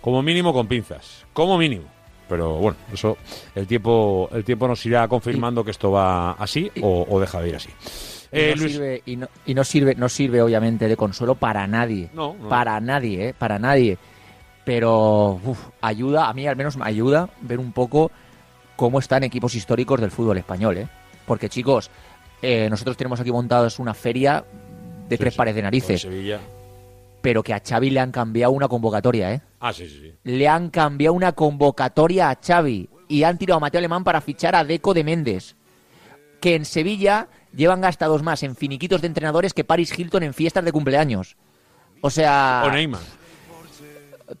como 0.00 0.22
mínimo 0.22 0.52
con 0.52 0.66
pinzas, 0.66 1.24
como 1.32 1.56
mínimo. 1.58 1.84
Pero 2.28 2.54
bueno, 2.54 2.78
eso 2.92 3.16
el 3.54 3.66
tiempo 3.66 4.28
el 4.32 4.44
tiempo 4.44 4.66
nos 4.66 4.84
irá 4.86 5.06
confirmando 5.06 5.64
que 5.64 5.70
esto 5.70 5.90
va 5.90 6.32
así 6.32 6.70
o 6.80 7.20
deja 7.20 7.40
de 7.40 7.48
ir 7.48 7.56
así. 7.56 7.70
Y, 8.32 8.38
Eh, 8.38 8.54
no 8.56 8.62
Luis- 8.62 8.72
sirve, 8.72 9.02
y, 9.04 9.16
no, 9.16 9.28
y 9.44 9.54
no 9.54 9.62
sirve, 9.64 9.94
no 9.94 10.08
sirve 10.08 10.40
obviamente 10.42 10.88
de 10.88 10.96
consuelo 10.96 11.34
para 11.34 11.66
nadie. 11.66 12.08
No, 12.14 12.34
no. 12.34 12.48
Para 12.48 12.80
nadie, 12.80 13.28
¿eh? 13.28 13.34
Para 13.38 13.58
nadie. 13.58 13.98
Pero 14.64 15.40
uf, 15.44 15.58
ayuda, 15.80 16.28
a 16.28 16.32
mí 16.34 16.46
al 16.46 16.56
menos 16.56 16.76
me 16.76 16.86
ayuda 16.86 17.28
ver 17.40 17.58
un 17.58 17.72
poco 17.72 18.10
cómo 18.76 18.98
están 19.00 19.24
equipos 19.24 19.54
históricos 19.54 20.00
del 20.00 20.10
fútbol 20.10 20.38
español, 20.38 20.78
¿eh? 20.78 20.88
Porque 21.26 21.48
chicos, 21.48 21.90
eh, 22.40 22.68
nosotros 22.70 22.96
tenemos 22.96 23.20
aquí 23.20 23.32
montados 23.32 23.78
una 23.78 23.92
feria 23.94 24.44
de 25.08 25.16
Sí, 25.16 25.20
tres 25.20 25.34
sí, 25.34 25.38
pares 25.38 25.54
de 25.54 25.62
narices, 25.62 26.00
Sevilla. 26.02 26.38
pero 27.20 27.42
que 27.42 27.52
a 27.54 27.60
Xavi 27.60 27.90
le 27.90 28.00
han 28.00 28.12
cambiado 28.12 28.52
una 28.52 28.68
convocatoria, 28.68 29.32
¿eh? 29.34 29.40
Ah, 29.60 29.72
sí, 29.72 29.88
sí, 29.88 29.98
sí. 30.00 30.14
Le 30.24 30.48
han 30.48 30.70
cambiado 30.70 31.12
una 31.14 31.32
convocatoria 31.32 32.30
a 32.30 32.38
Xavi 32.40 32.88
y 33.08 33.24
han 33.24 33.36
tirado 33.38 33.58
a 33.58 33.60
Mateo 33.60 33.78
Alemán 33.80 34.04
para 34.04 34.20
fichar 34.20 34.54
a 34.56 34.64
Deco 34.64 34.94
de 34.94 35.04
Méndez. 35.04 35.54
Que 36.40 36.54
en 36.56 36.64
Sevilla 36.64 37.28
llevan 37.54 37.80
gastados 37.80 38.22
más 38.22 38.42
en 38.42 38.56
finiquitos 38.56 39.00
de 39.00 39.06
entrenadores 39.08 39.54
que 39.54 39.64
Paris 39.64 39.98
Hilton 39.98 40.22
en 40.22 40.34
fiestas 40.34 40.64
de 40.64 40.72
cumpleaños. 40.72 41.36
O 42.00 42.10
sea. 42.10 42.62
O 42.66 42.70
Neymar. 42.70 43.00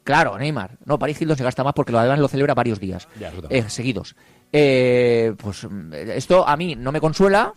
Claro, 0.04 0.38
Neymar. 0.38 0.78
No, 0.86 0.98
Paris 0.98 1.20
Hilton 1.20 1.36
se 1.36 1.44
gasta 1.44 1.62
más 1.64 1.74
porque 1.74 1.92
lo 1.92 1.98
además 1.98 2.18
lo 2.18 2.28
celebra 2.28 2.54
varios 2.54 2.80
días 2.80 3.08
Ya, 3.20 3.30
eh, 3.50 3.64
seguidos. 3.68 4.16
Eh, 4.52 5.34
pues 5.36 5.64
mm, 5.68 5.92
esto 5.94 6.46
a 6.48 6.56
mí 6.56 6.74
no 6.76 6.92
me 6.92 7.00
consuela, 7.00 7.52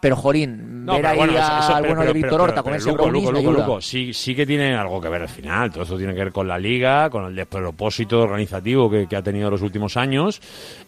pero 0.00 0.16
Jorín, 0.16 0.84
No, 0.86 0.92
ver 0.94 1.02
pero 1.02 1.08
ahí 1.12 1.16
bueno, 1.18 1.32
eso- 1.34 1.42
al 1.42 1.58
eso- 1.62 1.72
pero- 1.82 1.94
bueno 1.94 2.04
de 2.06 2.12
Víctor 2.14 2.40
Horta 2.40 2.62
comerse 2.62 2.88
Luco, 2.90 3.02
brownies 3.02 3.24
Luco, 3.24 3.32
me 3.32 3.38
Luco, 3.40 3.50
ayuda. 3.50 3.66
Luco, 3.66 3.80
sí, 3.82 4.14
sí 4.14 4.34
que 4.34 4.46
tiene 4.46 4.74
algo 4.74 4.98
que 5.00 5.08
ver 5.10 5.22
al 5.22 5.28
final. 5.28 5.70
Todo 5.70 5.82
esto 5.82 5.98
tiene 5.98 6.14
que 6.14 6.20
ver 6.20 6.32
con 6.32 6.48
la 6.48 6.58
liga, 6.58 7.10
con 7.10 7.26
el 7.26 7.34
despropósito 7.34 8.20
organizativo 8.22 8.90
que, 8.90 9.06
que 9.06 9.16
ha 9.16 9.22
tenido 9.22 9.50
los 9.50 9.60
últimos 9.60 9.96
años 9.98 10.40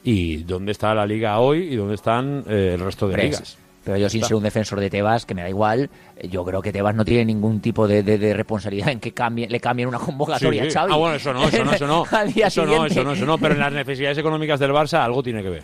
y 0.02 0.38
dónde 0.44 0.72
está 0.72 0.94
la 0.94 1.04
liga 1.06 1.38
hoy 1.40 1.58
y 1.72 1.76
dónde 1.76 1.94
están 1.94 2.42
eh, 2.48 2.72
el 2.74 2.80
resto 2.80 3.06
de 3.08 3.16
ligas. 3.18 3.58
Pero 3.86 3.98
yo 3.98 4.08
sin 4.10 4.24
ser 4.24 4.34
un 4.34 4.42
defensor 4.42 4.80
de 4.80 4.90
Tebas, 4.90 5.24
que 5.24 5.32
me 5.34 5.42
da 5.42 5.48
igual, 5.48 5.88
eh, 6.16 6.26
yo 6.28 6.44
creo 6.44 6.60
que 6.60 6.72
Tebas 6.72 6.92
no 6.96 7.04
tiene 7.04 7.24
ningún 7.24 7.60
tipo 7.60 7.86
de, 7.86 8.02
de- 8.02 8.18
de 8.18 8.34
responsabilidad 8.34 8.88
en 8.88 8.98
que 8.98 9.12
cambie, 9.14 9.48
le 9.48 9.60
cambien 9.60 9.88
una 9.88 10.00
convocatoria 10.00 10.64
Sí, 10.64 10.70
sí. 10.72 10.76
a 10.76 10.80
Xavi. 10.80 10.92
Ah, 10.92 10.96
bueno, 10.96 11.14
eso 11.14 11.32
no, 11.32 11.46
eso 11.48 11.64
no, 11.64 11.72
eso 11.72 11.86
no. 11.86 12.04
Eso 12.26 12.64
no, 12.66 12.72
siguiente. 12.72 12.92
eso 12.92 13.04
no, 13.04 13.12
eso 13.12 13.24
no. 13.26 13.38
Pero 13.38 13.54
en 13.54 13.60
las 13.60 13.72
necesidades 13.72 14.18
económicas 14.18 14.58
del 14.58 14.72
Barça 14.72 15.04
algo 15.04 15.22
tiene 15.22 15.40
que 15.42 15.50
ver. 15.50 15.62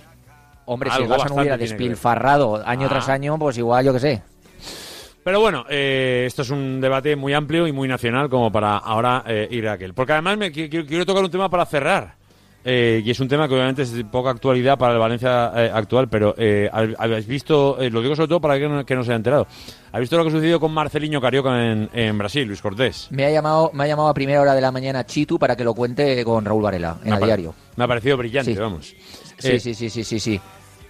Hombre, 0.66 0.90
si 0.90 0.96
Algo 1.02 1.14
el 1.16 1.20
Barça 1.20 1.28
no 1.30 1.34
hubiera 1.40 1.56
despilfarrado 1.56 2.62
año 2.64 2.86
Ah. 2.86 2.90
tras 2.90 3.08
año, 3.08 3.36
pues 3.40 3.58
igual, 3.58 3.84
yo 3.84 3.92
qué 3.92 3.98
sé. 3.98 4.22
Pero 5.24 5.40
bueno, 5.40 5.64
eh, 5.68 6.24
esto 6.26 6.42
es 6.42 6.50
un 6.50 6.80
debate 6.80 7.14
muy 7.16 7.32
amplio 7.32 7.66
y 7.66 7.72
muy 7.72 7.86
nacional 7.88 8.28
como 8.28 8.50
para 8.52 8.76
ahora 8.76 9.22
eh, 9.26 9.48
ir 9.50 9.68
a 9.68 9.72
aquel. 9.72 9.94
Porque 9.94 10.12
además 10.12 10.36
me 10.38 10.52
qui- 10.52 10.68
quiero, 10.70 10.86
quiero 10.86 11.06
tocar 11.06 11.24
un 11.24 11.30
tema 11.30 11.48
para 11.50 11.66
cerrar. 11.66 12.14
Eh, 12.64 13.02
y 13.04 13.10
es 13.10 13.18
un 13.18 13.26
tema 13.28 13.48
que 13.48 13.54
obviamente 13.54 13.82
es 13.82 13.92
de 13.92 14.04
poca 14.04 14.30
actualidad 14.30 14.78
para 14.78 14.92
el 14.92 14.98
Valencia 15.00 15.50
eh, 15.56 15.70
actual, 15.74 16.08
pero 16.08 16.34
eh, 16.38 16.70
hab- 16.72 16.94
habéis 16.96 17.26
visto, 17.26 17.80
eh, 17.80 17.90
lo 17.90 18.00
digo 18.02 18.14
sobre 18.14 18.28
todo 18.28 18.40
para 18.40 18.56
que 18.58 18.68
no, 18.68 18.86
que 18.86 18.94
no 18.94 19.02
se 19.02 19.10
haya 19.10 19.16
enterado, 19.16 19.48
¿habéis 19.90 20.04
visto 20.08 20.16
lo 20.16 20.22
que 20.22 20.28
ha 20.28 20.32
sucedido 20.32 20.60
con 20.60 20.72
Marcelinho 20.72 21.20
Carioca 21.20 21.72
en, 21.72 21.90
en 21.92 22.16
Brasil, 22.18 22.46
Luis 22.46 22.62
Cortés? 22.62 23.08
Me 23.10 23.24
ha 23.24 23.30
llamado, 23.30 23.70
me 23.74 23.82
ha 23.82 23.86
llamado 23.88 24.08
a 24.08 24.14
primera 24.14 24.40
hora 24.40 24.54
de 24.54 24.60
la 24.60 24.70
mañana 24.70 25.04
Chitu 25.04 25.38
para 25.40 25.56
que 25.56 25.64
lo 25.64 25.74
cuente 25.74 26.24
con 26.24 26.44
Raúl 26.44 26.62
Varela 26.62 26.98
en 27.04 27.14
el 27.14 27.20
diario. 27.20 27.54
Me 27.74 27.82
ha 27.84 27.88
parecido 27.88 28.16
brillante, 28.16 28.54
Sí. 28.54 28.60
vamos. 28.60 28.94
Sí, 29.38 29.48
Eh, 29.54 29.58
sí, 29.60 29.74
sí, 29.74 29.90
sí, 29.90 30.04
sí, 30.04 30.20
sí. 30.20 30.40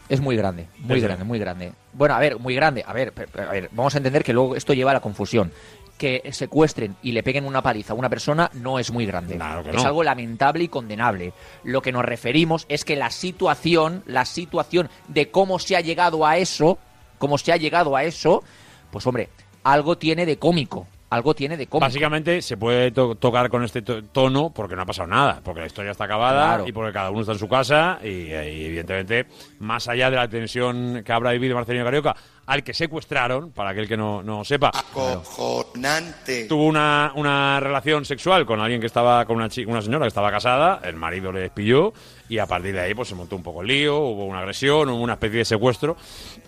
Es 0.08 0.20
muy 0.20 0.36
grande, 0.36 0.66
muy 0.80 1.00
grande, 1.00 1.24
muy 1.24 1.38
grande. 1.38 1.72
Bueno, 1.94 2.14
a 2.14 2.18
ver, 2.18 2.38
muy 2.38 2.54
grande. 2.54 2.84
A 2.86 2.92
ver, 2.92 3.14
a 3.38 3.50
ver, 3.52 3.70
vamos 3.72 3.94
a 3.94 3.98
entender 3.98 4.22
que 4.22 4.34
luego 4.34 4.56
esto 4.56 4.74
lleva 4.74 4.90
a 4.90 4.94
la 4.94 5.00
confusión. 5.00 5.50
Que 6.03 6.32
secuestren 6.32 6.96
y 7.05 7.12
le 7.12 7.22
peguen 7.22 7.44
una 7.46 7.62
paliza 7.62 7.92
a 7.92 7.96
una 7.96 8.09
persona 8.09 8.50
no 8.55 8.80
es 8.80 8.90
muy 8.90 9.07
grande. 9.07 9.36
Claro 9.36 9.62
que 9.62 9.70
es 9.70 9.76
no. 9.76 9.84
algo 9.84 10.03
lamentable 10.03 10.64
y 10.64 10.68
condenable. 10.68 11.32
Lo 11.62 11.80
que 11.80 11.92
nos 11.92 12.05
referimos 12.05 12.66
es 12.68 12.84
que 12.84 12.96
la 12.96 13.09
situación, 13.11 14.03
la 14.07 14.24
situación 14.24 14.88
de 15.07 15.30
cómo 15.30 15.61
se 15.61 15.76
ha 15.76 15.80
llegado 15.80 16.26
a 16.26 16.38
eso, 16.38 16.76
cómo 17.18 17.38
se 17.38 17.53
ha 17.53 17.57
llegado 17.57 17.94
a 17.94 18.03
eso, 18.03 18.42
pues 18.90 19.07
hombre, 19.07 19.28
algo 19.62 19.96
tiene 19.96 20.26
de 20.26 20.38
cómico. 20.38 20.88
Algo 21.11 21.34
tiene 21.34 21.57
de 21.59 21.66
cómico. 21.66 21.84
Básicamente 21.86 22.40
se 22.42 22.57
puede 22.57 22.90
to- 22.90 23.14
tocar 23.16 23.48
con 23.50 23.62
este 23.62 23.82
to- 23.82 24.03
tono 24.03 24.50
porque 24.50 24.74
no 24.74 24.82
ha 24.82 24.86
pasado 24.86 25.07
nada, 25.07 25.40
porque 25.44 25.61
la 25.61 25.66
historia 25.66 25.90
está 25.92 26.05
acabada 26.05 26.46
Claro. 26.46 26.64
y 26.66 26.72
porque 26.72 26.92
cada 26.92 27.11
uno 27.11 27.20
está 27.20 27.32
en 27.34 27.38
su 27.38 27.48
casa 27.48 27.98
y, 28.03 28.07
eh, 28.32 28.53
y, 28.57 28.64
evidentemente 28.64 29.26
más 29.61 29.86
allá 29.88 30.11
de 30.11 30.16
la 30.16 30.26
tensión 30.26 31.03
que 31.05 31.12
habrá 31.12 31.30
vivido 31.32 31.55
Marcelino 31.55 31.84
Carioca, 31.84 32.16
al 32.47 32.64
que 32.64 32.74
secuestraron, 32.74 33.53
para 33.53 33.70
aquel 33.70 33.86
que 33.88 33.97
no, 33.97 34.22
no 34.22 34.45
sepa, 34.45 34.70
Acojonante. 34.74 36.47
tuvo 36.47 36.64
una, 36.66 37.12
una 37.14 37.61
relación 37.61 38.05
sexual 38.05 38.45
con 38.47 38.61
alguien 38.61 38.80
que 38.80 38.86
estaba, 38.86 39.24
con 39.24 39.36
una, 39.36 39.49
chi- 39.49 39.64
una 39.64 39.80
señora 39.82 40.05
que 40.05 40.09
estaba 40.09 40.30
casada, 40.30 40.80
el 40.84 40.97
marido 40.97 41.32
le 41.32 41.40
despilló 41.40 41.93
y 42.28 42.38
a 42.38 42.47
partir 42.47 42.72
de 42.74 42.80
ahí 42.80 42.95
pues 42.95 43.09
se 43.09 43.14
montó 43.14 43.36
un 43.36 43.43
poco 43.43 43.62
el 43.62 43.68
lío, 43.68 43.99
hubo 43.99 44.24
una 44.24 44.40
agresión, 44.40 44.88
hubo 44.88 45.01
una 45.03 45.14
especie 45.14 45.38
de 45.38 45.45
secuestro 45.45 45.97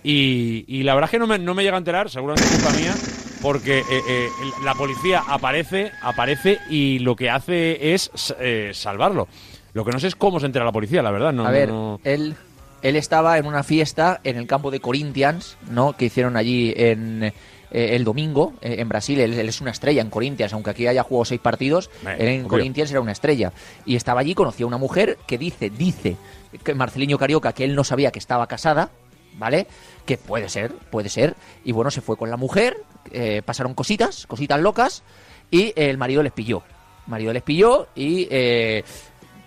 y, 0.02 0.64
y 0.68 0.82
la 0.82 0.94
verdad 0.94 1.08
es 1.08 1.10
que 1.12 1.18
no 1.18 1.26
me, 1.26 1.38
no 1.38 1.54
me 1.54 1.62
llega 1.62 1.76
a 1.76 1.78
enterar, 1.78 2.10
seguramente 2.10 2.44
es 2.48 2.60
culpa 2.62 2.76
mía, 2.78 2.94
porque 3.42 3.78
eh, 3.80 3.84
eh, 4.08 4.28
la 4.64 4.74
policía 4.74 5.22
aparece, 5.28 5.92
aparece 6.02 6.58
y 6.70 6.98
lo 7.00 7.14
que 7.16 7.30
hace 7.30 7.94
es 7.94 8.10
eh, 8.40 8.70
salvarlo. 8.74 9.28
Lo 9.74 9.84
que 9.84 9.90
no 9.90 9.98
sé 9.98 10.06
es 10.06 10.14
cómo 10.16 10.38
se 10.38 10.46
entera 10.46 10.64
la 10.64 10.70
policía, 10.72 11.02
la 11.02 11.10
verdad. 11.10 11.32
No, 11.32 11.42
a 11.44 11.48
no- 11.48 11.52
ver, 11.52 11.68
no- 11.68 12.00
él, 12.04 12.36
él 12.84 12.96
estaba 12.96 13.38
en 13.38 13.46
una 13.46 13.62
fiesta 13.62 14.20
en 14.24 14.36
el 14.36 14.46
campo 14.46 14.70
de 14.70 14.78
Corinthians, 14.78 15.56
¿no? 15.70 15.94
Que 15.94 16.04
hicieron 16.04 16.36
allí 16.36 16.74
en 16.76 17.22
eh, 17.22 17.32
el 17.70 18.04
domingo 18.04 18.52
eh, 18.60 18.76
en 18.78 18.90
Brasil. 18.90 19.18
Él, 19.20 19.32
él 19.32 19.48
es 19.48 19.62
una 19.62 19.70
estrella 19.70 20.02
en 20.02 20.10
Corinthians, 20.10 20.52
aunque 20.52 20.68
aquí 20.68 20.86
haya 20.86 21.02
jugado 21.02 21.24
seis 21.24 21.40
partidos. 21.40 21.90
Él 22.02 22.28
en 22.28 22.40
obvio. 22.40 22.48
Corinthians 22.50 22.90
era 22.90 23.00
una 23.00 23.12
estrella 23.12 23.54
y 23.86 23.96
estaba 23.96 24.20
allí, 24.20 24.34
conocía 24.34 24.64
a 24.64 24.66
una 24.66 24.76
mujer 24.76 25.16
que 25.26 25.38
dice, 25.38 25.70
dice 25.70 26.18
que 26.62 26.74
Marcelinho 26.74 27.16
Carioca 27.16 27.54
que 27.54 27.64
él 27.64 27.74
no 27.74 27.84
sabía 27.84 28.12
que 28.12 28.18
estaba 28.18 28.46
casada, 28.46 28.90
¿vale? 29.38 29.66
Que 30.04 30.18
puede 30.18 30.50
ser, 30.50 30.74
puede 30.74 31.08
ser. 31.08 31.36
Y 31.64 31.72
bueno, 31.72 31.90
se 31.90 32.02
fue 32.02 32.18
con 32.18 32.28
la 32.28 32.36
mujer, 32.36 32.82
eh, 33.12 33.40
pasaron 33.42 33.72
cositas, 33.72 34.26
cositas 34.26 34.60
locas 34.60 35.04
y 35.50 35.72
el 35.74 35.96
marido 35.96 36.22
les 36.22 36.32
pilló. 36.32 36.62
El 37.06 37.10
marido 37.10 37.32
les 37.32 37.42
pilló 37.42 37.88
y 37.94 38.28
eh, 38.30 38.84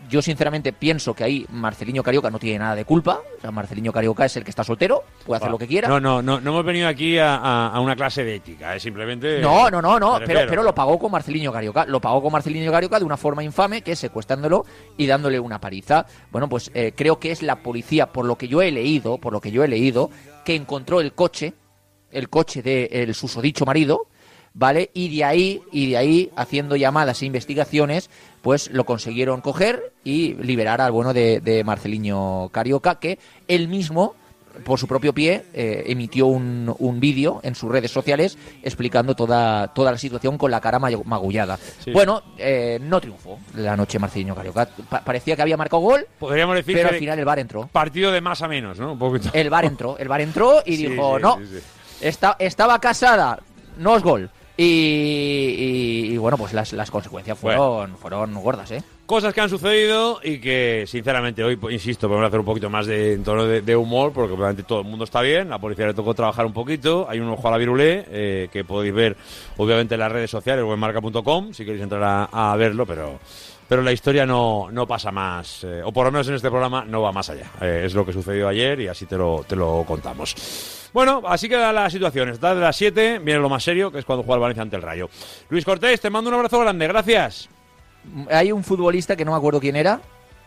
yo 0.10 0.22
sinceramente 0.22 0.74
pienso 0.74 1.14
que 1.14 1.24
ahí 1.24 1.45
Marcelinho 1.49 2.03
Carioca 2.03 2.30
no 2.30 2.39
tiene 2.39 2.60
nada 2.60 2.76
de 2.76 2.86
culpa. 2.86 3.20
O 3.38 3.41
sea, 3.41 3.51
Marcelinho 3.51 3.91
Carioca 3.91 4.26
es 4.26 4.36
el 4.38 4.43
que 4.43 4.49
está 4.49 4.64
soltero, 4.64 5.03
puede 5.26 5.38
hacer 5.38 5.51
lo 5.51 5.58
que 5.58 5.68
quiera. 5.68 5.88
No, 5.88 5.99
no, 5.99 6.22
no, 6.22 6.39
no 6.39 6.49
hemos 6.51 6.66
venido 6.66 6.88
aquí 6.88 7.18
a, 7.18 7.36
a- 7.36 7.68
a 7.70 7.80
una 7.80 7.95
clase 7.95 8.24
de 8.24 8.36
ética, 8.36 8.76
eh, 8.76 8.80
simplemente... 8.80 9.39
No, 9.39 9.70
no, 9.70 9.82
no, 9.82 9.99
no, 9.99 10.20
pero, 10.26 10.41
pero 10.49 10.64
lo 10.64 10.74
pagó 10.74 10.97
con 10.97 11.12
Marcelinho 11.12 11.51
Carioca. 11.51 11.86
Lo 11.86 11.99
pagó 11.99 12.22
con 12.22 12.32
Marcelinho 12.32 12.72
Carioca 12.72 12.99
de 12.99 13.05
una 13.05 13.18
forma 13.18 13.43
infame, 13.43 13.82
que 13.82 13.91
es 13.93 13.99
secuestrándolo 13.99 14.66
y 14.97 15.05
dándole 15.08 15.39
una 15.39 15.60
paliza. 15.60 16.05
Bueno, 16.32 16.47
pues 16.49 16.72
eh, 16.74 16.93
creo 16.95 17.20
que 17.20 17.32
es 17.32 17.41
la 17.41 17.58
policía, 17.58 18.08
por 18.12 18.26
lo 18.26 18.38
que 18.38 18.47
yo 18.47 18.62
he 18.62 18.72
leído, 18.72 19.18
por 19.18 19.34
lo 19.34 19.41
que 19.41 19.51
yo 19.51 19.64
he 19.64 19.68
leído, 19.68 20.10
que 20.45 20.55
encontró 20.55 21.01
el 21.01 21.14
coche, 21.14 21.53
el 22.12 22.30
coche 22.30 22.62
del 22.62 23.14
susodicho 23.14 23.66
marido, 23.66 24.08
¿vale? 24.58 24.89
Y 24.93 25.16
de 25.16 25.24
ahí, 25.24 25.62
y 25.72 25.91
de 25.91 25.97
ahí, 25.97 26.32
haciendo 26.36 26.76
llamadas 26.76 27.22
e 27.22 27.26
investigaciones, 27.28 28.10
pues 28.41 28.70
lo 28.72 28.86
consiguieron 28.86 29.39
coger 29.41 29.93
y 30.03 30.34
liberar 30.34 30.82
al 30.82 30.91
bueno 30.91 31.14
de, 31.14 31.39
de 31.41 31.64
Marcelinho 31.64 32.49
Carioca, 32.51 32.95
que 32.99 33.20
él 33.47 33.68
mismo 33.68 34.16
por 34.66 34.80
su 34.80 34.88
propio 34.88 35.14
pie, 35.14 35.45
eh, 35.53 35.84
emitió 35.86 36.26
un, 36.26 36.74
un 36.80 36.99
vídeo 36.99 37.39
en 37.43 37.53
sus 37.53 37.72
redes 37.72 37.91
sociales 37.91 38.39
explicando 38.64 39.14
toda, 39.14 39.68
toda 39.68 39.91
la 39.91 39.99
situación 39.99 40.36
con 40.39 40.49
la 40.49 40.60
cara 40.60 40.80
ma- 40.80 40.89
magullada. 41.05 41.60
Sí. 41.86 41.91
Bueno, 41.91 42.24
eh, 42.39 42.80
no 42.82 42.99
triunfó 42.99 43.38
la 43.53 43.78
noche 43.78 43.99
Marcelinho 43.99 44.34
Carioca. 44.34 44.68
Pa- 44.89 45.01
parecía 45.03 45.36
que 45.36 45.43
había 45.43 45.58
marcado 45.58 45.84
gol, 45.84 46.08
Podríamos 46.18 46.55
decir 46.55 46.74
pero 46.76 46.89
que 46.89 46.95
al 46.95 46.99
final 46.99 47.20
el 47.20 47.26
VAR 47.26 47.38
entró. 47.38 47.68
partido 47.68 48.12
de 48.12 48.20
más 48.20 48.41
a 48.41 48.47
menos, 48.47 48.80
¿no? 48.80 48.93
Un 48.93 48.97
poquito. 48.97 49.30
El 49.32 49.51
VAR 49.51 49.66
entró, 49.66 49.95
el 49.99 50.08
VAR 50.08 50.22
entró 50.22 50.64
y 50.66 50.76
Sí, 50.78 50.88
dijo, 50.88 51.18
sí, 51.18 51.22
no. 51.22 51.38
Esta- 52.01 52.36
estaba 52.39 52.80
casada, 52.80 53.38
no 53.78 53.95
es 53.95 54.01
gol. 54.01 54.32
Y, 54.58 54.64
y- 54.64 56.14
y, 56.14 56.18
bueno, 56.18 56.38
pues 56.38 56.51
las, 56.53 56.74
las 56.74 56.89
consecuencias 56.89 57.38
fueron, 57.38 57.95
fueron 57.97 58.34
gordas, 58.41 58.72
¿eh? 58.72 58.82
Cosas 59.05 59.34
que 59.34 59.39
han 59.39 59.49
sucedido 59.49 60.20
y 60.24 60.39
que, 60.39 60.84
sinceramente, 60.88 61.43
hoy, 61.43 61.55
pues, 61.55 61.74
insisto, 61.76 62.08
podemos 62.08 62.28
hacer 62.28 62.39
un 62.39 62.45
poquito 62.45 62.70
más 62.70 62.88
de 62.88 63.14
en 63.14 63.24
tono 63.24 63.45
de, 63.45 63.62
de 63.62 63.76
humor, 63.76 64.12
porque 64.12 64.34
obviamente 64.34 64.64
todo 64.64 64.80
el 64.82 64.86
mundo 64.88 65.05
está 65.05 65.22
bien, 65.22 65.49
la 65.49 65.60
policía 65.60 65.86
le 65.88 65.93
tocó 65.93 66.14
trabajar 66.14 66.45
un 66.45 66.53
poquito, 66.53 67.05
hay 67.08 67.20
un 67.20 67.30
ojo 67.30 67.47
a 67.47 67.51
la 67.51 67.58
virulé, 67.58 68.05
eh, 68.10 68.49
que 68.51 68.64
podéis 68.66 68.93
ver, 68.93 69.16
obviamente, 69.58 69.93
en 69.93 69.99
las 70.01 70.12
redes 70.12 70.30
sociales 70.32 70.66
o 70.68 70.74
en 70.74 70.80
marca.com, 70.80 71.53
si 71.53 71.64
queréis 71.64 71.84
entrar 71.84 72.03
a, 72.03 72.51
a 72.51 72.55
verlo, 72.58 72.86
pero... 72.86 73.20
Pero 73.68 73.82
la 73.82 73.91
historia 73.91 74.26
no, 74.26 74.70
no 74.72 74.88
pasa 74.88 75.11
más, 75.11 75.63
eh, 75.65 75.82
o 75.84 75.91
por 75.91 76.05
lo 76.05 76.11
menos 76.11 76.28
en 76.30 76.36
este 76.36 76.49
programa 76.49 76.86
no 76.86 77.01
va 77.01 77.11
más 77.11 77.30
allá. 77.30 77.51
Eh, 77.61 77.84
es 77.86 77.93
lo 77.93 78.05
que 78.05 78.13
sucedió 78.13 78.47
ayer 78.47 78.80
y 78.80 78.88
así 78.88 79.05
te 79.05 79.18
lo, 79.18 79.43
te 79.47 79.55
lo 79.55 79.84
contamos. 79.86 80.89
Bueno, 80.93 81.22
así 81.26 81.49
queda 81.49 81.74
la 81.74 81.89
situación. 81.89 82.29
Está 82.29 82.55
de 82.55 82.62
las 82.62 82.75
7, 82.78 83.20
viene 83.20 83.42
lo 83.42 83.50
más 83.50 83.63
serio, 83.63 83.92
que 83.92 84.00
es 84.00 84.05
cuando 84.05 84.24
juega 84.24 84.36
el 84.37 84.42
Valencia 84.42 84.63
ante 84.63 84.78
el 84.78 84.82
Rayo. 84.82 85.09
Luis 85.50 85.66
Cortés, 85.66 86.00
te 86.00 86.09
mando 86.09 86.29
un 86.29 86.36
abrazo 86.36 86.59
grande, 86.59 86.87
gracias. 86.87 87.50
Hay 88.32 88.54
un 88.54 88.63
futbolista 88.63 89.17
que 89.17 89.25
no 89.25 89.32
me 89.32 89.37
acuerdo 89.37 89.59
quién 89.59 89.75
era, 89.75 90.00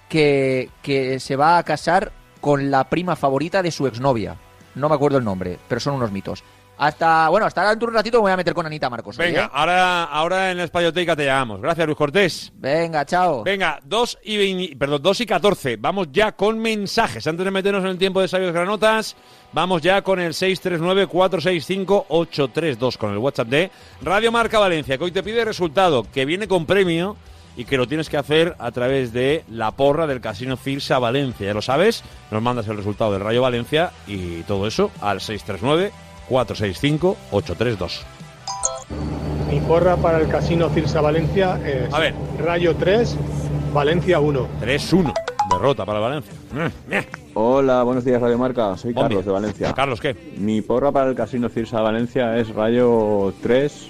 que, 0.09 0.71
que 0.83 1.21
se 1.21 1.37
va 1.37 1.59
a 1.59 1.63
casar 1.63 2.13
con 2.41 2.71
la 2.71 2.89
prima 2.89 3.17
favorita 3.17 3.63
de 3.63 3.71
su 3.71 3.87
exnovia. 3.87 4.37
No 4.75 4.89
me 4.89 4.95
acuerdo 4.95 5.19
el 5.19 5.25
nombre, 5.25 5.59
pero 5.69 5.81
son 5.81 5.95
unos 5.95 6.11
mitos. 6.11 6.43
Hasta, 6.81 7.29
bueno, 7.29 7.45
hasta 7.45 7.69
dentro 7.69 7.89
de 7.89 7.91
un 7.91 7.97
ratito 7.97 8.17
me 8.17 8.23
voy 8.23 8.33
a 8.33 8.39
meter 8.39 8.55
con 8.55 8.65
Anita 8.65 8.89
Marcos. 8.89 9.19
Venga, 9.19 9.45
¿eh? 9.45 9.51
ahora, 9.53 10.05
ahora 10.05 10.51
en 10.51 10.57
la 10.57 10.65
Españoteca 10.65 11.15
te 11.15 11.27
llamamos. 11.27 11.61
Gracias, 11.61 11.87
Luis 11.87 11.99
Cortés. 11.99 12.51
Venga, 12.55 13.05
chao. 13.05 13.45
Venga, 13.45 13.79
2 13.85 14.19
y, 14.25 14.39
20 14.39 14.77
perdón, 14.77 15.03
2 15.03 15.21
y 15.21 15.27
14. 15.27 15.77
Vamos 15.77 16.09
ya 16.11 16.33
con 16.33 16.59
mensajes. 16.59 17.27
Antes 17.27 17.45
de 17.45 17.51
meternos 17.51 17.85
en 17.85 17.91
el 17.91 17.99
tiempo 17.99 18.23
de 18.23 18.29
sabios 18.29 18.55
granotas, 18.55 19.15
vamos 19.53 19.83
ya 19.83 20.01
con 20.01 20.21
el 20.21 20.33
639-465-832, 20.33 22.97
con 22.97 23.13
el 23.13 23.19
WhatsApp 23.19 23.49
de 23.49 23.71
Radio 24.01 24.33
Marca 24.33 24.59
Valencia, 24.59 24.97
que 24.97 25.05
hoy 25.05 25.13
te 25.13 25.23
pide 25.23 25.45
resultado, 25.45 26.07
que 26.11 26.25
viene 26.25 26.49
con 26.49 26.65
premio 26.65 27.15
y 27.59 27.67
que 27.67 27.77
lo 27.77 27.89
tienes 27.89 28.09
que 28.09 28.17
hacer 28.17 28.57
a 28.59 28.71
través 28.71 29.13
de 29.13 29.45
la 29.51 29.73
porra 29.73 30.07
del 30.07 30.23
Casino 30.23 30.57
Firsa 30.57 30.99
Valencia. 30.99 31.49
Ya 31.49 31.53
lo 31.53 31.61
sabes, 31.61 32.03
nos 32.31 32.41
mandas 32.41 32.69
el 32.69 32.79
resultado 32.79 33.13
del 33.13 33.21
Rayo 33.21 33.43
Valencia 33.43 33.93
y 34.07 34.45
todo 34.45 34.67
eso 34.67 34.91
al 35.03 35.21
639-465-832. 36.31 38.01
Mi 39.51 39.61
porra 39.61 39.97
para 39.97 40.19
el 40.19 40.29
Casino 40.29 40.69
Cirsa 40.71 41.01
Valencia 41.01 41.59
es 41.67 41.93
A 41.93 41.99
ver. 41.99 42.15
Rayo 42.39 42.77
3, 42.77 43.17
Valencia 43.75 44.21
1. 44.21 44.49
3-1. 44.63 45.13
Derrota 45.51 45.85
para 45.85 45.99
el 45.99 46.05
Valencia. 46.05 46.33
Eh, 46.91 47.07
Hola, 47.35 47.83
buenos 47.83 48.05
días 48.05 48.21
Radio 48.21 48.39
Marca, 48.39 48.77
soy 48.77 48.95
Carlos 48.95 49.25
de 49.25 49.33
Valencia. 49.33 49.73
Carlos, 49.73 50.01
¿qué? 50.01 50.15
Mi 50.37 50.63
porra 50.63 50.93
para 50.93 51.11
el 51.11 51.17
Casino 51.17 51.49
Cirsa 51.49 51.81
Valencia 51.81 52.37
es 52.39 52.55
Rayo 52.55 53.33
3, 53.43 53.89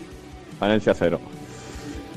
Valencia 0.58 0.94
0. 0.94 1.20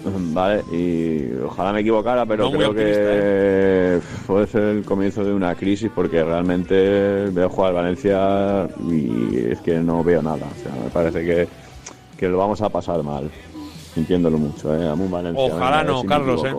Vale, 0.33 0.63
y 0.71 1.31
ojalá 1.43 1.73
me 1.73 1.81
equivocara, 1.81 2.25
pero 2.25 2.49
No 2.49 2.57
creo 2.57 2.73
que 2.73 4.01
puede 4.27 4.47
ser 4.47 4.63
el 4.63 4.83
comienzo 4.83 5.23
de 5.23 5.33
una 5.33 5.55
crisis 5.55 5.89
porque 5.93 6.23
realmente 6.23 7.25
veo 7.29 7.49
jugar 7.49 7.73
Valencia 7.73 8.67
y 8.89 9.49
es 9.49 9.59
que 9.61 9.79
no 9.79 10.03
veo 10.03 10.21
nada. 10.21 10.45
O 10.45 10.63
sea, 10.63 10.83
me 10.83 10.89
parece 10.89 11.23
que, 11.25 11.47
que 12.17 12.27
lo 12.27 12.37
vamos 12.37 12.61
a 12.61 12.69
pasar 12.69 13.01
mal, 13.03 13.29
sintiéndolo 13.93 14.37
mucho, 14.37 14.75
¿eh? 14.75 14.89
Amun 14.89 15.11
Valencia. 15.11 15.43
Ojalá 15.43 15.79
a 15.79 15.83
no, 15.83 16.01
si 16.01 16.07
Carlos, 16.07 16.43
¿eh? 16.45 16.55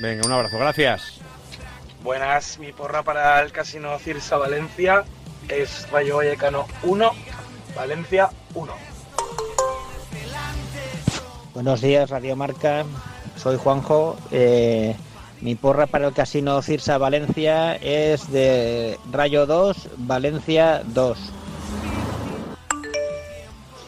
Venga, 0.00 0.26
un 0.26 0.32
abrazo, 0.32 0.58
gracias. 0.58 1.20
Buenas, 2.02 2.58
mi 2.58 2.72
porra 2.72 3.02
para 3.02 3.40
el 3.42 3.52
Casino 3.52 3.96
Cirsa 3.98 4.36
Valencia 4.36 5.04
es 5.48 5.88
Rayo 5.90 6.16
Vallecano 6.16 6.66
1, 6.82 7.10
Valencia 7.76 8.30
1. 8.54 8.91
Buenos 11.54 11.82
días, 11.82 12.08
Radio 12.08 12.34
Marca. 12.34 12.84
Soy 13.36 13.58
Juanjo. 13.58 14.16
Eh, 14.30 14.96
mi 15.42 15.54
porra 15.54 15.86
para 15.86 16.08
el 16.08 16.14
Casino 16.14 16.62
Cirsa 16.62 16.96
Valencia 16.96 17.74
es 17.76 18.32
de 18.32 18.98
Rayo 19.10 19.44
2, 19.44 19.76
Valencia 19.98 20.82
2. 20.86 21.18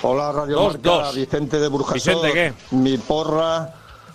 Hola 0.03 0.33
Radio 0.33 0.57
Dos, 0.57 0.73
Marca, 0.75 0.91
dos. 0.91 1.15
Vicente 1.15 1.59
de 1.59 1.69
Burjasot. 1.69 1.95
Vicente, 1.95 2.33
¿qué? 2.33 2.53
Mi 2.77 2.99
porra 2.99 3.73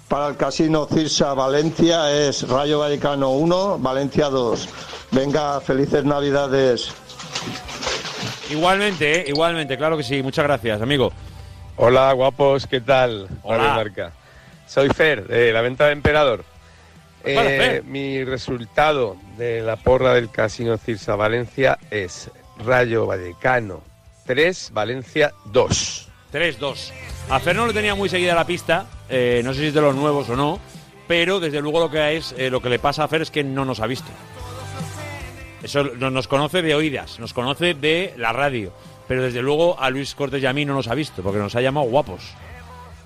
para 0.08 0.28
el 0.28 0.38
Casino 0.38 0.86
Cirsa 0.86 1.34
Valencia 1.34 2.12
es 2.12 2.48
Rayo 2.48 2.80
Vallecano 2.80 3.32
1, 3.32 3.80
Valencia 3.80 4.30
2. 4.30 4.70
Venga, 5.12 5.60
felices 5.60 6.06
Navidades. 6.06 6.92
Igualmente, 8.52 9.22
¿eh? 9.22 9.26
igualmente, 9.28 9.76
claro 9.76 9.98
que 9.98 10.04
sí. 10.04 10.22
Muchas 10.22 10.44
gracias, 10.46 10.82
amigo. 10.82 11.12
Hola, 11.82 12.12
guapos, 12.12 12.68
¿qué 12.68 12.82
tal? 12.82 13.28
Hola. 13.44 13.76
Marca. 13.76 14.12
Soy 14.68 14.90
Fer, 14.90 15.26
de 15.28 15.54
la 15.54 15.62
venta 15.62 15.86
de 15.88 15.94
Emperador. 15.94 16.44
Pues 17.22 17.36
vale, 17.36 17.78
Eh, 17.78 17.82
mi 17.86 18.24
resultado 18.26 19.16
de 19.38 19.62
la 19.62 19.78
porra 19.78 20.14
del 20.14 20.30
Casino 20.30 20.78
Cirsa 20.78 21.16
Valencia 21.16 21.78
es 21.90 22.30
Rayo 22.66 23.06
Vallecano 23.06 23.82
3, 24.26 24.72
Valencia 24.74 25.32
2. 25.46 26.10
3-2. 26.34 26.92
A 27.30 27.40
Fer 27.40 27.56
no 27.56 27.66
le 27.66 27.74
tenía 27.74 27.96
muy 27.96 28.10
seguida 28.10 28.36
la 28.36 28.46
pista, 28.46 28.86
eh, 29.10 29.42
no 29.44 29.54
sé 29.54 29.62
si 29.62 29.66
es 29.68 29.74
de 29.74 29.82
los 29.82 29.96
nuevos 29.96 30.28
o 30.30 30.36
no, 30.36 30.60
pero 31.08 31.40
desde 31.40 31.62
luego 31.62 31.80
lo 31.80 31.90
que 31.90 32.18
es 32.18 32.36
eh, 32.38 32.50
lo 32.50 32.62
que 32.62 32.70
le 32.70 32.80
pasa 32.80 33.06
a 33.06 33.08
Fer 33.08 33.22
es 33.22 33.32
que 33.32 33.44
no 33.44 33.64
nos 33.66 33.80
ha 33.80 33.88
visto. 33.88 34.10
Eso 35.64 35.84
no- 35.84 36.10
nos 36.12 36.28
conoce 36.28 36.62
de 36.62 36.76
oídas, 36.76 37.20
nos 37.20 37.34
conoce 37.34 37.74
de 37.74 38.14
la 38.18 38.32
radio, 38.34 38.72
pero 39.10 39.24
desde 39.24 39.42
luego 39.42 39.76
a 39.80 39.90
Luis 39.90 40.14
Cortés 40.14 40.44
y 40.44 40.46
a 40.46 40.54
mí 40.54 40.66
no 40.66 40.76
nos 40.76 40.88
ha 40.88 40.94
visto, 40.94 41.24
porque 41.24 41.40
nos 41.40 41.56
ha 41.56 41.62
llamado 41.62 41.88
guapos. 41.88 42.22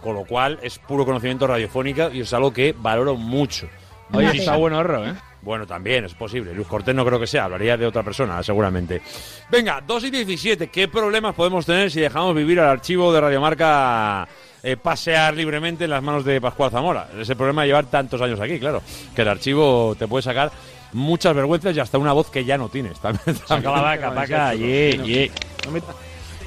Con 0.02 0.16
lo 0.16 0.26
cual 0.26 0.60
es 0.62 0.78
puro 0.78 1.06
conocimiento 1.06 1.48
radiofónico 1.48 2.10
y 2.12 2.20
es 2.20 2.34
algo 2.34 2.52
que 2.52 2.76
valoro 2.78 3.16
mucho. 3.16 3.70
Oye, 4.12 4.26
Muchísimo. 4.26 4.42
está 4.52 4.58
buen 4.58 4.74
horro, 4.74 5.08
¿eh? 5.08 5.14
Bueno, 5.42 5.66
también 5.66 6.04
es 6.04 6.14
posible. 6.14 6.54
Luis 6.54 6.68
Cortés 6.68 6.94
no 6.94 7.06
creo 7.06 7.22
que 7.22 7.26
sea, 7.28 7.46
hablaría 7.46 7.78
de 7.78 7.86
otra 7.88 8.04
persona, 8.04 8.44
seguramente. 8.44 9.02
Venga, 9.50 9.82
2 9.86 10.04
y 10.04 10.12
17. 10.12 10.68
¿Qué 10.68 10.90
problemas 10.90 11.36
podemos 11.36 11.66
tener 11.66 11.90
si 11.90 12.02
dejamos 12.02 12.36
vivir 12.36 12.60
al 12.60 12.68
archivo 12.68 13.14
de 13.14 13.22
Radiomarca 13.22 14.28
eh, 14.62 14.76
pasear 14.76 15.34
libremente 15.36 15.86
en 15.86 15.90
las 15.90 16.04
manos 16.04 16.26
de 16.26 16.42
Pascual 16.42 16.70
Zamora? 16.70 17.08
Ese 17.18 17.38
problema 17.38 17.62
de 17.62 17.70
llevar 17.70 17.86
tantos 17.86 18.22
años 18.22 18.42
aquí, 18.42 18.60
claro. 18.60 18.82
Que 19.16 19.22
el 19.22 19.30
archivo 19.30 19.96
te 19.98 20.06
puede 20.06 20.22
sacar 20.22 20.52
muchas 20.92 21.34
vergüenzas 21.34 21.76
y 21.76 21.80
hasta 21.80 21.98
una 21.98 22.12
voz 22.14 22.30
que 22.30 22.44
ya 22.46 22.58
no 22.58 22.68
tienes. 22.68 23.00
También, 23.02 23.38
Saca 23.48 23.72
la 23.72 23.82
vaca, 23.82 24.10
vaca, 24.10 24.54
ye, 24.54 25.00
ye. 25.04 25.32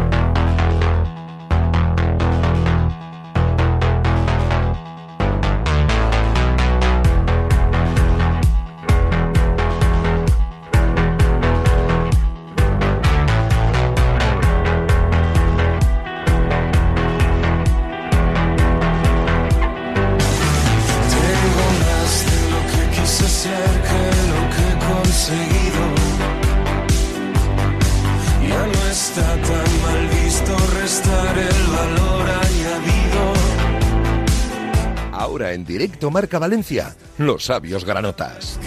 Directo 35.84 36.10
Marca 36.10 36.40
Valencia, 36.40 36.96
los 37.18 37.44
sabios 37.44 37.84
granotas. 37.84 38.58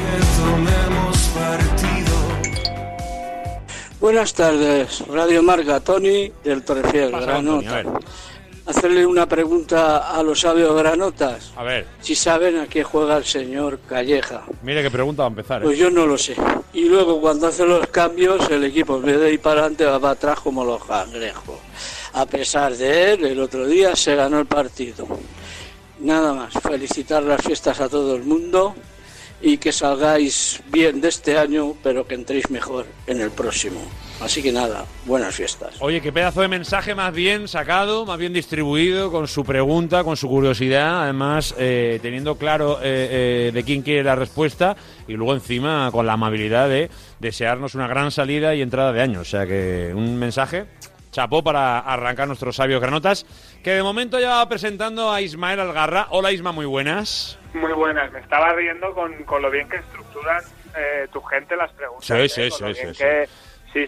Buenas 3.98 4.34
tardes, 4.34 5.02
Radio 5.08 5.42
Marca, 5.42 5.80
Tony 5.80 6.30
del 6.44 6.62
Torrefiel, 6.62 7.12
Tony? 7.12 7.24
Granota. 7.24 7.84
Hacerle 8.66 9.06
una 9.06 9.26
pregunta 9.26 10.10
a 10.14 10.22
los 10.22 10.40
sabios 10.40 10.76
granotas. 10.76 11.52
A 11.56 11.62
ver, 11.62 11.86
Si 12.00 12.14
saben 12.14 12.58
a 12.58 12.66
qué 12.66 12.84
juega 12.84 13.16
el 13.16 13.24
señor 13.24 13.80
Calleja. 13.88 14.42
mire 14.62 14.82
qué 14.82 14.90
pregunta 14.90 15.22
va 15.22 15.28
a 15.28 15.30
empezar. 15.30 15.62
¿eh? 15.62 15.64
Pues 15.64 15.78
yo 15.78 15.88
no 15.88 16.04
lo 16.04 16.18
sé. 16.18 16.36
Y 16.74 16.84
luego 16.86 17.18
cuando 17.18 17.46
hace 17.46 17.64
los 17.64 17.86
cambios, 17.86 18.50
el 18.50 18.62
equipo 18.64 18.96
en 18.96 19.04
vez 19.06 19.18
de 19.20 19.32
ir 19.32 19.40
para 19.40 19.60
adelante 19.62 19.86
va 19.86 19.98
para 19.98 20.12
atrás 20.12 20.40
como 20.40 20.66
los 20.66 20.84
cangrejos. 20.84 21.60
A 22.12 22.26
pesar 22.26 22.76
de 22.76 23.12
él, 23.14 23.24
el 23.24 23.40
otro 23.40 23.66
día 23.66 23.96
se 23.96 24.14
ganó 24.14 24.38
el 24.38 24.46
partido. 24.46 25.06
Nada 26.00 26.34
más, 26.34 26.52
felicitar 26.54 27.22
las 27.22 27.42
fiestas 27.42 27.80
a 27.80 27.88
todo 27.88 28.16
el 28.16 28.24
mundo 28.24 28.74
y 29.40 29.58
que 29.58 29.72
salgáis 29.72 30.62
bien 30.70 31.00
de 31.00 31.08
este 31.08 31.38
año, 31.38 31.74
pero 31.82 32.06
que 32.06 32.14
entréis 32.14 32.50
mejor 32.50 32.86
en 33.06 33.20
el 33.20 33.30
próximo. 33.30 33.80
Así 34.20 34.42
que 34.42 34.50
nada, 34.50 34.86
buenas 35.04 35.34
fiestas. 35.34 35.74
Oye, 35.80 36.00
qué 36.00 36.10
pedazo 36.10 36.40
de 36.40 36.48
mensaje 36.48 36.94
más 36.94 37.12
bien 37.12 37.48
sacado, 37.48 38.06
más 38.06 38.18
bien 38.18 38.32
distribuido, 38.32 39.10
con 39.10 39.28
su 39.28 39.44
pregunta, 39.44 40.04
con 40.04 40.16
su 40.16 40.26
curiosidad, 40.28 41.02
además 41.02 41.54
eh, 41.58 41.98
teniendo 42.00 42.36
claro 42.36 42.78
eh, 42.82 43.48
eh, 43.48 43.50
de 43.52 43.62
quién 43.62 43.82
quiere 43.82 44.02
la 44.02 44.14
respuesta 44.14 44.74
y 45.06 45.12
luego 45.12 45.34
encima 45.34 45.90
con 45.92 46.06
la 46.06 46.14
amabilidad 46.14 46.68
de 46.68 46.88
desearnos 47.20 47.74
una 47.74 47.88
gran 47.88 48.10
salida 48.10 48.54
y 48.54 48.62
entrada 48.62 48.92
de 48.92 49.02
año. 49.02 49.20
O 49.20 49.24
sea 49.24 49.46
que 49.46 49.92
un 49.94 50.16
mensaje, 50.16 50.64
chapó 51.16 51.42
para 51.42 51.78
arrancar 51.78 52.28
nuestros 52.28 52.56
sabios 52.56 52.78
granotas, 52.78 53.24
que 53.64 53.70
de 53.70 53.82
momento 53.82 54.20
ya 54.20 54.36
va 54.36 54.48
presentando 54.50 55.10
a 55.10 55.22
Ismael 55.22 55.60
Algarra. 55.60 56.08
Hola 56.10 56.30
Isma, 56.30 56.52
muy 56.52 56.66
buenas. 56.66 57.38
Muy 57.54 57.72
buenas, 57.72 58.12
me 58.12 58.20
estaba 58.20 58.52
riendo 58.52 58.92
con, 58.92 59.24
con 59.24 59.40
lo 59.40 59.50
bien 59.50 59.66
que 59.66 59.76
estructuran 59.76 60.42
eh, 60.76 61.08
tu 61.10 61.22
gente 61.22 61.56
las 61.56 61.72
preguntas. 61.72 62.06
Sí, 62.06 62.12
¿eh? 62.12 62.28
sí, 62.28 62.50
Con 62.50 62.74
sí, 62.74 62.80
sí, 62.82 62.94
sí. 62.94 63.02
que, 63.02 63.26
Sí, 63.26 63.32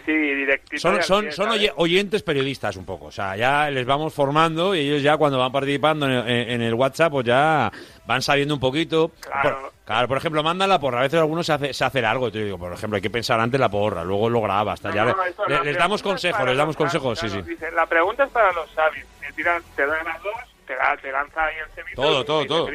sí, 0.05 0.11
directito. 0.11 0.75
y 0.75 0.79
Son, 0.79 1.01
son, 1.03 1.31
son 1.31 1.49
oyentes 1.77 2.23
periodistas 2.23 2.75
un 2.77 2.85
poco. 2.85 3.05
O 3.05 3.11
sea, 3.11 3.35
ya 3.35 3.69
les 3.69 3.85
vamos 3.85 4.13
formando 4.13 4.75
y 4.75 4.79
ellos 4.81 5.01
ya 5.01 5.17
cuando 5.17 5.37
van 5.39 5.51
participando 5.51 6.05
en 6.05 6.11
el, 6.11 6.49
en 6.51 6.61
el 6.61 6.73
WhatsApp, 6.73 7.11
pues 7.11 7.25
ya 7.25 7.71
van 8.05 8.21
sabiendo 8.21 8.53
un 8.53 8.59
poquito. 8.59 9.11
Claro. 9.21 9.61
Por, 9.61 9.73
claro, 9.85 10.07
por 10.07 10.17
ejemplo, 10.17 10.43
mandan 10.43 10.69
la 10.69 10.79
porra. 10.79 10.99
A 10.99 11.03
veces 11.03 11.19
algunos 11.19 11.45
se 11.45 11.53
hace, 11.53 11.73
se 11.73 11.83
hace 11.85 12.05
algo. 12.05 12.31
Te 12.31 12.43
digo, 12.43 12.57
por 12.57 12.71
ejemplo, 12.73 12.95
hay 12.97 13.01
que 13.01 13.09
pensar 13.09 13.39
antes 13.39 13.59
la 13.59 13.69
porra, 13.69 14.03
luego 14.03 14.29
lo 14.29 14.41
grabas. 14.41 14.81
ya 14.81 15.05
No, 15.05 15.15
le- 15.47 15.55
la 15.55 15.63
les 15.63 15.77
damos 15.77 16.01
consejos, 16.03 16.45
les 16.45 16.57
damos 16.57 16.75
consejos, 16.75 17.17
sí, 17.19 17.29
sí. 17.29 17.41
la 17.73 17.85
pregunta 17.85 18.23
es 18.25 18.29
para 18.29 18.51
los 18.53 18.69
sabios. 18.71 19.05
Te, 19.19 19.33
tiran, 19.33 19.61
te 19.75 19.85
dan 19.85 20.03
las 20.05 20.21
dos, 20.23 20.33
te, 20.67 20.75
da- 20.75 20.97
te 21.01 21.11
lanza 21.11 21.45
ahí 21.45 21.55
el. 21.57 21.95
Todo, 21.95 22.25
todo, 22.25 22.45
todo. 22.45 22.67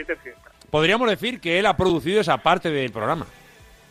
Podríamos 0.70 1.08
decir 1.08 1.40
que 1.40 1.58
él 1.58 1.66
ha 1.66 1.76
producido 1.76 2.20
esa 2.20 2.38
parte 2.38 2.70
del 2.70 2.90
programa. 2.90 3.26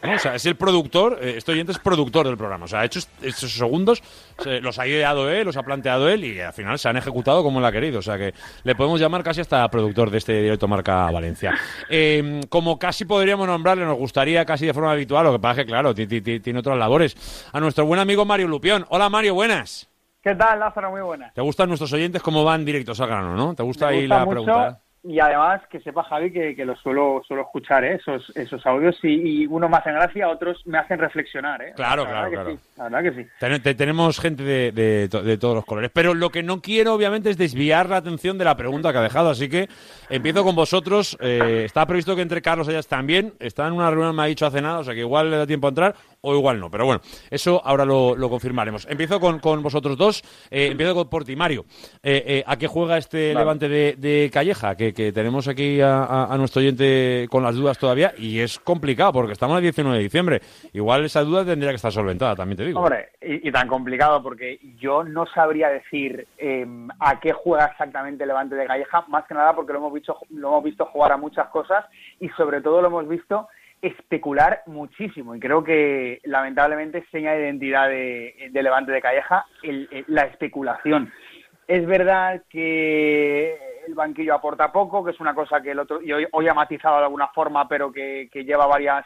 ¿No? 0.04 0.14
O 0.16 0.20
sea, 0.20 0.36
es 0.36 0.46
el 0.46 0.56
productor, 0.56 1.18
eh, 1.22 1.36
este 1.38 1.52
oyente 1.54 1.72
es 1.72 1.80
productor 1.80 2.26
del 2.28 2.38
programa. 2.38 2.66
O 2.66 2.68
sea, 2.68 2.82
ha 2.82 2.86
hecho 2.86 3.00
est- 3.00 3.24
estos 3.24 3.52
segundos, 3.54 4.04
se- 4.40 4.62
los 4.62 4.78
ha 4.80 4.88
ideado 4.88 5.30
él, 5.30 5.46
los 5.46 5.58
ha 5.58 5.64
planteado 5.64 6.10
él 6.10 6.24
y 6.26 6.40
al 6.40 6.54
final 6.54 6.78
se 6.78 6.90
han 6.90 6.98
ejecutado 6.98 7.44
como 7.44 7.60
él 7.60 7.66
ha 7.66 7.72
querido. 7.72 8.00
O 8.00 8.02
sea, 8.02 8.18
que 8.18 8.34
le 8.64 8.76
podemos 8.76 9.00
llamar 9.00 9.24
casi 9.24 9.42
hasta 9.42 9.68
productor 9.70 10.10
de 10.12 10.18
este 10.18 10.42
directo 10.42 10.68
Marca 10.68 11.10
Valencia. 11.12 11.54
Eh, 11.90 12.42
como 12.50 12.78
casi 12.78 13.06
podríamos 13.06 13.48
nombrarle, 13.48 13.86
nos 13.86 13.98
gustaría 13.98 14.46
casi 14.46 14.66
de 14.66 14.74
forma 14.74 14.92
habitual, 14.92 15.26
lo 15.26 15.34
que 15.34 15.40
pasa 15.40 15.62
es 15.62 15.66
que, 15.66 15.72
claro, 15.72 15.94
ti- 15.96 16.08
ti- 16.08 16.22
ti- 16.22 16.40
tiene 16.40 16.60
otras 16.60 16.78
labores, 16.78 17.16
a 17.52 17.60
nuestro 17.60 17.86
buen 17.86 18.00
amigo 18.00 18.26
Mario 18.26 18.48
Lupión. 18.48 18.86
Hola, 18.90 19.10
Mario, 19.10 19.34
buenas. 19.34 19.90
¿Qué 20.22 20.36
tal, 20.36 20.58
Lázaro? 20.60 20.90
Muy 20.92 21.02
buenas. 21.02 21.34
¿Te 21.34 21.42
gustan 21.42 21.68
nuestros 21.68 21.92
oyentes 21.92 22.22
cómo 22.22 22.46
van 22.46 22.64
directos 22.64 23.00
al 23.02 23.08
grano, 23.08 23.36
no? 23.36 23.54
¿Te 23.56 23.64
gusta 23.64 23.88
Me 23.88 23.98
ahí 23.98 24.08
la 24.08 24.20
mucho, 24.20 24.30
pregunta? 24.30 24.80
Y 25.06 25.20
además, 25.20 25.62
que 25.70 25.82
sepa 25.82 26.02
Javi 26.06 26.32
que, 26.32 26.56
que 26.56 26.64
lo 26.64 26.78
suelo, 26.78 27.22
suelo 27.28 27.42
escuchar, 27.44 27.84
¿eh? 27.84 27.96
esos, 27.96 28.32
esos 28.38 28.66
audios, 28.66 28.98
y, 29.04 29.44
y 29.44 29.48
unos 29.48 29.70
me 29.70 29.76
hacen 29.76 29.96
gracia, 29.96 30.30
otros 30.30 30.62
me 30.66 30.78
hacen 30.78 30.98
reflexionar. 30.98 31.62
¿eh? 31.62 31.74
Claro, 31.76 32.06
La 32.06 32.10
claro, 32.10 32.32
claro. 32.32 32.52
sí, 32.52 32.60
la 32.78 32.84
verdad 32.86 33.04
que 33.04 33.22
sí. 33.24 33.30
Ten- 33.38 33.62
te- 33.62 33.76
tenemos 33.76 34.18
gente 34.18 34.44
de, 34.44 34.72
de 34.72 35.10
to- 35.10 35.22
de 35.22 35.38
todos 35.38 35.56
los 35.56 35.66
colores. 35.66 35.92
Pero 35.94 36.14
lo 36.14 36.30
que 36.30 36.42
no 36.42 36.62
quiero, 36.62 36.94
obviamente, 36.94 37.30
es 37.30 37.38
desviar 37.38 37.90
la 37.90 37.98
atención 37.98 38.38
de 38.38 38.46
la 38.46 38.56
pregunta 38.56 38.94
que 38.94 39.00
ha 39.00 39.02
dejado. 39.02 39.30
Así 39.30 39.50
que 39.50 39.68
empiezo 40.10 40.42
con 40.46 40.56
vosotros. 40.56 41.18
Eh, 41.20 41.64
está 41.66 41.86
previsto 41.86 42.16
que 42.16 42.22
entre 42.22 42.42
Carlos 42.42 42.70
Ayas 42.70 42.88
también. 42.88 43.34
Está 43.42 43.68
en 43.68 43.74
una 43.74 43.90
reunión, 43.92 44.16
me 44.16 44.24
ha 44.24 44.28
dicho 44.28 44.46
hace 44.46 44.62
nada, 44.62 44.80
o 44.80 44.84
sea 44.86 44.94
que 44.94 45.02
igual 45.02 45.30
le 45.32 45.36
da 45.38 45.46
tiempo 45.46 45.68
a 45.68 45.70
entrar 45.72 45.96
o 46.26 46.34
igual 46.36 46.60
no. 46.60 46.72
Pero 46.72 46.86
bueno, 46.86 47.02
eso 47.30 47.62
ahora 47.64 47.84
lo, 47.86 48.16
lo 48.16 48.30
confirmaremos. 48.30 48.88
Empiezo 48.90 49.20
con, 49.20 49.40
con 49.40 49.62
vosotros 49.62 49.98
dos. 49.98 50.24
Eh, 50.50 50.68
empiezo 50.72 50.96
con, 50.96 51.10
por 51.10 51.26
ti, 51.26 51.36
Mario. 51.36 51.66
Eh, 52.02 52.24
eh, 52.26 52.44
¿A 52.48 52.58
qué 52.58 52.68
juega 52.68 52.98
este 52.98 53.34
Vale. 53.34 53.40
levante 53.40 53.68
de, 53.70 53.96
de 53.98 54.30
Calleja? 54.32 54.76
Que, 54.76 54.94
que 54.94 55.12
tenemos 55.12 55.48
aquí 55.50 55.82
a, 55.82 56.04
a- 56.06 56.34
a 56.34 56.38
nuestro 56.38 56.62
oyente 56.62 57.28
con 57.30 57.44
las 57.44 57.56
dudas 57.56 57.78
todavía. 57.78 58.14
Y 58.18 58.40
es 58.40 58.58
complicado 58.60 59.12
porque 59.12 59.34
estamos 59.34 59.58
el 59.58 59.64
19 59.64 59.98
de 59.98 60.04
diciembre. 60.04 60.42
Igual 60.72 61.04
esa 61.06 61.24
duda 61.24 61.44
tendría 61.46 61.72
que 61.72 61.76
estar 61.76 61.92
solventada, 61.92 62.36
también 62.38 62.58
te 62.58 62.66
digo. 62.66 62.80
Hombre, 62.80 63.10
y, 63.22 63.50
y 63.50 63.52
tan 63.52 63.68
complicado, 63.68 64.24
porque 64.24 64.60
yo 64.80 65.04
no 65.04 65.26
sabría 65.28 65.68
decir 65.70 66.26
eh, 66.38 66.66
a 67.00 67.20
qué 67.20 67.34
juega 67.34 67.66
exactamente 67.66 68.24
el 68.24 68.30
Levante 68.30 68.56
de 68.56 68.66
Calleja, 68.66 69.04
más 69.10 69.26
que 69.26 69.34
nada 69.34 69.54
porque 69.54 69.74
lo 69.74 69.80
hemos 69.80 69.94
visto, 69.94 70.18
lo 70.30 70.48
hemos 70.48 70.64
visto 70.64 70.86
jugar 70.86 71.12
a 71.12 71.18
muchas 71.18 71.48
cosas 71.50 71.84
y 72.22 72.30
sobre 72.30 72.62
todo 72.62 72.82
lo 72.82 72.88
hemos 72.88 73.08
visto 73.10 73.48
especular 73.84 74.64
muchísimo 74.66 75.36
y 75.36 75.40
creo 75.40 75.64
que 75.64 76.22
lamentablemente 76.24 77.00
es 77.00 77.10
seña 77.12 77.34
de 77.34 77.44
identidad 77.44 77.90
de, 77.90 78.50
Levante 78.54 78.92
de 78.94 79.02
Calleja 79.02 79.46
el- 79.62 80.06
la 80.08 80.24
especulación. 80.24 81.12
Es 81.68 81.86
verdad 81.86 82.44
que 82.50 83.58
el 83.88 83.94
banquillo 83.94 84.36
aporta 84.36 84.72
poco, 84.72 85.04
que 85.04 85.12
es 85.12 85.20
una 85.20 85.36
cosa 85.36 85.62
que 85.62 85.72
el 85.72 85.80
otro 85.80 86.02
y 86.02 86.14
hoy, 86.14 86.26
hoy 86.32 86.48
ha 86.48 86.54
matizado 86.54 86.98
de 86.98 87.04
alguna 87.04 87.28
forma, 87.28 87.68
pero 87.68 87.92
que, 87.92 88.30
lleva 88.34 88.66
varias 88.68 89.06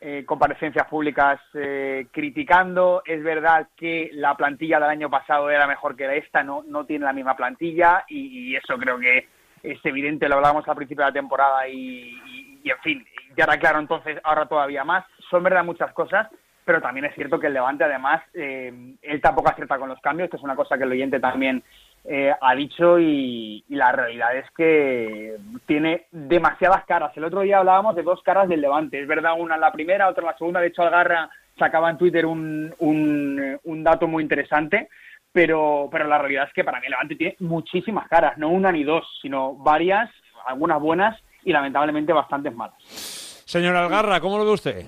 eh, 0.00 0.24
comparecencias 0.26 0.86
públicas 0.88 1.40
eh, 1.54 2.06
criticando. 2.10 3.02
Es 3.06 3.22
verdad 3.22 3.68
que 3.76 4.10
la 4.12 4.36
plantilla 4.36 4.78
del 4.80 4.90
año 4.90 5.08
pasado 5.08 5.48
era 5.48 5.66
mejor 5.66 5.96
que 5.96 6.06
la 6.06 6.14
esta, 6.14 6.42
no, 6.42 6.62
no 6.66 6.84
tiene 6.84 7.04
la 7.06 7.12
misma 7.12 7.34
plantilla 7.36 8.04
y, 8.08 8.54
eso 8.56 8.76
creo 8.78 8.98
que 8.98 9.26
es 9.62 9.78
evidente, 9.84 10.28
lo 10.28 10.34
hablábamos 10.36 10.68
al 10.68 10.76
principio 10.76 11.04
de 11.04 11.10
la 11.10 11.14
temporada 11.14 11.68
y- 11.68 12.60
y, 12.64 12.70
en 12.70 12.78
fin, 12.82 13.06
ya 13.36 13.44
era 13.44 13.58
claro 13.58 13.78
entonces, 13.78 14.18
ahora 14.24 14.46
todavía 14.46 14.84
más. 14.84 15.04
Son 15.30 15.42
verdad 15.42 15.64
muchas 15.64 15.92
cosas, 15.92 16.28
pero 16.64 16.80
también 16.80 17.06
es 17.06 17.14
cierto 17.14 17.40
que 17.40 17.48
el 17.48 17.54
Levante 17.54 17.84
además, 17.84 18.22
eh, 18.34 18.94
él 19.02 19.20
tampoco 19.20 19.50
acierta 19.50 19.78
con 19.78 19.88
los 19.88 20.00
cambios, 20.00 20.30
que 20.30 20.36
es 20.36 20.42
una 20.42 20.56
cosa 20.56 20.76
que 20.78 20.84
el 20.84 20.92
oyente 20.92 21.20
también 21.20 21.62
eh, 22.04 22.32
ha 22.40 22.54
dicho 22.54 22.98
y, 22.98 23.64
y 23.68 23.74
la 23.74 23.92
realidad 23.92 24.36
es 24.36 24.50
que 24.56 25.36
tiene 25.66 26.06
demasiadas 26.10 26.84
caras. 26.84 27.16
El 27.16 27.24
otro 27.24 27.40
día 27.40 27.58
hablábamos 27.58 27.96
de 27.96 28.02
dos 28.02 28.22
caras 28.22 28.48
del 28.48 28.60
Levante. 28.60 29.00
Es 29.00 29.08
verdad, 29.08 29.34
una 29.38 29.56
en 29.56 29.60
la 29.60 29.72
primera, 29.72 30.08
otra 30.08 30.22
en 30.22 30.26
la 30.26 30.38
segunda. 30.38 30.60
De 30.60 30.68
hecho, 30.68 30.82
Algarra 30.82 31.30
sacaba 31.58 31.90
en 31.90 31.98
Twitter 31.98 32.26
un, 32.26 32.74
un, 32.78 33.58
un 33.64 33.84
dato 33.84 34.06
muy 34.06 34.22
interesante. 34.22 34.88
Pero, 35.34 35.88
pero 35.90 36.06
la 36.06 36.18
realidad 36.18 36.46
es 36.46 36.52
que 36.52 36.62
para 36.62 36.78
mí 36.78 36.84
el 36.84 36.90
Levante 36.90 37.16
tiene 37.16 37.36
muchísimas 37.40 38.06
caras, 38.06 38.36
no 38.36 38.50
una 38.50 38.70
ni 38.70 38.84
dos, 38.84 39.06
sino 39.22 39.54
varias, 39.54 40.10
algunas 40.44 40.78
buenas 40.78 41.18
y 41.42 41.52
lamentablemente 41.52 42.12
bastantes 42.12 42.54
malas. 42.54 43.21
Señor 43.44 43.76
Algarra, 43.76 44.20
¿cómo 44.20 44.38
lo 44.38 44.44
ve 44.44 44.50
usted? 44.52 44.86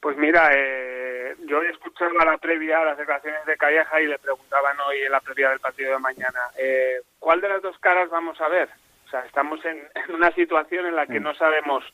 Pues 0.00 0.16
mira, 0.16 0.50
eh, 0.52 1.34
yo 1.46 1.62
escuchaba 1.62 2.24
la 2.24 2.38
previa, 2.38 2.84
las 2.84 2.98
declaraciones 2.98 3.44
de 3.46 3.56
Calleja 3.56 4.00
y 4.00 4.06
le 4.06 4.18
preguntaban 4.18 4.76
hoy 4.80 4.98
en 4.98 5.12
la 5.12 5.20
previa 5.20 5.50
del 5.50 5.60
partido 5.60 5.92
de 5.92 5.98
mañana, 5.98 6.40
eh, 6.58 7.00
¿cuál 7.18 7.40
de 7.40 7.48
las 7.48 7.62
dos 7.62 7.78
caras 7.78 8.10
vamos 8.10 8.40
a 8.40 8.48
ver? 8.48 8.68
O 9.06 9.08
sea, 9.08 9.20
estamos 9.20 9.64
en, 9.64 9.78
en 10.08 10.14
una 10.14 10.30
situación 10.32 10.86
en 10.86 10.96
la 10.96 11.06
que 11.06 11.20
no 11.20 11.34
sabemos 11.34 11.84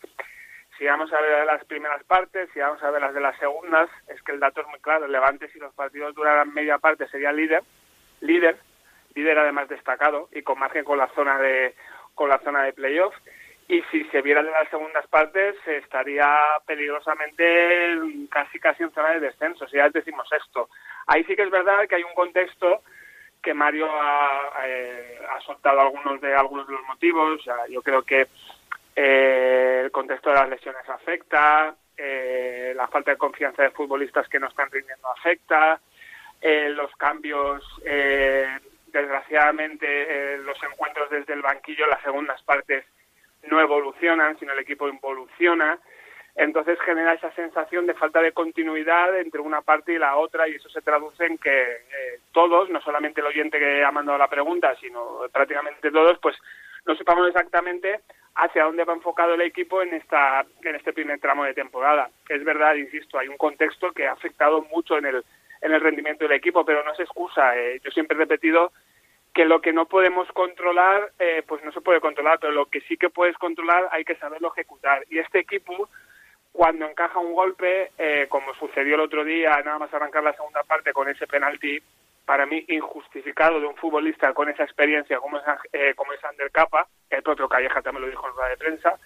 si 0.80 0.86
vamos 0.86 1.12
a 1.12 1.20
ver 1.20 1.44
las 1.44 1.62
primeras 1.66 2.02
partes, 2.04 2.48
si 2.54 2.58
vamos 2.58 2.82
a 2.82 2.90
ver 2.90 3.02
las 3.02 3.12
de 3.12 3.20
las 3.20 3.38
segundas. 3.38 3.90
Es 4.08 4.22
que 4.22 4.32
el 4.32 4.40
dato 4.40 4.62
es 4.62 4.66
muy 4.68 4.80
claro. 4.80 5.04
El 5.04 5.12
Levante, 5.12 5.50
si 5.50 5.58
los 5.58 5.74
partidos 5.74 6.14
duraran 6.14 6.54
media 6.54 6.78
parte, 6.78 7.06
sería 7.08 7.32
líder, 7.32 7.62
líder, 8.22 8.56
líder 9.14 9.38
además 9.38 9.68
destacado 9.68 10.30
y 10.32 10.40
con 10.40 10.58
margen 10.58 10.84
con 10.84 10.96
la 10.96 11.08
zona 11.08 11.38
de 11.38 11.74
con 12.14 12.30
la 12.30 12.38
zona 12.38 12.62
de 12.62 12.72
playoff. 12.72 13.14
Y 13.70 13.84
si 13.92 14.02
se 14.06 14.20
viera 14.20 14.42
de 14.42 14.50
las 14.50 14.68
segundas 14.68 15.06
partes, 15.06 15.54
estaría 15.64 16.28
peligrosamente 16.66 18.00
casi 18.28 18.58
casi 18.58 18.82
en 18.82 18.90
zona 18.90 19.10
de 19.10 19.20
descenso. 19.20 19.64
Si 19.68 19.76
ya 19.76 19.88
decimos 19.90 20.28
esto. 20.32 20.68
Ahí 21.06 21.22
sí 21.22 21.36
que 21.36 21.42
es 21.42 21.50
verdad 21.50 21.86
que 21.88 21.94
hay 21.94 22.02
un 22.02 22.14
contexto 22.14 22.82
que 23.40 23.54
Mario 23.54 23.88
ha, 23.88 24.52
eh, 24.66 25.20
ha 25.30 25.40
soltado 25.42 25.82
algunos 25.82 26.20
de 26.20 26.34
algunos 26.34 26.66
de 26.66 26.72
los 26.72 26.82
motivos. 26.88 27.44
Yo 27.68 27.80
creo 27.80 28.02
que 28.02 28.26
eh, 28.96 29.82
el 29.84 29.92
contexto 29.92 30.30
de 30.30 30.34
las 30.34 30.48
lesiones 30.48 30.88
afecta, 30.88 31.72
eh, 31.96 32.72
la 32.74 32.88
falta 32.88 33.12
de 33.12 33.18
confianza 33.18 33.62
de 33.62 33.70
futbolistas 33.70 34.28
que 34.28 34.40
no 34.40 34.48
están 34.48 34.68
rindiendo 34.72 35.06
afecta, 35.12 35.80
eh, 36.40 36.70
los 36.70 36.90
cambios, 36.96 37.62
eh, 37.84 38.48
desgraciadamente, 38.88 39.86
eh, 39.86 40.38
los 40.38 40.60
encuentros 40.60 41.08
desde 41.08 41.34
el 41.34 41.42
banquillo, 41.42 41.86
las 41.86 42.02
segundas 42.02 42.42
partes 42.42 42.84
no 43.48 43.60
evolucionan, 43.60 44.38
sino 44.38 44.52
el 44.52 44.58
equipo 44.58 44.88
involuciona. 44.88 45.78
Entonces 46.36 46.78
genera 46.80 47.14
esa 47.14 47.32
sensación 47.32 47.86
de 47.86 47.94
falta 47.94 48.22
de 48.22 48.32
continuidad 48.32 49.18
entre 49.18 49.40
una 49.40 49.62
parte 49.62 49.92
y 49.92 49.98
la 49.98 50.16
otra 50.16 50.48
y 50.48 50.54
eso 50.54 50.68
se 50.68 50.80
traduce 50.80 51.26
en 51.26 51.38
que 51.38 51.60
eh, 51.62 52.20
todos, 52.32 52.70
no 52.70 52.80
solamente 52.80 53.20
el 53.20 53.26
oyente 53.26 53.58
que 53.58 53.84
ha 53.84 53.90
mandado 53.90 54.16
la 54.16 54.28
pregunta, 54.28 54.74
sino 54.80 55.22
prácticamente 55.32 55.90
todos, 55.90 56.18
pues 56.20 56.36
no 56.86 56.94
sepamos 56.94 57.28
exactamente 57.28 58.00
hacia 58.36 58.64
dónde 58.64 58.84
va 58.84 58.94
enfocado 58.94 59.34
el 59.34 59.42
equipo 59.42 59.82
en 59.82 59.92
esta 59.92 60.46
en 60.62 60.76
este 60.76 60.92
primer 60.92 61.18
tramo 61.20 61.44
de 61.44 61.52
temporada. 61.52 62.08
Es 62.28 62.44
verdad, 62.44 62.74
insisto, 62.76 63.18
hay 63.18 63.28
un 63.28 63.36
contexto 63.36 63.92
que 63.92 64.06
ha 64.06 64.12
afectado 64.12 64.62
mucho 64.72 64.96
en 64.98 65.06
el 65.06 65.24
en 65.62 65.72
el 65.72 65.80
rendimiento 65.80 66.24
del 66.24 66.36
equipo, 66.38 66.64
pero 66.64 66.82
no 66.84 66.94
se 66.94 67.02
excusa. 67.02 67.56
Eh, 67.58 67.80
yo 67.84 67.90
siempre 67.90 68.16
he 68.16 68.20
repetido 68.20 68.72
que 69.34 69.44
lo 69.44 69.60
que 69.60 69.72
no 69.72 69.86
podemos 69.86 70.28
controlar, 70.32 71.12
eh, 71.18 71.42
pues 71.46 71.62
no 71.64 71.72
se 71.72 71.80
puede 71.80 72.00
controlar, 72.00 72.38
pero 72.40 72.52
lo 72.52 72.66
que 72.66 72.80
sí 72.82 72.96
que 72.96 73.10
puedes 73.10 73.36
controlar 73.38 73.88
hay 73.92 74.04
que 74.04 74.16
saberlo 74.16 74.52
ejecutar. 74.52 75.04
Y 75.08 75.18
este 75.18 75.38
equipo, 75.38 75.88
cuando 76.52 76.86
encaja 76.86 77.18
un 77.18 77.34
golpe, 77.34 77.92
eh, 77.98 78.26
como 78.28 78.54
sucedió 78.54 78.96
el 78.96 79.02
otro 79.02 79.24
día, 79.24 79.60
nada 79.64 79.78
más 79.78 79.94
arrancar 79.94 80.24
la 80.24 80.34
segunda 80.34 80.62
parte 80.64 80.92
con 80.92 81.08
ese 81.08 81.26
penalti, 81.26 81.80
para 82.30 82.46
mí 82.46 82.64
injustificado 82.68 83.60
de 83.60 83.66
un 83.66 83.74
futbolista 83.74 84.32
con 84.32 84.48
esa 84.48 84.62
experiencia 84.62 85.18
como 85.18 85.38
es, 85.38 85.44
eh, 85.72 85.94
como 85.96 86.12
es 86.12 86.24
Ander 86.24 86.52
Capa, 86.52 86.86
el 87.10 87.24
propio 87.24 87.48
Calleja 87.48 87.82
también 87.82 88.04
lo 88.04 88.08
dijo 88.10 88.28
en 88.28 88.34
rueda 88.34 88.48
de 88.50 88.56
prensa, 88.56 88.98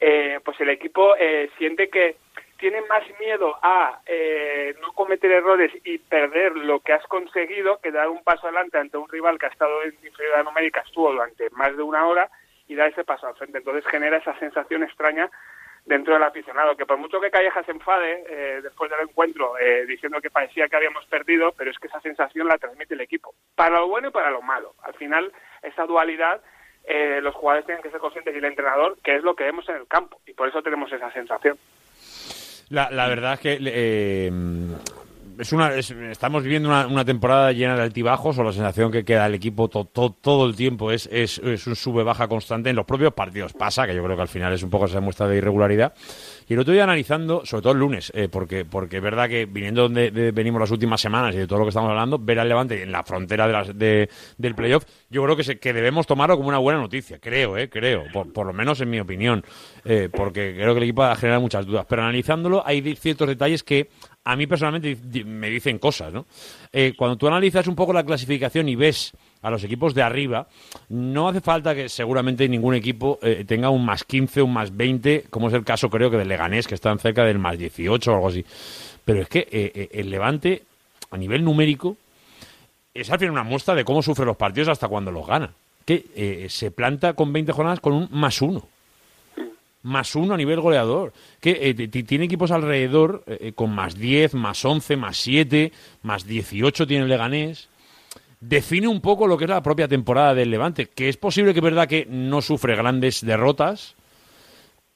eh, 0.00 0.40
pues 0.42 0.58
el 0.62 0.70
equipo 0.70 1.14
eh, 1.18 1.50
siente 1.58 1.90
que 1.90 2.16
tiene 2.58 2.80
más 2.82 3.02
miedo 3.20 3.58
a 3.62 4.00
eh, 4.06 4.74
no 4.80 4.92
cometer 4.92 5.30
errores 5.30 5.72
y 5.84 5.98
perder 5.98 6.56
lo 6.56 6.80
que 6.80 6.92
has 6.92 7.06
conseguido 7.06 7.78
que 7.80 7.92
dar 7.92 8.08
un 8.08 8.22
paso 8.22 8.46
adelante 8.46 8.78
ante 8.78 8.96
un 8.96 9.08
rival 9.08 9.38
que 9.38 9.46
ha 9.46 9.50
estado 9.50 9.82
en 9.82 9.94
inferioridad 10.04 10.44
numérica, 10.44 10.80
estuvo 10.80 11.12
durante 11.12 11.50
más 11.50 11.76
de 11.76 11.82
una 11.82 12.06
hora 12.06 12.30
y 12.68 12.74
dar 12.74 12.90
ese 12.90 13.04
paso 13.04 13.26
al 13.26 13.36
frente. 13.36 13.58
Entonces 13.58 13.86
genera 13.86 14.16
esa 14.16 14.38
sensación 14.38 14.82
extraña 14.82 15.30
dentro 15.86 16.14
del 16.14 16.22
aficionado, 16.24 16.76
que 16.76 16.84
por 16.84 16.98
mucho 16.98 17.20
que 17.20 17.30
Calleja 17.30 17.62
se 17.62 17.70
enfade 17.70 18.24
eh, 18.28 18.60
después 18.60 18.90
del 18.90 19.08
encuentro 19.08 19.56
eh, 19.58 19.86
diciendo 19.86 20.20
que 20.20 20.30
parecía 20.30 20.68
que 20.68 20.76
habíamos 20.76 21.06
perdido, 21.06 21.52
pero 21.56 21.70
es 21.70 21.78
que 21.78 21.86
esa 21.86 22.00
sensación 22.00 22.48
la 22.48 22.58
transmite 22.58 22.94
el 22.94 23.00
equipo, 23.00 23.34
para 23.54 23.78
lo 23.78 23.88
bueno 23.88 24.08
y 24.08 24.10
para 24.10 24.30
lo 24.30 24.42
malo. 24.42 24.74
Al 24.82 24.94
final, 24.94 25.32
esa 25.62 25.86
dualidad, 25.86 26.42
eh, 26.84 27.20
los 27.22 27.34
jugadores 27.36 27.66
tienen 27.66 27.82
que 27.82 27.90
ser 27.90 28.00
conscientes 28.00 28.34
y 28.34 28.38
el 28.38 28.44
entrenador, 28.44 28.98
que 29.02 29.14
es 29.14 29.22
lo 29.22 29.36
que 29.36 29.44
vemos 29.44 29.68
en 29.68 29.76
el 29.76 29.86
campo, 29.86 30.20
y 30.26 30.32
por 30.34 30.48
eso 30.48 30.60
tenemos 30.60 30.92
esa 30.92 31.12
sensación. 31.12 31.56
La, 32.68 32.90
la 32.90 33.06
verdad 33.06 33.34
es 33.34 33.40
que 33.40 33.58
eh, 33.60 34.32
es 35.38 35.52
una, 35.52 35.74
es- 35.74 35.90
estamos 35.90 36.42
viviendo 36.42 36.68
una, 36.68 37.04
temporada 37.04 37.52
llena 37.52 37.76
de 37.76 37.82
altibajos 37.82 38.38
o 38.38 38.42
la 38.44 38.52
sensación 38.52 38.90
que 38.90 39.04
queda 39.04 39.26
el 39.26 39.34
equipo 39.34 39.68
to- 39.68 39.84
to- 39.84 40.14
todo 40.20 40.46
el 40.46 40.56
tiempo 40.56 40.90
es, 40.92 41.08
es, 41.12 41.38
es 41.38 41.66
un 41.66 41.76
sube-baja 41.76 42.28
constante 42.28 42.70
en 42.70 42.76
los 42.76 42.84
propios 42.86 43.12
partidos. 43.12 43.52
Pasa, 43.52 43.86
que 43.86 43.94
yo 43.94 44.02
creo 44.02 44.16
que 44.16 44.22
al 44.22 44.28
final 44.28 44.52
es 44.52 44.62
un 44.62 44.70
poco 44.70 44.86
esa 44.86 45.00
muestra 45.00 45.28
de 45.28 45.36
irregularidad. 45.36 45.94
Y 46.48 46.56
otro 46.56 46.72
día 46.72 46.84
analizando, 46.84 47.44
sobre 47.44 47.62
todo 47.62 47.72
el 47.72 47.78
lunes, 47.80 48.12
eh, 48.14 48.28
porque, 48.30 48.64
porque 48.64 48.96
es 48.98 49.02
verdad 49.02 49.28
que 49.28 49.46
viniendo 49.46 49.82
donde 49.82 50.10
de- 50.10 50.32
venimos 50.32 50.60
las 50.60 50.70
últimas 50.70 51.00
semanas 51.00 51.34
y 51.34 51.38
de 51.38 51.46
todo 51.46 51.58
lo 51.60 51.64
que 51.64 51.70
estamos 51.70 51.90
hablando, 51.90 52.18
ver 52.18 52.38
al 52.38 52.48
Levante 52.48 52.82
en 52.82 52.92
la 52.92 53.02
frontera 53.02 53.46
de 53.64 54.08
del 54.38 54.54
playoff, 54.54 54.84
yo 55.10 55.22
creo 55.24 55.36
que, 55.36 55.58
que 55.58 55.72
debemos 55.72 56.06
tomarlo 56.06 56.36
como 56.36 56.48
una 56.48 56.58
buena 56.58 56.80
noticia. 56.80 57.18
Creo, 57.18 57.56
eh, 57.56 57.68
creo, 57.68 58.04
por, 58.12 58.32
por 58.32 58.46
lo 58.46 58.52
menos 58.52 58.80
en 58.80 58.90
mi 58.90 59.00
opinión, 59.00 59.44
eh, 59.84 60.08
porque 60.12 60.54
creo 60.56 60.72
que 60.74 60.78
el 60.78 60.84
equipo 60.84 61.02
va 61.02 61.12
a 61.12 61.16
generar 61.16 61.40
muchas 61.40 61.66
dudas. 61.66 61.84
Pero 61.88 62.02
analizándolo, 62.02 62.62
hay 62.66 62.94
ciertos 62.96 63.28
detalles 63.28 63.62
que 63.62 63.88
a 64.26 64.34
mí 64.34 64.48
personalmente 64.48 64.98
me 65.24 65.48
dicen 65.48 65.78
cosas, 65.78 66.12
¿no? 66.12 66.26
Eh, 66.72 66.94
cuando 66.96 67.16
tú 67.16 67.28
analizas 67.28 67.68
un 67.68 67.76
poco 67.76 67.92
la 67.92 68.02
clasificación 68.04 68.68
y 68.68 68.74
ves 68.74 69.12
a 69.40 69.50
los 69.50 69.62
equipos 69.62 69.94
de 69.94 70.02
arriba, 70.02 70.48
no 70.88 71.28
hace 71.28 71.40
falta 71.40 71.76
que 71.76 71.88
seguramente 71.88 72.48
ningún 72.48 72.74
equipo 72.74 73.20
eh, 73.22 73.44
tenga 73.46 73.70
un 73.70 73.84
más 73.84 74.02
15, 74.02 74.42
un 74.42 74.52
más 74.52 74.76
20, 74.76 75.26
como 75.30 75.46
es 75.46 75.54
el 75.54 75.64
caso 75.64 75.88
creo 75.88 76.10
que 76.10 76.16
del 76.16 76.26
Leganés, 76.26 76.66
que 76.66 76.74
están 76.74 76.98
cerca 76.98 77.24
del 77.24 77.38
más 77.38 77.56
18 77.56 78.10
o 78.10 78.14
algo 78.14 78.28
así. 78.28 78.44
Pero 79.04 79.22
es 79.22 79.28
que 79.28 79.46
eh, 79.48 79.90
el 79.92 80.10
Levante, 80.10 80.64
a 81.12 81.16
nivel 81.16 81.44
numérico, 81.44 81.96
es 82.92 83.08
al 83.08 83.20
final 83.20 83.30
una 83.30 83.44
muestra 83.44 83.76
de 83.76 83.84
cómo 83.84 84.02
sufre 84.02 84.26
los 84.26 84.36
partidos 84.36 84.70
hasta 84.70 84.88
cuando 84.88 85.12
los 85.12 85.24
gana. 85.24 85.52
Que 85.84 86.48
se 86.48 86.72
planta 86.72 87.12
con 87.12 87.32
20 87.32 87.52
jornadas 87.52 87.78
con 87.78 87.92
un 87.92 88.08
más 88.10 88.42
uno. 88.42 88.66
Más 89.86 90.16
uno 90.16 90.34
a 90.34 90.36
nivel 90.36 90.60
goleador. 90.60 91.12
Que 91.40 91.70
eh, 91.70 91.88
tiene 91.88 92.24
equipos 92.24 92.50
alrededor 92.50 93.22
eh, 93.26 93.38
eh, 93.40 93.52
con 93.52 93.72
más 93.72 93.94
10, 93.94 94.34
más 94.34 94.64
11, 94.64 94.96
más 94.96 95.16
7, 95.18 95.70
más 96.02 96.26
18 96.26 96.88
tiene 96.88 97.04
el 97.04 97.08
Leganés. 97.08 97.68
Define 98.40 98.88
un 98.88 99.00
poco 99.00 99.28
lo 99.28 99.38
que 99.38 99.44
es 99.44 99.50
la 99.50 99.62
propia 99.62 99.86
temporada 99.86 100.34
del 100.34 100.50
Levante. 100.50 100.86
Que 100.86 101.08
es 101.08 101.16
posible 101.16 101.52
que 101.52 101.60
es 101.60 101.64
verdad 101.64 101.86
que 101.86 102.04
no 102.10 102.42
sufre 102.42 102.74
grandes 102.74 103.24
derrotas. 103.24 103.94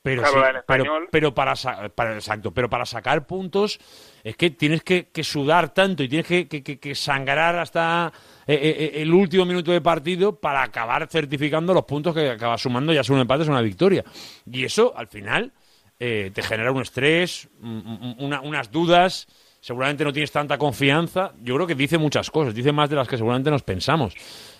Pero, 0.02 0.22
Claro, 0.22 0.58
sí, 0.58 0.64
pero, 0.66 0.84
pero 1.10 1.34
para, 1.34 1.52
para- 1.94 2.14
exacto, 2.14 2.52
pero 2.52 2.70
para 2.70 2.86
sacar 2.86 3.26
puntos 3.26 3.78
es 4.24 4.34
que 4.34 4.48
tienes 4.50 4.82
que, 4.82 5.08
que 5.08 5.22
sudar 5.22 5.74
tanto 5.74 6.02
y 6.02 6.08
tienes 6.08 6.26
que, 6.26 6.48
que- 6.48 6.62
que- 6.62 6.78
que 6.78 6.94
sangrar 6.94 7.58
hasta 7.58 8.10
eh, 8.46 8.54
eh, 8.54 8.76
eh, 8.96 9.02
el 9.02 9.12
último 9.12 9.44
minuto 9.44 9.70
de 9.72 9.82
partido 9.82 10.40
para 10.40 10.62
acabar 10.62 11.06
certificando 11.06 11.74
los 11.74 11.84
puntos 11.84 12.14
que 12.14 12.30
acabas 12.30 12.62
sumando, 12.62 12.94
ya 12.94 13.04
sea 13.04 13.14
un 13.14 13.20
empate 13.20 13.44
o 13.44 13.48
una 13.48 13.60
victoria. 13.60 14.02
Y 14.50 14.64
eso, 14.64 14.94
al 14.96 15.06
final, 15.06 15.52
eh, 15.98 16.30
te 16.32 16.42
genera 16.42 16.72
un 16.72 16.80
estrés, 16.80 17.50
un- 17.60 17.68
un- 17.86 18.16
una- 18.24 18.40
unas 18.40 18.70
dudas, 18.70 19.26
seguramente 19.60 20.02
no 20.02 20.14
tienes 20.14 20.32
tanta 20.32 20.56
confianza. 20.56 21.32
Yo 21.42 21.56
creo 21.56 21.66
que 21.66 21.74
dice 21.74 21.98
muchas 21.98 22.30
cosas, 22.30 22.54
dice 22.54 22.72
más 22.72 22.88
de 22.88 22.96
las 22.96 23.06
que 23.06 23.18
seguramente 23.18 23.50
nos 23.50 23.62
pensamos. 23.64 24.14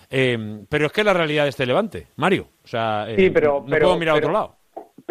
Eh, 0.07 0.65
pero 0.69 0.85
es 0.85 0.91
que 0.91 1.01
es 1.01 1.05
la 1.05 1.13
realidad 1.13 1.43
de 1.45 1.49
este 1.49 1.65
Levante, 1.65 2.09
Mario. 2.17 2.47
O 2.63 2.67
sea, 2.67 3.07
Sí, 3.17 3.31
pero- 3.31 3.61
no 3.61 3.65
pero- 3.71 3.87
puedo 3.87 3.97
mirar 3.97 4.13
a 4.15 4.17
otro 4.19 4.31
lado. 4.31 4.57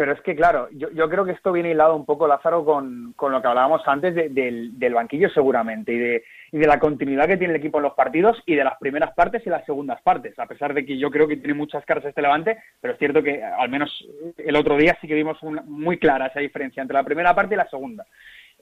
Pero 0.01 0.13
es 0.13 0.21
que, 0.21 0.35
claro, 0.35 0.67
yo, 0.71 0.89
yo 0.89 1.07
creo 1.11 1.23
que 1.25 1.31
esto 1.33 1.51
viene 1.51 1.69
hilado 1.69 1.95
un 1.95 2.07
poco, 2.07 2.27
Lázaro, 2.27 2.65
con, 2.65 3.13
con 3.15 3.31
lo 3.31 3.39
que 3.39 3.47
hablábamos 3.47 3.83
antes 3.87 4.15
de- 4.15 4.29
del, 4.29 4.79
del 4.79 4.95
banquillo 4.95 5.29
seguramente 5.29 5.93
y 5.93 5.99
de, 5.99 6.23
y 6.51 6.57
de 6.57 6.65
la 6.65 6.79
continuidad 6.79 7.27
que 7.27 7.37
tiene 7.37 7.53
el 7.53 7.59
equipo 7.59 7.77
en 7.77 7.83
los 7.83 7.93
partidos 7.93 8.41
y 8.47 8.55
de 8.55 8.63
las 8.63 8.79
primeras 8.79 9.13
partes 9.13 9.45
y 9.45 9.51
las 9.51 9.63
segundas 9.63 10.01
partes, 10.01 10.39
a 10.39 10.47
pesar 10.47 10.73
de 10.73 10.87
que 10.87 10.97
yo 10.97 11.11
creo 11.11 11.27
que 11.27 11.37
tiene 11.37 11.53
muchas 11.53 11.85
caras 11.85 12.03
este 12.05 12.19
Levante, 12.19 12.57
pero 12.81 12.93
es 12.93 12.99
cierto 12.99 13.21
que 13.21 13.43
al 13.43 13.69
menos 13.69 13.91
el 14.39 14.55
otro 14.55 14.75
día 14.75 14.97
sí 15.01 15.07
que 15.07 15.13
vimos 15.13 15.37
una- 15.43 15.61
muy 15.67 15.99
clara 15.99 16.25
esa 16.25 16.39
diferencia 16.39 16.81
entre 16.81 16.95
la 16.97 17.03
primera 17.03 17.35
parte 17.35 17.53
y 17.53 17.57
la 17.57 17.69
segunda. 17.69 18.03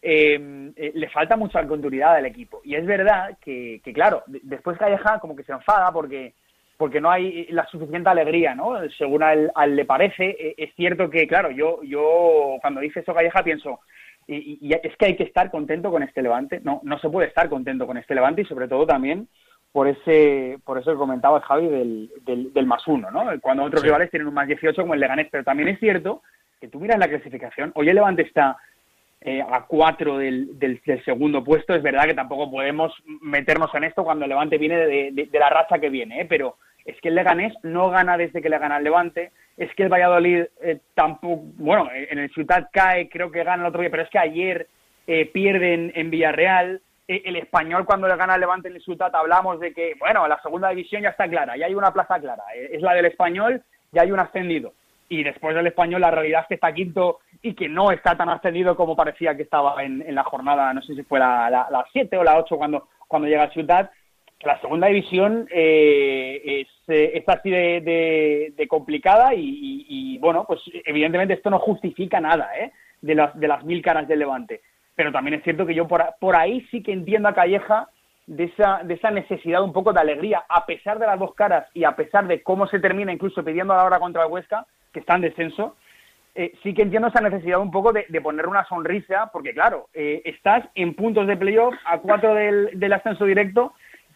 Eh, 0.02 0.72
eh, 0.76 0.92
le 0.94 1.08
falta 1.08 1.38
mucha 1.38 1.66
continuidad 1.66 2.16
al 2.16 2.26
equipo. 2.26 2.60
Y 2.66 2.76
es 2.76 2.86
verdad 2.86 3.38
que, 3.40 3.80
que, 3.82 3.94
claro, 3.94 4.24
de- 4.28 4.42
después 4.44 4.78
Calleja 4.78 5.20
como 5.22 5.38
que 5.38 5.44
se 5.44 5.54
enfada 5.54 5.90
porque 5.94 6.34
porque 6.80 7.02
no 7.02 7.12
hay 7.12 7.46
la 7.50 7.66
suficiente 7.68 8.08
alegría, 8.10 8.56
¿no? 8.56 8.78
Según 8.98 9.22
a 9.22 9.34
él, 9.34 9.52
a 9.54 9.66
él 9.66 9.76
le 9.76 9.84
parece, 9.84 10.30
eh, 10.40 10.56
es 10.58 10.74
cierto 10.76 11.10
que, 11.10 11.28
claro, 11.28 11.52
yo, 11.52 11.84
yo 11.84 12.56
cuando 12.62 12.80
dice 12.80 13.02
eso 13.02 13.14
Calleja 13.14 13.44
pienso, 13.44 13.82
y, 14.28 14.36
y- 14.36 14.58
y 14.62 14.74
es 14.74 14.96
que 14.96 15.08
hay 15.08 15.16
que 15.18 15.24
estar 15.26 15.52
contento 15.52 15.92
con 15.92 16.04
este 16.04 16.22
Levante, 16.22 16.62
no, 16.64 16.80
no 16.84 16.98
se 17.00 17.10
puede 17.10 17.28
estar 17.28 17.50
contento 17.50 17.86
con 17.86 17.98
este 17.98 18.16
Levante 18.16 18.44
y 18.44 18.46
sobre 18.46 18.70
todo 18.70 18.88
también 18.88 19.28
por 19.74 19.90
ese, 19.90 20.58
por 20.64 20.78
eso 20.78 20.92
que 20.94 20.98
comentaba 20.98 21.42
Javi 21.42 21.68
del, 21.68 22.10
del, 22.26 22.54
del 22.54 22.66
más 22.66 22.88
uno, 22.88 23.12
¿no? 23.12 23.26
Cuando 23.42 23.64
otros 23.66 23.82
Sí. 23.82 23.88
rivales 23.88 24.10
tienen 24.10 24.30
un 24.30 24.34
más 24.34 24.48
18 24.48 24.82
como 24.82 24.94
el 24.94 25.02
Leganés, 25.02 25.28
pero 25.30 25.44
también 25.44 25.68
es 25.68 25.80
cierto 25.82 26.22
que 26.62 26.70
tú 26.70 26.80
miras 26.80 26.98
la 26.98 27.10
clasificación, 27.10 27.74
hoy 27.76 27.90
el 27.90 27.96
Levante 27.96 28.22
está 28.22 28.56
eh, 29.22 29.42
a 29.42 29.66
cuatro 29.66 30.18
del, 30.18 30.58
del, 30.58 30.80
del 30.86 31.04
segundo 31.04 31.44
puesto. 31.44 31.76
Es 31.76 31.84
verdad 31.84 32.06
que 32.06 32.14
tampoco 32.14 32.50
podemos 32.50 32.94
meternos 33.22 33.70
en 33.76 33.84
esto 33.84 34.06
cuando 34.06 34.24
el 34.24 34.30
Levante 34.30 34.58
viene 34.58 34.78
de, 34.78 35.12
de- 35.12 35.26
de 35.26 35.40
la 35.40 35.50
racha 35.50 35.78
que 35.78 35.90
viene, 35.90 36.22
¿eh? 36.22 36.26
pero 36.26 36.56
es 36.86 37.00
que 37.02 37.10
el 37.10 37.16
Leganés 37.16 37.54
no 37.64 37.90
gana 37.90 38.18
desde 38.18 38.42
que 38.42 38.50
le 38.50 38.58
gana 38.58 38.78
el 38.78 38.84
Levante. 38.84 39.32
Es 39.58 39.74
que 39.76 39.84
el 39.84 39.90
Valladolid 39.90 40.46
eh, 40.62 40.80
tampoco, 40.94 41.44
bueno, 41.58 41.90
en 41.92 42.18
el 42.20 42.30
Ciudad 42.32 42.70
cae, 42.72 43.10
creo 43.10 43.32
que 43.32 43.44
gana 43.44 43.64
el 43.64 43.70
otro 43.70 43.82
día, 43.82 43.92
pero 43.92 44.04
es 44.04 44.10
que 44.10 44.20
ayer 44.20 44.68
eh, 45.12 45.26
pierden 45.26 45.92
en 45.96 46.12
Villarreal. 46.12 46.82
Eh, 47.08 47.24
el 47.26 47.36
español 47.36 47.84
cuando 47.84 48.08
le 48.08 48.16
gana 48.16 48.36
el 48.36 48.42
Levante 48.42 48.68
en 48.68 48.76
el 48.76 48.82
Ciudad 48.82 49.10
hablamos 49.16 49.60
de 49.60 49.74
que, 49.74 49.96
bueno, 50.00 50.28
la 50.28 50.40
segunda 50.42 50.70
división 50.70 51.02
ya 51.02 51.10
está 51.10 51.28
clara, 51.28 51.58
ya 51.58 51.66
hay 51.66 51.74
una 51.74 51.92
plaza 51.92 52.20
clara, 52.20 52.44
eh, 52.56 52.70
es 52.74 52.82
la 52.84 52.94
del 52.94 53.06
español, 53.06 53.64
ya 53.92 54.04
hay 54.04 54.12
un 54.12 54.20
ascendido 54.20 54.74
y 55.10 55.24
después 55.24 55.56
del 55.56 55.66
español 55.66 56.02
la 56.02 56.12
realidad 56.12 56.42
es 56.42 56.48
que 56.48 56.54
está 56.54 56.72
quinto 56.72 57.22
y 57.42 57.56
que 57.56 57.68
no 57.68 57.92
está 57.92 58.16
tan 58.16 58.30
ascendido 58.30 58.76
como 58.76 58.96
parecía 58.96 59.36
que 59.36 59.42
estaba 59.42 59.84
en, 59.84 60.14
la 60.14 60.24
jornada, 60.24 60.72
no 60.72 60.82
sé 60.84 60.94
si 60.94 61.02
fue 61.02 61.18
la 61.18 61.86
7 61.92 62.16
o 62.16 62.24
la 62.24 62.38
8 62.38 62.58
cuando, 62.58 62.88
cuando 63.08 63.28
llega 63.28 63.46
a 63.46 63.50
Ciudad. 63.50 63.90
La 64.42 64.60
segunda 64.62 64.88
división 64.88 65.48
eh, 65.52 66.42
es, 66.62 66.68
eh, 66.88 67.12
es 67.16 67.28
así 67.28 67.50
de, 67.50 68.66
complicada 68.70 69.34
y, 69.36 70.18
bueno, 70.20 70.46
pues 70.48 70.62
evidentemente 70.86 71.34
esto 71.34 71.50
no 71.50 71.60
justifica 71.60 72.22
nada 72.22 72.50
¿eh? 72.58 72.72
de, 73.02 73.16
las, 73.16 73.38
de 73.38 73.48
las 73.48 73.64
mil 73.66 73.82
caras 73.82 74.08
del 74.08 74.20
Levante. 74.20 74.62
Pero 74.96 75.12
también 75.12 75.36
es 75.36 75.44
cierto 75.44 75.66
que 75.66 75.76
yo 75.76 75.88
por, 75.88 76.04
por 76.20 76.36
ahí 76.36 76.66
sí 76.72 76.82
que 76.82 76.94
entiendo 76.94 77.28
a 77.28 77.34
Calleja 77.34 77.90
de 78.28 78.46
esa, 78.46 78.82
de 78.84 78.94
esa 78.94 79.12
necesidad 79.12 79.62
un 79.62 79.74
poco 79.74 79.92
de 79.92 80.00
alegría, 80.00 80.44
a 80.48 80.66
pesar 80.66 81.00
de 81.00 81.08
las 81.08 81.20
dos 81.20 81.34
caras 81.34 81.68
y 81.74 81.84
a 81.84 81.96
pesar 81.96 82.28
de 82.28 82.42
cómo 82.42 82.68
se 82.68 82.80
termina 82.80 83.12
incluso 83.12 83.44
pidiendo 83.44 83.74
a 83.74 83.78
la 83.78 83.86
hora 83.86 84.00
contra 84.00 84.24
el 84.24 84.32
Huesca, 84.32 84.66
que 84.94 85.00
está 85.00 85.16
en 85.16 85.22
descenso, 85.22 85.76
eh, 86.36 86.54
sí 86.64 86.74
que 86.74 86.84
entiendo 86.84 87.08
esa 87.10 87.22
necesidad 87.22 87.60
un 87.60 87.72
poco 87.72 87.92
de, 87.92 88.06
de 88.08 88.22
poner 88.22 88.48
una 88.48 88.64
sonrisa, 88.66 89.30
porque 89.34 89.54
claro, 89.54 89.90
eh, 89.94 90.22
estás 90.26 90.64
en 90.76 90.94
puntos 90.94 91.28
de 91.28 91.36
playoff 91.36 91.74
a 91.86 91.98
cuatro 91.98 92.34
del 92.36 92.94
ascenso 92.94 93.26
directo 93.26 93.74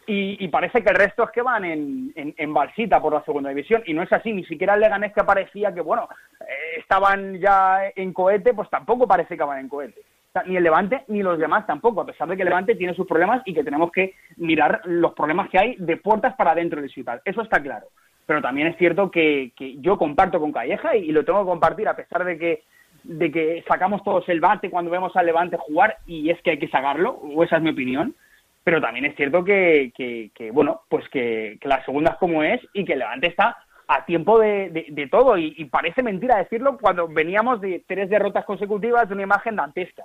y, 0.07 0.43
y 0.43 0.47
parece 0.49 0.83
que 0.83 0.89
el 0.89 0.95
resto 0.95 1.23
es 1.23 1.31
que 1.31 1.41
van 1.41 1.65
en, 1.65 2.11
en, 2.15 2.33
en 2.37 2.53
balsita 2.53 3.01
por 3.01 3.13
la 3.13 3.23
segunda 3.23 3.49
división 3.49 3.83
y 3.85 3.93
no 3.93 4.03
es 4.03 4.11
así, 4.11 4.33
ni 4.33 4.43
siquiera 4.45 4.73
el 4.73 4.81
Leganés 4.81 5.13
que 5.13 5.23
parecía 5.23 5.73
que, 5.73 5.81
bueno, 5.81 6.07
eh, 6.41 6.79
estaban 6.79 7.39
ya 7.39 7.81
en 7.95 8.13
cohete, 8.13 8.53
pues 8.53 8.69
tampoco 8.69 9.07
parece 9.07 9.37
que 9.37 9.43
van 9.43 9.59
en 9.59 9.69
cohete. 9.69 10.01
Ni 10.47 10.57
el 10.57 10.63
Levante 10.63 11.03
ni 11.09 11.21
los 11.21 11.37
demás 11.37 11.67
tampoco, 11.67 12.01
a 12.01 12.05
pesar 12.05 12.27
de 12.27 12.35
que 12.35 12.41
el 12.41 12.49
Levante 12.49 12.75
tiene 12.75 12.95
sus 12.95 13.05
problemas 13.05 13.43
y 13.45 13.53
que 13.53 13.63
tenemos 13.63 13.91
que 13.91 14.15
mirar 14.37 14.81
los 14.85 15.13
problemas 15.13 15.49
que 15.49 15.59
hay 15.59 15.75
de 15.77 15.97
puertas 15.97 16.33
para 16.35 16.51
adentro 16.51 16.81
del 16.81 16.89
Ciudad. 16.89 17.21
Eso 17.23 17.41
está 17.41 17.61
claro. 17.61 17.87
Pero 18.25 18.41
también 18.41 18.67
es 18.67 18.77
cierto 18.77 19.11
que, 19.11 19.51
que 19.55 19.77
yo 19.79 19.97
comparto 19.97 20.39
con 20.39 20.51
Calleja 20.51 20.95
y, 20.95 21.09
y 21.09 21.11
lo 21.11 21.23
tengo 21.23 21.41
que 21.41 21.49
compartir 21.49 21.87
a 21.87 21.95
pesar 21.95 22.25
de 22.25 22.37
que 22.37 22.63
de 23.03 23.31
que 23.31 23.63
sacamos 23.67 24.03
todos 24.03 24.27
el 24.29 24.39
bate 24.39 24.69
cuando 24.69 24.89
vemos 24.89 25.15
al 25.15 25.25
Levante 25.25 25.57
jugar 25.57 25.97
y 26.07 26.29
es 26.29 26.41
que 26.41 26.51
hay 26.51 26.59
que 26.59 26.69
sacarlo, 26.69 27.11
o 27.11 27.43
esa 27.43 27.57
es 27.57 27.61
mi 27.61 27.71
opinión. 27.71 28.15
Pero 28.63 28.79
también 28.79 29.05
es 29.05 29.15
cierto 29.15 29.43
que, 29.43 29.91
que, 29.95 30.31
que, 30.33 30.51
bueno, 30.51 30.83
pues 30.89 31.07
que, 31.09 31.57
que 31.59 31.67
la 31.67 31.83
segunda 31.83 32.11
es 32.11 32.17
como 32.17 32.43
es 32.43 32.61
y 32.73 32.85
que 32.85 32.93
el 32.93 32.99
Levante 32.99 33.27
está 33.27 33.57
a 33.87 34.05
tiempo 34.05 34.39
de, 34.39 34.69
de- 34.69 34.85
de 34.89 35.07
todo. 35.07 35.37
Y, 35.37 35.53
y 35.57 35.65
parece 35.65 36.01
mentira 36.01 36.37
decirlo 36.37 36.77
cuando 36.79 37.07
veníamos 37.07 37.59
de 37.59 37.83
tres 37.87 38.09
derrotas 38.09 38.45
consecutivas 38.45 39.07
de 39.09 39.15
una 39.15 39.23
imagen 39.23 39.57
dantesca. 39.57 40.03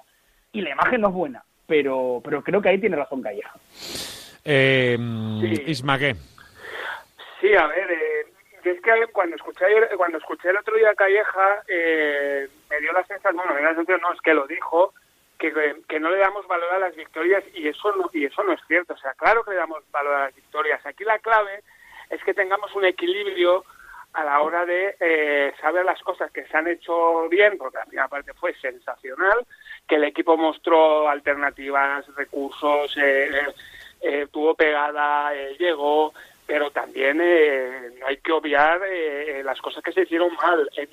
Y 0.52 0.60
la 0.62 0.70
imagen 0.70 1.00
no 1.02 1.08
es 1.08 1.14
buena, 1.14 1.44
pero, 1.66 2.20
pero 2.24 2.42
creo 2.42 2.60
que 2.60 2.70
ahí 2.70 2.78
tiene 2.80 2.96
razón 2.96 3.22
Calleja. 3.22 3.52
Eh, 4.44 4.96
Isma, 5.66 5.98
¿qué? 5.98 6.14
Sí, 7.40 7.54
a 7.54 7.66
ver, 7.66 7.90
eh, 7.90 8.26
yo 8.64 8.72
es 8.72 8.80
que 8.80 8.90
cuando 9.12 9.36
escuché 9.36 9.64
ayer- 9.66 9.90
cuando 9.96 10.18
escuché 10.18 10.50
el 10.50 10.56
otro 10.56 10.74
día 10.76 10.90
a 10.90 10.94
Calleja, 10.94 11.62
eh, 11.68 12.48
me 12.70 12.80
dio 12.80 12.92
la 12.92 13.04
sensación, 13.04 13.36
bueno, 13.36 13.52
me 13.54 13.60
dio 13.60 13.68
la 13.68 13.74
sensación, 13.76 14.00
no, 14.00 14.12
es 14.12 14.20
que 14.20 14.34
lo 14.34 14.46
dijo, 14.46 14.94
que, 15.38 15.52
que 15.88 16.00
no 16.00 16.10
le 16.10 16.18
damos 16.18 16.46
valor 16.46 16.72
a 16.74 16.78
las 16.78 16.96
victorias 16.96 17.44
y 17.54 17.68
eso 17.68 17.92
no, 17.92 18.10
y 18.12 18.24
eso 18.24 18.42
no 18.42 18.52
es 18.52 18.60
cierto. 18.66 18.94
O 18.94 18.98
sea, 18.98 19.12
claro 19.14 19.44
que 19.44 19.52
le 19.52 19.56
damos 19.56 19.82
valor 19.90 20.14
a 20.14 20.24
las 20.26 20.34
victorias. 20.34 20.84
Aquí 20.84 21.04
la 21.04 21.18
clave 21.18 21.62
es 22.10 22.22
que 22.24 22.34
tengamos 22.34 22.74
un 22.74 22.84
equilibrio 22.84 23.64
a 24.14 24.24
la 24.24 24.40
hora 24.40 24.64
de 24.64 24.96
eh, 24.98 25.52
saber 25.60 25.84
las 25.84 26.00
cosas 26.02 26.30
que 26.32 26.44
se 26.46 26.56
han 26.56 26.66
hecho 26.66 27.28
bien, 27.28 27.58
porque 27.58 27.78
la 27.78 27.84
primera 27.84 28.08
parte 28.08 28.32
fue 28.34 28.54
sensacional, 28.54 29.46
que 29.86 29.96
el 29.96 30.04
equipo 30.04 30.36
mostró 30.36 31.08
alternativas, 31.08 32.06
recursos, 32.16 32.96
eh, 32.96 33.30
eh, 33.30 33.54
eh, 34.00 34.26
tuvo 34.32 34.54
pegada, 34.54 35.34
eh, 35.34 35.56
llegó, 35.58 36.14
pero 36.46 36.70
también 36.70 37.20
eh, 37.20 37.90
no 38.00 38.06
hay 38.06 38.16
que 38.16 38.32
obviar 38.32 38.82
eh, 38.84 39.40
eh, 39.40 39.44
las 39.44 39.60
cosas 39.60 39.82
que 39.84 39.92
se 39.92 40.02
hicieron 40.02 40.34
mal. 40.36 40.68
Eh, 40.76 40.88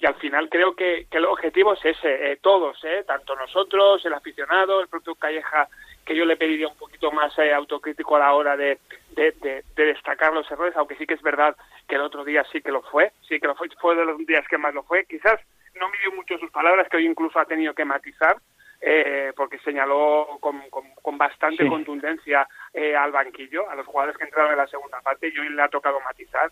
y 0.00 0.06
al 0.06 0.14
final 0.14 0.48
creo 0.48 0.74
que, 0.74 1.06
que 1.10 1.18
el 1.18 1.26
objetivo 1.26 1.74
es 1.74 1.84
ese, 1.84 2.32
eh, 2.32 2.38
todos, 2.40 2.82
eh, 2.84 3.04
tanto 3.06 3.36
nosotros, 3.36 4.04
el 4.06 4.14
aficionado, 4.14 4.80
el 4.80 4.88
propio 4.88 5.14
Calleja 5.14 5.68
que 6.04 6.16
yo 6.16 6.24
le 6.24 6.36
pediría 6.38 6.66
un 6.66 6.76
poquito 6.76 7.12
más 7.12 7.38
eh, 7.38 7.52
autocrítico 7.52 8.16
a 8.16 8.20
la 8.20 8.32
hora 8.32 8.56
de, 8.56 8.78
de, 9.10 9.32
de- 9.32 9.62
de 9.76 9.84
destacar 9.84 10.32
los 10.32 10.50
errores, 10.50 10.74
aunque 10.76 10.96
sí 10.96 11.06
que 11.06 11.14
es 11.14 11.22
verdad 11.22 11.54
que 11.86 11.96
el 11.96 12.00
otro 12.00 12.24
día 12.24 12.42
sí 12.50 12.62
que 12.62 12.72
lo 12.72 12.82
fue, 12.82 13.12
sí 13.28 13.38
que 13.38 13.46
lo 13.46 13.54
fue, 13.54 13.68
fue 13.80 13.94
de 13.94 14.04
los 14.06 14.16
días 14.26 14.46
que 14.48 14.56
más 14.58 14.72
lo 14.74 14.82
fue. 14.82 15.04
Quizás 15.04 15.38
no 15.78 15.88
midió 15.90 16.10
mucho 16.12 16.38
sus 16.38 16.50
palabras, 16.50 16.88
que 16.88 16.96
hoy 16.96 17.06
incluso 17.06 17.38
ha 17.38 17.44
tenido 17.44 17.74
que 17.74 17.84
matizar, 17.84 18.36
eh, 18.80 19.32
porque 19.36 19.58
señaló 19.58 20.38
con, 20.40 20.58
con- 20.70 20.94
con 21.02 21.18
bastante 21.18 21.62
Sí. 21.64 21.68
contundencia 21.68 22.48
eh, 22.72 22.96
al 22.96 23.12
banquillo, 23.12 23.68
a 23.68 23.74
los 23.74 23.86
jugadores 23.86 24.16
que 24.16 24.24
entraron 24.24 24.52
en 24.52 24.58
la 24.58 24.66
segunda 24.66 25.00
parte, 25.02 25.28
y 25.28 25.38
hoy 25.38 25.50
le 25.50 25.62
ha 25.62 25.68
tocado 25.68 26.00
matizar. 26.00 26.50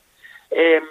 Eh, 0.51 0.83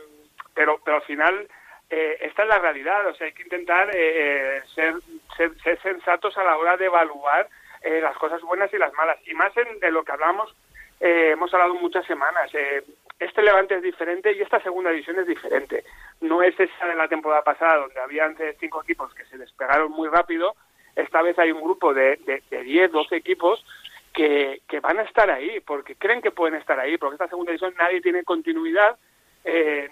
pero, 0.56 0.80
pero 0.84 0.98
al 0.98 1.04
final, 1.04 1.48
eh, 1.90 2.18
esta 2.22 2.44
es 2.44 2.50
la 2.50 2.60
realidad, 2.60 3.08
o 3.08 3.16
sea, 3.16 3.28
hay 3.28 3.34
que 3.34 3.44
intentar 3.44 3.90
eh, 3.96 4.58
eh, 4.58 4.62
ser, 4.76 5.82
sensatos 5.82 6.38
a 6.38 6.44
la 6.44 6.58
hora 6.58 6.76
de 6.76 6.86
evaluar 6.86 7.48
eh, 7.82 8.02
las 8.02 8.18
cosas 8.18 8.42
buenas 8.42 8.74
y 8.74 8.78
las 8.78 8.94
malas, 8.94 9.18
y 9.26 9.34
más 9.34 9.56
en, 9.56 9.80
de 9.80 9.92
lo 9.92 10.04
que 10.04 10.12
hablamos, 10.12 10.54
eh, 11.00 11.30
hemos 11.32 11.54
hablado 11.54 11.76
muchas 11.76 12.06
semanas. 12.06 12.54
eh, 12.54 12.84
este 13.20 13.42
Levante 13.42 13.76
es 13.76 13.82
diferente 13.82 14.32
y 14.32 14.42
esta 14.42 14.62
segunda 14.62 14.92
división 14.92 15.18
es 15.20 15.26
diferente. 15.26 15.84
No 16.22 16.44
es 16.44 16.60
esa 16.60 16.86
de 16.88 16.94
la 16.96 17.08
temporada 17.08 17.42
pasada, 17.44 17.78
donde 17.78 18.00
había 18.00 18.26
antes 18.26 18.56
cinco 18.60 18.84
equipos 18.84 19.12
que 19.16 19.26
se 19.26 19.40
despegaron 19.40 19.92
muy 19.92 20.08
rápido. 20.08 20.56
Esta 20.96 21.24
vez 21.24 21.38
hay 21.40 21.52
un 21.52 21.64
grupo 21.64 21.96
de, 21.96 22.18
de, 22.18 22.44
de 22.52 22.64
10, 22.64 22.92
12 22.92 23.16
equipos 23.16 23.66
que, 24.14 24.62
que 24.68 24.80
van 24.82 25.00
a 25.00 25.04
estar 25.04 25.32
ahí, 25.32 25.60
porque 25.62 25.96
creen 25.96 26.22
que 26.22 26.30
pueden 26.30 26.60
estar 26.60 26.80
ahí, 26.80 26.98
porque 26.98 27.16
esta 27.16 27.28
segunda 27.28 27.52
división 27.52 27.74
nadie 27.80 28.02
tiene 28.02 28.24
continuidad, 28.24 28.98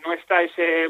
no 0.03 0.13
está 0.13 0.43
ese 0.43 0.89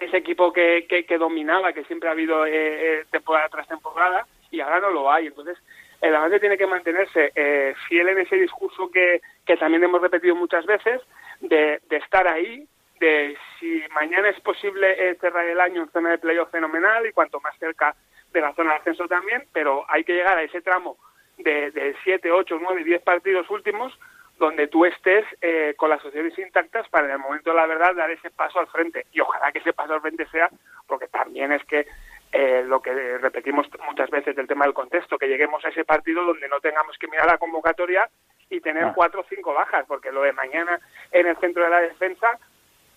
ese 0.00 0.16
equipo 0.16 0.52
que, 0.52 0.86
que, 0.88 1.04
que 1.04 1.18
dominaba, 1.18 1.72
que 1.72 1.84
siempre 1.84 2.08
ha 2.08 2.12
habido 2.12 2.46
eh, 2.46 2.52
eh, 2.54 3.04
temporada 3.10 3.48
tras 3.48 3.68
temporada, 3.68 4.26
y 4.50 4.60
ahora 4.60 4.80
no 4.80 4.90
lo 4.90 5.10
hay. 5.10 5.26
Entonces, 5.26 5.58
el 6.00 6.12
Levante 6.12 6.40
tiene 6.40 6.56
que 6.56 6.66
mantenerse 6.66 7.32
eh, 7.34 7.74
fiel 7.88 8.08
en 8.08 8.18
ese 8.18 8.36
discurso 8.36 8.90
que, 8.90 9.20
que 9.44 9.56
también 9.56 9.84
hemos 9.84 10.00
repetido 10.00 10.34
muchas 10.36 10.64
veces, 10.66 11.00
de, 11.40 11.80
de 11.88 11.96
estar 11.96 12.26
ahí, 12.28 12.66
de 13.00 13.36
si 13.58 13.82
mañana 13.94 14.28
es 14.28 14.40
posible 14.40 15.10
eh, 15.10 15.16
cerrar 15.20 15.46
el 15.46 15.60
año 15.60 15.82
en 15.82 15.90
zona 15.90 16.10
de 16.10 16.18
playoff 16.18 16.50
fenomenal 16.50 17.06
y 17.06 17.12
cuanto 17.12 17.40
más 17.40 17.56
cerca 17.58 17.94
de 18.32 18.40
la 18.40 18.54
zona 18.54 18.70
de 18.70 18.76
ascenso 18.76 19.06
también, 19.06 19.44
pero 19.52 19.84
hay 19.88 20.04
que 20.04 20.14
llegar 20.14 20.36
a 20.38 20.42
ese 20.42 20.60
tramo 20.60 20.96
de, 21.38 21.70
de 21.70 21.94
7, 22.04 22.30
8, 22.30 22.58
9, 22.60 22.84
10 22.84 23.02
partidos 23.02 23.48
últimos 23.50 23.96
donde 24.38 24.68
tú 24.68 24.84
estés 24.84 25.24
eh, 25.40 25.74
con 25.76 25.90
las 25.90 26.04
opciones 26.04 26.38
intactas 26.38 26.88
para 26.88 27.06
en 27.06 27.12
el 27.12 27.18
momento 27.18 27.50
de 27.50 27.56
la 27.56 27.66
verdad 27.66 27.94
dar 27.94 28.10
ese 28.10 28.30
paso 28.30 28.60
al 28.60 28.68
frente. 28.68 29.06
Y 29.12 29.20
ojalá 29.20 29.50
que 29.52 29.58
ese 29.58 29.72
paso 29.72 29.94
al 29.94 30.00
frente 30.00 30.26
sea, 30.26 30.48
porque 30.86 31.08
también 31.08 31.52
es 31.52 31.64
que 31.64 31.86
eh, 32.32 32.62
lo 32.64 32.80
que 32.80 33.18
repetimos 33.18 33.66
muchas 33.86 34.10
veces 34.10 34.36
del 34.36 34.46
tema 34.46 34.64
del 34.64 34.74
contexto, 34.74 35.18
que 35.18 35.28
lleguemos 35.28 35.64
a 35.64 35.68
ese 35.70 35.84
partido 35.84 36.24
donde 36.24 36.48
no 36.48 36.60
tengamos 36.60 36.96
que 36.98 37.08
mirar 37.08 37.26
la 37.26 37.38
convocatoria 37.38 38.08
y 38.50 38.60
tener 38.60 38.84
Ah. 38.84 38.92
cuatro 38.94 39.20
o 39.22 39.26
cinco 39.28 39.52
bajas, 39.54 39.84
porque 39.88 40.12
lo 40.12 40.22
de 40.22 40.32
mañana 40.32 40.78
en 41.10 41.26
el 41.26 41.36
centro 41.38 41.64
de 41.64 41.70
la 41.70 41.80
defensa, 41.80 42.38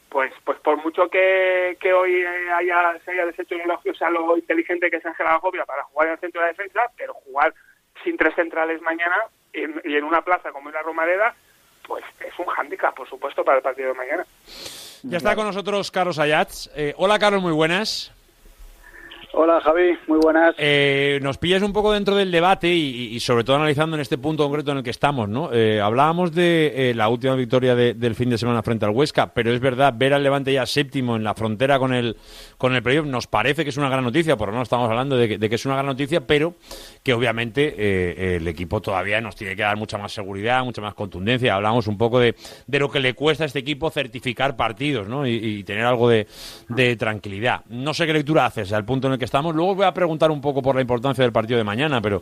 pues 0.09 0.31
pues 0.43 0.59
por 0.59 0.77
mucho 0.77 1.09
que, 1.09 1.77
que 1.79 1.93
hoy 1.93 2.21
eh, 2.21 2.51
haya, 2.53 2.99
se 3.03 3.11
haya 3.11 3.25
deshecho 3.25 3.55
el 3.55 3.61
elogio, 3.61 3.93
sea 3.95 4.09
lo 4.09 4.37
inteligente 4.37 4.91
que 4.91 4.97
es 4.97 5.05
Ángel 5.05 5.27
Agobia 5.27 5.65
para 5.65 5.83
jugar 5.83 6.07
en 6.07 6.13
el 6.13 6.19
centro 6.19 6.41
de 6.41 6.47
la 6.47 6.51
defensa, 6.53 6.81
pero 6.97 7.13
jugar 7.13 7.53
sin 8.03 8.17
tres 8.17 8.35
centrales 8.35 8.81
mañana 8.81 9.15
en- 9.53 9.81
y 9.85 9.95
en 9.95 10.03
una 10.03 10.21
plaza 10.21 10.51
como 10.51 10.69
es 10.69 10.75
la 10.75 10.81
Romareda, 10.81 11.35
pues 11.87 12.03
es 12.19 12.37
un 12.39 12.45
hándicap, 12.45 12.95
por 12.95 13.09
supuesto, 13.09 13.43
para 13.43 13.57
el 13.57 13.63
partido 13.63 13.89
de 13.89 13.95
mañana. 13.95 14.25
Ya 15.03 15.17
está 15.17 15.35
con 15.35 15.45
nosotros 15.45 15.89
Carlos 15.91 16.19
Ayats. 16.19 16.69
Eh, 16.75 16.93
hola, 16.97 17.17
Carlos, 17.19 17.41
muy 17.41 17.51
buenas. 17.53 18.11
Hola 19.33 19.61
Javi, 19.61 19.97
muy 20.07 20.19
buenas. 20.21 20.53
Eh, 20.57 21.17
nos 21.21 21.37
pillas 21.37 21.61
un 21.63 21.71
poco 21.71 21.93
dentro 21.93 22.17
del 22.17 22.31
debate 22.31 22.67
y, 22.67 23.17
sobre 23.21 23.45
todo 23.45 23.55
analizando 23.55 23.95
en 23.95 24.01
este 24.01 24.17
punto 24.17 24.43
concreto 24.43 24.71
en 24.71 24.79
el 24.79 24.83
que 24.83 24.89
estamos, 24.89 25.29
¿no? 25.29 25.53
Eh, 25.53 25.79
hablábamos 25.79 26.33
de 26.35 26.89
eh, 26.91 26.93
la 26.93 27.07
última 27.07 27.35
victoria 27.35 27.73
de- 27.73 27.93
del 27.93 28.13
fin 28.13 28.29
de 28.29 28.37
semana 28.37 28.61
frente 28.61 28.83
al 28.85 28.91
Huesca, 28.91 29.33
pero 29.33 29.53
es 29.53 29.61
verdad, 29.61 29.93
ver 29.95 30.13
al 30.13 30.23
Levante 30.23 30.51
ya 30.51 30.65
séptimo 30.65 31.15
en 31.15 31.23
la 31.23 31.33
frontera 31.33 31.79
con 31.79 31.93
el 31.93 32.17
con 32.57 32.75
el 32.75 32.83
playoff 32.83 33.05
nos 33.07 33.25
parece 33.25 33.63
que 33.63 33.69
es 33.69 33.77
una 33.77 33.87
gran 33.89 34.03
noticia, 34.03 34.35
por 34.35 34.49
lo 34.49 34.51
menos 34.51 34.65
estamos 34.65 34.89
hablando 34.89 35.15
de 35.15 35.29
que, 35.29 35.37
de 35.37 35.47
que 35.49 35.55
es 35.55 35.65
una 35.65 35.75
gran 35.75 35.85
noticia, 35.87 36.27
pero 36.27 36.55
que 37.01 37.13
obviamente 37.13 37.73
eh, 37.77 38.35
el 38.35 38.47
equipo 38.49 38.81
todavía 38.81 39.21
nos 39.21 39.37
tiene 39.37 39.55
que 39.55 39.61
dar 39.61 39.77
mucha 39.77 39.97
más 39.97 40.11
seguridad, 40.11 40.63
mucha 40.65 40.81
más 40.81 40.93
contundencia. 40.93 41.55
Hablamos 41.55 41.87
un 41.87 41.97
poco 41.97 42.19
de, 42.19 42.35
de 42.67 42.79
lo 42.79 42.91
que 42.91 42.99
le 42.99 43.13
cuesta 43.13 43.45
a 43.45 43.47
este 43.47 43.59
equipo 43.59 43.89
certificar 43.89 44.57
partidos, 44.57 45.07
¿no? 45.07 45.25
Y, 45.25 45.63
tener 45.63 45.85
algo 45.85 46.09
de, 46.09 46.27
de 46.69 46.95
tranquilidad. 46.97 47.61
No 47.69 47.93
sé 47.93 48.05
qué 48.05 48.13
lectura 48.13 48.45
haces 48.45 48.73
al 48.73 48.83
punto 48.83 49.07
en 49.07 49.13
el 49.13 49.20
estamos. 49.25 49.55
Luego 49.55 49.75
voy 49.75 49.85
a 49.85 49.93
preguntar 49.93 50.31
un 50.31 50.41
poco 50.41 50.61
por 50.61 50.75
la 50.75 50.81
importancia 50.81 51.23
del 51.23 51.31
partido 51.31 51.57
de 51.57 51.63
mañana, 51.63 52.01
pero, 52.01 52.21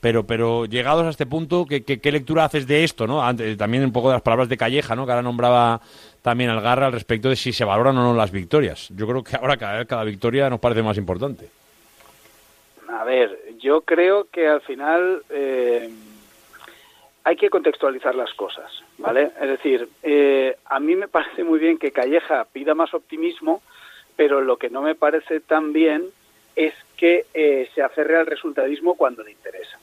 pero, 0.00 0.24
pero 0.24 0.66
llegados 0.66 1.04
a 1.04 1.10
este 1.10 1.26
punto, 1.26 1.66
¿qué, 1.66 1.82
qué, 1.82 2.12
lectura 2.12 2.44
haces 2.44 2.66
de 2.66 2.84
esto, 2.84 3.06
no? 3.06 3.22
Antes, 3.22 3.56
también 3.56 3.84
un 3.84 3.92
poco 3.92 4.08
de 4.08 4.14
las 4.14 4.22
palabras 4.22 4.48
de 4.48 4.56
Calleja, 4.56 4.94
¿no? 4.94 5.06
Que 5.06 5.12
ahora 5.12 5.22
nombraba 5.22 5.80
también 6.22 6.50
al 6.50 6.60
Garra 6.60 6.86
al 6.86 6.92
respecto 6.92 7.28
de 7.28 7.36
si 7.36 7.52
se 7.52 7.64
valoran 7.64 7.96
o 7.98 8.02
no 8.02 8.14
las 8.14 8.30
victorias. 8.30 8.88
Yo 8.96 9.06
creo 9.06 9.22
que 9.22 9.36
ahora 9.36 9.56
cada 9.56 9.84
cada 9.84 10.04
victoria 10.04 10.50
nos 10.50 10.60
parece 10.60 10.82
más 10.82 10.98
importante. 10.98 11.48
A 12.88 13.04
ver, 13.04 13.38
yo 13.58 13.82
creo 13.82 14.28
que 14.30 14.48
al 14.48 14.60
final 14.62 15.22
eh, 15.30 15.88
hay 17.24 17.36
que 17.36 17.50
contextualizar 17.50 18.14
las 18.14 18.32
cosas, 18.34 18.70
¿vale? 18.98 19.30
Es 19.40 19.48
decir, 19.48 19.88
eh, 20.02 20.56
a 20.64 20.80
mí 20.80 20.96
me 20.96 21.08
parece 21.08 21.44
muy 21.44 21.58
bien 21.58 21.78
que 21.78 21.92
Calleja 21.92 22.46
pida 22.52 22.74
más 22.74 22.92
optimismo, 22.92 23.62
pero 24.16 24.40
lo 24.40 24.56
que 24.56 24.70
no 24.70 24.82
me 24.82 24.94
parece 24.94 25.40
tan 25.40 25.72
bien 25.72 26.04
es 26.56 26.74
que 26.96 27.26
eh, 27.32 27.68
se 27.74 27.82
aferre 27.82 28.18
al 28.18 28.26
resultadismo 28.26 28.94
cuando 28.94 29.22
le 29.22 29.32
interesa. 29.32 29.78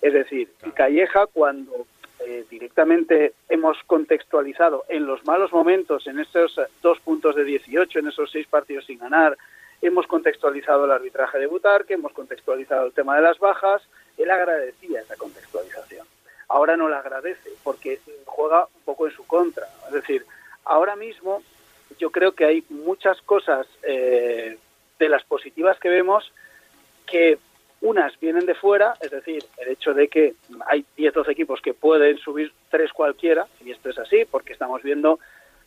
Es 0.00 0.12
decir, 0.12 0.48
Calleja 0.74 1.26
cuando 1.26 1.86
eh, 2.20 2.44
directamente 2.50 3.34
hemos 3.48 3.78
contextualizado 3.86 4.84
en 4.88 5.06
los 5.06 5.24
malos 5.24 5.52
momentos, 5.52 6.06
en 6.06 6.18
esos 6.18 6.58
dos 6.80 7.00
puntos 7.00 7.36
de 7.36 7.44
18, 7.44 7.98
en 7.98 8.08
esos 8.08 8.30
seis 8.30 8.46
partidos 8.46 8.86
sin 8.86 8.98
ganar, 8.98 9.36
hemos 9.80 10.06
contextualizado 10.06 10.84
el 10.84 10.92
arbitraje 10.92 11.38
de 11.38 11.46
Butarque, 11.46 11.94
hemos 11.94 12.12
contextualizado 12.12 12.86
el 12.86 12.92
tema 12.92 13.16
de 13.16 13.22
las 13.22 13.38
bajas, 13.38 13.82
él 14.16 14.30
agradecía 14.30 15.00
esa 15.00 15.16
contextualización. 15.16 16.06
Ahora 16.48 16.76
no 16.76 16.88
la 16.88 16.98
agradece 16.98 17.50
porque 17.64 18.00
juega 18.24 18.66
un 18.66 18.82
poco 18.84 19.06
en 19.06 19.14
su 19.14 19.26
contra. 19.26 19.66
Es 19.86 19.92
decir, 19.92 20.24
ahora 20.64 20.96
mismo 20.96 21.42
yo 21.98 22.10
creo 22.10 22.32
que 22.32 22.44
hay 22.44 22.64
muchas 22.68 23.20
cosas 23.22 23.66
eh, 23.82 24.58
de 25.02 25.08
las 25.08 25.24
positivas 25.24 25.78
que 25.80 25.88
vemos 25.88 26.32
que 27.06 27.38
unas 27.80 28.18
vienen 28.20 28.46
de 28.46 28.54
fuera, 28.54 28.94
es 29.00 29.10
decir, 29.10 29.44
el 29.58 29.68
hecho 29.68 29.92
de 29.92 30.06
que 30.06 30.34
hay 30.68 30.84
10 30.96 31.12
12 31.12 31.32
equipos 31.32 31.60
que 31.60 31.74
pueden 31.74 32.16
subir 32.18 32.52
tres 32.70 32.92
cualquiera, 32.92 33.48
y 33.64 33.72
esto 33.72 33.90
es 33.90 33.98
así, 33.98 34.24
porque 34.30 34.52
estamos 34.52 34.80
viendo 34.84 35.18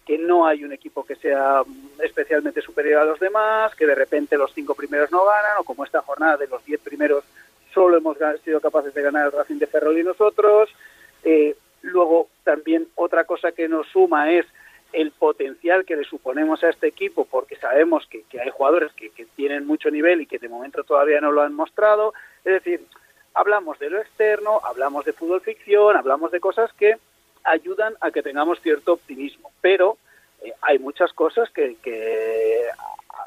que 0.06 0.18
no 0.18 0.46
hay 0.48 0.64
un 0.64 0.72
equipo 0.72 1.04
que 1.04 1.16
sea 1.16 1.64
especialmente 2.02 2.62
superior 2.62 3.02
a 3.02 3.06
los 3.06 3.20
demás, 3.20 3.76
que 3.76 3.86
de 3.86 3.96
repente 3.96 4.38
los 4.38 4.54
cinco 4.54 4.74
primeros 4.74 5.12
no 5.12 5.26
ganan, 5.26 5.58
o 5.60 5.66
como 5.66 5.84
esta 5.84 6.02
jornada 6.02 6.38
de 6.38 6.48
los 6.48 6.64
10 6.64 6.80
primeros 6.80 7.26
solo 7.74 7.98
hemos 7.98 8.18
sido 8.46 8.62
capaces 8.62 8.94
de 8.94 9.02
ganar 9.02 9.26
el 9.26 9.32
Racing 9.34 9.60
de 9.60 9.68
Ferrol 9.68 10.00
y 10.00 10.04
nosotros. 10.04 10.70
Eh, 11.26 11.58
luego, 11.82 12.30
también 12.46 12.88
otra 12.96 13.26
cosa 13.26 13.52
que 13.52 13.68
nos 13.68 13.88
suma 13.88 14.32
es 14.32 14.46
el 14.96 15.12
potencial 15.12 15.86
que 15.86 15.98
le 15.98 16.06
suponemos 16.06 16.64
a 16.64 16.70
este 16.70 16.88
equipo, 16.88 17.26
porque 17.26 17.58
sabemos 17.58 18.08
que, 18.08 18.24
hay 18.40 18.50
jugadores 18.50 18.94
que, 18.94 19.10
que 19.10 19.26
tienen 19.26 19.68
mucho 19.68 19.92
nivel 19.92 20.22
y 20.22 20.26
que 20.26 20.40
de 20.40 20.48
momento 20.48 20.84
todavía 20.84 21.20
no 21.20 21.32
lo 21.32 21.42
han 21.42 21.54
mostrado. 21.54 22.14
Es 22.46 22.54
decir, 22.54 22.82
hablamos 23.34 23.78
de 23.80 23.90
lo 23.90 24.00
externo, 24.00 24.62
hablamos 24.64 25.04
de 25.04 25.12
fútbol 25.12 25.42
ficción, 25.42 25.98
hablamos 25.98 26.32
de 26.32 26.40
cosas 26.40 26.72
que 26.74 26.96
ayudan 27.44 27.96
a 28.00 28.12
que 28.12 28.24
tengamos 28.24 28.62
cierto 28.62 28.94
optimismo, 28.94 29.52
pero 29.62 29.98
eh, 30.42 30.54
hay 30.62 30.80
muchas 30.80 31.12
cosas 31.12 31.50
que, 31.50 31.76
que 31.84 32.64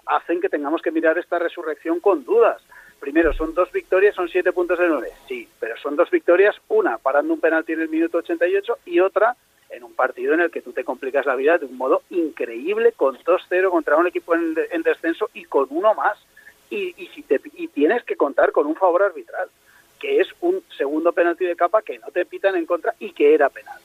hacen 0.07 0.41
que 0.41 0.49
tengamos 0.49 0.81
que 0.81 0.91
mirar 0.91 1.19
esta 1.19 1.39
resurrección 1.39 2.01
con 2.01 2.25
dudas. 2.25 2.63
Primero, 2.99 3.33
son 3.35 3.55
dos 3.55 3.71
victorias, 3.71 4.15
son 4.15 4.29
siete 4.29 4.53
puntos 4.53 4.79
de 4.79 4.89
nueve, 4.89 5.13
sí, 5.29 5.47
pero 5.61 5.77
son 5.77 5.97
dos 5.97 6.11
victorias, 6.11 6.57
una 6.69 6.97
parando 6.97 7.35
un 7.35 7.41
penalti 7.41 7.75
en 7.75 7.83
el 7.83 7.89
minuto 7.89 8.19
88 8.19 8.79
y 8.87 9.01
otra 9.01 9.37
en 9.71 9.85
un 9.85 9.95
partido 9.95 10.35
en 10.35 10.41
el 10.41 10.51
que 10.51 10.63
tú 10.63 10.73
te 10.73 10.85
complicas 10.85 11.27
la 11.27 11.37
vida 11.37 11.59
de 11.59 11.67
un 11.67 11.77
modo 11.77 12.03
increíble 12.11 12.93
con 12.93 13.17
2-0 13.19 13.71
contra 13.71 13.97
un 13.97 14.07
equipo 14.07 14.35
en, 14.35 14.55
en 14.71 14.83
descenso 14.83 15.29
y 15.35 15.45
con 15.45 15.67
uno 15.71 15.95
más. 15.95 16.19
Y, 16.71 16.95
y, 17.03 17.07
si 17.09 17.23
te, 17.23 17.41
y 17.55 17.69
tienes 17.69 18.03
que 18.05 18.17
contar 18.17 18.53
con 18.53 18.67
un 18.67 18.77
favor 18.77 19.03
arbitral, 19.03 19.49
que 19.99 20.21
es 20.21 20.29
un 20.41 20.63
segundo 20.77 21.13
penalti 21.13 21.45
de 21.47 21.57
capa 21.57 21.83
que 21.83 21.99
no 21.99 22.09
te 22.09 22.25
pitan 22.27 22.57
en 22.57 22.67
contra 22.67 22.95
y 22.99 23.13
que 23.13 23.35
era 23.35 23.49
penalti. 23.49 23.85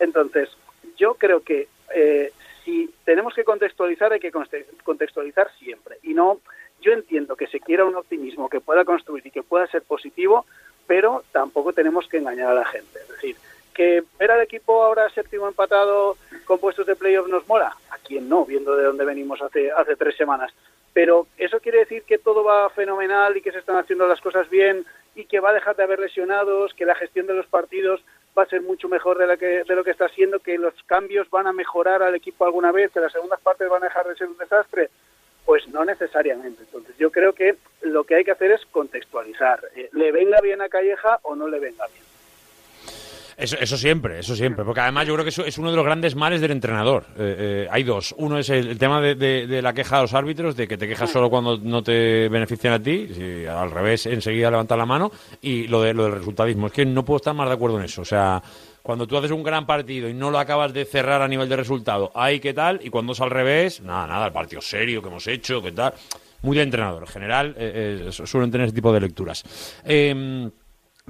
Entonces, 0.00 0.48
yo 0.96 1.14
creo 1.14 1.40
que 1.42 1.68
eh, 1.94 2.32
si 2.64 2.90
tenemos 3.04 3.34
que 3.34 3.44
contextualizar, 3.44 4.12
hay 4.12 4.20
que 4.20 4.32
conte- 4.32 4.66
contextualizar 4.82 5.50
siempre. 5.58 5.98
Y 6.02 6.12
no, 6.14 6.40
yo 6.80 6.92
entiendo 6.92 7.36
que 7.36 7.46
se 7.46 7.60
quiera 7.60 7.84
un 7.84 7.94
optimismo 7.94 8.48
que 8.48 8.60
pueda 8.60 8.84
construir 8.84 9.26
y 9.26 9.30
que 9.30 9.42
pueda 9.42 9.66
ser 9.68 9.82
positivo, 9.82 10.44
pero 10.86 11.22
tampoco 11.32 11.72
tenemos 11.72 12.08
que 12.08 12.18
engañar 12.18 12.48
a 12.50 12.54
la 12.54 12.64
gente. 12.64 12.98
Es 13.00 13.08
decir, 13.08 13.36
que 13.74 14.02
ver 14.18 14.30
al 14.30 14.40
equipo 14.40 14.82
ahora 14.82 15.10
séptimo 15.10 15.46
empatado 15.48 16.16
con 16.44 16.58
puestos 16.58 16.86
de 16.86 16.96
playoff 16.96 17.28
nos 17.28 17.46
mola. 17.46 17.76
¿A 17.90 17.98
quién 17.98 18.28
no? 18.28 18.46
Viendo 18.46 18.74
de 18.76 18.84
dónde 18.84 19.04
venimos 19.04 19.42
hace, 19.42 19.70
hace 19.70 19.96
tres 19.96 20.16
semanas. 20.16 20.52
Pero 20.94 21.26
eso 21.36 21.60
quiere 21.60 21.80
decir 21.80 22.04
que 22.04 22.18
todo 22.18 22.44
va 22.44 22.70
fenomenal 22.70 23.36
y 23.36 23.42
que 23.42 23.52
se 23.52 23.58
están 23.58 23.76
haciendo 23.76 24.06
las 24.06 24.20
cosas 24.20 24.48
bien 24.48 24.86
y 25.16 25.26
que 25.26 25.40
va 25.40 25.50
a 25.50 25.54
dejar 25.54 25.76
de 25.76 25.82
haber 25.82 25.98
lesionados, 25.98 26.72
que 26.74 26.86
la 26.86 26.94
gestión 26.94 27.26
de 27.26 27.34
los 27.34 27.46
partidos 27.46 28.02
va 28.36 28.44
a 28.44 28.46
ser 28.46 28.62
mucho 28.62 28.88
mejor 28.88 29.18
de 29.18 29.26
lo 29.26 29.36
que, 29.36 29.64
de 29.64 29.74
lo 29.74 29.84
que 29.84 29.90
está 29.90 30.08
siendo, 30.08 30.38
que 30.38 30.56
los 30.58 30.74
cambios 30.86 31.28
van 31.30 31.46
a 31.46 31.52
mejorar 31.52 32.02
al 32.02 32.14
equipo 32.14 32.44
alguna 32.44 32.72
vez, 32.72 32.92
que 32.92 33.00
las 33.00 33.12
segundas 33.12 33.40
partes 33.40 33.68
van 33.68 33.82
a 33.82 33.86
dejar 33.86 34.06
de 34.06 34.16
ser 34.16 34.28
un 34.28 34.38
desastre. 34.38 34.90
Pues 35.44 35.68
no 35.68 35.84
necesariamente. 35.84 36.62
Entonces 36.62 36.96
yo 36.96 37.10
creo 37.10 37.32
que 37.32 37.56
lo 37.82 38.04
que 38.04 38.14
hay 38.14 38.24
que 38.24 38.30
hacer 38.30 38.50
es 38.52 38.64
contextualizar. 38.66 39.60
Eh, 39.76 39.90
¿Le 39.92 40.10
venga 40.10 40.40
bien 40.40 40.62
a 40.62 40.68
Calleja 40.68 41.18
o 41.22 41.36
no 41.36 41.48
le 41.48 41.58
venga 41.58 41.86
bien? 41.88 42.13
Eso, 43.36 43.56
eso 43.58 43.76
siempre, 43.76 44.20
eso 44.20 44.36
siempre. 44.36 44.64
Porque 44.64 44.80
además 44.80 45.06
yo 45.06 45.14
creo 45.14 45.24
que 45.24 45.30
eso 45.30 45.44
es 45.44 45.58
uno 45.58 45.70
de 45.70 45.76
los 45.76 45.84
grandes 45.84 46.14
males 46.14 46.40
del 46.40 46.52
entrenador. 46.52 47.04
Eh, 47.16 47.36
eh, 47.38 47.68
hay 47.70 47.82
dos. 47.82 48.14
Uno 48.18 48.38
es 48.38 48.48
el, 48.50 48.78
tema 48.78 49.00
de, 49.00 49.60
la 49.62 49.72
queja 49.72 49.96
de 49.96 50.02
los 50.02 50.14
árbitros, 50.14 50.56
de 50.56 50.68
que 50.68 50.76
te 50.76 50.86
quejas 50.86 51.10
solo 51.10 51.30
cuando 51.30 51.58
no 51.58 51.82
te 51.82 52.28
benefician 52.28 52.74
a 52.74 52.82
ti. 52.82 53.08
Si 53.12 53.46
al 53.46 53.70
revés, 53.70 54.06
enseguida 54.06 54.50
levantar 54.50 54.78
la 54.78 54.86
mano. 54.86 55.10
Y 55.40 55.66
lo, 55.66 55.82
de, 55.82 55.94
lo 55.94 56.04
del 56.04 56.12
resultadismo. 56.12 56.68
Es 56.68 56.72
que 56.72 56.86
no 56.86 57.04
puedo 57.04 57.16
estar 57.16 57.34
más 57.34 57.48
de 57.48 57.54
acuerdo 57.54 57.78
en 57.78 57.84
eso. 57.84 58.02
O 58.02 58.04
sea, 58.04 58.42
cuando 58.82 59.06
tú 59.06 59.16
haces 59.16 59.30
un 59.30 59.42
gran 59.42 59.66
partido 59.66 60.08
y 60.08 60.14
no 60.14 60.30
lo 60.30 60.38
acabas 60.38 60.72
de 60.72 60.84
cerrar 60.84 61.22
a 61.22 61.28
nivel 61.28 61.48
de 61.48 61.56
resultado, 61.56 62.12
hay 62.14 62.38
qué 62.40 62.54
tal. 62.54 62.80
Y 62.82 62.90
cuando 62.90 63.12
es 63.12 63.20
al 63.20 63.30
revés, 63.30 63.80
nada, 63.80 64.06
nada, 64.06 64.26
el 64.26 64.32
partido 64.32 64.60
serio 64.60 65.02
que 65.02 65.08
hemos 65.08 65.26
hecho, 65.26 65.62
qué 65.62 65.72
tal. 65.72 65.94
Muy 66.42 66.56
de 66.56 66.62
entrenador. 66.62 67.04
En 67.04 67.08
general, 67.08 67.54
eh, 67.58 68.08
eh, 68.08 68.12
suelen 68.12 68.50
tener 68.50 68.66
ese 68.66 68.74
tipo 68.74 68.92
de 68.92 69.00
lecturas. 69.00 69.42
Eh, 69.84 70.50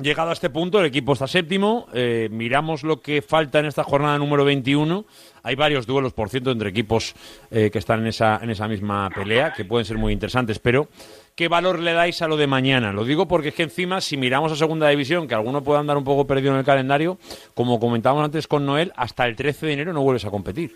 Llegado 0.02 0.30
a 0.30 0.32
este 0.32 0.50
punto, 0.50 0.80
el 0.80 0.86
equipo 0.86 1.12
está 1.12 1.28
séptimo. 1.28 1.86
eh, 1.94 2.28
miramos 2.28 2.82
lo 2.82 3.00
que 3.00 3.22
falta 3.22 3.60
en 3.60 3.66
esta 3.66 3.84
jornada 3.84 4.18
número 4.18 4.44
21. 4.44 5.04
Hay 5.44 5.54
varios 5.54 5.86
duelos, 5.86 6.12
por 6.12 6.30
cierto, 6.30 6.50
entre 6.50 6.70
equipos 6.70 7.14
eh, 7.52 7.70
que 7.70 7.78
están 7.78 8.00
en 8.00 8.08
esa, 8.08 8.40
en 8.42 8.50
esa 8.50 8.66
misma 8.66 9.08
pelea, 9.14 9.52
que 9.52 9.64
pueden 9.64 9.84
ser 9.84 9.96
muy 9.96 10.12
interesantes. 10.12 10.58
Pero, 10.58 10.88
¿qué 11.36 11.46
valor 11.46 11.78
le 11.78 11.92
dais 11.92 12.20
a 12.22 12.26
lo 12.26 12.36
de 12.36 12.48
mañana? 12.48 12.92
Lo 12.92 13.04
digo 13.04 13.28
porque 13.28 13.50
es 13.50 13.54
que 13.54 13.62
encima, 13.62 14.00
si 14.00 14.16
miramos 14.16 14.50
a 14.50 14.56
segunda 14.56 14.88
división, 14.88 15.28
que 15.28 15.36
alguno 15.36 15.62
puede 15.62 15.78
andar 15.78 15.96
un 15.96 16.02
poco 16.02 16.26
perdido 16.26 16.54
en 16.54 16.58
el 16.58 16.64
calendario, 16.64 17.16
como 17.54 17.78
comentábamos 17.78 18.24
antes 18.24 18.48
con 18.48 18.66
Noel, 18.66 18.92
hasta 18.96 19.26
el 19.26 19.36
13 19.36 19.66
de 19.66 19.72
enero 19.74 19.92
no 19.92 20.02
vuelves 20.02 20.24
a 20.24 20.30
competir. 20.30 20.74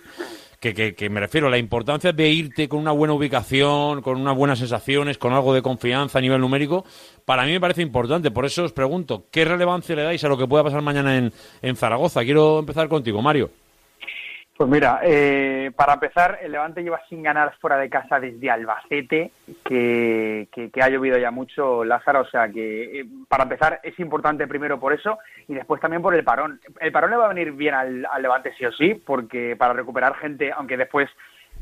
Que, 0.61 0.75
que, 0.75 0.97
que 0.97 1.09
me 1.09 1.21
refiero 1.21 1.49
la 1.49 1.59
importancia 1.59 2.13
de 2.13 2.29
irte 2.31 2.69
con 2.69 2.81
una 2.81 2.91
buena 2.91 3.15
ubicación, 3.15 4.03
con 4.03 4.21
unas 4.21 4.37
buenas 4.37 4.59
sensaciones, 4.59 5.17
con 5.17 5.33
algo 5.33 5.55
de 5.55 5.63
confianza 5.63 6.19
a 6.19 6.21
nivel 6.21 6.41
numérico, 6.41 6.85
para 7.25 7.45
mí 7.45 7.53
me 7.53 7.61
parece 7.61 7.83
importante. 7.83 8.33
Por 8.33 8.45
eso 8.45 8.65
os 8.65 8.73
pregunto, 8.73 9.27
¿qué 9.31 9.45
relevancia 9.45 9.95
le 9.95 10.03
dais 10.03 10.25
a 10.25 10.29
lo 10.29 10.37
que 10.37 10.49
pueda 10.49 10.65
pasar 10.65 10.83
mañana 10.83 11.17
en, 11.17 11.33
en 11.63 11.77
Zaragoza? 11.77 12.25
Quiero 12.25 12.59
empezar 12.59 12.89
contigo, 12.89 13.23
Mario. 13.23 13.51
Pues 14.59 14.69
mira, 14.69 14.99
eh, 15.05 15.71
para 15.77 15.93
empezar, 15.95 16.41
el 16.43 16.51
Levante 16.51 16.83
lleva 16.83 17.01
sin 17.09 17.23
ganar 17.23 17.55
fuera 17.61 17.77
de 17.77 17.89
casa 17.89 18.19
desde 18.19 18.51
Albacete, 18.51 19.31
que, 19.65 20.49
que- 20.51 20.71
que 20.73 20.83
ha 20.83 20.89
llovido 20.89 21.17
ya 21.17 21.31
mucho, 21.31 21.85
Lázaro. 21.85 22.23
O 22.23 22.25
sea 22.27 22.49
que, 22.49 23.01
eh, 23.01 23.07
para 23.29 23.45
empezar, 23.45 23.79
es 23.85 23.97
importante 24.01 24.49
primero 24.49 24.81
por 24.81 24.93
eso 24.93 25.19
y 25.47 25.55
después 25.55 25.81
también 25.81 26.03
por 26.03 26.13
el 26.17 26.25
parón. 26.25 26.61
El 26.81 26.91
parón 26.91 27.11
le 27.13 27.17
va 27.17 27.27
a 27.27 27.35
venir 27.35 27.53
bien 27.53 27.73
al, 27.75 28.05
al 28.11 28.21
Levante 28.21 28.53
sí 28.59 28.65
o 28.65 28.73
sí, 28.73 28.95
porque 28.95 29.55
para 29.57 29.75
recuperar 29.75 30.17
gente, 30.17 30.51
aunque 30.51 30.77
después 30.77 31.09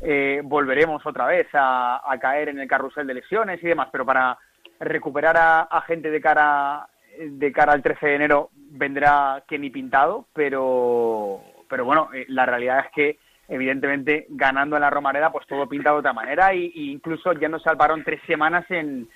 eh, 0.01 0.41
volveremos 0.43 1.05
otra 1.05 1.27
vez 1.27 1.45
a, 1.53 2.01
caer 2.19 2.49
en 2.49 2.59
el 2.59 2.67
carrusel 2.67 3.05
de 3.05 3.13
lesiones 3.13 3.61
y 3.63 3.67
demás, 3.67 3.89
pero 3.91 4.07
para 4.07 4.39
recuperar 4.79 5.37
a, 5.37 5.61
a 5.61 5.81
gente 5.81 6.09
de 6.09 6.19
cara 6.19 6.87
de 7.19 7.51
cara 7.51 7.73
al 7.73 7.83
13 7.83 8.07
de 8.07 8.15
enero 8.15 8.49
vendrá 8.71 9.43
que 9.47 9.57
ni 9.59 9.69
pintado, 9.71 10.25
pero 10.33 11.41
pero 11.69 11.85
bueno, 11.85 12.09
eh, 12.13 12.25
la 12.29 12.45
realidad 12.45 12.85
es 12.85 12.91
que 12.93 13.19
evidentemente 13.47 14.25
ganando 14.29 14.75
en 14.75 14.81
la 14.81 14.89
Romareda 14.89 15.31
pues 15.31 15.47
todo 15.47 15.67
pinta 15.67 15.91
de 15.91 15.97
otra 15.97 16.13
manera 16.13 16.53
y, 16.53 16.71
y 16.75 16.91
incluso 16.91 17.31
yéndose 17.33 17.69
al 17.69 17.77
parón 17.77 18.03
tres 18.03 18.19
semanas 18.27 18.65
en, 18.69 19.07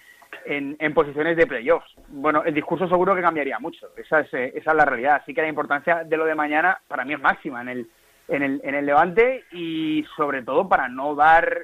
en, 0.46 0.94
posiciones 0.94 1.38
de 1.38 1.48
playoffs. 1.48 1.94
Bueno, 2.08 2.44
el 2.44 2.54
discurso 2.54 2.88
seguro 2.88 3.16
que 3.16 3.22
cambiaría 3.22 3.60
mucho, 3.60 3.90
esa 3.98 4.22
es, 4.22 4.34
eh, 4.34 4.54
esa 4.56 4.72
es 4.72 4.78
la 4.78 4.86
realidad. 4.86 5.20
Así 5.22 5.34
que 5.34 5.42
la 5.42 5.48
importancia 5.50 6.04
de 6.04 6.18
lo 6.18 6.26
de 6.26 6.36
mañana 6.36 6.80
para 6.88 7.06
mí 7.06 7.14
es 7.14 7.20
máxima 7.20 7.62
en 7.62 7.70
el, 7.70 7.90
en 8.28 8.44
el, 8.44 8.62
en 8.64 8.76
el 8.76 8.86
Levante 8.86 9.46
y 9.52 10.06
sobre 10.16 10.44
todo 10.44 10.68
para 10.68 10.88
no 10.88 11.16
dar 11.16 11.58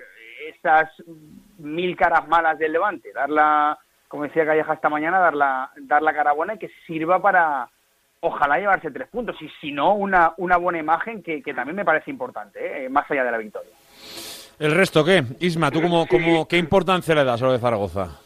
esas 0.48 0.90
mil 1.58 1.96
caras 1.96 2.28
malas 2.28 2.58
del 2.58 2.74
Levante, 2.74 3.12
dar 3.14 3.30
la, 3.30 3.78
como 4.08 4.24
decía 4.24 4.46
Calleja 4.46 4.74
esta 4.74 4.90
mañana, 4.90 5.20
dar 5.20 5.36
la, 5.36 5.72
dar 5.78 6.02
la 6.02 6.14
cara 6.14 6.34
buena 6.34 6.54
y 6.54 6.60
que 6.60 6.70
sirva 6.86 7.22
para 7.22 7.70
ojalá 8.20 8.58
llevarse 8.58 8.92
tres 8.92 9.08
puntos 9.10 9.36
y 9.42 9.50
si 9.62 9.72
no 9.72 9.94
una, 9.96 10.34
una 10.38 10.58
buena 10.58 10.80
imagen 10.80 11.22
que, 11.22 11.42
que 11.42 11.54
también 11.54 11.76
me 11.76 11.86
parece 11.86 12.12
importante, 12.12 12.86
¿eh? 12.86 12.90
más 12.90 13.10
allá 13.10 13.24
de 13.24 13.32
la 13.32 13.38
victoria. 13.38 13.72
¿El 14.60 14.74
resto 14.74 15.06
qué? 15.06 15.24
Isma, 15.40 15.70
¿tú 15.70 15.82
cómo, 15.82 16.08
cómo, 16.08 16.48
qué 16.48 16.58
importancia 16.58 17.14
le 17.14 17.24
das 17.24 17.42
a 17.42 17.46
lo 17.46 17.52
de 17.52 17.60
Zaragoza? 17.60 18.20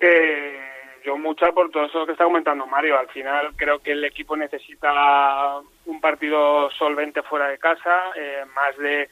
Eh, 0.00 0.58
yo 1.04 1.18
mucha 1.18 1.52
por 1.52 1.70
todo 1.70 1.84
eso 1.84 2.06
que 2.06 2.12
está 2.12 2.24
comentando 2.24 2.66
Mario. 2.66 2.98
Al 2.98 3.08
final 3.08 3.52
creo 3.56 3.80
que 3.80 3.92
el 3.92 4.04
equipo 4.04 4.36
necesita 4.36 5.60
un 5.84 6.00
partido 6.00 6.70
solvente 6.70 7.22
fuera 7.22 7.48
de 7.48 7.58
casa, 7.58 8.12
eh, 8.16 8.44
más 8.54 8.76
de 8.78 9.08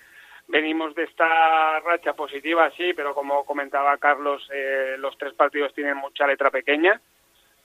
venimos 0.48 0.94
de 0.94 1.04
esta 1.04 1.80
racha 1.80 2.12
positiva, 2.14 2.70
sí, 2.76 2.92
pero 2.94 3.14
como 3.14 3.44
comentaba 3.44 3.96
Carlos, 3.98 4.46
eh, 4.52 4.96
los 4.98 5.16
tres 5.16 5.34
partidos 5.34 5.74
tienen 5.74 5.96
mucha 5.96 6.26
letra 6.26 6.50
pequeña. 6.50 7.00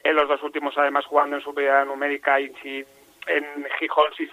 En 0.04 0.16
los 0.16 0.28
dos 0.28 0.42
últimos, 0.44 0.78
además, 0.78 1.06
jugando 1.06 1.36
en 1.36 1.42
superioridad 1.42 1.86
numérica 1.86 2.40
y 2.40 2.54
sin, 2.62 2.86
en 3.28 3.66
Gijón 3.80 4.14
sin, 4.16 4.30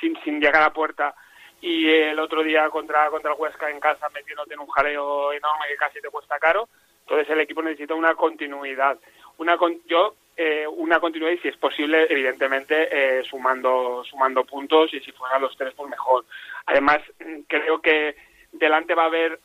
sin, 0.00 0.20
sin 0.22 0.40
llegar 0.40 0.62
a 0.62 0.72
puerta. 0.72 1.14
Y 1.60 1.88
el 1.88 2.18
otro 2.18 2.42
día 2.42 2.68
contra, 2.68 3.08
contra 3.10 3.32
el 3.32 3.38
Huesca 3.40 3.70
en 3.70 3.80
casa 3.80 4.08
metiéndote 4.10 4.54
en 4.54 4.60
un 4.60 4.66
jaleo 4.68 5.32
enorme 5.32 5.66
que 5.68 5.76
casi 5.76 6.00
te 6.00 6.10
cuesta 6.10 6.38
caro. 6.38 6.68
Entonces 7.00 7.28
el 7.30 7.40
equipo 7.40 7.62
necesita 7.62 7.94
una 7.94 8.14
continuidad. 8.14 8.98
Una 9.38 9.56
con- 9.56 9.80
yo 9.86 10.14
eh, 10.36 10.66
una 10.66 10.98
continuidad 10.98 11.32
y 11.32 11.38
si 11.38 11.48
es 11.48 11.56
posible, 11.56 12.06
evidentemente, 12.10 12.88
eh, 12.90 13.22
sumando, 13.24 14.02
sumando 14.04 14.44
puntos 14.44 14.92
y 14.92 15.00
si 15.00 15.12
fueran 15.12 15.40
los 15.40 15.56
tres, 15.56 15.72
pues 15.76 15.88
mejor. 15.88 16.24
Además, 16.66 16.98
creo 17.46 17.80
que 17.80 18.16
delante 18.50 18.94
va 18.96 19.04
a 19.04 19.06
haber 19.06 19.38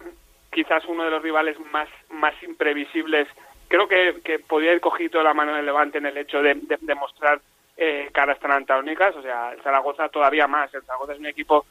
quizás 0.52 0.84
uno 0.86 1.04
de 1.04 1.12
los 1.12 1.22
rivales 1.22 1.58
más, 1.72 1.88
más 2.10 2.34
imprevisibles. 2.41 3.28
Creo 3.70 3.88
que, 3.88 4.22
que 4.24 4.40
podría 4.40 4.74
ir 4.74 4.82
cogido 4.82 5.22
la 5.22 5.36
mano 5.36 5.56
del 5.56 5.66
Levante 5.66 6.00
en 6.00 6.08
el 6.08 6.18
hecho 6.18 6.41
de, 6.41 6.56
mostrar 6.96 7.40
eh, 7.78 8.10
caras 8.12 8.40
tan 8.40 8.52
antagónicas. 8.52 9.16
O 9.16 9.22
sea, 9.22 9.54
el 9.54 9.62
Zaragoza 9.62 10.10
todavía 10.10 10.48
más. 10.48 10.74
El 10.74 10.82
Zaragoza 10.82 11.14
es 11.14 11.20
un 11.20 11.28
equipo 11.28 11.66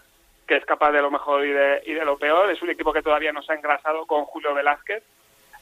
que 0.46 0.56
es 0.56 0.64
capaz 0.64 0.92
de 0.92 1.02
lo 1.02 1.10
mejor 1.10 1.44
y 1.44 1.50
de, 1.50 1.82
y 1.86 1.94
de 1.94 2.04
lo 2.04 2.16
peor. 2.16 2.50
Es 2.50 2.62
un 2.62 2.70
equipo 2.70 2.92
que 2.92 3.02
todavía 3.02 3.32
no 3.32 3.42
se 3.42 3.52
ha 3.52 3.56
engrasado 3.56 4.06
con 4.06 4.24
Julio 4.26 4.54
Velázquez. 4.54 5.02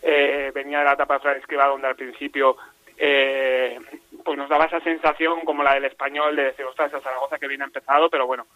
Eh, 0.03 0.53
venía 0.55 0.81
de 0.81 0.85
la 0.85 0.93
etapa 0.93 1.15
de 1.15 1.21
Fran 1.21 1.69
donde 1.71 1.89
al 1.89 1.97
principio 1.97 2.57
eh, 2.99 3.81
pues 4.23 4.37
nos 4.37 4.49
daba 4.51 4.67
esa 4.67 4.81
sensación 4.81 5.41
como 5.41 5.63
la 5.63 5.75
del 5.75 5.87
español 5.87 6.37
de 6.37 6.45
decir, 6.45 6.67
ostras, 6.67 6.93
el 6.93 7.01
Zaragoza 7.01 7.39
que 7.39 7.49
viene 7.49 7.65
empezado, 7.65 8.11
pero 8.11 8.27
bueno, 8.27 8.47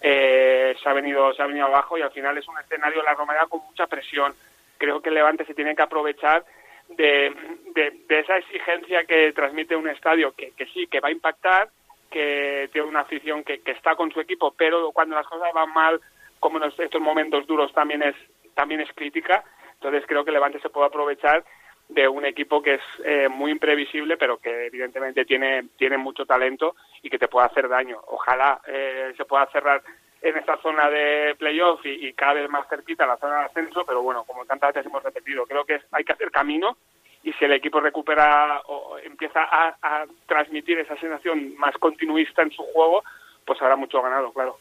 eh, 0.00 0.76
se 0.82 0.88
ha 0.88 0.92
venido 0.92 1.32
se 1.34 1.42
ha 1.42 1.46
venido 1.46 1.66
abajo 1.66 1.96
y 1.96 2.02
al 2.02 2.10
final 2.10 2.36
es 2.36 2.48
un 2.48 2.58
escenario 2.58 2.98
en 2.98 3.06
la 3.06 3.14
Romareda 3.14 3.46
con 3.46 3.60
mucha 3.64 3.86
presión. 3.86 4.34
Creo 4.76 5.00
que 5.00 5.08
el 5.08 5.14
Levante 5.14 5.44
se 5.44 5.54
tiene 5.54 5.76
que 5.76 5.82
aprovechar 5.82 6.44
de, 6.88 7.34
de, 7.74 7.90
de 8.08 8.18
esa 8.20 8.38
exigencia 8.38 9.04
que 9.04 9.32
transmite 9.32 9.76
un 9.76 9.88
estadio 9.88 10.32
que, 10.32 10.52
que 10.52 10.66
sí, 10.66 10.86
que 10.86 11.00
va 11.00 11.08
a 11.08 11.12
impactar, 11.12 11.68
que 12.10 12.68
tiene 12.72 12.88
una 12.88 13.00
afición 13.00 13.44
que, 13.44 13.60
que 13.60 13.72
está 13.72 13.94
con 13.94 14.10
su 14.10 14.20
equipo, 14.20 14.54
pero 14.56 14.90
cuando 14.92 15.14
las 15.14 15.26
cosas 15.26 15.52
van 15.52 15.72
mal, 15.72 16.00
como 16.40 16.58
en 16.58 16.72
estos 16.78 17.00
momentos 17.00 17.46
duros 17.46 17.72
también 17.72 18.02
es 18.02 18.14
también 18.54 18.80
es 18.80 18.92
crítica. 18.94 19.44
Entonces 19.74 20.04
creo 20.06 20.24
que 20.24 20.32
Levante 20.32 20.58
se 20.60 20.70
puede 20.70 20.88
aprovechar 20.88 21.44
de 21.88 22.08
un 22.08 22.24
equipo 22.24 22.60
que 22.60 22.74
es 22.74 22.82
eh, 23.04 23.28
muy 23.28 23.50
imprevisible, 23.50 24.16
pero 24.16 24.38
que 24.38 24.66
evidentemente 24.66 25.24
tiene, 25.24 25.68
tiene 25.76 25.96
mucho 25.96 26.26
talento 26.26 26.74
y 27.02 27.08
que 27.08 27.18
te 27.18 27.28
puede 27.28 27.46
hacer 27.46 27.68
daño. 27.68 27.98
Ojalá 28.08 28.60
eh, 28.66 29.14
se 29.16 29.24
pueda 29.24 29.46
cerrar 29.46 29.82
en 30.22 30.36
esta 30.36 30.56
zona 30.58 30.90
de 30.90 31.34
playoff 31.38 31.84
y, 31.86 32.08
y 32.08 32.12
cada 32.12 32.34
vez 32.34 32.50
más 32.50 32.68
cerquita 32.68 33.06
la 33.06 33.16
zona 33.18 33.38
de 33.40 33.44
ascenso, 33.46 33.84
pero 33.86 34.02
bueno, 34.02 34.24
como 34.24 34.44
tantas 34.44 34.74
veces 34.74 34.86
hemos 34.86 35.02
repetido, 35.02 35.46
creo 35.46 35.64
que 35.64 35.76
es- 35.76 35.84
hay 35.92 36.04
que 36.04 36.12
hacer 36.12 36.30
camino 36.30 36.76
y 37.22 37.32
si 37.34 37.44
el 37.44 37.52
equipo 37.52 37.80
recupera 37.80 38.60
o 38.66 38.98
empieza 38.98 39.42
a, 39.42 39.76
a 39.82 40.06
transmitir 40.26 40.78
esa 40.78 40.96
sensación 40.96 41.56
más 41.56 41.76
continuista 41.78 42.42
en 42.42 42.50
su 42.50 42.62
juego, 42.62 43.02
pues 43.44 43.60
habrá 43.62 43.76
mucho 43.76 44.00
ganado, 44.02 44.32
claro. 44.32 44.56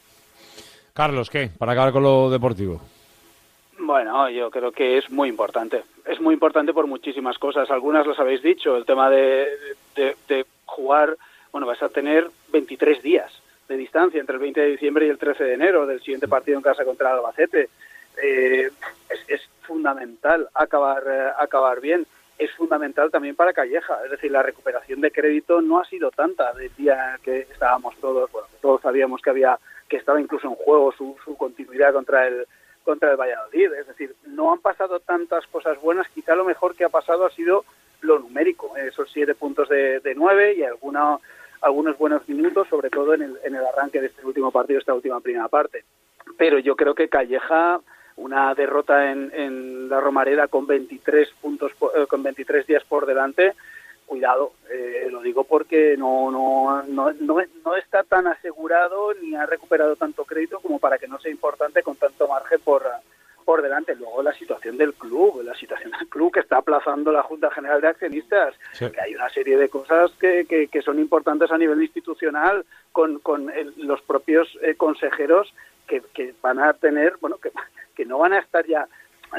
Carlos, 0.94 1.30
¿qué? 1.30 1.50
Para 1.58 1.74
acabar 1.74 1.92
con 1.92 2.04
lo 2.04 2.30
deportivo. 2.30 2.82
Bueno, 3.80 4.28
yo 4.30 4.50
creo 4.50 4.72
que 4.72 4.98
es 4.98 5.10
muy 5.12 5.30
importante. 5.30 5.84
Es 6.06 6.20
muy 6.20 6.34
importante 6.34 6.74
por 6.74 6.88
muchísimas 6.88 7.38
cosas. 7.38 7.70
Algunas 7.70 8.08
las 8.08 8.18
habéis 8.20 8.42
dicho. 8.42 8.76
El 8.76 8.86
tema 8.86 9.08
de, 9.10 9.48
de, 9.96 10.16
de 10.28 10.46
jugar, 10.66 11.16
bueno, 11.52 11.68
vas 11.68 11.82
a 11.84 11.90
tener 11.90 12.28
23 12.52 13.04
días 13.04 13.32
de 13.68 13.78
distancia 13.78 14.20
entre 14.20 14.36
el 14.36 14.42
20 14.42 14.62
de 14.62 14.68
diciembre 14.68 15.06
y 15.06 15.10
el 15.10 15.18
13 15.18 15.44
de 15.44 15.54
enero 15.54 15.86
del 15.86 16.00
siguiente 16.00 16.28
partido 16.28 16.58
en 16.58 16.64
casa 16.64 16.86
contra 16.86 17.14
Albacete. 17.14 17.70
Eh, 18.22 18.70
es, 19.10 19.20
es 19.28 19.42
fundamental 19.62 20.48
acabar, 20.54 21.04
eh, 21.08 21.32
acabar 21.38 21.82
bien. 21.82 22.06
Es 22.38 22.52
fundamental 22.52 23.12
también 23.12 23.36
para 23.36 23.54
Calleja. 23.54 24.00
Es 24.06 24.12
decir, 24.12 24.32
la 24.32 24.44
recuperación 24.44 25.02
de 25.02 25.12
crédito 25.12 25.62
no 25.62 25.80
ha 25.80 25.86
sido 25.86 26.12
tanta 26.12 26.54
del 26.54 26.74
día 26.76 27.20
que 27.24 27.40
estábamos 27.40 27.96
todos, 27.98 28.32
bueno, 28.32 28.48
todos 28.62 28.82
sabíamos 28.82 29.22
que 29.22 29.30
había 29.30 29.58
que 29.90 29.98
estaba 29.98 30.20
incluso 30.20 30.48
en 30.48 30.56
juego 30.56 30.92
su, 30.92 31.16
su 31.24 31.38
continuidad 31.38 31.94
contra 31.94 32.28
el 32.28 32.46
contra 32.84 33.12
el 33.12 33.18
Valladolid. 33.18 33.74
Es 33.74 33.88
decir, 33.88 34.16
no 34.26 34.54
han 34.54 34.60
pasado 34.60 35.00
tantas 35.02 35.46
cosas 35.48 35.80
buenas. 35.82 36.08
Quizá 36.10 36.36
lo 36.36 36.46
mejor 36.46 36.76
que 36.76 36.86
ha 36.86 36.90
pasado 36.90 37.26
ha 37.26 37.32
sido 37.32 37.66
lo 38.02 38.20
numérico, 38.20 38.78
esos 38.78 39.10
siete 39.12 39.36
puntos 39.36 39.68
de, 39.70 40.00
de 40.00 40.16
nueve 40.16 40.54
y 40.54 40.64
alguna, 40.64 41.18
algunos 41.62 41.98
buenos 41.98 42.28
minutos, 42.28 42.68
sobre 42.70 42.90
todo 42.90 43.14
en 43.14 43.22
el, 43.22 43.40
en 43.44 43.56
el 43.56 43.66
arranque 43.66 44.02
de 44.02 44.08
este 44.08 44.26
último 44.26 44.52
partido, 44.52 44.80
esta 44.80 44.94
última 44.94 45.20
primera 45.20 45.48
parte. 45.48 45.84
Pero 46.38 46.60
yo 46.60 46.76
creo 46.76 46.96
que 46.96 47.10
Calleja, 47.10 47.80
una 48.18 48.54
derrota 48.54 49.12
en, 49.12 49.90
la 49.90 50.02
Romareda 50.02 50.48
con 50.48 50.68
23 50.68 51.30
puntos, 51.42 51.72
eh, 51.96 52.06
con 52.08 52.24
23 52.24 52.68
días 52.68 52.84
por 52.84 53.06
delante, 53.06 53.54
cuidado, 54.06 54.54
eh, 54.70 55.08
lo 55.12 55.22
digo 55.22 55.44
porque 55.44 55.96
no, 55.98 56.32
no, 56.32 56.84
no, 56.84 57.12
no 57.66 57.76
está 57.76 58.04
tan 58.04 58.28
asegurado 58.28 59.14
ni 59.22 59.36
ha 59.36 59.46
recuperado 59.46 59.96
tanto 59.96 60.24
crédito 60.24 60.60
como 60.60 60.80
para 60.80 60.98
que 60.98 61.08
no 61.08 61.20
sea 61.20 61.32
importante 61.32 61.84
con 61.84 61.96
tanto 61.96 62.28
margen 62.28 62.60
por, 62.62 62.84
por 63.48 63.62
delante. 63.62 63.96
Luego 63.96 64.22
la 64.22 64.34
situación 64.34 64.76
del 64.78 64.94
club, 64.94 65.42
la 65.42 65.56
situación 65.56 65.92
del 65.92 66.10
club 66.10 66.34
que 66.34 66.42
está 66.42 66.58
aplazando 66.58 67.14
la 67.14 67.24
Junta 67.24 67.50
General 67.50 67.80
de 67.80 67.88
Accionistas, 67.88 68.54
Sí. 68.74 68.92
que 68.92 69.00
hay 69.00 69.16
una 69.16 69.30
serie 69.30 69.56
de 69.58 69.70
cosas 69.70 70.12
que, 70.20 70.46
que, 70.46 70.68
que 70.68 70.82
son 70.82 71.00
importantes 71.00 71.50
a 71.50 71.58
nivel 71.58 71.82
institucional 71.82 72.66
con, 72.92 73.20
con 73.20 73.50
el- 73.50 73.74
los 73.78 74.02
propios 74.02 74.50
eh, 74.62 74.76
consejeros 74.76 75.54
que, 75.88 76.02
que 76.14 76.34
van 76.42 76.60
a 76.60 76.74
tener, 76.74 77.16
bueno, 77.22 77.38
que, 77.38 77.52
que 77.96 78.06
no 78.06 78.18
van 78.18 78.34
a 78.34 78.40
estar 78.40 78.66
ya, 78.68 78.86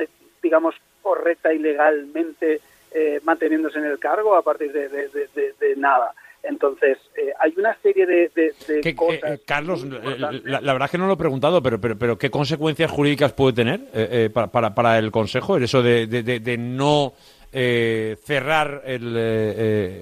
eh, 0.00 0.08
digamos, 0.42 0.74
correcta 1.02 1.52
y 1.52 1.58
legalmente 1.58 2.62
eh, 2.92 3.20
manteniéndose 3.24 3.78
en 3.78 3.84
el 3.84 3.98
cargo 3.98 4.36
a 4.36 4.42
partir 4.42 4.72
de, 4.72 4.88
de- 4.88 5.08
de- 5.08 5.28
de- 5.34 5.52
de 5.60 5.76
nada. 5.76 6.14
Entonces, 6.42 6.98
eh, 7.16 7.32
hay 7.40 7.52
una 7.56 7.76
serie 7.82 8.06
de, 8.06 8.30
de- 8.34 8.54
de 8.66 8.80
Que- 8.80 8.94
cosas. 8.94 9.20
eh, 9.32 9.40
Carlos, 9.44 9.84
eh, 9.84 10.16
la, 10.44 10.60
la 10.60 10.72
verdad 10.72 10.86
es 10.86 10.90
que 10.92 10.98
no 10.98 11.06
lo 11.06 11.14
he 11.14 11.16
preguntado, 11.18 11.62
pero, 11.62 11.80
pero, 11.80 11.98
pero 11.98 12.16
¿qué 12.18 12.30
consecuencias 12.30 12.90
jurídicas 12.90 13.32
puede 13.32 13.54
tener 13.54 13.80
eh, 13.92 14.30
para, 14.32 14.46
para, 14.46 14.74
para 14.74 14.98
el 14.98 15.10
Consejo 15.10 15.56
el 15.56 15.64
eso 15.64 15.82
de, 15.82 16.06
de, 16.06 16.22
no 16.58 17.12
eh, 17.52 18.16
cerrar 18.22 18.82
el, 18.86 19.16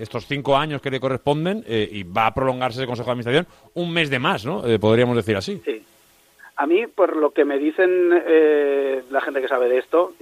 estos 0.00 0.26
cinco 0.26 0.56
años 0.56 0.80
que 0.82 0.90
le 0.90 1.00
corresponden 1.00 1.64
y 1.66 2.02
va 2.04 2.26
a 2.26 2.34
prolongarse 2.34 2.80
el 2.80 2.86
Consejo 2.86 3.06
de 3.06 3.12
Administración 3.12 3.46
un 3.74 3.92
mes 3.92 4.10
de 4.10 4.18
más, 4.18 4.44
¿no? 4.44 4.66
Eh, 4.66 4.78
podríamos 4.78 5.16
decir 5.16 5.36
así. 5.36 5.60
Sí. 5.64 5.82
A 6.56 6.66
mí, 6.66 6.86
por 6.86 7.16
lo 7.16 7.30
que 7.32 7.44
me 7.44 7.58
dicen 7.58 8.10
eh, 8.26 9.02
la 9.10 9.20
gente 9.20 9.40
que 9.40 9.48
sabe 9.48 9.68
de 9.68 9.78
esto, 9.78 10.12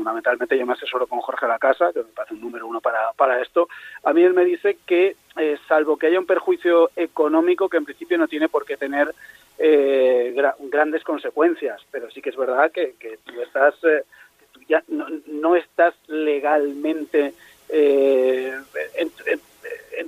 fundamentalmente 0.00 0.56
yo 0.56 0.64
me 0.64 0.72
asesoro 0.72 1.06
con 1.06 1.20
Jorge 1.20 1.46
Lacasa, 1.46 1.92
que 1.92 1.98
me 1.98 2.06
parece 2.16 2.32
un 2.32 2.40
número 2.40 2.66
uno 2.66 2.80
para, 2.80 3.12
para 3.12 3.42
esto, 3.42 3.68
a 4.02 4.14
mí 4.14 4.22
él 4.22 4.32
me 4.32 4.46
dice 4.46 4.78
que, 4.86 5.14
eh, 5.36 5.58
salvo 5.68 5.98
que 5.98 6.06
haya 6.06 6.18
un 6.18 6.24
perjuicio 6.24 6.90
económico, 6.96 7.68
que 7.68 7.76
en 7.76 7.84
principio 7.84 8.16
no 8.16 8.26
tiene 8.26 8.48
por 8.48 8.64
qué 8.64 8.78
tener 8.78 9.12
eh, 9.58 10.32
gra- 10.34 10.54
grandes 10.58 11.04
consecuencias, 11.04 11.82
pero 11.90 12.10
sí 12.10 12.22
que 12.22 12.30
es 12.30 12.36
verdad 12.36 12.72
que, 12.72 12.94
que 12.98 13.18
tú 13.24 13.42
estás, 13.42 13.74
eh, 13.84 14.04
que 14.38 14.46
tú 14.52 14.60
ya 14.66 14.82
no, 14.88 15.54
estás 15.54 15.92
legalmente 16.08 17.34
eh, 17.68 18.54
en, 18.96 19.10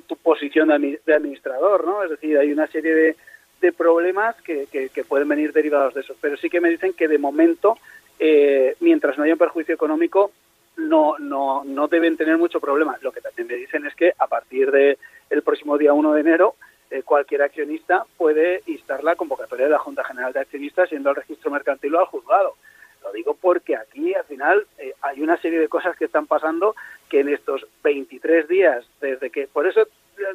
tu 0.08 0.16
posición 0.16 0.68
de 0.68 1.14
administrador, 1.14 1.86
¿no? 1.86 2.02
Es 2.02 2.10
decir, 2.10 2.38
hay 2.38 2.50
una 2.50 2.66
serie 2.66 2.94
de, 2.94 3.16
de 3.60 3.72
problemas 3.72 4.34
que, 4.42 4.66
que- 4.72 4.88
que 4.88 5.04
pueden 5.04 5.28
venir 5.28 5.52
derivados 5.52 5.92
de 5.94 6.00
eso. 6.00 6.14
Pero 6.20 6.36
sí 6.38 6.48
que 6.48 6.60
me 6.62 6.70
dicen 6.70 6.92
que 6.94 7.08
de 7.08 7.18
momento, 7.18 7.76
eh, 8.18 8.76
mientras 8.80 9.16
no 9.16 9.24
haya 9.24 9.34
un 9.34 9.38
perjuicio 9.38 9.74
económico, 9.74 10.32
no, 10.76 11.18
no, 11.18 11.64
no 11.64 11.88
deben 11.88 12.16
tener 12.16 12.38
mucho 12.38 12.60
problema. 12.60 12.96
Lo 13.02 13.12
que 13.12 13.20
también 13.20 13.48
me 13.48 13.56
dicen 13.56 13.86
es 13.86 13.94
que 13.94 14.12
a 14.18 14.26
partir 14.26 14.70
del 14.70 14.98
el 15.30 15.42
próximo 15.42 15.78
día 15.78 15.92
1 15.92 16.12
de 16.12 16.20
enero, 16.20 16.54
eh, 16.90 17.02
cualquier 17.02 17.42
accionista 17.42 18.04
puede 18.16 18.62
instar 18.66 19.02
la 19.02 19.16
convocatoria 19.16 19.66
de 19.66 19.72
la 19.72 19.78
Junta 19.78 20.04
General 20.04 20.32
de 20.32 20.40
Accionistas 20.40 20.90
yendo 20.90 21.10
al 21.10 21.16
registro 21.16 21.50
mercantil 21.50 21.94
o 21.94 22.00
al 22.00 22.06
juzgado. 22.06 22.54
Lo 23.02 23.12
digo 23.12 23.34
porque 23.34 23.76
aquí 23.76 24.14
al 24.14 24.24
final 24.24 24.66
eh, 24.78 24.94
hay 25.02 25.22
una 25.22 25.36
serie 25.38 25.58
de 25.58 25.68
cosas 25.68 25.96
que 25.96 26.04
están 26.04 26.26
pasando 26.26 26.74
que 27.08 27.20
en 27.20 27.30
estos 27.30 27.66
23 27.82 28.46
días, 28.46 28.84
desde 29.00 29.30
que, 29.30 29.46
por 29.46 29.66
eso 29.66 29.86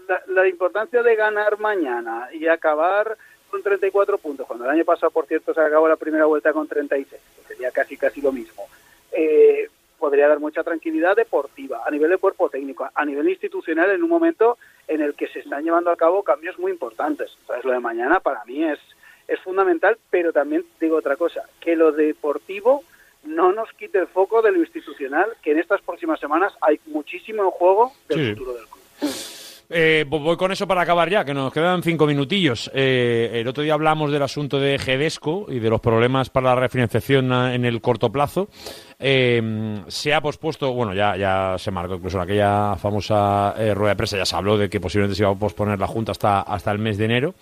la, 0.07 0.21
la 0.27 0.47
importancia 0.47 1.03
de 1.03 1.15
ganar 1.15 1.59
mañana 1.59 2.29
y 2.33 2.47
acabar 2.47 3.17
con 3.49 3.63
34 3.63 4.17
puntos, 4.17 4.45
cuando 4.47 4.65
el 4.65 4.71
año 4.71 4.85
pasado, 4.85 5.11
por 5.11 5.25
cierto, 5.25 5.53
se 5.53 5.61
acabó 5.61 5.87
la 5.87 5.95
primera 5.95 6.25
vuelta 6.25 6.53
con 6.53 6.67
36, 6.67 7.21
que 7.35 7.53
sería 7.53 7.71
casi 7.71 7.97
casi 7.97 8.21
lo 8.21 8.31
mismo, 8.31 8.67
eh, 9.11 9.69
podría 9.97 10.27
dar 10.27 10.39
mucha 10.39 10.63
tranquilidad 10.63 11.15
deportiva, 11.15 11.81
a 11.85 11.89
nivel 11.91 12.09
de 12.11 12.17
cuerpo 12.17 12.49
técnico, 12.49 12.87
a 12.93 13.05
nivel 13.05 13.29
institucional, 13.29 13.89
en 13.89 14.03
un 14.03 14.09
momento 14.09 14.57
en 14.87 15.01
el 15.01 15.15
que 15.15 15.27
se 15.27 15.39
están 15.39 15.63
llevando 15.63 15.89
a 15.89 15.95
cabo 15.95 16.23
cambios 16.23 16.59
muy 16.59 16.71
importantes. 16.71 17.35
Entonces, 17.41 17.65
lo 17.65 17.71
de 17.71 17.79
mañana 17.79 18.19
para 18.19 18.43
mí 18.45 18.63
es, 18.63 18.79
es 19.27 19.39
fundamental, 19.41 19.97
pero 20.11 20.31
también 20.31 20.63
digo 20.79 20.97
otra 20.97 21.15
cosa, 21.15 21.43
que 21.59 21.75
lo 21.75 21.91
deportivo 21.91 22.83
no 23.23 23.51
nos 23.51 23.71
quite 23.73 23.97
el 23.97 24.07
foco 24.07 24.41
de 24.41 24.51
lo 24.51 24.59
institucional, 24.59 25.33
que 25.41 25.51
en 25.51 25.59
estas 25.59 25.81
próximas 25.81 26.19
semanas 26.19 26.53
hay 26.61 26.79
muchísimo 26.85 27.43
en 27.43 27.49
juego 27.51 27.91
del 28.07 28.19
Sí. 28.19 28.29
futuro 28.35 28.53
del 28.53 28.65
club. 28.67 29.11
Eh, 29.69 30.05
vo- 30.07 30.21
voy 30.23 30.37
con 30.37 30.51
eso 30.53 30.65
para 30.65 30.81
acabar 30.81 31.09
ya, 31.09 31.25
que 31.25 31.33
nos 31.33 31.51
quedan 31.51 31.83
cinco 31.83 32.07
minutillos. 32.07 32.71
Eh, 32.73 33.31
el 33.33 33.47
otro 33.49 33.63
día 33.63 33.73
hablamos 33.73 34.11
del 34.13 34.21
asunto 34.23 34.59
de 34.59 34.79
Gedesco 34.79 35.45
y 35.49 35.59
de 35.59 35.69
los 35.69 35.81
problemas 35.81 36.29
para 36.29 36.55
la 36.55 36.61
refinanciación 36.61 37.33
en 37.33 37.65
el 37.65 37.81
corto 37.81 38.09
plazo. 38.09 38.47
Eh, 38.97 39.81
se 39.87 40.13
ha 40.13 40.21
pospuesto, 40.21 40.71
bueno, 40.73 40.93
ya, 40.93 41.17
ya 41.17 41.55
se 41.57 41.71
marcó 41.71 41.95
incluso 41.95 42.15
en 42.17 42.23
aquella 42.23 42.75
famosa 42.77 43.55
eh, 43.57 43.73
rueda 43.73 43.89
de 43.91 43.95
prensa, 43.97 44.17
ya 44.17 44.25
se 44.25 44.35
habló 44.37 44.57
de 44.57 44.69
que 44.69 44.79
posiblemente 44.79 45.15
se 45.17 45.23
iba 45.23 45.31
a 45.31 45.35
posponer 45.35 45.77
la 45.77 45.87
Junta 45.87 46.13
hasta, 46.13 46.41
hasta 46.41 46.71
el 46.71 46.79
mes 46.79 46.97
de 46.97 47.05
enero. 47.05 47.35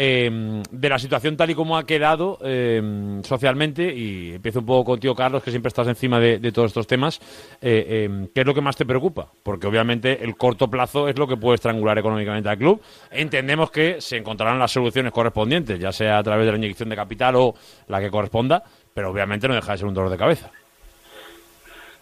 Eh, 0.00 0.62
de 0.70 0.88
la 0.88 0.96
situación 0.96 1.36
tal 1.36 1.50
y 1.50 1.56
como 1.56 1.76
ha 1.76 1.84
quedado 1.84 2.38
eh, 2.44 3.20
socialmente, 3.24 3.92
y 3.92 4.34
empiezo 4.34 4.60
un 4.60 4.66
poco 4.66 4.92
contigo, 4.92 5.12
Carlos, 5.12 5.42
que 5.42 5.50
siempre 5.50 5.66
estás 5.66 5.88
encima 5.88 6.20
de, 6.20 6.52
todos 6.52 6.70
estos 6.70 6.86
temas, 6.86 7.18
eh, 7.60 8.06
eh, 8.06 8.28
¿qué 8.32 8.42
es 8.42 8.46
lo 8.46 8.54
que 8.54 8.60
más 8.60 8.76
te 8.76 8.86
preocupa? 8.86 9.26
Porque 9.42 9.66
obviamente 9.66 10.22
el 10.22 10.36
corto 10.36 10.68
plazo 10.68 11.08
es 11.08 11.18
lo 11.18 11.26
que 11.26 11.36
puede 11.36 11.56
estrangular 11.56 11.98
económicamente 11.98 12.48
al 12.48 12.56
club. 12.56 12.80
Entendemos 13.10 13.72
que 13.72 14.00
se 14.00 14.16
encontrarán 14.16 14.60
las 14.60 14.70
soluciones 14.70 15.10
correspondientes, 15.10 15.80
ya 15.80 15.90
sea 15.90 16.18
a 16.18 16.22
través 16.22 16.46
de 16.46 16.52
la 16.52 16.58
inyección 16.58 16.90
de 16.90 16.94
capital 16.94 17.34
o 17.34 17.54
la 17.88 18.00
que 18.00 18.08
corresponda, 18.08 18.62
pero 18.94 19.10
obviamente 19.10 19.48
no 19.48 19.54
deja 19.54 19.72
de 19.72 19.78
ser 19.78 19.88
un 19.88 19.94
dolor 19.94 20.12
de 20.12 20.16
cabeza. 20.16 20.48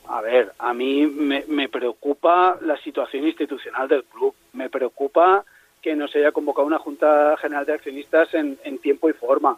A 0.09 0.21
ver, 0.21 0.53
a 0.59 0.75
mí 0.75 1.07
me 1.07 1.69
preocupa 1.71 2.59
la 2.61 2.77
situación 2.77 3.27
institucional 3.27 3.89
del 3.89 4.05
club. 4.05 4.35
Me 4.53 4.69
preocupa 4.69 5.47
que 5.87 5.95
no 5.95 6.09
se 6.09 6.19
haya 6.19 6.33
convocado 6.33 6.67
una 6.67 6.81
Junta 6.81 7.37
General 7.37 7.65
de 7.65 7.75
Accionistas 7.75 8.35
en, 8.35 8.59
en 8.65 8.79
tiempo 8.79 9.09
y 9.09 9.13
forma. 9.13 9.57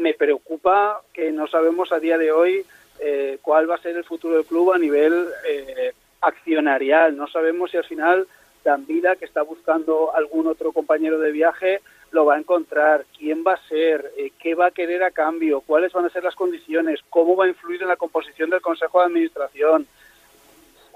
Me 0.00 0.12
preocupa 0.12 1.00
que 1.12 1.30
no 1.30 1.46
sabemos 1.46 1.92
a 1.92 2.00
día 2.00 2.18
de 2.18 2.32
hoy 2.32 2.66
eh, 2.98 3.38
cuál 3.40 3.70
va 3.70 3.76
a 3.76 3.80
ser 3.80 3.96
el 3.96 4.02
futuro 4.02 4.34
del 4.34 4.46
club 4.46 4.72
a 4.72 4.78
nivel 4.78 5.28
eh, 5.48 5.92
accionarial. 6.22 7.16
No 7.16 7.28
sabemos 7.28 7.70
si 7.70 7.76
al 7.76 7.84
final 7.84 8.26
Danvila, 8.64 9.14
que 9.14 9.26
está 9.26 9.42
buscando 9.42 10.12
algún 10.12 10.48
otro 10.48 10.72
compañero 10.72 11.20
de 11.20 11.30
viaje, 11.30 11.82
lo 12.10 12.24
va 12.24 12.34
a 12.34 12.40
encontrar, 12.40 13.04
quién 13.16 13.44
va 13.46 13.52
a 13.52 13.68
ser, 13.68 14.10
eh, 14.16 14.32
qué 14.36 14.56
va 14.56 14.66
a 14.66 14.70
querer 14.72 15.04
a 15.04 15.12
cambio, 15.12 15.60
cuáles 15.60 15.92
van 15.92 16.06
a 16.06 16.10
ser 16.10 16.24
las 16.24 16.34
condiciones, 16.34 16.98
cómo 17.10 17.36
va 17.36 17.44
a 17.44 17.48
influir 17.48 17.80
en 17.80 17.88
la 17.90 17.96
composición 17.96 18.50
del 18.50 18.60
Consejo 18.60 18.98
de 18.98 19.06
Administración. 19.06 19.86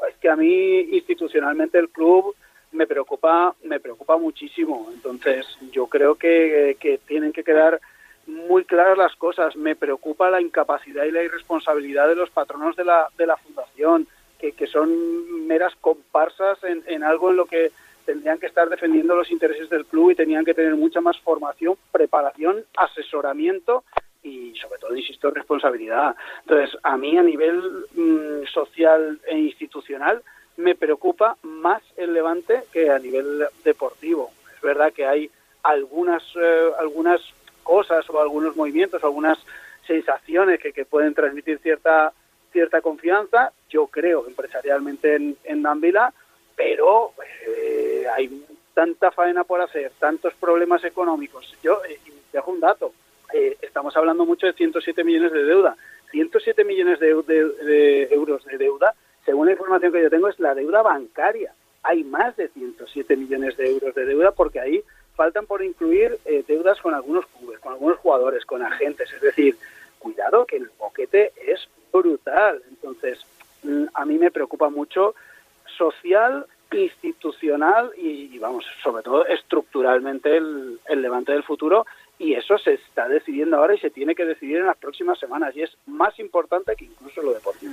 Es 0.08 0.16
que 0.16 0.28
a 0.28 0.34
mí 0.34 0.80
institucionalmente 0.80 1.78
el 1.78 1.90
club 1.90 2.34
me 2.72 2.86
preocupa, 2.86 3.54
me 3.64 3.80
preocupa 3.80 4.16
muchísimo. 4.16 4.88
Entonces 4.92 5.46
yo 5.72 5.86
creo 5.86 6.14
que, 6.16 6.76
que 6.80 6.98
tienen 6.98 7.32
que 7.32 7.44
quedar 7.44 7.80
muy 8.26 8.64
claras 8.64 8.98
las 8.98 9.16
cosas. 9.16 9.56
Me 9.56 9.76
preocupa 9.76 10.30
la 10.30 10.40
incapacidad 10.40 11.04
y 11.04 11.10
la 11.10 11.22
irresponsabilidad 11.22 12.08
de 12.08 12.14
los 12.14 12.30
patronos 12.30 12.76
de 12.76 12.84
la, 12.84 13.08
de 13.16 13.26
la 13.26 13.36
fundación, 13.36 14.06
que, 14.38 14.52
que 14.52 14.66
son 14.66 15.46
meras 15.46 15.74
comparsas 15.80 16.62
en, 16.64 16.82
en 16.86 17.02
algo 17.02 17.30
en 17.30 17.36
lo 17.36 17.46
que 17.46 17.72
tendrían 18.04 18.38
que 18.38 18.46
estar 18.46 18.68
defendiendo 18.70 19.14
los 19.14 19.30
intereses 19.30 19.68
del 19.68 19.84
club 19.84 20.10
y 20.10 20.14
tenían 20.14 20.44
que 20.44 20.54
tener 20.54 20.74
mucha 20.76 21.00
más 21.00 21.18
formación, 21.20 21.76
preparación, 21.92 22.64
asesoramiento 22.74 23.84
y 24.22 24.54
sobre 24.56 24.78
todo, 24.78 24.96
insisto, 24.96 25.30
responsabilidad. 25.30 26.16
Entonces, 26.40 26.78
a 26.82 26.96
mí 26.96 27.18
a 27.18 27.22
nivel 27.22 27.60
mm, 27.94 28.46
social 28.52 29.20
e 29.26 29.38
institucional 29.38 30.22
me 30.58 30.74
preocupa 30.74 31.36
más 31.42 31.82
el 31.96 32.12
Levante 32.12 32.64
que 32.72 32.90
a 32.90 32.98
nivel 32.98 33.46
deportivo. 33.64 34.30
Es 34.54 34.60
verdad 34.60 34.92
que 34.92 35.06
hay 35.06 35.30
algunas, 35.62 36.22
eh, 36.36 36.70
algunas 36.78 37.20
cosas 37.62 38.08
o 38.10 38.20
algunos 38.20 38.54
movimientos, 38.56 39.02
algunas 39.02 39.38
sensaciones 39.86 40.60
que, 40.60 40.72
que 40.72 40.84
pueden 40.84 41.14
transmitir 41.14 41.58
cierta 41.60 42.12
cierta 42.52 42.80
confianza, 42.80 43.52
yo 43.68 43.86
creo 43.88 44.26
empresarialmente 44.26 45.14
en, 45.16 45.36
en 45.44 45.62
pero 46.56 47.12
eh, 47.46 48.06
hay 48.16 48.42
tanta 48.74 49.10
faena 49.10 49.44
por 49.44 49.60
hacer, 49.60 49.92
tantos 49.98 50.32
problemas 50.34 50.82
económicos. 50.84 51.54
Yo 51.62 51.82
eh, 51.88 51.98
dejo 52.32 52.50
un 52.50 52.60
dato, 52.60 52.92
eh, 53.34 53.58
estamos 53.60 53.94
hablando 53.98 54.24
mucho 54.24 54.46
de 54.46 54.54
107 54.54 55.04
millones 55.04 55.32
de 55.32 55.44
deuda. 55.44 55.76
107 56.10 56.64
millones 56.64 56.98
de- 57.00 57.14
de 57.14 58.08
euros 58.14 58.44
de 58.46 58.56
deuda, 58.56 58.94
según 59.28 59.44
la 59.44 59.52
información 59.52 59.92
que 59.92 60.00
yo 60.00 60.08
tengo, 60.08 60.28
es 60.28 60.40
la 60.40 60.54
deuda 60.54 60.80
bancaria. 60.80 61.52
Hay 61.82 62.02
más 62.02 62.34
de 62.38 62.48
107 62.48 63.14
millones 63.14 63.58
de 63.58 63.68
euros 63.68 63.94
de 63.94 64.06
deuda 64.06 64.32
porque 64.32 64.58
ahí 64.58 64.82
faltan 65.16 65.44
por 65.44 65.62
incluir 65.62 66.18
eh, 66.24 66.42
deudas 66.48 66.80
con 66.80 66.94
algunos 66.94 67.26
clubes, 67.26 67.58
con 67.58 67.74
algunos 67.74 67.98
jugadores, 67.98 68.46
con 68.46 68.62
agentes. 68.62 69.12
Es 69.12 69.20
decir, 69.20 69.58
cuidado 69.98 70.46
que 70.46 70.56
el 70.56 70.70
boquete 70.78 71.32
es 71.46 71.68
brutal. 71.92 72.62
Entonces, 72.70 73.18
mm, 73.64 73.84
a 73.92 74.06
mí 74.06 74.16
me 74.16 74.30
preocupa 74.30 74.70
mucho 74.70 75.14
social, 75.76 76.46
institucional 76.72 77.92
y, 77.98 78.38
vamos, 78.38 78.64
sobre 78.82 79.02
todo 79.02 79.26
estructuralmente 79.26 80.38
el 80.38 81.02
Levante 81.02 81.32
del 81.32 81.42
futuro 81.42 81.84
y 82.18 82.34
eso 82.34 82.58
se 82.58 82.74
está 82.74 83.08
decidiendo 83.08 83.56
ahora 83.56 83.74
y 83.74 83.78
se 83.78 83.90
tiene 83.90 84.14
que 84.14 84.24
decidir 84.24 84.56
en 84.58 84.66
las 84.66 84.76
próximas 84.76 85.18
semanas 85.18 85.54
y 85.56 85.62
es 85.62 85.70
más 85.86 86.18
importante 86.18 86.74
que 86.76 86.86
incluso 86.86 87.22
lo 87.22 87.32
deportivo. 87.32 87.72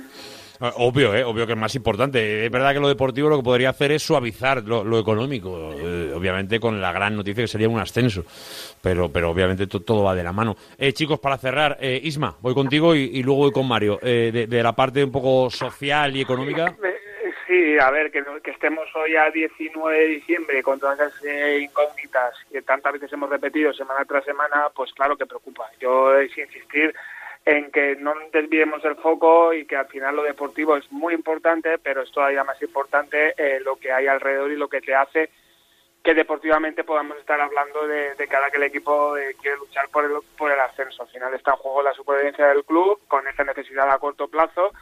Ah, 0.60 0.72
Obvio, 0.76 1.14
¿eh? 1.14 1.24
obvio 1.24 1.46
que 1.46 1.52
es 1.52 1.58
más 1.58 1.74
importante. 1.74 2.46
Es 2.46 2.50
verdad 2.50 2.72
que 2.72 2.80
lo 2.80 2.88
deportivo 2.88 3.28
lo 3.28 3.38
que 3.38 3.42
podría 3.42 3.70
hacer 3.70 3.92
es 3.92 4.02
suavizar 4.02 4.62
lo, 4.62 4.84
lo 4.84 4.98
económico, 4.98 5.72
eh, 5.74 6.12
obviamente 6.14 6.58
con 6.60 6.80
la 6.80 6.92
gran 6.92 7.16
noticia 7.16 7.42
que 7.44 7.48
sería 7.48 7.68
un 7.68 7.78
ascenso, 7.80 8.24
pero, 8.80 9.10
pero 9.10 9.30
obviamente 9.30 9.66
to- 9.66 9.82
todo 9.82 10.04
va 10.04 10.14
de 10.14 10.22
la 10.22 10.32
mano. 10.32 10.56
Eh, 10.78 10.92
chicos, 10.92 11.18
para 11.18 11.36
cerrar, 11.38 11.76
eh, 11.80 12.00
Isma, 12.02 12.36
voy 12.40 12.54
contigo 12.54 12.94
y, 12.94 13.00
y 13.00 13.22
luego 13.22 13.42
voy 13.42 13.52
con 13.52 13.66
Mario. 13.68 13.98
Eh, 14.02 14.30
de, 14.32 14.46
de 14.46 14.62
la 14.62 14.74
parte 14.74 15.02
un 15.04 15.10
poco 15.12 15.50
social 15.50 16.16
y 16.16 16.20
económica. 16.20 16.74
Sí, 17.46 17.78
a 17.78 17.90
ver, 17.90 18.10
que, 18.10 18.24
que 18.42 18.50
estemos 18.50 18.88
hoy 18.96 19.14
a 19.14 19.30
19 19.30 19.96
de 19.96 20.06
diciembre 20.06 20.62
con 20.64 20.80
todas 20.80 20.98
esas 20.98 21.24
eh, 21.24 21.60
incógnitas 21.62 22.34
que 22.50 22.62
tantas 22.62 22.94
veces 22.94 23.12
hemos 23.12 23.30
repetido 23.30 23.72
semana 23.72 24.04
tras 24.04 24.24
semana, 24.24 24.68
pues 24.74 24.92
claro 24.92 25.16
que 25.16 25.26
preocupa. 25.26 25.70
Yo 25.78 26.16
es 26.18 26.36
insistir 26.36 26.92
en 27.44 27.70
que 27.70 27.94
no 27.96 28.14
desviemos 28.32 28.84
el 28.84 28.96
foco 28.96 29.54
y 29.54 29.64
que 29.64 29.76
al 29.76 29.86
final 29.86 30.16
lo 30.16 30.24
deportivo 30.24 30.76
es 30.76 30.90
muy 30.90 31.14
importante, 31.14 31.78
pero 31.78 32.02
es 32.02 32.10
todavía 32.10 32.42
más 32.42 32.60
importante 32.60 33.34
eh, 33.38 33.60
lo 33.60 33.76
que 33.76 33.92
hay 33.92 34.08
alrededor 34.08 34.50
y 34.50 34.56
lo 34.56 34.68
que 34.68 34.80
te 34.80 34.94
hace 34.94 35.30
que 36.02 36.14
deportivamente 36.14 36.84
podamos 36.84 37.18
estar 37.18 37.40
hablando 37.40 37.86
de, 37.86 38.14
de 38.14 38.28
cada 38.28 38.50
que 38.50 38.58
el 38.58 38.62
equipo 38.64 39.16
eh, 39.16 39.36
quiere 39.40 39.56
luchar 39.56 39.88
por 39.88 40.04
el, 40.04 40.12
por 40.36 40.50
el 40.50 40.58
ascenso. 40.58 41.02
Al 41.02 41.08
final 41.08 41.34
está 41.34 41.52
en 41.52 41.56
juego 41.58 41.82
la 41.82 41.94
supervivencia 41.94 42.46
del 42.48 42.64
club 42.64 43.00
con 43.06 43.26
esa 43.26 43.44
necesidad 43.44 43.90
a 43.90 43.98
corto 43.98 44.28
plazo 44.28 44.72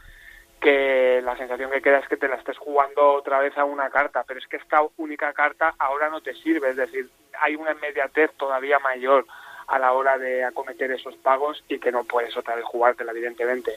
que 0.65 1.21
la 1.23 1.37
sensación 1.37 1.71
que 1.71 1.83
queda 1.83 1.99
es 1.99 2.09
que 2.09 2.17
te 2.17 2.27
la 2.27 2.37
estés 2.37 2.57
jugando 2.57 3.13
otra 3.13 3.39
vez 3.39 3.57
a 3.59 3.67
una 3.67 3.91
carta, 3.91 4.25
pero 4.27 4.41
es 4.41 4.47
que 4.47 4.57
esta 4.57 4.81
única 4.97 5.31
carta 5.35 5.75
ahora 5.79 6.09
no 6.09 6.23
te 6.23 6.33
sirve, 6.33 6.71
es 6.71 6.77
decir, 6.77 7.07
hay 7.43 7.55
una 7.55 7.73
inmediatez 7.73 8.31
todavía 8.39 8.79
mayor 8.79 9.27
a 9.67 9.79
la 9.79 9.93
hora 9.93 10.17
de 10.17 10.43
acometer 10.43 10.91
esos 10.91 11.17
pagos 11.17 11.63
y 11.69 11.79
que 11.79 11.93
no 11.93 12.05
puedes 12.05 12.35
otra 12.35 12.55
vez 12.55 12.65
jugártela, 12.65 13.13
evidentemente. 13.13 13.73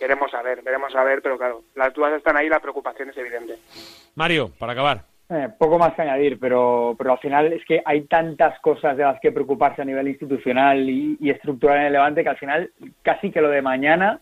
Veremos 0.00 0.34
a 0.34 0.42
ver, 0.42 0.62
veremos 0.62 0.92
a 0.96 1.04
ver, 1.04 1.22
pero 1.22 1.38
claro, 1.38 1.62
las 1.76 1.94
dudas 1.94 2.14
están 2.14 2.36
ahí, 2.36 2.48
la 2.48 2.60
preocupación 2.60 3.10
es 3.10 3.16
evidente. 3.16 3.58
Mario, 4.16 4.50
para 4.58 4.72
acabar. 4.72 5.04
Eh, 5.30 5.48
poco 5.56 5.78
más 5.78 5.94
que 5.94 6.02
añadir, 6.02 6.40
pero, 6.40 6.96
pero 6.98 7.12
al 7.12 7.18
final 7.18 7.52
es 7.52 7.64
que 7.64 7.82
hay 7.84 8.02
tantas 8.02 8.58
cosas 8.60 8.96
de 8.96 9.04
las 9.04 9.20
que 9.20 9.30
preocuparse 9.30 9.82
a 9.82 9.84
nivel 9.84 10.08
institucional 10.08 10.90
y, 10.90 11.16
y 11.20 11.30
estructural 11.30 11.78
en 11.78 11.86
el 11.86 11.92
Levante 11.92 12.24
que 12.24 12.30
al 12.30 12.38
final 12.38 12.72
casi 13.02 13.30
que 13.30 13.40
lo 13.40 13.48
de 13.48 13.62
mañana, 13.62 14.20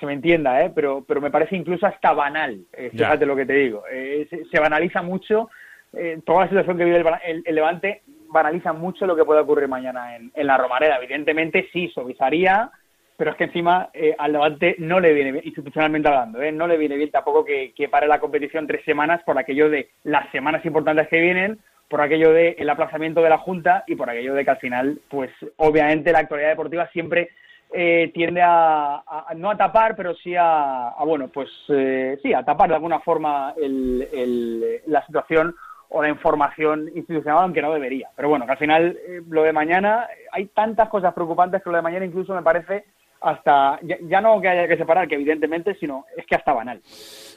se 0.00 0.06
me 0.06 0.12
entienda, 0.14 0.62
¿eh? 0.64 0.72
pero, 0.74 1.04
pero 1.06 1.20
me 1.20 1.30
parece 1.30 1.56
incluso 1.56 1.86
hasta 1.86 2.12
banal, 2.12 2.60
eh, 2.72 2.90
fíjate 2.90 3.26
lo 3.26 3.36
que 3.36 3.46
te 3.46 3.54
digo. 3.54 3.84
Eh, 3.90 4.26
se, 4.30 4.44
se 4.46 4.60
banaliza 4.60 5.02
mucho, 5.02 5.50
eh, 5.92 6.18
toda 6.24 6.42
la 6.42 6.48
situación 6.48 6.78
que 6.78 6.84
vive 6.84 6.96
el, 6.98 7.06
el- 7.24 7.42
el 7.46 7.54
Levante 7.54 8.02
banaliza 8.28 8.72
mucho 8.72 9.06
lo 9.06 9.16
que 9.16 9.24
pueda 9.24 9.40
ocurrir 9.42 9.68
mañana 9.68 10.16
en, 10.16 10.30
en 10.34 10.46
la 10.46 10.56
Romareda. 10.58 10.96
Evidentemente 10.96 11.68
sí, 11.72 11.88
suavizaría, 11.88 12.70
pero 13.16 13.30
es 13.30 13.36
que 13.36 13.44
encima 13.44 13.88
al 14.18 14.32
Levante 14.32 14.74
no 14.78 15.00
le 15.00 15.12
viene 15.14 15.32
bien, 15.32 15.46
institucionalmente 15.46 16.08
hablando, 16.08 16.42
¿eh? 16.42 16.52
no 16.52 16.66
le 16.66 16.76
viene 16.76 16.96
bien 16.96 17.10
tampoco 17.10 17.44
que, 17.44 17.72
que 17.74 17.88
pare 17.88 18.06
la 18.06 18.18
competición 18.20 18.66
tres 18.66 18.84
semanas 18.84 19.22
por 19.24 19.38
aquello 19.38 19.70
de 19.70 19.88
las 20.04 20.30
semanas 20.32 20.64
importantes 20.66 21.08
que 21.08 21.20
vienen, 21.20 21.58
por 21.88 22.00
aquello 22.00 22.32
de 22.32 22.56
el 22.58 22.68
aplazamiento 22.68 23.22
de 23.22 23.30
la 23.30 23.38
Junta 23.38 23.84
y 23.86 23.94
por 23.94 24.10
aquello 24.10 24.34
de 24.34 24.44
que 24.44 24.50
al 24.50 24.58
final, 24.58 24.98
pues 25.08 25.30
obviamente 25.56 26.10
la 26.12 26.18
actualidad 26.18 26.50
deportiva 26.50 26.88
siempre 26.88 27.30
eh, 27.72 28.10
tiende 28.14 28.40
a, 28.42 29.02
no 29.36 29.50
a 29.50 29.56
tapar, 29.56 29.96
pero 29.96 30.14
sí 30.14 30.34
a, 30.36 30.88
a, 30.90 31.04
bueno, 31.04 31.28
pues 31.28 31.50
eh, 31.68 32.18
sí, 32.22 32.32
a 32.32 32.44
tapar 32.44 32.68
de 32.68 32.76
alguna 32.76 33.00
forma 33.00 33.54
el- 33.56 34.80
la 34.86 35.04
situación 35.06 35.54
o 35.88 36.02
la 36.02 36.08
información 36.08 36.90
institucional, 36.94 37.42
aunque 37.44 37.62
no 37.62 37.72
debería. 37.72 38.08
Pero 38.16 38.28
bueno, 38.28 38.44
que 38.46 38.52
al 38.52 38.58
final 38.58 38.98
eh, 39.06 39.22
lo 39.28 39.42
de 39.42 39.52
mañana, 39.52 40.08
hay 40.32 40.46
tantas 40.46 40.88
cosas 40.88 41.14
preocupantes 41.14 41.62
que 41.62 41.70
lo 41.70 41.76
de 41.76 41.82
mañana 41.82 42.04
incluso 42.04 42.34
me 42.34 42.42
parece 42.42 42.84
hasta, 43.26 43.80
ya, 43.82 44.20
no 44.20 44.40
que 44.40 44.48
haya 44.48 44.68
que 44.68 44.76
separar, 44.76 45.08
que 45.08 45.16
evidentemente, 45.16 45.76
sino 45.80 46.06
es 46.16 46.24
que 46.26 46.36
hasta 46.36 46.52
banal. 46.52 46.80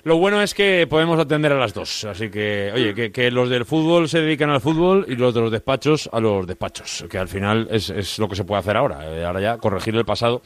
Lo 0.03 0.17
bueno 0.17 0.41
es 0.41 0.53
que 0.53 0.85
podemos 0.87 1.19
atender 1.19 1.51
a 1.51 1.55
las 1.55 1.73
dos. 1.73 2.05
Así 2.05 2.29
que, 2.29 2.71
oye, 2.73 3.11
que, 3.11 3.31
los 3.31 3.49
del 3.49 3.65
fútbol 3.65 4.07
se 4.07 4.21
dedican 4.21 4.51
al 4.51 4.61
fútbol 4.61 5.05
y 5.09 5.15
los 5.15 5.33
de 5.33 5.41
los 5.41 5.51
despachos 5.51 6.07
a 6.13 6.19
los 6.19 6.45
despachos. 6.45 7.05
Que 7.09 7.17
al 7.17 7.27
final 7.27 7.67
es, 7.71 8.19
lo 8.19 8.29
que 8.29 8.35
se 8.35 8.43
puede 8.43 8.59
hacer 8.59 8.77
ahora. 8.77 8.99
Eh, 9.03 9.25
ahora 9.25 9.41
ya 9.41 9.57
corregir 9.57 9.95
el 9.95 10.05
pasado 10.05 10.41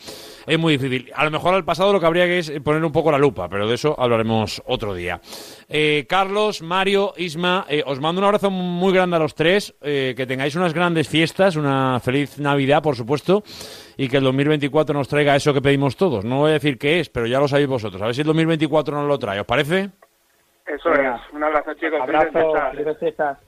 es 0.48 0.58
muy 0.58 0.78
difícil. 0.78 1.12
A 1.14 1.26
lo 1.26 1.32
mejor 1.32 1.54
al 1.54 1.66
pasado 1.66 1.92
lo 1.92 2.00
que 2.00 2.06
habría 2.06 2.26
que 2.26 2.40
es 2.40 2.52
poner 2.64 2.84
un 2.84 2.94
poco 2.94 3.12
la 3.12 3.18
lupa, 3.18 3.50
pero 3.50 3.68
de 3.68 3.76
eso 3.76 4.00
hablaremos 4.00 4.64
otro 4.66 4.96
día. 4.96 5.20
Eh, 5.68 6.06
Carlos, 6.08 6.62
Mario, 6.62 7.14
Isma, 7.18 7.66
eh, 7.68 7.84
os 7.86 8.00
mando 8.00 8.22
un 8.22 8.26
abrazo 8.26 8.50
muy 8.50 8.94
grande 8.94 9.18
a 9.18 9.20
los 9.20 9.36
tres. 9.36 9.76
que 9.82 10.26
tengáis 10.28 10.56
unas 10.56 10.74
grandes 10.74 11.08
fiestas, 11.08 11.56
una 11.58 12.00
feliz 12.00 12.40
Navidad, 12.40 12.82
por 12.82 12.96
supuesto. 12.96 13.44
Y 13.98 14.08
que 14.10 14.18
el 14.18 14.24
2024 14.24 14.94
nos 14.98 15.08
traiga 15.08 15.36
eso 15.36 15.54
que 15.54 15.62
pedimos 15.62 15.96
todos. 15.96 16.26
No 16.26 16.40
voy 16.40 16.52
a 16.52 16.54
decir 16.54 16.78
qué 16.78 17.00
es, 17.00 17.10
pero 17.10 17.28
ya 17.28 17.40
lo 17.40 17.48
sabéis 17.48 17.68
vosotros. 17.68 18.02
A 18.02 18.06
ver 18.06 18.16
si 18.16 18.22
el 18.22 18.28
2024 18.28 18.96
nos 18.96 19.08
lo 19.08 19.20
trae. 19.20 19.40
¿Os 19.40 19.46
parece? 19.46 19.92
Eso 20.66 20.90
Venga. 20.92 21.16
es. 21.18 21.34
Un 21.34 21.44
abrazo, 21.44 21.74
chicos. 21.74 22.00
Abrazo. 22.02 22.40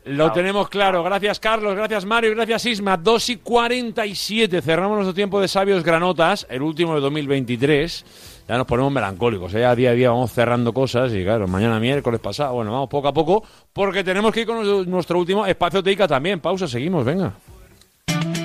Lo 0.06 0.32
tenemos 0.34 0.68
claro. 0.70 1.02
Gracias, 1.04 1.40
Carlos. 1.40 1.74
Gracias, 1.76 2.06
Mario. 2.06 2.32
Gracias, 2.36 2.66
Isma. 2.66 2.98
2 2.98 3.30
y 3.30 3.38
47. 3.38 4.62
Cerramos 4.62 4.96
nuestro 4.98 5.14
tiempo 5.14 5.40
de 5.40 5.48
sabios 5.48 5.84
granotas, 5.84 6.46
el 6.50 6.62
último 6.62 6.94
de 6.96 7.02
2023. 7.02 8.44
Ya 8.50 8.58
nos 8.58 8.68
ponemos 8.68 8.92
melancólicos. 8.92 9.54
¿eh? 9.56 9.66
A 9.66 9.74
día 9.76 9.92
a 9.92 9.94
día 9.94 10.10
vamos 10.12 10.32
cerrando 10.34 10.74
cosas. 10.74 11.14
Y 11.14 11.24
claro, 11.24 11.48
mañana 11.48 11.80
miércoles 11.80 12.20
pasado. 12.20 12.54
Bueno, 12.56 12.72
vamos 12.74 12.90
poco 12.90 13.08
a 13.08 13.14
poco. 13.14 13.44
Porque 13.74 14.04
tenemos 14.04 14.34
que 14.34 14.42
ir 14.42 14.46
con 14.48 14.58
nuestro- 14.58 14.84
nuestro 14.84 15.18
último 15.20 15.46
espacio 15.46 15.82
teica 15.82 16.08
también. 16.08 16.42
Pausa, 16.42 16.68
seguimos. 16.68 17.06
Venga. 17.06 17.32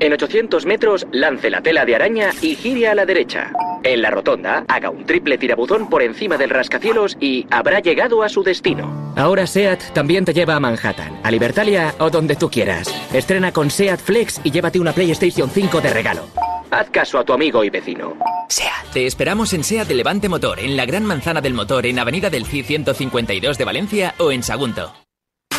En 0.00 0.12
800 0.12 0.66
metros, 0.66 1.06
lance 1.12 1.48
la 1.48 1.60
tela 1.60 1.84
de 1.84 1.94
araña 1.94 2.30
y 2.40 2.56
gire 2.56 2.88
a 2.88 2.94
la 2.96 3.06
derecha. 3.06 3.52
En 3.84 4.02
la 4.02 4.10
rotonda, 4.10 4.64
haga 4.66 4.90
un 4.90 5.04
triple 5.04 5.38
tirabuzón 5.38 5.88
por 5.88 6.02
encima 6.02 6.36
del 6.36 6.50
rascacielos 6.50 7.16
y 7.20 7.46
habrá 7.50 7.78
llegado 7.78 8.24
a 8.24 8.28
su 8.28 8.42
destino. 8.42 9.14
Ahora 9.16 9.46
SEAT 9.46 9.92
también 9.92 10.24
te 10.24 10.34
lleva 10.34 10.56
a 10.56 10.60
Manhattan, 10.60 11.20
a 11.22 11.30
Libertalia 11.30 11.94
o 12.00 12.10
donde 12.10 12.34
tú 12.34 12.50
quieras. 12.50 12.88
Estrena 13.12 13.52
con 13.52 13.70
SEAT 13.70 14.00
Flex 14.00 14.40
y 14.42 14.50
llévate 14.50 14.80
una 14.80 14.92
PlayStation 14.92 15.48
5 15.48 15.80
de 15.80 15.90
regalo. 15.90 16.26
Haz 16.72 16.90
caso 16.90 17.18
a 17.18 17.24
tu 17.24 17.32
amigo 17.32 17.62
y 17.62 17.70
vecino. 17.70 18.16
Te 18.92 19.06
esperamos 19.06 19.52
en 19.52 19.62
SEAT 19.62 19.86
de 19.86 19.94
Levante 19.94 20.28
Motor, 20.28 20.58
en 20.58 20.76
la 20.76 20.84
Gran 20.84 21.04
Manzana 21.04 21.40
del 21.40 21.54
Motor, 21.54 21.86
en 21.86 22.00
Avenida 22.00 22.28
del 22.28 22.44
CI 22.46 22.64
152 22.64 23.56
de 23.56 23.64
Valencia 23.64 24.14
o 24.18 24.32
en 24.32 24.42
Sagunto. 24.42 24.92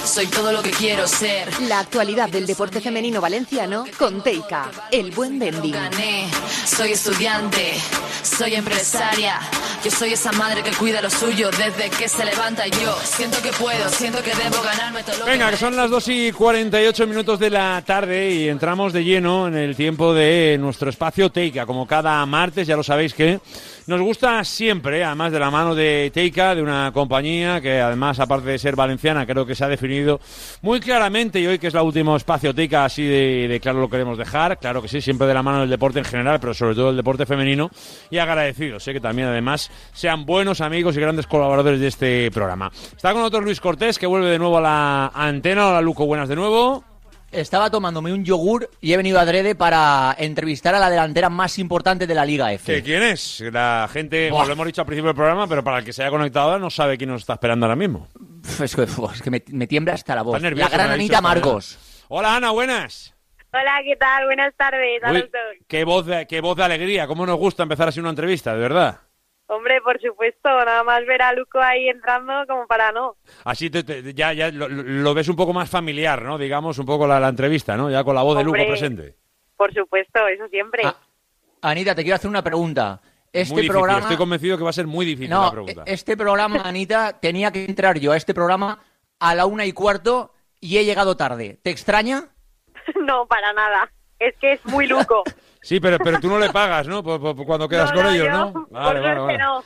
Soy 0.05 0.27
todo 0.27 0.51
lo 0.51 0.61
que 0.61 0.71
quiero 0.71 1.07
ser. 1.07 1.47
La 1.61 1.79
actualidad 1.79 2.29
del 2.29 2.45
deporte 2.45 2.81
femenino 2.81 3.21
valenciano 3.21 3.85
con 3.97 4.21
Teika, 4.21 4.69
el 4.91 5.11
buen 5.11 5.39
vending. 5.39 5.71
Gané, 5.71 6.27
soy 6.65 6.91
estudiante, 6.91 7.73
soy 8.21 8.55
empresaria. 8.55 9.39
Yo 9.83 9.91
soy 9.91 10.13
esa 10.13 10.31
madre 10.33 10.61
que 10.61 10.71
cuida 10.71 11.01
lo 11.01 11.09
suyo 11.09 11.49
desde 11.51 11.89
que 11.89 12.07
se 12.07 12.25
levanta. 12.25 12.67
Yo 12.67 12.95
siento 13.03 13.41
que 13.41 13.51
puedo, 13.51 13.89
siento 13.89 14.21
que 14.21 14.33
debo 14.35 14.61
ganarme 14.61 15.03
todo 15.03 15.17
lo 15.19 15.25
Venga, 15.25 15.49
que 15.49 15.57
son 15.57 15.75
las 15.75 15.89
2 15.89 16.07
y 16.09 16.31
48 16.31 17.07
minutos 17.07 17.39
de 17.39 17.49
la 17.49 17.81
tarde 17.85 18.31
y 18.31 18.49
entramos 18.49 18.93
de 18.93 19.03
lleno 19.03 19.47
en 19.47 19.55
el 19.55 19.75
tiempo 19.75 20.13
de 20.13 20.57
nuestro 20.59 20.89
espacio 20.89 21.31
Teika. 21.31 21.65
Como 21.65 21.87
cada 21.87 22.25
martes, 22.25 22.67
ya 22.67 22.75
lo 22.75 22.83
sabéis 22.83 23.13
que 23.13 23.39
nos 23.87 24.01
gusta 24.01 24.43
siempre, 24.43 25.03
además 25.03 25.31
de 25.31 25.39
la 25.39 25.51
mano 25.51 25.75
de 25.75 26.11
Teika, 26.13 26.55
de 26.55 26.61
una 26.61 26.91
compañía 26.93 27.59
que 27.61 27.81
además, 27.81 28.19
aparte 28.19 28.49
de 28.49 28.59
ser 28.59 28.75
valenciana, 28.75 29.25
creo 29.25 29.45
que 29.45 29.55
se 29.55 29.65
ha 29.65 29.67
definido 29.67 30.19
muy 30.61 30.79
claramente 30.79 31.39
y 31.39 31.47
hoy 31.47 31.59
que 31.59 31.67
es 31.67 31.73
la 31.73 31.83
último 31.83 32.15
espacio 32.15 32.53
Teika, 32.53 32.85
así 32.85 33.03
de, 33.03 33.47
de 33.47 33.59
claro 33.59 33.79
lo 33.79 33.89
queremos 33.89 34.17
dejar. 34.17 34.57
Claro 34.59 34.81
que 34.81 34.87
sí, 34.87 35.01
siempre 35.01 35.27
de 35.27 35.33
la 35.33 35.43
mano 35.43 35.61
del 35.61 35.69
deporte 35.69 35.99
en 35.99 36.05
general, 36.05 36.39
pero 36.39 36.53
sobre 36.53 36.75
todo 36.75 36.87
del 36.87 36.97
deporte 36.97 37.25
femenino 37.25 37.69
y 38.09 38.17
agradecidos. 38.17 38.83
Sé 38.83 38.93
que 38.93 39.01
también 39.01 39.27
además 39.27 39.69
sean 39.93 40.25
buenos 40.25 40.61
amigos 40.61 40.95
y 40.95 41.01
grandes 41.01 41.27
colaboradores 41.27 41.79
de 41.79 41.87
este 41.87 42.31
programa. 42.31 42.71
Está 42.95 43.11
con 43.11 43.21
nosotros 43.21 43.43
Luis 43.43 43.59
Cortés, 43.59 43.99
que 43.99 44.07
vuelve 44.07 44.29
de 44.29 44.39
nuevo 44.39 44.57
a 44.57 44.61
la 44.61 45.07
antena. 45.13 45.67
Hola 45.67 45.81
Luco, 45.81 46.05
buenas 46.05 46.29
de 46.29 46.35
nuevo. 46.35 46.92
Estaba 47.33 47.69
tomándome 47.71 48.13
un 48.13 48.23
yogur 48.23 48.69
y 48.79 48.93
he 48.93 48.97
venido 48.97 49.19
a 49.19 49.25
Drede 49.25 49.55
para 49.55 50.15
entrevistar 50.19 50.75
a 50.75 50.79
la 50.79 50.89
delantera 50.89 51.29
más 51.29 51.57
importante 51.57 52.05
de 52.05 52.13
la 52.13 52.25
Liga 52.25 52.53
F. 52.53 52.71
¿Que 52.71 52.83
¿Quién 52.83 53.01
es? 53.01 53.41
La 53.51 53.89
gente, 53.91 54.29
Buah. 54.29 54.45
lo 54.45 54.53
hemos 54.53 54.67
dicho 54.67 54.81
al 54.81 54.85
principio 54.85 55.07
del 55.07 55.15
programa, 55.15 55.47
pero 55.47 55.63
para 55.63 55.79
el 55.79 55.85
que 55.85 55.93
se 55.93 56.03
haya 56.03 56.11
conectado 56.11 56.45
ahora 56.47 56.59
no 56.59 56.69
sabe 56.69 56.97
quién 56.97 57.09
nos 57.09 57.21
está 57.21 57.33
esperando 57.33 57.65
ahora 57.65 57.75
mismo. 57.75 58.07
Es 58.61 58.75
que, 58.75 58.81
uf, 58.83 59.13
es 59.13 59.21
que 59.21 59.31
me, 59.31 59.41
me 59.47 59.67
tiembla 59.67 59.93
hasta 59.93 60.13
la 60.15 60.21
voz. 60.21 60.39
Nervioso, 60.41 60.69
la 60.69 60.77
gran 60.77 60.91
Anita 60.91 61.21
Marcos. 61.21 62.05
Hola 62.09 62.35
Ana, 62.35 62.51
buenas. 62.51 63.13
Hola, 63.51 63.81
¿qué 63.83 63.95
tal? 63.95 64.25
Buenas 64.25 64.53
tardes 64.55 65.01
Uy, 65.11 65.29
qué 65.67 65.83
voz 65.83 66.05
de, 66.05 66.25
qué 66.27 66.41
voz 66.41 66.57
de 66.57 66.63
alegría, 66.63 67.07
cómo 67.07 67.25
nos 67.25 67.37
gusta 67.37 67.63
empezar 67.63 67.87
así 67.87 67.99
una 67.99 68.09
entrevista, 68.09 68.53
de 68.53 68.59
verdad. 68.59 68.99
Hombre, 69.55 69.81
por 69.81 69.99
supuesto, 70.01 70.49
nada 70.49 70.83
más 70.83 71.05
ver 71.05 71.21
a 71.21 71.33
Luco 71.33 71.59
ahí 71.59 71.87
entrando 71.89 72.33
como 72.47 72.65
para 72.67 72.91
no. 72.91 73.15
Así 73.43 73.69
te- 73.69 73.83
te- 73.83 74.13
ya, 74.13 74.33
ya 74.33 74.49
lo, 74.51 74.67
lo 74.69 75.13
ves 75.13 75.27
un 75.29 75.35
poco 75.35 75.53
más 75.53 75.69
familiar, 75.69 76.21
¿no? 76.21 76.37
Digamos, 76.37 76.77
un 76.79 76.85
poco 76.85 77.05
la, 77.07 77.19
la 77.19 77.29
entrevista, 77.29 77.75
¿no? 77.77 77.89
Ya 77.89 78.03
con 78.03 78.15
la 78.15 78.21
voz 78.23 78.37
de 78.37 78.43
Luco 78.43 78.57
presente. 78.67 79.15
Por 79.57 79.73
supuesto, 79.73 80.27
eso 80.27 80.47
siempre. 80.49 80.83
Anita, 81.61 81.95
te 81.95 82.03
quiero 82.03 82.15
hacer 82.15 82.29
una 82.29 82.43
pregunta. 82.43 82.99
Este 83.31 83.53
muy 83.53 83.61
difícil, 83.63 83.71
programa. 83.71 83.99
estoy 84.01 84.17
convencido 84.17 84.57
que 84.57 84.63
va 84.63 84.69
a 84.69 84.73
ser 84.73 84.85
muy 84.85 85.05
difícil 85.05 85.31
la 85.31 85.49
pregunta. 85.51 85.83
este 85.87 86.15
programa, 86.15 86.61
Anita, 86.63 87.19
tenía 87.19 87.51
que 87.51 87.65
entrar 87.65 87.97
yo 87.99 88.11
a 88.11 88.17
este 88.17 88.33
programa 88.33 88.79
a 89.19 89.33
la 89.35 89.45
una 89.47 89.65
y 89.65 89.71
cuarto 89.73 90.33
y 90.59 90.77
he 90.77 90.85
llegado 90.85 91.17
tarde. 91.17 91.59
¿Te 91.63 91.71
extraña? 91.71 92.25
no, 93.01 93.25
para 93.25 93.51
nada. 93.53 93.91
Es 94.19 94.35
que 94.37 94.53
es 94.53 94.65
muy 94.65 94.87
Luco. 94.87 95.23
Sí, 95.63 95.79
pero, 95.79 95.97
pero 95.97 96.19
tú 96.19 96.27
no 96.27 96.37
le 96.37 96.49
pagas, 96.49 96.87
¿no? 96.89 97.01
Por- 97.01 97.21
por- 97.21 97.35
por 97.37 97.45
cuando 97.45 97.69
quedas 97.69 97.89
No, 97.91 97.95
con 97.95 98.03
no, 98.03 98.11
ellos, 98.11 98.25
yo, 98.27 98.31
¿no? 98.31 98.51
por 98.53 98.69
Vale, 98.69 98.99
vale, 98.99 99.19
vale. 99.21 99.37
no. 99.37 99.63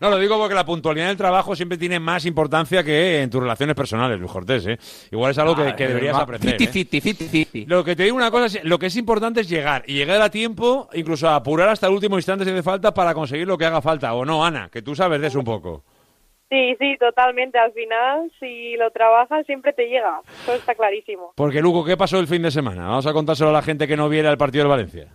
No, 0.00 0.10
lo 0.10 0.18
digo 0.18 0.36
porque 0.38 0.54
la 0.54 0.66
puntualidad 0.66 1.08
del 1.08 1.16
trabajo 1.16 1.56
siempre 1.56 1.78
tiene 1.78 1.98
más 1.98 2.26
importancia 2.26 2.84
que 2.84 3.22
en 3.22 3.30
tus 3.30 3.40
relaciones 3.40 3.74
personales, 3.74 4.18
Luis 4.18 4.30
Cortés, 4.30 4.66
¿eh? 4.66 4.78
Igual 5.10 5.30
es 5.30 5.38
algo 5.38 5.54
que, 5.56 5.62
Vale, 5.62 5.76
que 5.76 5.88
deberías 5.88 6.14
va, 6.16 6.20
aprender. 6.22 6.58
50-50, 6.58 7.50
¿eh? 7.54 7.64
Lo 7.66 7.82
que 7.84 7.96
te 7.96 8.02
digo 8.04 8.16
una 8.16 8.30
cosa, 8.30 8.46
es- 8.58 8.64
lo 8.64 8.78
que 8.78 8.86
es 8.86 8.96
importante 8.96 9.40
es 9.40 9.48
llegar 9.48 9.82
y 9.86 9.94
llegar 9.94 10.20
a 10.20 10.30
tiempo, 10.30 10.88
incluso 10.92 11.28
a 11.28 11.36
apurar 11.36 11.68
hasta 11.70 11.86
el 11.86 11.94
último 11.94 12.16
instante 12.16 12.44
si 12.44 12.50
hace 12.50 12.62
falta 12.62 12.92
para 12.92 13.14
conseguir 13.14 13.46
lo 13.46 13.56
que 13.56 13.64
haga 13.64 13.80
falta, 13.80 14.12
¿o 14.12 14.24
no, 14.26 14.44
Ana? 14.44 14.68
Que 14.70 14.82
tú 14.82 14.94
sabes 14.94 15.20
de 15.20 15.28
eso 15.28 15.38
un 15.38 15.44
poco. 15.46 15.84
Sí, 16.48 16.76
sí, 16.78 16.96
totalmente. 16.98 17.58
Al 17.58 17.72
final, 17.72 18.30
si 18.38 18.76
lo 18.76 18.90
trabajas, 18.92 19.44
siempre 19.46 19.72
te 19.72 19.86
llega. 19.88 20.20
Eso 20.44 20.54
está 20.54 20.74
clarísimo. 20.74 21.32
Porque, 21.34 21.60
Luco, 21.60 21.84
¿qué 21.84 21.96
pasó 21.96 22.18
el 22.20 22.28
fin 22.28 22.42
de 22.42 22.50
semana? 22.52 22.86
Vamos 22.86 23.06
a 23.06 23.12
contárselo 23.12 23.50
a 23.50 23.52
la 23.52 23.62
gente 23.62 23.88
que 23.88 23.96
no 23.96 24.08
viera 24.08 24.30
el 24.30 24.38
partido 24.38 24.62
del 24.62 24.70
Valencia. 24.70 25.08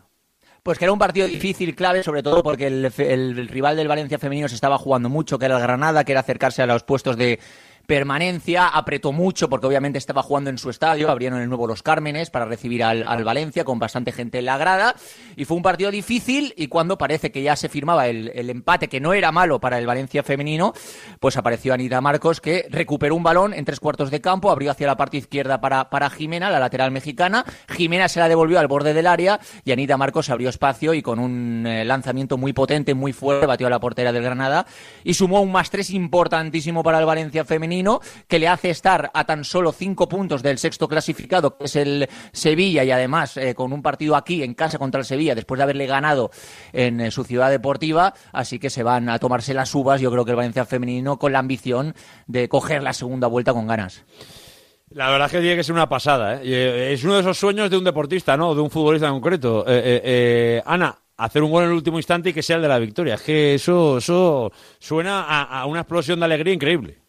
Pues 0.62 0.78
que 0.78 0.86
era 0.86 0.92
un 0.92 1.00
partido 1.00 1.28
difícil, 1.28 1.74
clave, 1.76 2.04
sobre 2.04 2.22
todo 2.22 2.44
porque 2.44 2.68
el, 2.68 2.92
fe- 2.92 3.14
el 3.14 3.48
rival 3.48 3.76
del 3.76 3.88
Valencia 3.88 4.20
femenino 4.20 4.48
se 4.48 4.54
estaba 4.56 4.78
jugando 4.78 5.10
mucho, 5.10 5.40
que 5.40 5.46
era 5.46 5.56
el 5.56 5.62
Granada, 5.64 6.04
que 6.04 6.12
era 6.12 6.20
acercarse 6.22 6.62
a 6.62 6.68
los 6.68 6.84
puestos 6.84 7.18
de 7.18 7.40
permanencia, 7.86 8.68
apretó 8.68 9.12
mucho 9.12 9.50
porque 9.50 9.68
obviamente 9.68 9.98
estaba 9.98 10.24
jugando 10.24 10.50
en 10.50 10.58
su 10.58 10.70
estadio, 10.70 11.10
abrieron 11.10 11.42
el 11.42 11.50
nuevo 11.50 11.68
Los 11.68 11.84
Cármenes 11.84 12.30
para 12.30 12.46
recibir 12.46 12.84
al, 12.84 13.04
al 13.08 13.24
Valencia 13.24 13.64
con 13.64 13.80
bastante 13.80 14.12
gente 14.12 14.40
en 14.40 14.46
la 14.46 14.58
grada 14.58 14.96
y 15.36 15.46
fue 15.46 15.58
un 15.58 15.64
partido 15.64 15.92
difícil 15.92 16.54
y 16.58 16.68
cuando 16.68 16.98
parece 16.98 17.32
que 17.32 17.42
ya 17.42 17.56
se 17.56 17.70
firmaba 17.70 18.08
el, 18.08 18.32
el 18.36 18.50
empate, 18.50 18.88
que 18.88 19.00
no 19.00 19.14
era 19.14 19.32
malo 19.32 19.60
para 19.60 19.80
el 19.80 19.86
Valencia 19.86 20.24
femenino, 20.24 20.74
pues 21.20 21.38
apareció 21.38 21.74
Anita 21.74 22.02
Marcos 22.02 22.42
que 22.42 22.68
recuperó 22.70 23.16
un 23.16 23.24
balón 23.24 23.54
en 23.54 23.66
tres 23.66 23.80
cuartos 23.80 24.12
de 24.12 24.22
campo, 24.22 24.52
abrió 24.52 24.72
hacia 24.72 24.88
la 24.88 24.98
parte 24.98 25.18
izquierda 25.18 25.60
para, 25.60 25.90
para 25.90 26.10
Jimena, 26.10 26.50
la 26.50 26.60
lateral 26.60 26.92
mexicana, 26.92 27.46
Jimena 27.70 28.08
se 28.10 28.20
la 28.20 28.30
devolvió 28.30 28.60
al 28.60 28.68
borde 28.68 28.94
del 28.94 29.08
área 29.08 29.40
y 29.66 29.72
Anita 29.72 29.98
Marcos 29.98 30.30
abrió 30.30 30.50
espacio 30.50 30.94
y 30.94 31.02
con 31.02 31.20
un 31.20 31.66
eh, 31.66 31.86
lanzamiento 31.86 32.38
muy 32.38 32.54
potente, 32.54 32.94
muy 32.94 33.14
fuerte, 33.14 33.46
batió 33.46 33.68
a 33.68 33.70
la 33.70 33.80
portera 33.80 34.12
del 34.12 34.24
Granada 34.24 34.66
y 35.04 35.14
sumó 35.14 35.42
un 35.42 35.52
más 35.52 35.70
tres 35.70 35.90
importantísimo 35.90 36.84
para 36.84 37.00
el 37.00 37.06
Valencia 37.06 37.44
femenino 37.44 37.71
que 38.28 38.40
le 38.40 38.48
hace 38.48 38.70
estar 38.70 39.10
a 39.14 39.24
tan 39.26 39.44
solo 39.44 39.72
cinco 39.72 40.08
puntos 40.08 40.44
del 40.44 40.58
sexto 40.58 40.88
clasificado, 40.88 41.58
que 41.58 41.66
es 41.66 41.76
el 41.76 42.10
Sevilla, 42.32 42.84
y 42.84 42.92
además 42.92 43.38
eh, 43.38 43.56
con 43.56 43.72
un 43.74 43.82
partido 43.82 44.16
aquí 44.16 44.44
en 44.44 44.54
casa 44.54 44.78
contra 44.78 45.00
el 45.00 45.06
Sevilla, 45.06 45.36
después 45.36 45.58
de 45.58 45.64
haberle 45.64 45.86
ganado 45.86 46.32
en 46.74 47.00
eh, 47.00 47.12
su 47.12 47.24
ciudad 47.24 47.50
deportiva, 47.50 48.14
así 48.34 48.60
que 48.60 48.70
se 48.70 48.84
van 48.84 49.10
a 49.10 49.20
tomarse 49.20 49.54
las 49.54 49.74
uvas, 49.74 50.02
yo 50.02 50.12
creo 50.12 50.26
que 50.26 50.32
el 50.32 50.38
Valencia 50.38 50.66
femenino 50.66 51.18
con 51.18 51.32
la 51.32 51.40
ambición 51.40 51.96
de 52.28 52.50
coger 52.50 52.84
la 52.84 52.94
segunda 52.94 53.28
vuelta 53.28 53.54
con 53.54 53.68
ganas. 53.68 54.04
La 54.90 55.10
verdad 55.10 55.28
es 55.28 55.32
que 55.32 55.40
tiene 55.40 55.56
que 55.56 55.64
ser 55.64 55.74
una 55.74 55.88
pasada, 55.88 56.42
¿eh? 56.44 56.92
Es 56.92 57.04
uno 57.06 57.14
de 57.14 57.22
esos 57.22 57.38
sueños 57.38 57.70
de 57.70 57.78
un 57.78 57.86
deportista, 57.86 58.36
¿no? 58.36 58.54
De 58.54 58.60
un 58.60 58.70
futbolista 58.70 59.08
en 59.08 59.14
concreto. 59.14 59.66
Ana, 60.66 60.98
hacer 61.16 61.44
un 61.44 61.52
gol 61.52 61.64
en 61.64 61.70
el 61.70 61.76
último 61.76 61.98
instante 61.98 62.32
y 62.32 62.34
que 62.34 62.44
sea 62.44 62.58
el 62.58 62.62
de 62.62 62.68
la 62.68 62.78
victoria. 62.78 63.14
Es 63.14 63.22
que 63.22 63.54
eso, 63.54 64.00
eso 64.00 64.52
suena 64.80 65.22
a 65.44 65.66
una 65.66 65.80
explosión 65.80 66.20
de 66.20 66.26
alegría 66.26 66.54
increíble. 66.54 67.01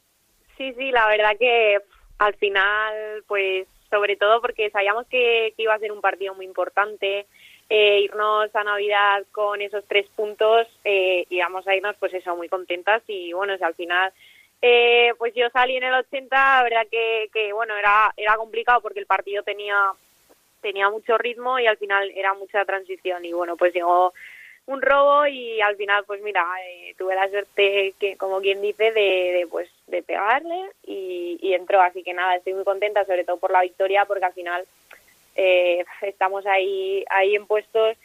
Sí, 0.63 0.75
sí, 0.75 0.93
la 0.93 1.09
verdad 1.09 1.37
que 1.37 1.81
al 2.19 2.35
final, 2.35 3.25
pues 3.27 3.67
sobre 3.91 4.15
todo 4.15 4.41
porque 4.41 4.71
sabíamos 4.71 5.09
que, 5.09 5.53
iba 5.57 5.75
a 5.75 5.79
ser 5.81 5.91
un 5.91 6.01
partido 6.01 6.37
muy 6.37 6.45
importante, 6.47 7.27
eh, 7.69 8.01
irnos 8.03 8.55
a 8.55 8.63
Navidad 8.63 9.25
con 9.33 9.61
esos 9.61 9.85
tres 9.89 10.07
puntos, 10.15 10.69
eh, 10.85 11.27
íbamos 11.31 11.67
a 11.67 11.75
irnos 11.75 11.97
pues 11.99 12.15
eso, 12.15 12.37
muy 12.37 12.49
contentas 12.49 13.03
y 13.09 13.33
bueno, 13.33 13.59
si 13.59 13.65
al 13.65 13.75
final, 13.75 14.13
eh, 14.63 15.13
pues 15.19 15.35
yo 15.35 15.51
salí 15.51 15.79
en 15.79 15.83
el 15.83 15.95
80, 15.95 16.29
la 16.37 16.63
verdad 16.63 16.87
que, 16.89 17.29
que 17.33 17.53
bueno, 17.53 17.77
era, 17.77 18.13
era 18.17 18.37
complicado 18.37 18.81
porque 18.83 19.01
el 19.01 19.07
partido 19.07 19.43
tenía, 19.43 19.77
tenía 20.61 20.91
mucho 20.91 21.19
ritmo 21.19 21.59
y 21.59 21.67
al 21.67 21.77
final 21.77 22.09
era 22.15 22.35
mucha 22.35 22.65
transición 22.65 23.25
y 23.25 23.33
bueno, 23.33 23.57
pues 23.57 23.75
llegó 23.75 24.13
un 24.67 24.81
robo 24.81 25.27
y 25.27 25.61
al 25.61 25.77
final 25.77 26.05
pues 26.07 26.23
mira 26.23 26.47
eh, 26.65 26.95
tuve 26.97 27.17
la 27.17 27.29
suerte 27.29 27.95
que 27.99 28.17
como 28.17 28.41
quien 28.41 28.63
dice 28.63 28.93
de, 28.93 29.33
de, 29.39 29.47
pues 29.51 29.69
de 29.93 30.03
pegarle 30.03 30.59
y, 30.83 31.53
entró 31.55 31.83
así 31.83 32.03
que 32.03 32.15
nada 32.15 32.35
estoy 32.35 32.55
muy 32.55 32.65
contenta 32.65 33.05
sobre 33.05 33.25
todo 33.25 33.37
por 33.37 33.53
la 33.53 33.61
victoria 33.61 34.05
porque 34.07 34.25
al 34.25 34.33
final 34.33 34.65
eh, 35.37 35.85
estamos 36.01 36.47
ahí 36.47 37.05
ahí 37.11 37.35
en 37.37 37.47
puestos 37.47 37.97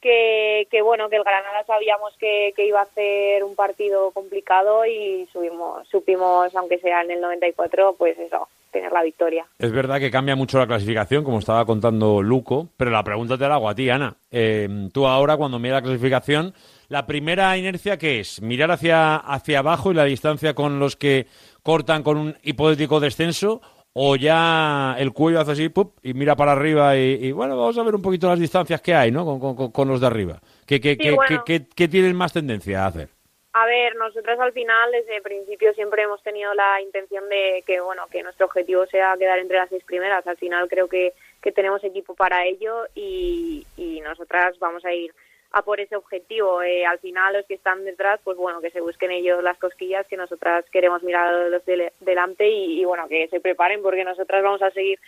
que, 0.00 0.66
que 0.70 0.82
bueno 0.82 1.08
que 1.08 1.16
el 1.16 1.24
Granada 1.24 1.64
sabíamos 1.64 2.16
que, 2.18 2.52
que 2.56 2.66
iba 2.66 2.80
a 2.80 2.86
ser 2.86 3.44
un 3.44 3.54
partido 3.54 4.10
complicado 4.10 4.84
y 4.84 5.26
subimos 5.32 5.88
supimos 5.88 6.54
aunque 6.56 6.78
sea 6.78 7.02
en 7.02 7.12
el 7.12 7.20
94 7.20 7.94
pues 7.96 8.18
eso 8.18 8.48
tener 8.72 8.92
la 8.92 9.02
victoria 9.02 9.46
Es 9.58 9.72
verdad 9.72 10.00
que 10.00 10.10
cambia 10.10 10.36
mucho 10.36 10.58
la 10.58 10.66
clasificación, 10.66 11.24
como 11.24 11.38
estaba 11.38 11.64
contando 11.64 12.20
Luco, 12.22 12.68
pero 12.76 12.90
la 12.90 13.04
pregunta 13.04 13.38
te 13.38 13.48
la 13.48 13.54
hago 13.54 13.70
a 13.70 13.74
ti, 13.74 13.88
Ana. 13.88 14.16
Eh, 14.30 14.68
tú 14.92 15.06
ahora, 15.06 15.36
cuando 15.38 15.58
miras 15.58 15.82
la 15.82 15.88
clasificación, 15.88 16.52
la 16.88 17.06
primera 17.06 17.56
inercia, 17.56 17.96
¿qué 17.98 18.20
es? 18.20 18.40
¿Mirar 18.42 18.70
hacia, 18.70 19.16
hacia 19.16 19.58
abajo 19.60 19.90
y 19.90 19.94
la 19.94 20.04
distancia 20.04 20.54
con 20.54 20.78
los 20.78 20.96
que 20.96 21.26
cortan 21.62 22.02
con 22.02 22.16
un 22.16 22.36
hipotético 22.42 23.00
descenso? 23.00 23.60
¿O 23.98 24.14
ya 24.16 24.94
el 24.98 25.12
cuello 25.14 25.40
hace 25.40 25.52
así 25.52 25.68
¡pup! 25.70 25.96
y 26.02 26.12
mira 26.12 26.36
para 26.36 26.52
arriba 26.52 26.96
y, 26.98 27.18
y, 27.28 27.32
bueno, 27.32 27.56
vamos 27.56 27.78
a 27.78 27.82
ver 27.82 27.94
un 27.94 28.02
poquito 28.02 28.28
las 28.28 28.38
distancias 28.38 28.82
que 28.82 28.94
hay 28.94 29.10
¿no? 29.10 29.24
con, 29.24 29.56
con- 29.56 29.72
con 29.72 29.88
los 29.88 30.00
de 30.02 30.06
arriba? 30.06 30.38
¿Qué, 30.66 30.80
qué, 30.80 30.92
Sí, 30.92 30.98
qué- 30.98 31.10
bueno. 31.12 31.44
qué 31.74 31.88
tienen 31.88 32.14
más 32.14 32.32
tendencia 32.32 32.84
a 32.84 32.88
hacer? 32.88 33.08
A 33.54 33.64
ver, 33.64 33.96
nosotros 33.96 34.38
al 34.38 34.52
final 34.52 34.92
desde 34.92 35.16
el 35.16 35.22
principio 35.22 35.72
siempre 35.72 36.02
hemos 36.02 36.22
tenido 36.22 36.52
la 36.52 36.78
intención 36.82 37.26
de 37.30 37.64
que 37.66 37.80
bueno 37.80 38.02
que 38.10 38.22
nuestro 38.22 38.44
objetivo 38.44 38.84
sea 38.86 39.16
quedar 39.18 39.38
entre 39.38 39.56
las 39.56 39.70
seis 39.70 39.82
primeras. 39.82 40.26
Al 40.26 40.36
final 40.36 40.68
creo 40.68 40.88
que, 40.88 41.14
que 41.40 41.52
tenemos 41.52 41.82
equipo 41.82 42.14
para 42.14 42.44
ello 42.44 42.82
y, 42.94 43.66
y 43.78 44.02
nosotras 44.02 44.58
vamos 44.58 44.84
a 44.84 44.92
ir 44.92 45.10
a 45.52 45.62
por 45.62 45.80
ese 45.80 45.96
objetivo. 45.96 46.62
Eh, 46.62 46.84
al 46.84 46.98
final 46.98 47.34
los 47.34 47.46
que 47.46 47.54
están 47.54 47.84
detrás, 47.84 48.20
pues 48.24 48.36
bueno, 48.36 48.60
que 48.60 48.70
se 48.70 48.80
busquen 48.80 49.10
ellos 49.10 49.42
las 49.42 49.58
cosquillas, 49.58 50.06
que 50.06 50.16
nosotras 50.16 50.64
queremos 50.70 51.02
mirar 51.02 51.28
a 51.28 51.48
los 51.48 51.64
de 51.64 51.92
delante 52.00 52.48
y, 52.48 52.84
bueno, 52.84 53.08
que 53.08 53.28
se 53.28 53.40
preparen 53.40 53.82
porque 53.82 54.04
nosotras 54.04 54.42
vamos 54.42 54.62
a 54.62 54.70
seguir 54.70 54.98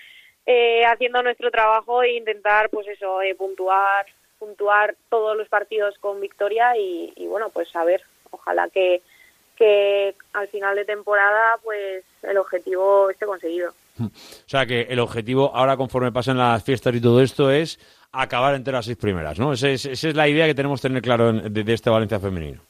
eh, 0.46 0.84
haciendo 0.86 1.22
nuestro 1.22 1.50
trabajo 1.50 2.02
e 2.02 2.12
intentar 2.12 2.70
pues 2.70 2.86
eso, 2.88 3.22
eh, 3.22 3.34
puntuar 3.34 4.06
puntuar 4.38 4.94
todos 5.08 5.36
los 5.36 5.48
partidos 5.48 5.98
con 5.98 6.20
victoria 6.20 6.76
y, 6.76 7.12
y 7.16 7.26
bueno, 7.26 7.50
pues 7.50 7.74
a 7.74 7.82
ver, 7.82 8.02
ojalá 8.30 8.68
que, 8.68 9.02
que 9.56 10.14
al 10.32 10.48
final 10.48 10.76
de 10.76 10.84
temporada 10.84 11.58
pues 11.62 12.04
el 12.22 12.38
objetivo 12.38 13.10
esté 13.10 13.26
conseguido. 13.26 13.72
O 14.00 14.48
sea 14.48 14.64
que 14.64 14.82
el 14.82 15.00
objetivo 15.00 15.50
ahora 15.54 15.76
conforme 15.76 16.12
pasen 16.12 16.38
las 16.38 16.62
fiestas 16.62 16.94
y 16.94 17.00
todo 17.00 17.20
esto 17.20 17.50
es 17.50 17.78
acabar 18.12 18.54
entre 18.54 18.72
las 18.72 18.84
seis 18.84 18.96
primeras, 18.96 19.38
¿no? 19.38 19.52
Esa 19.52 19.68
es, 19.68 20.02
la 20.14 20.28
idea 20.28 20.46
que 20.46 20.54
tenemos 20.54 20.80
que 20.80 20.88
tener 20.88 21.02
claro 21.02 21.30
en- 21.30 21.52
de, 21.52 21.72
este 21.72 21.90
Valencia 21.90 22.18
femenino. 22.18 22.60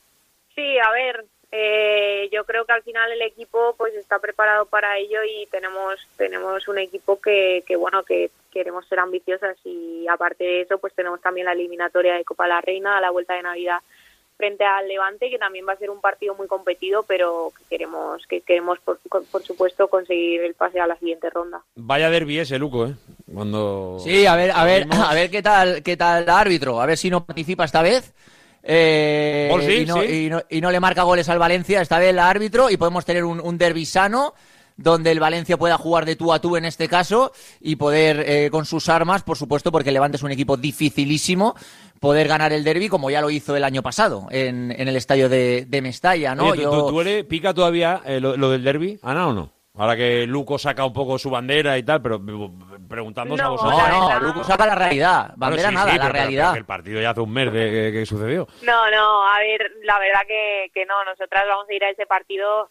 Sí, 0.54 0.78
a 0.78 0.90
ver, 0.90 1.24
eh, 1.52 2.28
yo 2.32 2.44
creo 2.44 2.64
que 2.64 2.72
al 2.72 2.82
final 2.82 3.10
el 3.12 3.22
equipo 3.22 3.74
pues 3.78 3.94
está 3.94 4.18
preparado 4.18 4.66
para 4.66 4.98
ello 4.98 5.20
y 5.24 5.46
tenemos 5.46 5.94
tenemos 6.16 6.68
un 6.68 6.78
equipo 6.78 7.20
que, 7.20 7.62
que 7.66 7.76
bueno 7.76 8.02
que 8.02 8.30
queremos 8.52 8.86
ser 8.86 8.98
ambiciosas 8.98 9.56
y 9.64 10.06
aparte 10.08 10.44
de 10.44 10.60
eso 10.62 10.78
pues 10.78 10.92
tenemos 10.94 11.20
también 11.22 11.46
la 11.46 11.52
eliminatoria 11.52 12.14
de 12.14 12.24
Copa 12.24 12.46
la 12.48 12.60
Reina 12.60 12.98
a 12.98 13.00
la 13.00 13.10
vuelta 13.10 13.34
de 13.34 13.42
Navidad 13.42 13.78
frente 14.38 14.64
al 14.64 14.88
Levante 14.88 15.28
que 15.28 15.38
también 15.38 15.66
va 15.68 15.74
a 15.74 15.76
ser 15.76 15.90
un 15.90 16.00
partido 16.00 16.34
muy 16.34 16.46
competido 16.46 17.02
pero 17.02 17.52
que 17.58 17.64
queremos 17.68 18.24
que 18.26 18.40
queremos 18.40 18.78
por, 18.78 18.98
por 19.30 19.42
supuesto 19.42 19.88
conseguir 19.88 20.40
el 20.42 20.54
pase 20.54 20.80
a 20.80 20.86
la 20.86 20.96
siguiente 20.98 21.28
ronda. 21.28 21.60
Vaya 21.74 22.08
derbi 22.08 22.38
ese, 22.38 22.58
Luco, 22.58 22.86
¿eh? 22.86 22.94
Cuando... 23.34 23.98
Sí, 24.02 24.24
a 24.24 24.34
ver, 24.36 24.52
a 24.52 24.64
ver, 24.64 24.86
a 24.90 25.12
ver 25.12 25.30
qué 25.30 25.42
tal, 25.42 25.82
qué 25.82 25.96
tal 25.98 26.22
el 26.22 26.30
árbitro, 26.30 26.80
a 26.80 26.86
ver 26.86 26.96
si 26.96 27.10
no 27.10 27.26
participa 27.26 27.64
esta 27.66 27.82
vez. 27.82 28.14
Eh, 28.62 29.50
sí, 29.66 29.72
y, 29.82 29.86
no, 29.86 30.02
sí. 30.02 30.26
y 30.26 30.30
no- 30.30 30.42
y 30.48 30.60
no 30.60 30.70
le 30.70 30.80
marca 30.80 31.02
goles 31.02 31.28
al 31.28 31.38
Valencia, 31.38 31.80
esta 31.80 31.98
vez 31.98 32.10
el 32.10 32.18
árbitro, 32.18 32.70
y 32.70 32.76
podemos 32.76 33.04
tener 33.04 33.24
un, 33.24 33.40
un 33.40 33.58
derbi 33.58 33.84
sano 33.84 34.34
donde 34.76 35.10
el 35.10 35.18
Valencia 35.18 35.56
pueda 35.56 35.76
jugar 35.76 36.04
de 36.04 36.14
tú 36.14 36.32
a 36.32 36.40
tú 36.40 36.56
en 36.56 36.64
este 36.64 36.86
caso 36.86 37.32
y 37.60 37.74
poder 37.74 38.20
eh, 38.24 38.48
con 38.48 38.64
sus 38.64 38.88
armas, 38.88 39.24
por 39.24 39.36
supuesto, 39.36 39.72
porque 39.72 39.88
el 39.90 39.94
Levante 39.94 40.16
es 40.18 40.22
un 40.22 40.30
equipo 40.30 40.56
dificilísimo, 40.56 41.56
poder 42.00 42.28
ganar 42.28 42.52
el 42.52 42.64
derby 42.64 42.88
como 42.88 43.10
ya 43.10 43.20
lo 43.20 43.30
hizo 43.30 43.56
el 43.56 43.64
año 43.64 43.82
pasado 43.82 44.26
en, 44.30 44.70
en 44.72 44.88
el 44.88 44.96
estadio 44.96 45.28
de, 45.28 45.64
de 45.66 45.82
Mestalla, 45.82 46.34
¿no? 46.34 46.46
Oye, 46.48 46.62
¿tú- 46.64 46.70
tú- 46.70 46.88
tú 46.90 47.00
eres- 47.00 47.24
pica 47.24 47.52
todavía 47.54 48.00
eh, 48.04 48.20
lo, 48.20 48.36
lo 48.36 48.50
del 48.50 48.62
derby, 48.64 48.98
Ana, 49.02 49.28
o 49.28 49.32
no? 49.32 49.50
Ahora 49.76 49.96
que 49.96 50.26
Luco 50.26 50.58
saca 50.58 50.84
un 50.84 50.92
poco 50.92 51.18
su 51.20 51.30
bandera 51.30 51.78
y 51.78 51.84
tal, 51.84 52.02
pero 52.02 52.16
eh, 52.16 52.48
preguntándonos 52.88 53.40
a 53.40 53.44
No, 53.44 53.50
vosotros. 53.52 53.88
no, 53.88 54.08
no, 54.20 54.26
Luco 54.26 54.42
saca 54.42 54.66
la 54.66 54.74
realidad. 54.74 55.32
Bandera 55.36 55.70
nada, 55.70 55.86
la 55.86 55.92
pero- 55.92 56.02
pero- 56.04 56.12
realidad. 56.14 56.48
pero 56.50 56.58
el 56.60 56.66
partido 56.66 57.00
ya 57.00 57.10
hace 57.10 57.20
un 57.20 57.32
mes 57.32 57.52
de 57.52 57.70
que, 57.70 57.92
que 57.92 58.06
sucedió. 58.06 58.48
No, 58.62 58.90
no, 58.90 59.26
a 59.28 59.38
ver, 59.38 59.70
la 59.84 59.98
verdad 60.00 60.20
que, 60.26 60.70
que 60.74 60.84
no, 60.84 61.04
nosotras 61.04 61.44
vamos 61.48 61.68
a 61.68 61.74
ir 61.74 61.84
a 61.84 61.90
ese 61.90 62.06
partido 62.06 62.68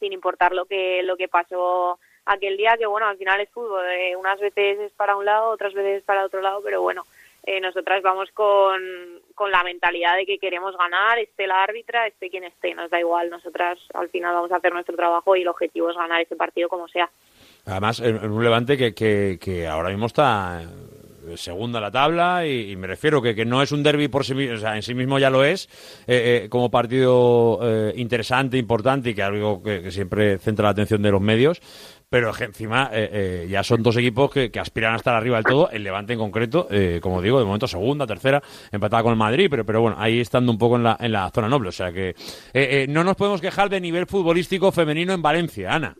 sin 0.00 0.12
importar 0.12 0.52
lo 0.52 0.64
que 0.64 1.02
lo 1.04 1.16
que 1.16 1.28
pasó 1.28 1.98
aquel 2.26 2.56
día, 2.56 2.76
que 2.78 2.86
bueno, 2.86 3.06
al 3.06 3.16
final 3.16 3.40
es 3.40 3.48
fútbol, 3.50 3.84
eh, 3.86 4.16
unas 4.16 4.40
veces 4.40 4.80
es 4.80 4.92
para 4.92 5.14
un 5.16 5.24
lado, 5.24 5.50
otras 5.50 5.72
veces 5.72 5.98
es 5.98 6.02
para 6.04 6.24
otro 6.24 6.40
lado, 6.40 6.60
pero 6.64 6.82
bueno, 6.82 7.04
eh, 7.46 7.60
nosotras 7.60 8.02
vamos 8.02 8.30
con, 8.32 8.80
con 9.34 9.50
la 9.50 9.62
mentalidad 9.62 10.16
de 10.16 10.26
que 10.26 10.38
queremos 10.38 10.76
ganar, 10.76 11.18
esté 11.18 11.46
la 11.46 11.62
árbitra, 11.62 12.06
esté 12.06 12.30
quien 12.30 12.44
esté, 12.44 12.74
nos 12.74 12.90
da 12.90 12.98
igual, 12.98 13.30
nosotras 13.30 13.78
al 13.92 14.08
final 14.08 14.34
vamos 14.34 14.52
a 14.52 14.56
hacer 14.56 14.72
nuestro 14.72 14.96
trabajo 14.96 15.36
y 15.36 15.42
el 15.42 15.48
objetivo 15.48 15.90
es 15.90 15.96
ganar 15.96 16.20
ese 16.20 16.36
partido 16.36 16.68
como 16.68 16.88
sea. 16.88 17.10
Además, 17.66 18.00
en, 18.00 18.16
un 18.30 18.42
Levante 18.42 18.76
que, 18.76 18.94
que, 18.94 19.38
que 19.40 19.66
ahora 19.66 19.90
mismo 19.90 20.06
está 20.06 20.62
segunda 21.36 21.80
la 21.80 21.90
tabla 21.90 22.46
y, 22.46 22.76
me 22.76 22.86
refiero 22.86 23.22
que, 23.22 23.34
que 23.34 23.44
no 23.44 23.62
es 23.62 23.72
un 23.72 23.82
derby 23.82 24.08
por 24.08 24.24
sí 24.24 24.34
mismo, 24.34 24.56
o 24.56 24.58
sea, 24.58 24.76
en 24.76 24.82
sí 24.82 24.94
mismo 24.94 25.18
ya 25.18 25.30
lo 25.30 25.44
es, 25.44 25.68
eh, 26.06 26.44
eh, 26.44 26.48
como 26.48 26.70
partido 26.70 27.58
eh, 27.62 27.92
interesante, 27.96 28.58
importante 28.58 29.10
y 29.10 29.14
que 29.14 29.22
algo 29.22 29.62
que 29.62 29.90
siempre 29.90 30.38
centra 30.38 30.64
la 30.64 30.70
atención 30.70 31.02
de 31.02 31.10
los 31.10 31.20
medios, 31.20 31.60
pero 32.14 32.30
encima 32.38 32.90
eh, 32.92 33.10
eh, 33.12 33.46
ya 33.48 33.64
son 33.64 33.82
dos 33.82 33.96
equipos 33.96 34.30
que, 34.30 34.48
que 34.48 34.60
aspiran 34.60 34.92
a 34.92 34.98
estar 34.98 35.16
arriba 35.16 35.34
del 35.34 35.44
todo, 35.46 35.68
el 35.72 35.82
Levante 35.82 36.12
en 36.12 36.20
concreto, 36.20 36.68
eh, 36.70 37.00
como 37.02 37.20
digo, 37.20 37.40
de 37.40 37.44
momento 37.44 37.66
segunda, 37.66 38.06
tercera, 38.06 38.40
empatada 38.70 39.02
con 39.02 39.10
el 39.10 39.18
Madrid, 39.18 39.48
pero, 39.50 39.64
pero 39.64 39.80
bueno, 39.80 39.96
ahí 39.98 40.20
estando 40.20 40.52
un 40.52 40.58
poco 40.58 40.76
en 40.76 40.84
la, 40.84 40.96
en 41.00 41.10
la 41.10 41.28
zona 41.32 41.48
noble, 41.48 41.70
o 41.70 41.72
sea 41.72 41.90
que 41.90 42.10
eh, 42.10 42.14
eh, 42.52 42.86
no 42.88 43.02
nos 43.02 43.16
podemos 43.16 43.40
quejar 43.40 43.68
de 43.68 43.80
nivel 43.80 44.06
futbolístico 44.06 44.70
femenino 44.70 45.12
en 45.12 45.22
Valencia, 45.22 45.74
Ana. 45.74 45.96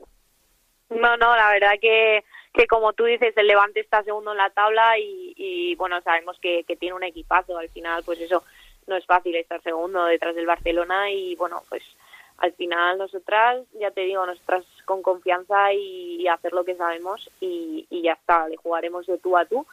No, 0.89 1.17
no, 1.17 1.35
la 1.35 1.51
verdad 1.51 1.73
que, 1.83 2.23
que 2.53 2.69
como 2.69 2.93
tú 2.93 3.07
dices, 3.07 3.37
el 3.37 3.49
Levante 3.49 3.81
está 3.81 4.05
segundo 4.05 4.31
en 4.31 4.39
la 4.39 4.51
tabla 4.51 4.97
y, 4.97 5.35
y, 5.37 5.75
bueno, 5.75 6.01
sabemos 6.03 6.39
que, 6.41 6.63
que 6.63 6.77
tiene 6.77 6.95
un 6.95 7.03
equipazo. 7.03 7.59
Al 7.59 7.71
final, 7.71 8.05
pues 8.07 8.21
eso, 8.21 8.45
no 8.87 8.97
es 8.97 9.05
fácil 9.05 9.35
estar 9.35 9.61
segundo 9.63 10.05
detrás 10.05 10.37
del 10.37 10.47
Barcelona 10.47 11.11
y 11.11 11.35
bueno, 11.35 11.63
pues 11.69 11.83
al 12.39 12.53
final 12.55 12.99
nosotras, 12.99 13.65
ya 13.79 13.91
te 13.91 14.03
digo, 14.03 14.27
nosotras 14.27 14.65
con 14.85 15.03
confianza 15.03 15.73
y, 15.73 16.27
hacer 16.29 16.53
lo 16.53 16.65
que 16.65 16.75
sabemos 16.75 17.31
y, 17.41 17.87
y 17.91 18.03
ya 18.03 18.13
está, 18.13 18.49
le 18.49 18.57
jugaremos 18.57 19.07
de 19.07 19.19
tú 19.19 19.37
a 19.37 19.45
tú. 19.45 19.67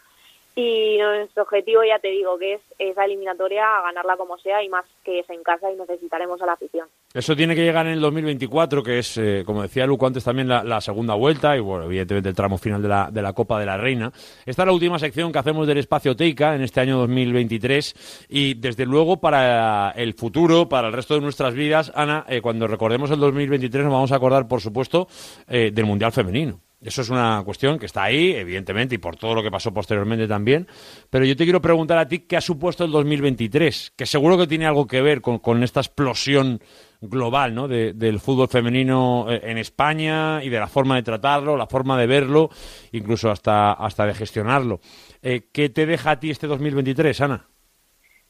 Y 0.54 0.98
nuestro 0.98 1.44
objetivo, 1.44 1.82
ya 1.84 2.00
te 2.00 2.10
digo, 2.10 2.38
que 2.38 2.56
es 2.56 2.62
esa 2.78 3.06
eliminatoria, 3.06 3.66
ganarla 3.86 4.18
como 4.18 4.38
sea 4.38 4.62
y 4.62 4.68
más 4.68 4.84
que 5.04 5.20
es 5.20 5.30
en 5.30 5.44
casa 5.44 5.72
y 5.72 5.78
necesitaremos 5.78 6.42
a 6.42 6.46
la 6.46 6.54
afición. 6.54 6.90
Eso 7.14 7.36
tiene 7.38 7.56
que 7.56 7.64
llegar 7.64 7.86
en 7.88 7.94
el 7.94 8.02
2024, 8.02 8.84
que 8.84 9.00
es, 9.00 9.18
eh, 9.18 9.44
como 9.46 9.62
decía 9.62 9.86
Luco 9.86 10.08
antes, 10.08 10.26
también 10.26 10.50
la, 10.50 10.64
la 10.64 10.82
segunda 10.82 11.16
vuelta 11.16 11.56
y, 11.56 11.62
bueno, 11.62 11.86
evidentemente 11.86 12.30
el 12.30 12.36
tramo 12.36 12.58
final 12.58 12.82
de 12.82 12.90
la, 12.90 13.10
de 13.10 13.22
la 13.22 13.32
Copa 13.32 13.60
de 13.60 13.66
la 13.66 13.78
Reina. 13.78 14.12
Esta 14.46 14.64
es 14.64 14.66
la 14.66 14.74
última 14.74 15.00
sección 15.00 15.32
que 15.32 15.40
hacemos 15.40 15.68
del 15.68 15.78
Espacio 15.78 16.18
Teica 16.18 16.54
en 16.54 16.64
este 16.64 16.82
año 16.82 16.98
2023 16.98 18.28
y, 18.30 18.56
desde 18.56 18.86
luego, 18.86 19.22
para 19.22 19.92
el 19.92 20.14
futuro, 20.16 20.68
para 20.68 20.88
el 20.88 20.94
resto 20.94 21.14
de 21.14 21.22
nuestras 21.22 21.54
vidas, 21.54 21.94
Ana, 21.96 22.26
eh, 22.28 22.42
cuando 22.42 22.68
recordemos 22.68 23.10
el 23.12 23.20
2023 23.20 23.86
nos 23.86 23.94
vamos 23.94 24.12
a 24.12 24.18
acordar, 24.18 24.50
por 24.50 24.60
supuesto, 24.60 25.08
eh, 25.48 25.72
del 25.74 25.86
Mundial 25.86 26.12
Femenino. 26.12 26.60
Eso 26.84 27.04
es 27.04 27.10
una 27.12 27.44
cuestión 27.46 27.78
que 27.78 27.86
está 27.86 28.04
ahí, 28.04 28.32
evidentemente, 28.32 28.96
y 28.96 28.98
por 28.98 29.16
todo 29.16 29.36
lo 29.36 29.44
que 29.44 29.52
pasó 29.52 29.72
posteriormente 29.72 30.28
también. 30.28 30.68
Pero 31.12 31.26
yo 31.26 31.36
te 31.36 31.44
quiero 31.44 31.62
preguntar 31.62 32.00
a 32.00 32.08
ti 32.08 32.20
qué 32.20 32.38
ha 32.38 32.42
supuesto 32.42 32.84
el 32.84 32.92
2023, 32.92 33.94
que 33.96 34.08
seguro 34.08 34.36
que 34.36 34.48
tiene 34.48 34.66
algo 34.66 34.88
que 34.88 35.00
ver 35.02 35.22
con, 35.22 35.62
esta 35.62 35.80
explosión 35.80 36.60
global 37.00 37.54
¿no? 37.54 37.68
de- 37.68 37.94
del 37.94 38.20
fútbol 38.20 38.48
femenino 38.48 39.28
eh, 39.30 39.42
en 39.44 39.60
España 39.60 40.44
y 40.44 40.50
de 40.50 40.60
la 40.60 40.68
forma 40.68 40.96
de 40.96 41.04
tratarlo, 41.04 41.56
la 41.56 41.68
forma 41.68 42.00
de 42.00 42.08
verlo, 42.08 42.50
incluso 42.92 43.30
hasta, 43.30 43.74
hasta 43.74 44.08
de 44.08 44.16
gestionarlo. 44.16 44.80
Eh, 45.22 45.50
¿Qué 45.54 45.70
te 45.70 45.86
deja 45.86 46.12
a 46.12 46.20
ti 46.20 46.32
este 46.32 46.48
2023, 46.48 47.22
Ana? 47.22 47.46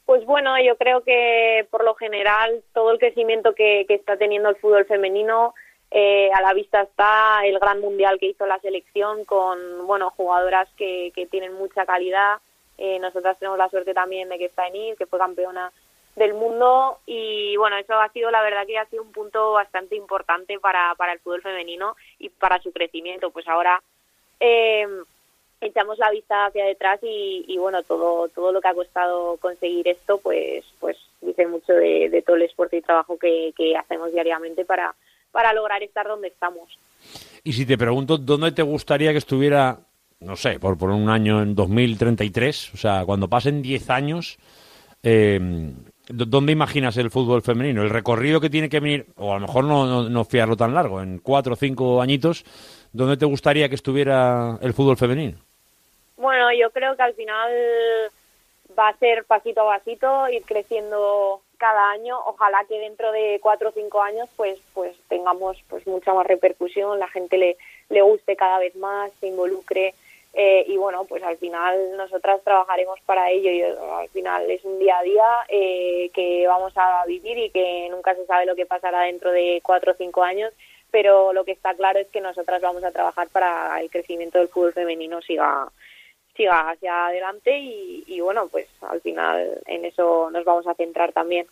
Pues 0.04 0.26
bueno, 0.26 0.62
yo 0.62 0.76
creo 0.76 1.04
que 1.04 1.68
por 1.72 1.86
lo 1.86 1.96
general 1.96 2.64
todo 2.74 2.92
el 2.92 3.00
crecimiento 3.00 3.54
que 3.56 3.86
está 3.88 4.18
teniendo 4.18 4.50
el 4.50 4.58
fútbol 4.58 4.84
femenino 4.86 5.54
eh, 5.94 6.32
a 6.34 6.42
la 6.42 6.54
vista 6.54 6.82
está 6.82 7.46
el 7.46 7.60
gran 7.60 7.82
mundial 7.82 8.18
que 8.18 8.28
hizo 8.28 8.46
la 8.46 8.60
selección 8.60 9.26
con 9.26 9.86
bueno 9.86 10.10
jugadoras 10.12 10.70
que, 10.78 11.12
tienen 11.30 11.54
mucha 11.54 11.86
calidad. 11.86 12.38
Eh, 12.78 12.98
nosotras 13.00 13.38
tenemos 13.38 13.58
la 13.58 13.70
suerte 13.70 13.94
también 13.94 14.30
de 14.30 14.38
que 14.38 14.46
está 14.46 14.68
Enid, 14.68 14.96
que 14.96 15.06
fue 15.06 15.20
campeona 15.20 15.72
del 16.16 16.34
mundo 16.34 17.00
y 17.06 17.56
bueno 17.58 17.78
eso 17.78 17.94
ha 17.94 18.10
sido 18.10 18.32
la 18.32 18.42
verdad 18.42 18.66
que 18.66 18.78
ha 18.78 18.86
sido 18.86 19.04
un 19.04 19.12
punto 19.12 19.54
bastante 19.54 19.96
importante 19.96 20.60
para, 20.60 20.94
para 20.96 21.14
el 21.14 21.20
fútbol 21.20 21.42
femenino 21.42 21.98
y 22.20 22.30
para 22.30 22.62
su 22.62 22.72
crecimiento. 22.72 23.32
Pues 23.32 23.48
ahora 23.50 23.82
eh, 24.40 24.88
echamos 25.60 25.98
la 25.98 26.10
vista 26.10 26.46
hacia 26.46 26.66
detrás 26.66 27.00
y, 27.04 27.44
y, 27.48 27.58
bueno 27.58 27.84
todo 27.84 28.30
todo 28.30 28.54
lo 28.54 28.62
que 28.62 28.68
ha 28.70 28.74
costado 28.74 29.36
conseguir 29.38 29.90
esto 29.90 30.20
pues 30.20 30.66
pues 30.80 30.98
dice 31.20 31.46
mucho 31.48 31.74
de, 31.74 32.10
de 32.10 32.22
todo 32.22 32.38
el 32.38 32.44
esfuerzo 32.44 32.78
y 32.78 32.82
trabajo 32.82 33.20
que, 33.20 33.54
que 33.58 33.76
hacemos 33.76 34.12
diariamente 34.14 34.64
para 34.64 34.96
para 35.32 35.54
lograr 35.54 35.82
estar 35.84 36.08
donde 36.08 36.28
estamos 36.30 36.78
Y 37.44 37.54
si 37.54 37.66
te 37.66 37.78
pregunto, 37.78 38.18
¿dónde 38.18 38.52
te 38.52 38.62
gustaría 38.62 39.12
que 39.12 39.18
estuviera, 39.18 39.80
no 40.20 40.36
sé, 40.36 40.60
por, 40.60 40.78
por 40.78 40.90
un 40.92 41.10
año 41.10 41.42
en 41.42 41.56
2033? 41.56 42.74
O 42.74 42.78
sea, 42.78 43.04
cuando 43.06 43.28
pasen 43.28 43.62
10 43.62 43.90
años, 43.90 44.38
eh, 45.04 45.40
¿dó- 46.10 46.26
¿dónde 46.26 46.52
imaginas 46.52 46.98
el 46.98 47.10
fútbol 47.10 47.42
femenino? 47.42 47.82
El 47.82 47.90
recorrido 47.90 48.40
que 48.40 48.50
tiene 48.50 48.70
que 48.70 48.80
venir, 48.80 49.08
o 49.18 49.32
a 49.32 49.40
lo 49.40 49.48
mejor 49.48 49.64
no, 49.66 49.86
no, 49.86 50.10
no 50.10 50.26
fiarlo 50.26 50.56
tan 50.56 50.74
largo, 50.74 51.02
en 51.02 51.18
4 51.20 51.54
o 51.54 51.56
5 51.56 52.02
añitos, 52.02 52.46
¿dónde 52.94 53.18
te 53.18 53.26
gustaría 53.26 53.68
que 53.70 53.76
estuviera 53.76 54.58
el 54.62 54.74
fútbol 54.74 54.98
femenino? 54.98 55.38
Bueno, 56.18 56.50
yo 56.54 56.70
creo 56.70 56.96
que 56.96 57.02
al 57.02 57.16
final 57.16 57.50
va 58.78 58.90
a 58.90 58.98
ser 58.98 59.26
pasito 59.26 59.62
a 59.70 59.78
pasito, 59.80 60.30
ir 60.30 60.44
creciendo 60.44 61.42
cada 61.62 61.92
año. 61.92 62.16
Ojalá 62.26 62.66
que 62.68 62.80
dentro 62.80 63.12
de 63.12 63.40
cuatro 63.42 63.70
o 63.70 63.72
cinco 63.72 64.02
años, 64.02 64.28
pues, 64.36 64.58
pues 64.74 64.94
tengamos 65.08 65.54
pues 65.70 65.86
mucha 65.86 66.12
más 66.14 66.26
repercusión, 66.26 67.00
la 67.00 67.08
gente 67.08 67.38
le, 67.38 67.56
le 67.90 68.02
guste 68.02 68.36
cada 68.36 68.58
vez 68.58 68.76
más, 68.76 69.12
se 69.20 69.28
involucre. 69.28 69.94
eh, 70.34 70.64
y 70.68 70.78
bueno, 70.78 71.04
pues 71.06 71.22
al 71.24 71.38
final 71.38 71.98
nosotras 71.98 72.42
trabajaremos 72.44 73.00
para 73.06 73.30
ello. 73.30 73.52
Y 73.52 73.62
al 73.62 74.10
final 74.10 74.50
es 74.50 74.64
un 74.64 74.80
día 74.80 74.98
a 74.98 75.04
día 75.04 75.30
eh, 75.50 76.10
que 76.14 76.48
vamos 76.48 76.74
a 76.76 77.06
vivir 77.06 77.38
y 77.38 77.50
que 77.52 77.88
nunca 77.90 78.16
se 78.16 78.26
sabe 78.26 78.46
lo 78.46 78.56
que 78.56 78.66
pasará 78.66 79.02
dentro 79.02 79.32
de 79.32 79.62
cuatro 79.64 79.92
o 79.92 79.96
cinco 79.96 80.24
años. 80.24 80.52
Pero 80.90 81.32
lo 81.34 81.44
que 81.46 81.54
está 81.54 81.74
claro 81.74 82.00
es 82.00 82.08
que 82.10 82.22
nosotras 82.22 82.62
vamos 82.62 82.84
a 82.84 82.92
trabajar 82.92 83.28
para 83.30 83.80
el 83.82 83.90
crecimiento 83.90 84.40
del 84.40 84.50
fútbol 84.50 84.74
femenino 84.74 85.22
siga 85.22 85.70
siga 86.36 86.70
hacia 86.70 87.08
adelante 87.08 87.58
y, 87.58 88.04
y 88.08 88.20
bueno, 88.22 88.48
pues 88.52 88.68
al 88.82 89.02
final 89.02 89.62
en 89.66 89.86
eso 89.86 90.30
nos 90.32 90.44
vamos 90.46 90.68
a 90.68 90.74
centrar 90.76 91.12
también. 91.12 91.46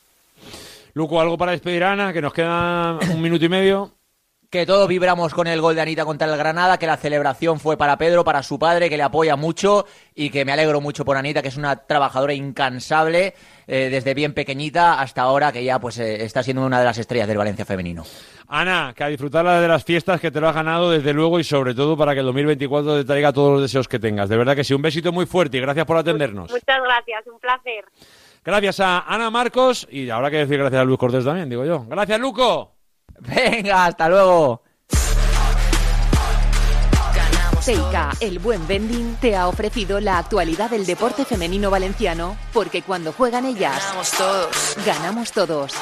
Luco, 0.94 1.20
¿algo 1.20 1.38
para 1.38 1.52
despedir 1.52 1.84
a 1.84 1.92
Ana? 1.92 2.14
Que 2.14 2.22
nos 2.22 2.34
queda 2.34 2.98
un 3.14 3.22
minuto 3.22 3.46
y 3.46 3.50
medio. 3.50 3.92
Que 4.50 4.66
todos 4.66 4.88
vibramos 4.88 5.36
con 5.36 5.46
el 5.46 5.62
gol 5.62 5.76
de 5.76 5.82
Anita 5.82 6.06
contra 6.06 6.28
el 6.28 6.36
Granada, 6.36 6.80
que 6.80 6.88
la 6.88 6.98
celebración 6.98 7.60
fue 7.60 7.78
para 7.78 8.00
Pedro, 8.00 8.24
para 8.24 8.42
su 8.42 8.58
padre, 8.58 8.90
que 8.90 8.98
le 8.98 9.04
apoya 9.04 9.36
mucho 9.36 9.86
y 10.16 10.32
que 10.32 10.44
me 10.44 10.52
alegro 10.52 10.82
mucho 10.82 11.06
por 11.06 11.18
Anita, 11.18 11.44
que 11.44 11.50
es 11.50 11.58
una 11.58 11.76
trabajadora 11.76 12.34
incansable 12.34 13.36
eh, 13.68 13.90
desde 13.92 14.16
bien 14.16 14.34
pequeñita 14.34 15.00
hasta 15.00 15.22
ahora, 15.22 15.52
que 15.52 15.64
ya 15.64 15.78
pues 15.78 16.00
eh, 16.00 16.24
está 16.24 16.42
siendo 16.42 16.66
una 16.66 16.80
de 16.80 16.86
las 16.86 16.98
estrellas 16.98 17.28
del 17.28 17.38
Valencia 17.38 17.64
femenino. 17.64 18.04
Ana, 18.48 18.92
que 18.98 19.04
a 19.04 19.08
disfrutar 19.10 19.46
de 19.46 19.68
las 19.68 19.84
fiestas 19.84 20.20
que 20.20 20.32
te 20.32 20.42
lo 20.42 20.50
has 20.50 20.56
ganado 20.56 20.90
desde 20.90 21.14
luego 21.14 21.40
y 21.40 21.44
sobre 21.44 21.76
todo 21.76 21.96
para 21.96 22.16
que 22.16 22.22
el 22.22 22.26
2024 22.26 22.98
te 22.98 23.06
traiga 23.06 23.32
todos 23.32 23.52
los 23.52 23.62
deseos 23.62 23.88
que 23.88 24.00
tengas. 24.00 24.30
De 24.30 24.38
verdad 24.38 24.56
que 24.56 24.64
sí, 24.64 24.74
un 24.74 24.82
besito 24.82 25.12
muy 25.12 25.28
fuerte 25.28 25.58
y 25.58 25.62
gracias 25.62 25.86
por 25.86 25.98
atendernos. 25.98 26.50
Muchas 26.50 26.82
gracias, 26.84 27.28
un 27.28 27.40
placer. 27.40 27.86
Gracias 28.44 28.80
a 28.80 29.02
Ana 29.02 29.30
Marcos 29.30 29.88
y 29.92 30.10
habrá 30.10 30.32
que 30.32 30.38
decir 30.38 30.58
gracias 30.58 30.82
a 30.82 30.86
Luis 30.86 30.98
Cortés 30.98 31.24
también, 31.24 31.48
digo 31.50 31.66
yo. 31.66 31.86
Gracias, 31.88 32.20
Luco. 32.20 32.79
Venga, 33.20 33.86
hasta 33.86 34.10
luego. 34.10 34.64
Teica, 37.66 38.10
el 38.20 38.40
buen 38.40 38.66
vending, 38.68 39.16
te 39.18 39.36
ha 39.36 39.48
ofrecido 39.48 40.00
la 40.00 40.18
actualidad 40.18 40.72
del 40.72 40.88
deporte 40.88 41.24
femenino 41.24 41.70
valenciano, 41.70 42.36
porque 42.52 42.82
cuando 42.82 43.12
juegan 43.14 43.46
ellas, 43.46 43.78
Ganamos 43.84 44.12
todos. 44.12 44.76
ganamos 44.86 45.32
todos. 45.32 45.74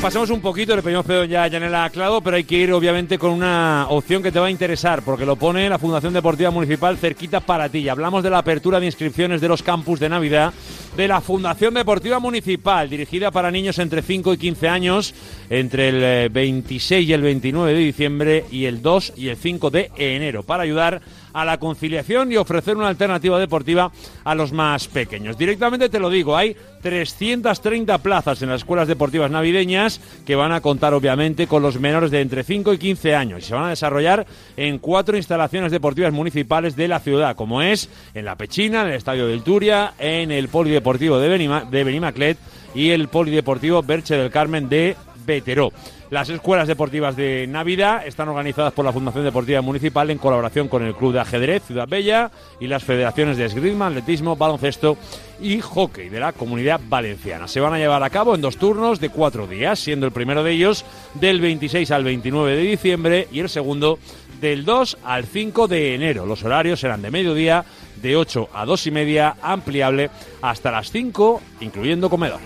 Pasemos 0.00 0.30
un 0.30 0.40
poquito, 0.40 0.74
le 0.74 0.82
pedimos 0.82 1.04
perdón 1.04 1.28
ya 1.28 1.42
a 1.42 1.48
Yanela 1.48 1.90
Clado, 1.90 2.22
pero 2.22 2.36
hay 2.36 2.44
que 2.44 2.56
ir 2.56 2.72
obviamente 2.72 3.18
con 3.18 3.32
una 3.32 3.86
opción 3.90 4.22
que 4.22 4.32
te 4.32 4.40
va 4.40 4.46
a 4.46 4.50
interesar, 4.50 5.02
porque 5.02 5.26
lo 5.26 5.36
pone 5.36 5.68
la 5.68 5.78
Fundación 5.78 6.14
Deportiva 6.14 6.50
Municipal 6.50 6.96
cerquita 6.96 7.40
para 7.40 7.68
ti. 7.68 7.86
Hablamos 7.86 8.22
de 8.22 8.30
la 8.30 8.38
apertura 8.38 8.80
de 8.80 8.86
inscripciones 8.86 9.42
de 9.42 9.48
los 9.48 9.62
campus 9.62 10.00
de 10.00 10.08
Navidad 10.08 10.54
de 10.96 11.06
la 11.06 11.20
Fundación 11.20 11.74
Deportiva 11.74 12.18
Municipal, 12.18 12.88
dirigida 12.88 13.30
para 13.30 13.50
niños 13.50 13.78
entre 13.78 14.00
5 14.00 14.32
y 14.34 14.38
15 14.38 14.68
años, 14.68 15.14
entre 15.50 15.90
el 15.90 16.02
eh, 16.02 16.28
26 16.30 17.06
y 17.06 17.12
el 17.12 17.20
29 17.20 17.74
de 17.74 17.78
diciembre 17.78 18.44
y 18.50 18.64
el 18.64 18.80
2 18.80 19.12
y 19.16 19.28
el 19.28 19.36
5 19.36 19.70
de 19.70 19.90
enero, 19.96 20.42
para 20.42 20.62
ayudar 20.62 21.02
la 21.32 21.58
conciliación 21.58 22.32
y 22.32 22.36
ofrecer 22.36 22.76
una 22.76 22.88
alternativa 22.88 23.38
deportiva 23.38 23.90
a 24.24 24.34
los 24.34 24.52
más 24.52 24.88
pequeños. 24.88 25.38
Directamente 25.38 25.88
te 25.88 25.98
lo 25.98 26.10
digo, 26.10 26.36
hay 26.36 26.56
330 26.82 27.98
plazas 27.98 28.42
en 28.42 28.48
las 28.48 28.62
escuelas 28.62 28.88
deportivas 28.88 29.30
navideñas 29.30 30.00
que 30.26 30.34
van 30.34 30.52
a 30.52 30.60
contar 30.60 30.94
obviamente 30.94 31.46
con 31.46 31.62
los 31.62 31.78
menores 31.78 32.10
de 32.10 32.20
entre 32.20 32.44
5 32.44 32.72
y 32.74 32.78
15 32.78 33.14
años 33.14 33.42
y 33.42 33.46
se 33.46 33.54
van 33.54 33.64
a 33.64 33.70
desarrollar 33.70 34.26
en 34.56 34.78
cuatro 34.78 35.16
instalaciones 35.16 35.72
deportivas 35.72 36.12
municipales 36.12 36.76
de 36.76 36.88
la 36.88 37.00
ciudad, 37.00 37.36
como 37.36 37.62
es 37.62 37.88
en 38.14 38.24
La 38.24 38.36
Pechina, 38.36 38.82
en 38.82 38.88
el 38.88 38.94
Estadio 38.94 39.26
del 39.26 39.42
Turia, 39.42 39.94
en 39.98 40.30
el 40.30 40.48
Polideportivo 40.48 41.18
de 41.18 41.64
Benimaclet 41.70 42.38
y 42.74 42.90
el 42.90 43.08
Polideportivo 43.08 43.82
Berche 43.82 44.16
del 44.16 44.30
Carmen 44.30 44.68
de 44.68 44.96
Veteró. 45.26 45.72
Las 46.10 46.28
escuelas 46.28 46.66
deportivas 46.66 47.14
de 47.14 47.46
Navidad 47.46 48.04
están 48.04 48.28
organizadas 48.28 48.72
por 48.72 48.84
la 48.84 48.92
Fundación 48.92 49.22
Deportiva 49.22 49.60
Municipal 49.60 50.10
en 50.10 50.18
colaboración 50.18 50.66
con 50.66 50.82
el 50.82 50.96
Club 50.96 51.12
de 51.12 51.20
Ajedrez 51.20 51.62
Ciudad 51.62 51.86
Bella 51.86 52.32
y 52.58 52.66
las 52.66 52.82
federaciones 52.82 53.36
de 53.36 53.44
esgrima, 53.44 53.86
atletismo, 53.86 54.34
baloncesto 54.34 54.96
y 55.40 55.60
hockey 55.60 56.08
de 56.08 56.18
la 56.18 56.32
Comunidad 56.32 56.80
Valenciana. 56.88 57.46
Se 57.46 57.60
van 57.60 57.74
a 57.74 57.78
llevar 57.78 58.02
a 58.02 58.10
cabo 58.10 58.34
en 58.34 58.40
dos 58.40 58.56
turnos 58.56 58.98
de 58.98 59.10
cuatro 59.10 59.46
días, 59.46 59.78
siendo 59.78 60.04
el 60.04 60.10
primero 60.10 60.42
de 60.42 60.50
ellos 60.50 60.84
del 61.14 61.40
26 61.40 61.88
al 61.92 62.02
29 62.02 62.56
de 62.56 62.62
diciembre 62.62 63.28
y 63.30 63.38
el 63.38 63.48
segundo 63.48 64.00
del 64.40 64.64
2 64.64 64.98
al 65.04 65.26
5 65.26 65.68
de 65.68 65.94
enero. 65.94 66.26
Los 66.26 66.42
horarios 66.42 66.80
serán 66.80 67.02
de 67.02 67.12
mediodía, 67.12 67.64
de 68.02 68.16
8 68.16 68.48
a 68.52 68.64
2 68.64 68.86
y 68.88 68.90
media, 68.90 69.36
ampliable 69.40 70.10
hasta 70.42 70.72
las 70.72 70.90
5, 70.90 71.40
incluyendo 71.60 72.10
comedor. 72.10 72.40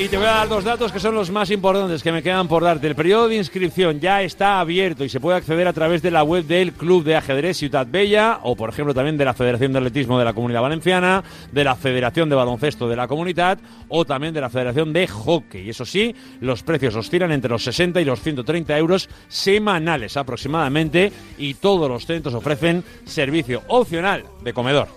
Y 0.00 0.08
te 0.08 0.16
voy 0.16 0.24
a 0.24 0.30
dar 0.30 0.48
dos 0.48 0.64
datos 0.64 0.92
que 0.92 0.98
son 0.98 1.14
los 1.14 1.30
más 1.30 1.50
importantes 1.50 2.02
que 2.02 2.10
me 2.10 2.22
quedan 2.22 2.48
por 2.48 2.64
darte. 2.64 2.86
El 2.86 2.94
periodo 2.94 3.28
de 3.28 3.36
inscripción 3.36 4.00
ya 4.00 4.22
está 4.22 4.58
abierto 4.58 5.04
y 5.04 5.10
se 5.10 5.20
puede 5.20 5.36
acceder 5.36 5.68
a 5.68 5.74
través 5.74 6.00
de 6.00 6.10
la 6.10 6.22
web 6.22 6.46
del 6.46 6.72
Club 6.72 7.04
de 7.04 7.16
Ajedrez 7.16 7.58
Ciudad 7.58 7.86
Bella 7.86 8.40
o, 8.42 8.56
por 8.56 8.70
ejemplo, 8.70 8.94
también 8.94 9.18
de 9.18 9.26
la 9.26 9.34
Federación 9.34 9.74
de 9.74 9.78
Atletismo 9.78 10.18
de 10.18 10.24
la 10.24 10.32
Comunidad 10.32 10.62
Valenciana, 10.62 11.22
de 11.52 11.64
la 11.64 11.76
Federación 11.76 12.30
de 12.30 12.34
Baloncesto 12.34 12.88
de 12.88 12.96
la 12.96 13.08
Comunidad 13.08 13.58
o 13.88 14.06
también 14.06 14.32
de 14.32 14.40
la 14.40 14.48
Federación 14.48 14.94
de 14.94 15.06
Hockey. 15.06 15.66
Y 15.66 15.70
eso 15.70 15.84
sí, 15.84 16.14
los 16.40 16.62
precios 16.62 16.96
oscilan 16.96 17.30
entre 17.32 17.50
los 17.50 17.62
60 17.62 18.00
y 18.00 18.06
los 18.06 18.22
130 18.22 18.78
euros 18.78 19.06
semanales 19.28 20.16
aproximadamente 20.16 21.12
y 21.36 21.52
todos 21.52 21.90
los 21.90 22.06
centros 22.06 22.34
ofrecen 22.34 22.82
servicio 23.04 23.64
opcional 23.68 24.24
de 24.42 24.54
comedor. 24.54 24.88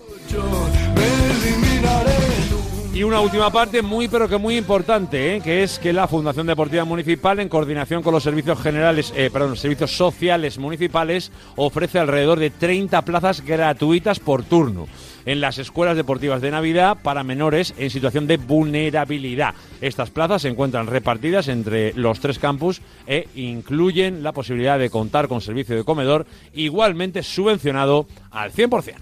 Y 2.94 3.02
una 3.02 3.22
última 3.22 3.50
parte 3.50 3.82
muy 3.82 4.08
pero 4.08 4.30
que 4.30 4.38
muy 4.38 4.56
importante, 4.56 5.36
¿eh? 5.36 5.42
que 5.42 5.64
es 5.64 5.80
que 5.80 5.92
la 5.92 6.08
Fundación 6.08 6.46
Deportiva 6.46 6.86
Municipal, 6.86 7.40
en 7.40 7.50
coordinación 7.50 8.04
con 8.04 8.14
los 8.14 8.22
servicios 8.22 8.62
generales, 8.62 9.12
eh, 9.16 9.32
perdón, 9.34 9.50
los 9.52 9.62
servicios 9.62 9.98
sociales 9.98 10.60
municipales, 10.60 11.32
ofrece 11.56 11.98
alrededor 11.98 12.38
de 12.38 12.52
30 12.52 13.02
plazas 13.02 13.42
gratuitas 13.44 14.20
por 14.20 14.44
turno 14.44 14.88
en 15.26 15.42
las 15.42 15.58
escuelas 15.58 15.98
deportivas 15.98 16.40
de 16.42 16.52
Navidad 16.52 16.98
para 17.02 17.24
menores 17.24 17.74
en 17.80 17.90
situación 17.90 18.28
de 18.28 18.38
vulnerabilidad. 18.38 19.56
Estas 19.82 20.12
plazas 20.12 20.44
se 20.44 20.50
encuentran 20.50 20.86
repartidas 20.86 21.48
entre 21.48 21.94
los 21.94 22.20
tres 22.20 22.38
campus 22.38 22.80
e 23.08 23.28
incluyen 23.34 24.22
la 24.22 24.34
posibilidad 24.34 24.78
de 24.78 24.92
contar 24.92 25.28
con 25.28 25.42
servicio 25.42 25.76
de 25.76 25.84
comedor 25.84 26.28
igualmente 26.54 27.24
subvencionado 27.24 28.06
al 28.30 28.52
100%. 28.52 28.98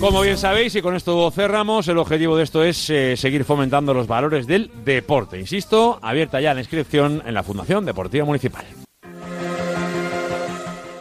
Como 0.00 0.20
bien 0.20 0.36
sabéis, 0.36 0.74
y 0.76 0.82
con 0.82 0.94
esto 0.94 1.30
cerramos, 1.30 1.88
el 1.88 1.96
objetivo 1.96 2.36
de 2.36 2.44
esto 2.44 2.62
es 2.62 2.90
eh, 2.90 3.16
seguir 3.16 3.44
fomentando 3.44 3.94
los 3.94 4.06
valores 4.06 4.46
del 4.46 4.70
deporte. 4.84 5.40
Insisto, 5.40 5.98
abierta 6.02 6.40
ya 6.40 6.52
la 6.52 6.60
inscripción 6.60 7.22
en 7.24 7.32
la 7.32 7.42
Fundación 7.42 7.84
Deportiva 7.86 8.26
Municipal. 8.26 8.66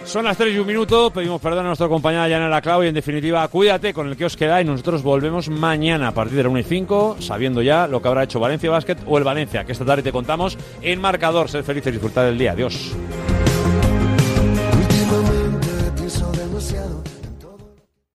Son 0.05 0.23
las 0.23 0.37
3 0.37 0.55
y 0.55 0.59
un 0.59 0.67
minuto, 0.67 1.11
pedimos 1.11 1.41
perdón 1.41 1.65
a 1.65 1.69
nuestra 1.69 1.89
compañera 1.89 2.29
Yanela 2.29 2.61
Clau 2.61 2.83
y 2.83 2.87
en 2.87 2.93
definitiva 2.93 3.45
cuídate 3.49 3.93
con 3.93 4.07
el 4.07 4.15
que 4.15 4.25
os 4.25 4.37
queda 4.37 4.61
y 4.61 4.65
nosotros 4.65 5.03
volvemos 5.03 5.49
mañana 5.49 6.09
a 6.09 6.11
partir 6.13 6.37
de 6.37 6.43
la 6.43 6.49
1 6.49 6.59
y 6.59 6.63
5 6.63 7.17
sabiendo 7.19 7.61
ya 7.61 7.87
lo 7.87 8.01
que 8.01 8.07
habrá 8.07 8.23
hecho 8.23 8.39
Valencia 8.39 8.69
Basket 8.69 8.97
o 9.07 9.17
el 9.17 9.23
Valencia, 9.23 9.65
que 9.65 9.73
esta 9.73 9.83
tarde 9.83 10.03
te 10.03 10.11
contamos 10.11 10.57
en 10.81 11.01
marcador. 11.01 11.49
Ser 11.49 11.63
feliz 11.63 11.85
y 11.87 11.91
disfrutar 11.91 12.27
del 12.27 12.37
día. 12.37 12.51
Adiós. 12.51 12.95